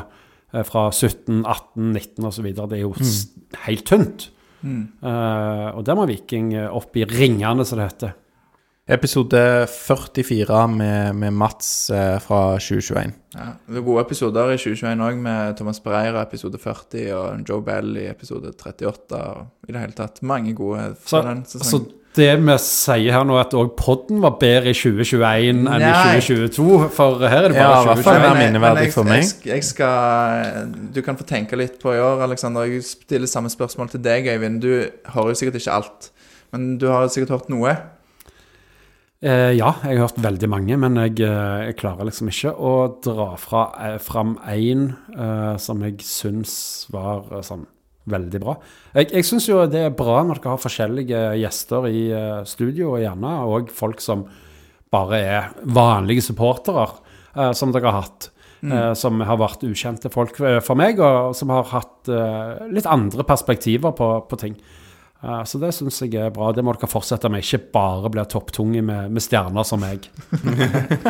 Eh, 0.53 0.65
fra 0.67 0.87
17, 0.91 1.43
18, 1.45 1.91
19 1.91 2.29
osv. 2.29 2.49
Det 2.53 2.77
er 2.77 2.85
jo 2.85 2.93
mm. 2.93 3.59
helt 3.65 3.85
tynt. 3.89 4.29
Eh, 4.63 5.69
og 5.75 5.83
der 5.85 5.97
må 5.97 6.05
Viking 6.09 6.53
eh, 6.55 6.69
opp 6.71 6.95
i 6.97 7.07
ringene, 7.07 7.65
som 7.67 7.81
det 7.81 7.89
heter. 7.91 8.19
Episode 8.93 9.39
44 9.71 10.67
med, 10.67 11.15
med 11.15 11.31
Mats 11.39 11.89
eh, 11.89 12.17
fra 12.19 12.57
2021. 12.59 13.13
ja. 13.37 13.45
Det 13.63 13.79
er 13.79 13.85
gode 13.85 14.03
episoder 14.03 14.51
i 14.51 14.57
2021 14.59 15.03
òg, 15.07 15.21
med 15.23 15.57
Thomas 15.59 15.79
Breira 15.83 16.25
episode 16.25 16.59
40 16.59 17.05
og 17.15 17.45
Joe 17.47 17.63
Bell 17.63 17.95
i 18.01 18.09
episode 18.11 18.51
38. 18.51 19.21
Og 19.23 19.69
I 19.69 19.75
det 19.75 19.85
hele 19.85 19.95
tatt 19.97 20.19
mange 20.27 20.55
gode 20.57 20.89
Så, 20.97 21.05
fra 21.07 21.23
den 21.29 21.45
sesongen. 21.47 21.69
sesongen. 21.69 21.99
Det 22.17 22.29
vi 22.41 22.55
sier 22.61 23.15
her 23.15 23.25
nå, 23.27 23.37
at 23.41 23.55
òg 23.57 23.71
podden 23.79 24.21
var 24.23 24.35
bedre 24.41 24.71
i 24.71 24.77
2021 24.77 25.63
enn 25.63 25.85
i 25.85 25.93
2022, 26.21 26.67
for 26.93 27.23
her 27.25 27.47
er 27.47 27.53
det 27.53 27.57
bare 27.57 27.79
ja, 27.79 27.95
2021. 27.97 28.27
er 28.27 28.39
minneverdig 28.39 28.91
for 28.93 29.09
meg. 29.09 29.23
Jeg, 29.23 29.49
jeg 29.49 29.67
skal 29.67 30.69
Du 30.93 31.01
kan 31.05 31.17
få 31.19 31.25
tenke 31.29 31.59
litt 31.59 31.79
på 31.81 31.95
i 31.95 32.01
år, 32.03 32.21
Alexander. 32.27 32.69
Jeg 32.69 32.85
stiller 32.85 33.29
samme 33.29 33.51
spørsmål 33.53 33.93
til 33.95 34.03
deg, 34.05 34.29
Øyvind. 34.29 34.61
Du 34.61 34.71
hører 35.15 35.33
jo 35.33 35.41
sikkert 35.41 35.59
ikke 35.61 35.81
alt, 35.81 36.13
men 36.53 36.77
du 36.81 36.89
har 36.91 37.09
sikkert 37.13 37.37
hørt 37.37 37.51
noe. 37.53 37.75
Eh, 39.23 39.53
ja, 39.55 39.69
jeg 39.87 39.95
har 39.95 40.09
hørt 40.09 40.17
veldig 40.19 40.49
mange, 40.51 40.77
men 40.77 40.97
jeg, 40.99 41.21
eh, 41.23 41.67
jeg 41.69 41.77
klarer 41.79 42.09
liksom 42.09 42.27
ikke 42.27 42.51
å 42.59 42.73
dra 43.05 43.29
fra, 43.39 43.69
eh, 43.79 43.97
fram 44.03 44.35
én 44.51 44.89
eh, 45.15 45.55
som 45.57 45.79
jeg 45.85 46.03
syns 46.03 46.87
var 46.91 47.29
eh, 47.31 47.45
sånn 47.45 47.63
veldig 48.09 48.39
bra. 48.43 48.57
Jeg, 48.97 49.09
jeg 49.13 49.25
syns 49.27 49.47
jo 49.47 49.61
det 49.71 49.85
er 49.87 49.93
bra 49.95 50.19
når 50.27 50.41
dere 50.41 50.53
har 50.55 50.61
forskjellige 50.63 51.21
gjester 51.39 51.87
i 51.89 52.03
eh, 52.11 52.41
studio, 52.49 52.93
og 52.95 53.03
gjerne 53.03 53.33
òg 53.47 53.71
folk 53.73 54.01
som 54.03 54.25
bare 54.93 55.19
er 55.23 55.49
vanlige 55.63 56.21
supportere, 56.27 56.87
eh, 57.35 57.51
som 57.57 57.71
dere 57.73 57.89
har 57.91 58.01
hatt. 58.03 58.29
eh, 58.63 58.93
som 58.95 59.19
har 59.19 59.39
vært 59.41 59.63
ukjente 59.67 60.11
folk 60.13 60.37
eh, 60.39 60.59
for 60.63 60.75
meg, 60.79 60.99
og 61.03 61.33
som 61.35 61.49
har 61.51 61.65
hatt 61.71 62.07
eh, 62.11 62.67
litt 62.71 62.85
andre 62.87 63.25
perspektiver 63.27 63.91
på, 63.97 64.11
på 64.29 64.39
ting. 64.39 64.53
Eh, 65.23 65.41
så 65.47 65.59
det 65.59 65.73
syns 65.75 66.01
jeg 66.03 66.15
er 66.19 66.31
bra. 66.35 66.51
Det 66.55 66.63
må 66.63 66.71
dere 66.75 66.87
fortsette 66.91 67.27
med. 67.31 67.43
Ikke 67.43 67.59
bare 67.73 68.11
bli 68.13 68.23
topptunge 68.31 68.83
med, 68.83 69.11
med 69.11 69.23
stjerner 69.23 69.63
som 69.67 69.83
meg. 69.83 70.07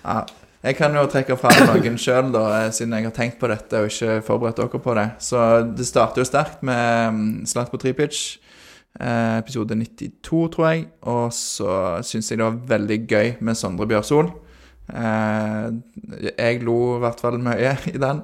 Ja. 0.00 0.22
Jeg 0.60 0.76
kan 0.76 0.92
jo 0.92 1.06
trekke 1.08 1.38
fram 1.40 1.56
noen 1.70 1.94
sjøl, 1.96 2.34
siden 2.76 2.92
jeg 2.92 3.06
har 3.06 3.14
tenkt 3.16 3.38
på 3.40 3.48
dette 3.48 3.78
og 3.80 3.88
ikke 3.88 4.18
forberedt 4.26 4.58
dere 4.60 4.80
på 4.84 4.94
det. 4.98 5.06
Så 5.24 5.44
det 5.64 5.86
starter 5.88 6.20
jo 6.20 6.28
sterkt 6.28 6.64
med 6.68 7.46
Slatt 7.48 7.70
på 7.72 7.78
Tripic, 7.80 8.18
eh, 9.00 9.38
episode 9.38 9.72
92, 9.72 10.42
tror 10.52 10.66
jeg. 10.68 10.82
Og 11.08 11.32
så 11.32 12.02
syns 12.04 12.28
jeg 12.28 12.42
det 12.42 12.44
var 12.44 12.58
veldig 12.74 12.98
gøy 13.08 13.30
med 13.40 13.56
Sondre 13.56 13.86
Bjørsol. 13.88 14.28
Eh, 14.92 15.70
jeg 16.28 16.60
lo 16.66 16.76
i 16.98 17.00
hvert 17.06 17.22
fall 17.24 17.40
mye 17.40 17.72
i 17.94 18.02
den. 18.02 18.20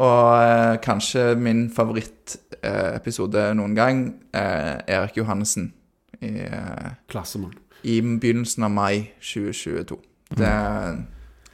Og 0.00 0.30
eh, 0.46 0.78
kanskje 0.80 1.34
min 1.36 1.66
favorittepisode 1.76 3.50
noen 3.58 3.74
gang, 3.76 4.00
eh, 4.32 4.78
Erik 4.96 5.20
Johannessen. 5.20 5.74
I, 6.22 6.32
eh, 6.48 6.88
Klassemann. 7.12 7.52
i 7.84 8.00
begynnelsen 8.00 8.64
av 8.64 8.72
mai 8.72 9.10
2022. 9.20 10.00
Det 10.40 10.48
en 10.48 11.04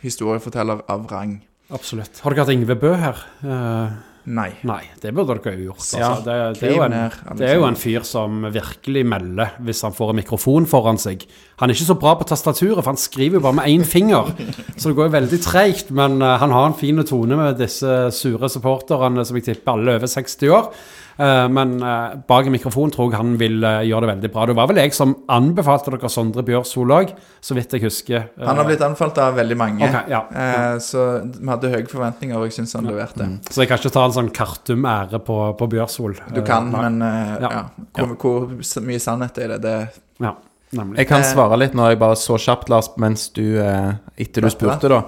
historieforteller 0.03 0.85
av 0.93 1.07
rang. 1.11 1.41
Absolutt. 1.73 2.20
Har 2.23 2.35
dere 2.35 2.45
hatt 2.45 2.53
Ingve 2.53 2.77
Bø 2.79 2.95
her? 3.01 3.20
Eh, 3.43 4.01
Nei. 4.23 4.53
nei, 4.62 4.85
det 5.03 5.11
burde 5.16 5.35
dere 5.43 5.59
jo 5.59 5.73
gjort. 5.73 5.83
Altså. 5.83 5.99
Ja, 5.99 6.11
det, 6.23 6.35
det, 6.61 6.69
er 6.69 6.77
jo 6.77 6.83
en, 6.85 6.95
det 7.41 7.47
er 7.49 7.57
jo 7.59 7.65
en 7.66 7.79
fyr 7.79 8.05
som 8.07 8.45
virkelig 8.55 9.03
melder 9.11 9.57
hvis 9.66 9.83
han 9.83 9.95
får 9.97 10.12
en 10.12 10.20
mikrofon 10.20 10.69
foran 10.70 11.01
seg. 11.03 11.24
Han 11.59 11.70
er 11.70 11.74
ikke 11.74 11.89
så 11.89 11.97
bra 11.99 12.12
på 12.20 12.29
tastaturet, 12.31 12.79
for 12.79 12.93
han 12.93 13.01
skriver 13.03 13.41
jo 13.41 13.45
bare 13.49 13.59
med 13.59 13.73
én 13.73 13.87
finger. 13.89 14.31
Så 14.77 14.93
det 14.93 14.97
går 14.99 15.11
jo 15.11 15.16
veldig 15.16 15.41
treigt, 15.43 15.91
men 15.99 16.20
eh, 16.23 16.37
han 16.39 16.55
har 16.55 16.70
en 16.70 16.79
fin 16.79 17.03
tone 17.09 17.39
med 17.41 17.59
disse 17.59 17.97
sure 18.15 18.51
supporterne 18.53 19.27
som 19.27 19.39
jeg 19.41 19.49
tipper 19.51 19.74
alle 19.74 19.99
over 19.99 20.15
60 20.15 20.55
år. 20.55 20.70
Eh, 21.16 21.48
men 21.48 21.74
eh, 21.82 22.14
bak 22.28 22.47
en 22.47 22.55
mikrofon 22.55 22.93
tror 22.93 23.10
jeg 23.10 23.20
han 23.20 23.34
vil 23.40 23.62
eh, 23.66 23.82
gjøre 23.89 24.06
det 24.06 24.10
veldig 24.12 24.30
bra. 24.34 24.47
Det 24.48 24.56
var 24.59 24.70
vel 24.70 24.80
jeg 24.82 24.94
som 24.97 25.14
anbefalte 25.32 25.93
dere 25.94 26.10
Sondre 26.12 26.44
Bjørsol 26.47 26.94
òg, 26.94 27.12
så 27.44 27.56
vidt 27.59 27.76
jeg 27.76 27.84
husker. 27.86 28.28
Han 28.40 28.60
har 28.60 28.68
blitt 28.68 28.84
anbefalt 28.84 29.20
av 29.22 29.36
veldig 29.40 29.59
mange, 29.60 29.89
okay, 29.89 30.12
ja, 30.12 30.22
Eh, 30.32 30.78
så 30.82 31.02
vi 31.24 31.48
hadde 31.51 31.70
høye 31.72 31.86
forventninger, 31.90 32.39
og 32.39 32.48
jeg 32.48 32.56
syns 32.56 32.76
han 32.78 32.89
leverte. 32.89 33.26
Så 33.51 33.62
jeg 33.62 33.70
kan 33.70 33.80
ikke 33.80 33.93
ta 33.94 34.06
en 34.09 34.14
sånn 34.16 34.30
Kartum-ære 34.34 35.20
på, 35.26 35.36
på 35.59 35.68
Bjørsol. 35.74 36.16
Du 36.32 36.40
kan, 36.47 36.70
nei. 36.72 36.89
men 36.89 37.02
Ja. 37.43 37.51
ja. 37.51 37.62
Hvor, 37.98 38.16
hvor 38.16 38.82
mye 38.86 39.02
sannhet 39.02 39.39
er 39.43 39.55
det? 39.55 39.60
det 39.64 39.76
Ja, 40.22 40.34
nemlig. 40.78 41.02
Jeg 41.02 41.10
kan 41.10 41.24
svare 41.26 41.59
litt 41.60 41.76
når 41.76 41.94
jeg 41.94 42.02
bare 42.02 42.18
så 42.20 42.39
kjapt, 42.40 42.72
Lars, 42.72 42.93
mens 43.01 43.28
du 43.36 43.44
Etter 43.60 44.47
du 44.47 44.51
spurte, 44.52 44.93
da. 44.93 45.02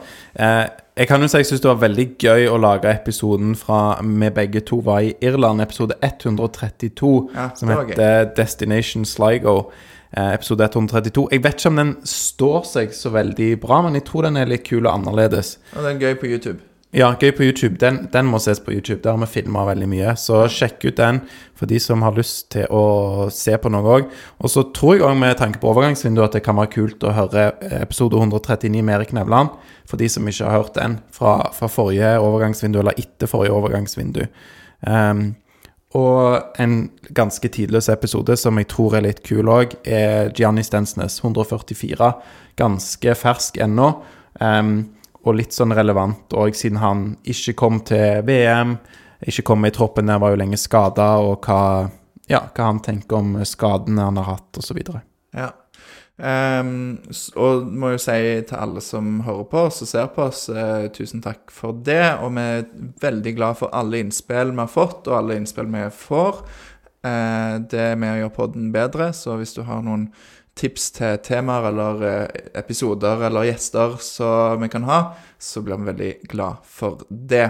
Jeg 0.94 1.08
kan 1.10 1.22
jo 1.24 1.26
si 1.26 1.40
jeg 1.40 1.46
syns 1.48 1.62
det 1.64 1.66
var 1.72 1.80
veldig 1.82 2.04
gøy 2.22 2.44
å 2.46 2.58
lage 2.62 2.86
episoden 2.86 3.56
fra 3.58 3.96
vi 3.98 4.28
begge 4.30 4.60
to 4.62 4.76
var 4.86 5.02
i 5.02 5.08
Irland, 5.26 5.62
episode 5.64 5.96
132, 5.98 7.10
Ja, 7.34 7.48
som 7.58 7.72
heter 7.72 8.28
Destination 8.36 9.02
Sligo. 9.04 9.72
Eh, 10.14 10.34
episode 10.36 10.68
132. 10.68 11.26
Jeg 11.32 11.42
vet 11.42 11.58
ikke 11.58 11.72
om 11.72 11.80
den 11.80 11.90
står 12.06 12.62
seg 12.70 12.94
så 12.94 13.10
veldig 13.10 13.48
bra, 13.64 13.80
men 13.82 13.98
jeg 13.98 14.06
tror 14.06 14.28
den 14.28 14.38
er 14.38 14.46
litt 14.46 14.62
kul 14.68 14.86
og 14.86 14.92
annerledes. 14.92 15.56
Og 15.74 15.82
den 15.82 15.96
er 15.96 16.06
gøy 16.06 16.14
på 16.20 16.30
YouTube. 16.30 16.60
Ja, 16.94 17.08
gøy 17.18 17.32
på 17.34 17.42
YouTube. 17.42 17.74
Den, 17.82 18.04
den 18.12 18.28
må 18.30 18.38
ses 18.38 18.60
på 18.62 18.70
YouTube. 18.70 19.00
Der 19.02 19.16
har 19.16 19.18
vi 19.24 19.26
filma 19.26 19.64
veldig 19.66 19.88
mye. 19.90 20.12
Så 20.20 20.44
sjekk 20.46 20.84
ut 20.84 21.00
den 21.00 21.24
for 21.58 21.66
de 21.66 21.80
som 21.82 22.04
har 22.06 22.14
lyst 22.14 22.52
til 22.54 22.70
å 22.70 23.26
se 23.34 23.56
på 23.58 23.72
noe 23.74 23.96
òg. 23.96 24.06
Og 24.38 24.52
så 24.52 24.62
tror 24.76 24.94
jeg 24.94 25.02
òg 25.08 25.18
med 25.18 25.34
tanke 25.40 25.58
på 25.58 25.72
overgangsvinduet 25.72 26.28
at 26.28 26.38
det 26.38 26.44
kan 26.46 26.60
være 26.60 26.70
kult 26.76 27.02
å 27.02 27.16
høre 27.16 27.48
episode 27.80 28.20
139 28.22 28.78
med 28.78 28.94
Erik 29.00 29.10
Nevland. 29.18 29.50
For 29.90 29.98
de 29.98 30.06
som 30.06 30.30
ikke 30.30 30.46
har 30.46 30.60
hørt 30.60 30.78
den 30.78 31.00
fra, 31.10 31.40
fra 31.58 31.72
forrige 31.72 32.14
overgangsvindu, 32.22 32.78
eller 32.84 33.02
etter 33.02 33.30
forrige 33.30 33.58
overgangsvindu. 33.58 34.22
Um, 34.86 35.32
og 35.98 36.58
en 36.62 36.80
ganske 37.14 37.50
tidløs 37.58 37.90
episode 37.90 38.38
som 38.38 38.58
jeg 38.62 38.70
tror 38.70 39.00
er 39.00 39.08
litt 39.08 39.26
kul 39.26 39.50
òg, 39.50 39.74
er 39.82 40.30
Gianni 40.38 40.62
Stensnes, 40.62 41.18
144. 41.26 42.14
Ganske 42.58 43.18
fersk 43.18 43.58
ennå. 43.66 43.96
ehm, 44.38 44.76
og 45.24 45.38
litt 45.38 45.56
sånn 45.56 45.74
relevant 45.76 46.34
òg, 46.36 46.54
siden 46.56 46.80
han 46.82 47.04
ikke 47.24 47.56
kom 47.58 47.80
til 47.88 48.22
VM, 48.28 48.76
ikke 49.24 49.46
kom 49.48 49.64
i 49.64 49.72
troppen, 49.72 50.10
der 50.10 50.20
var 50.20 50.34
jo 50.34 50.40
lenge 50.42 50.60
skada, 50.60 51.14
og 51.24 51.46
hva, 51.46 51.88
ja, 52.28 52.44
hva 52.54 52.70
han 52.70 52.82
tenker 52.84 53.20
om 53.20 53.36
skadene 53.48 54.08
han 54.10 54.20
har 54.20 54.34
hatt, 54.34 54.60
osv. 54.60 54.80
Ja. 55.34 55.50
Um, 56.14 57.00
og 57.42 57.64
må 57.74 57.96
jo 57.96 57.98
si 57.98 58.18
til 58.46 58.54
alle 58.54 58.78
som 58.86 59.16
hører 59.26 59.48
på 59.50 59.64
oss 59.66 59.80
og 59.82 59.88
ser 59.90 60.12
på 60.14 60.28
oss, 60.28 60.44
uh, 60.52 60.86
tusen 60.94 61.24
takk 61.24 61.50
for 61.50 61.74
det. 61.86 62.04
Og 62.22 62.36
vi 62.36 62.44
er 62.44 62.68
veldig 63.02 63.34
glad 63.34 63.58
for 63.58 63.74
alle 63.74 64.04
innspill 64.04 64.54
vi 64.54 64.62
har 64.62 64.70
fått, 64.70 65.08
og 65.08 65.18
alle 65.18 65.40
innspill 65.40 65.72
vi 65.72 65.88
får. 66.04 66.44
Uh, 67.04 67.58
det 67.70 67.82
er 67.90 67.98
med 68.00 68.14
å 68.14 68.20
gjøre 68.22 68.36
podden 68.36 68.70
bedre, 68.74 69.10
så 69.16 69.38
hvis 69.40 69.56
du 69.56 69.64
har 69.66 69.82
noen 69.84 70.08
tips 70.58 70.90
til 70.98 71.18
temaer 71.26 71.70
eller 71.70 72.04
eh, 72.08 72.44
episoder 72.60 73.26
eller 73.28 73.48
gjester 73.50 73.98
som 74.02 74.62
vi 74.62 74.70
kan 74.72 74.86
ha, 74.88 75.00
så 75.38 75.64
blir 75.64 75.80
vi 75.80 75.90
veldig 75.92 76.12
glad 76.30 76.62
for 76.68 77.02
det. 77.08 77.48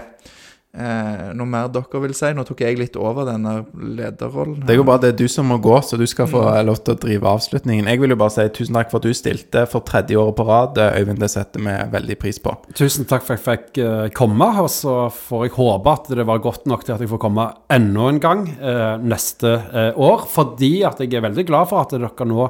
Eh, 0.74 1.26
noe 1.38 1.46
mer 1.46 1.68
dere 1.70 2.00
vil 2.02 2.14
si? 2.18 2.32
Nå 2.34 2.42
tok 2.48 2.64
jeg 2.64 2.78
litt 2.80 2.96
over 2.98 3.28
denne 3.28 3.60
lederrollen. 3.78 4.64
Det 4.66 4.74
går 4.74 4.86
bra, 4.88 4.96
det 4.98 5.12
er 5.12 5.20
du 5.20 5.28
som 5.30 5.46
må 5.46 5.60
gå, 5.62 5.74
så 5.86 5.98
du 6.00 6.02
skal 6.10 6.26
få 6.30 6.42
lov 6.66 6.80
til 6.82 6.96
å 6.96 7.00
drive 7.04 7.30
avslutningen. 7.30 7.86
Jeg 7.92 8.02
vil 8.02 8.10
jo 8.10 8.18
bare 8.18 8.34
si 8.34 8.48
tusen 8.56 8.74
takk 8.80 8.90
for 8.90 8.98
at 8.98 9.06
du 9.06 9.14
stilte 9.14 9.64
for 9.70 9.86
tredje 9.86 10.18
året 10.18 10.34
på 10.40 10.48
rad. 10.48 10.80
Øyvind, 10.98 11.22
det 11.22 11.30
setter 11.30 11.62
vi 11.62 11.76
veldig 11.94 12.18
pris 12.18 12.42
på. 12.42 12.56
Tusen 12.74 13.06
takk 13.06 13.22
for 13.22 13.36
at 13.36 13.44
jeg 13.44 13.46
fikk 13.46 13.82
eh, 13.84 14.08
komme, 14.18 14.50
og 14.64 14.70
så 14.72 14.96
får 15.14 15.46
jeg 15.46 15.56
håpe 15.60 15.94
at 15.94 16.10
det 16.18 16.26
var 16.26 16.42
godt 16.42 16.66
nok 16.70 16.82
til 16.82 16.96
at 16.96 17.06
jeg 17.06 17.12
får 17.12 17.22
komme 17.22 17.46
enda 17.78 18.10
en 18.10 18.22
gang 18.26 18.46
eh, 18.56 18.94
neste 19.04 19.54
eh, 19.70 19.92
år. 19.94 20.26
Fordi 20.32 20.74
at 20.90 21.04
jeg 21.04 21.14
er 21.14 21.28
veldig 21.28 21.46
glad 21.52 21.70
for 21.70 21.84
at 21.84 21.94
dere 21.94 22.32
nå 22.34 22.48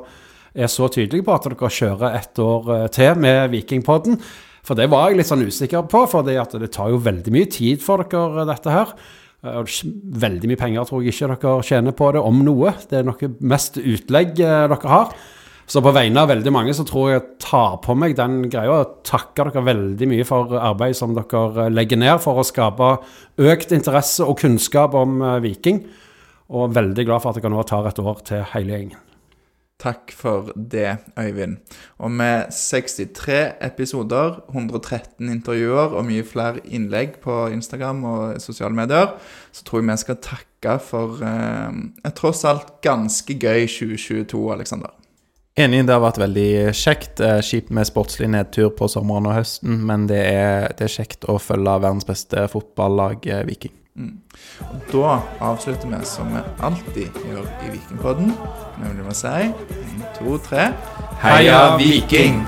er 0.55 0.71
så 0.71 0.89
tydelige 0.93 1.27
på 1.27 1.35
at 1.35 1.49
dere 1.51 1.71
kjører 1.77 2.17
ett 2.21 2.39
år 2.43 2.73
eh, 2.77 2.87
til 2.95 3.21
med 3.21 3.51
Vikingpodden. 3.55 4.21
For 4.65 4.79
det 4.79 4.89
var 4.93 5.11
jeg 5.11 5.21
litt 5.21 5.29
sånn 5.29 5.45
usikker 5.45 5.85
på, 5.93 6.07
for 6.09 6.25
det 6.25 6.39
tar 6.73 6.89
jo 6.93 7.03
veldig 7.05 7.35
mye 7.35 7.51
tid 7.53 7.83
for 7.85 8.05
dere, 8.09 8.47
dette 8.49 8.73
her. 8.73 8.95
Eh, 9.45 9.63
Veldig 10.25 10.49
mye 10.51 10.61
penger 10.61 10.89
tror 10.89 11.05
jeg 11.05 11.13
ikke 11.15 11.35
dere 11.37 11.63
tjener 11.67 11.97
på 11.97 12.11
det, 12.17 12.23
om 12.25 12.45
noe. 12.47 12.73
Det 12.89 13.01
er 13.03 13.09
noe 13.09 13.33
mest 13.45 13.77
utlegg 13.83 14.39
eh, 14.41 14.67
dere 14.73 14.93
har. 14.95 15.17
Så 15.65 15.81
på 15.81 15.95
vegne 15.97 16.21
av 16.21 16.29
veldig 16.29 16.51
mange 16.53 16.75
så 16.77 16.85
tror 16.85 17.07
jeg 17.09 17.23
tar 17.41 17.79
på 17.85 17.95
meg 17.97 18.13
den 18.19 18.43
greia 18.53 18.83
og 18.83 18.99
takker 19.09 19.49
dere 19.49 19.63
veldig 19.65 20.09
mye 20.11 20.27
for 20.29 20.53
arbeidet 20.61 20.99
som 20.99 21.15
dere 21.17 21.71
legger 21.73 22.01
ned 22.03 22.21
for 22.21 22.37
å 22.37 22.45
skape 22.45 22.91
økt 23.41 23.73
interesse 23.73 24.27
og 24.29 24.43
kunnskap 24.43 24.97
om 25.01 25.23
eh, 25.25 25.39
Viking. 25.45 25.81
Og 26.55 26.75
veldig 26.77 27.07
glad 27.09 27.25
for 27.25 27.33
at 27.33 27.41
dere 27.41 27.53
nå 27.53 27.65
tar 27.69 27.89
et 27.89 28.01
år 28.01 28.21
til 28.29 28.45
hele 28.53 28.77
gjengen. 28.77 29.04
Takk 29.83 30.13
for 30.15 30.53
det, 30.55 30.97
Øyvind. 31.19 31.57
Og 31.99 32.11
med 32.11 32.53
63 32.55 33.57
episoder, 33.61 34.41
113 34.49 35.29
intervjuer 35.29 35.97
og 35.99 36.07
mye 36.07 36.25
flere 36.25 36.63
innlegg 36.65 37.19
på 37.25 37.49
Instagram 37.53 38.05
og 38.07 38.41
sosiale 38.43 38.75
medier, 38.75 39.17
så 39.53 39.65
tror 39.67 39.83
jeg 39.83 39.91
vi 39.91 39.97
skal 40.05 40.21
takke 40.23 40.79
for 40.81 41.19
eh, 41.27 41.81
et 42.07 42.15
tross 42.15 42.45
alt 42.49 42.77
ganske 42.87 43.35
gøy 43.35 43.67
2022, 43.67 44.45
Aleksander. 44.55 44.95
Enig, 45.55 45.85
det 45.87 45.95
har 45.95 46.03
vært 46.03 46.23
veldig 46.23 46.49
kjekt. 46.75 47.21
Eh, 47.23 47.41
Kjipt 47.45 47.75
med 47.75 47.87
sportslig 47.87 48.31
nedtur 48.31 48.73
på 48.75 48.89
sommeren 48.91 49.29
og 49.31 49.37
høsten, 49.37 49.85
men 49.87 50.09
det 50.11 50.23
er, 50.33 50.71
det 50.75 50.89
er 50.89 50.97
kjekt 50.97 51.29
å 51.31 51.37
følge 51.43 51.77
verdens 51.83 52.07
beste 52.09 52.47
fotballag, 52.51 53.27
eh, 53.27 53.45
Og 53.95 54.81
da 54.93 55.11
avslutter 55.41 55.87
vi 55.87 56.01
som 56.05 56.33
vi 56.35 56.41
alltid 56.67 57.21
gjør 57.29 57.47
i 57.63 57.71
Vikingpodden, 57.77 58.33
nemlig 58.83 59.07
med 59.07 59.13
å 59.13 59.19
si 59.21 59.31
én, 59.47 59.55
to, 60.19 60.35
tre 60.49 60.73
Heia 61.23 61.77
Viking! 61.79 62.43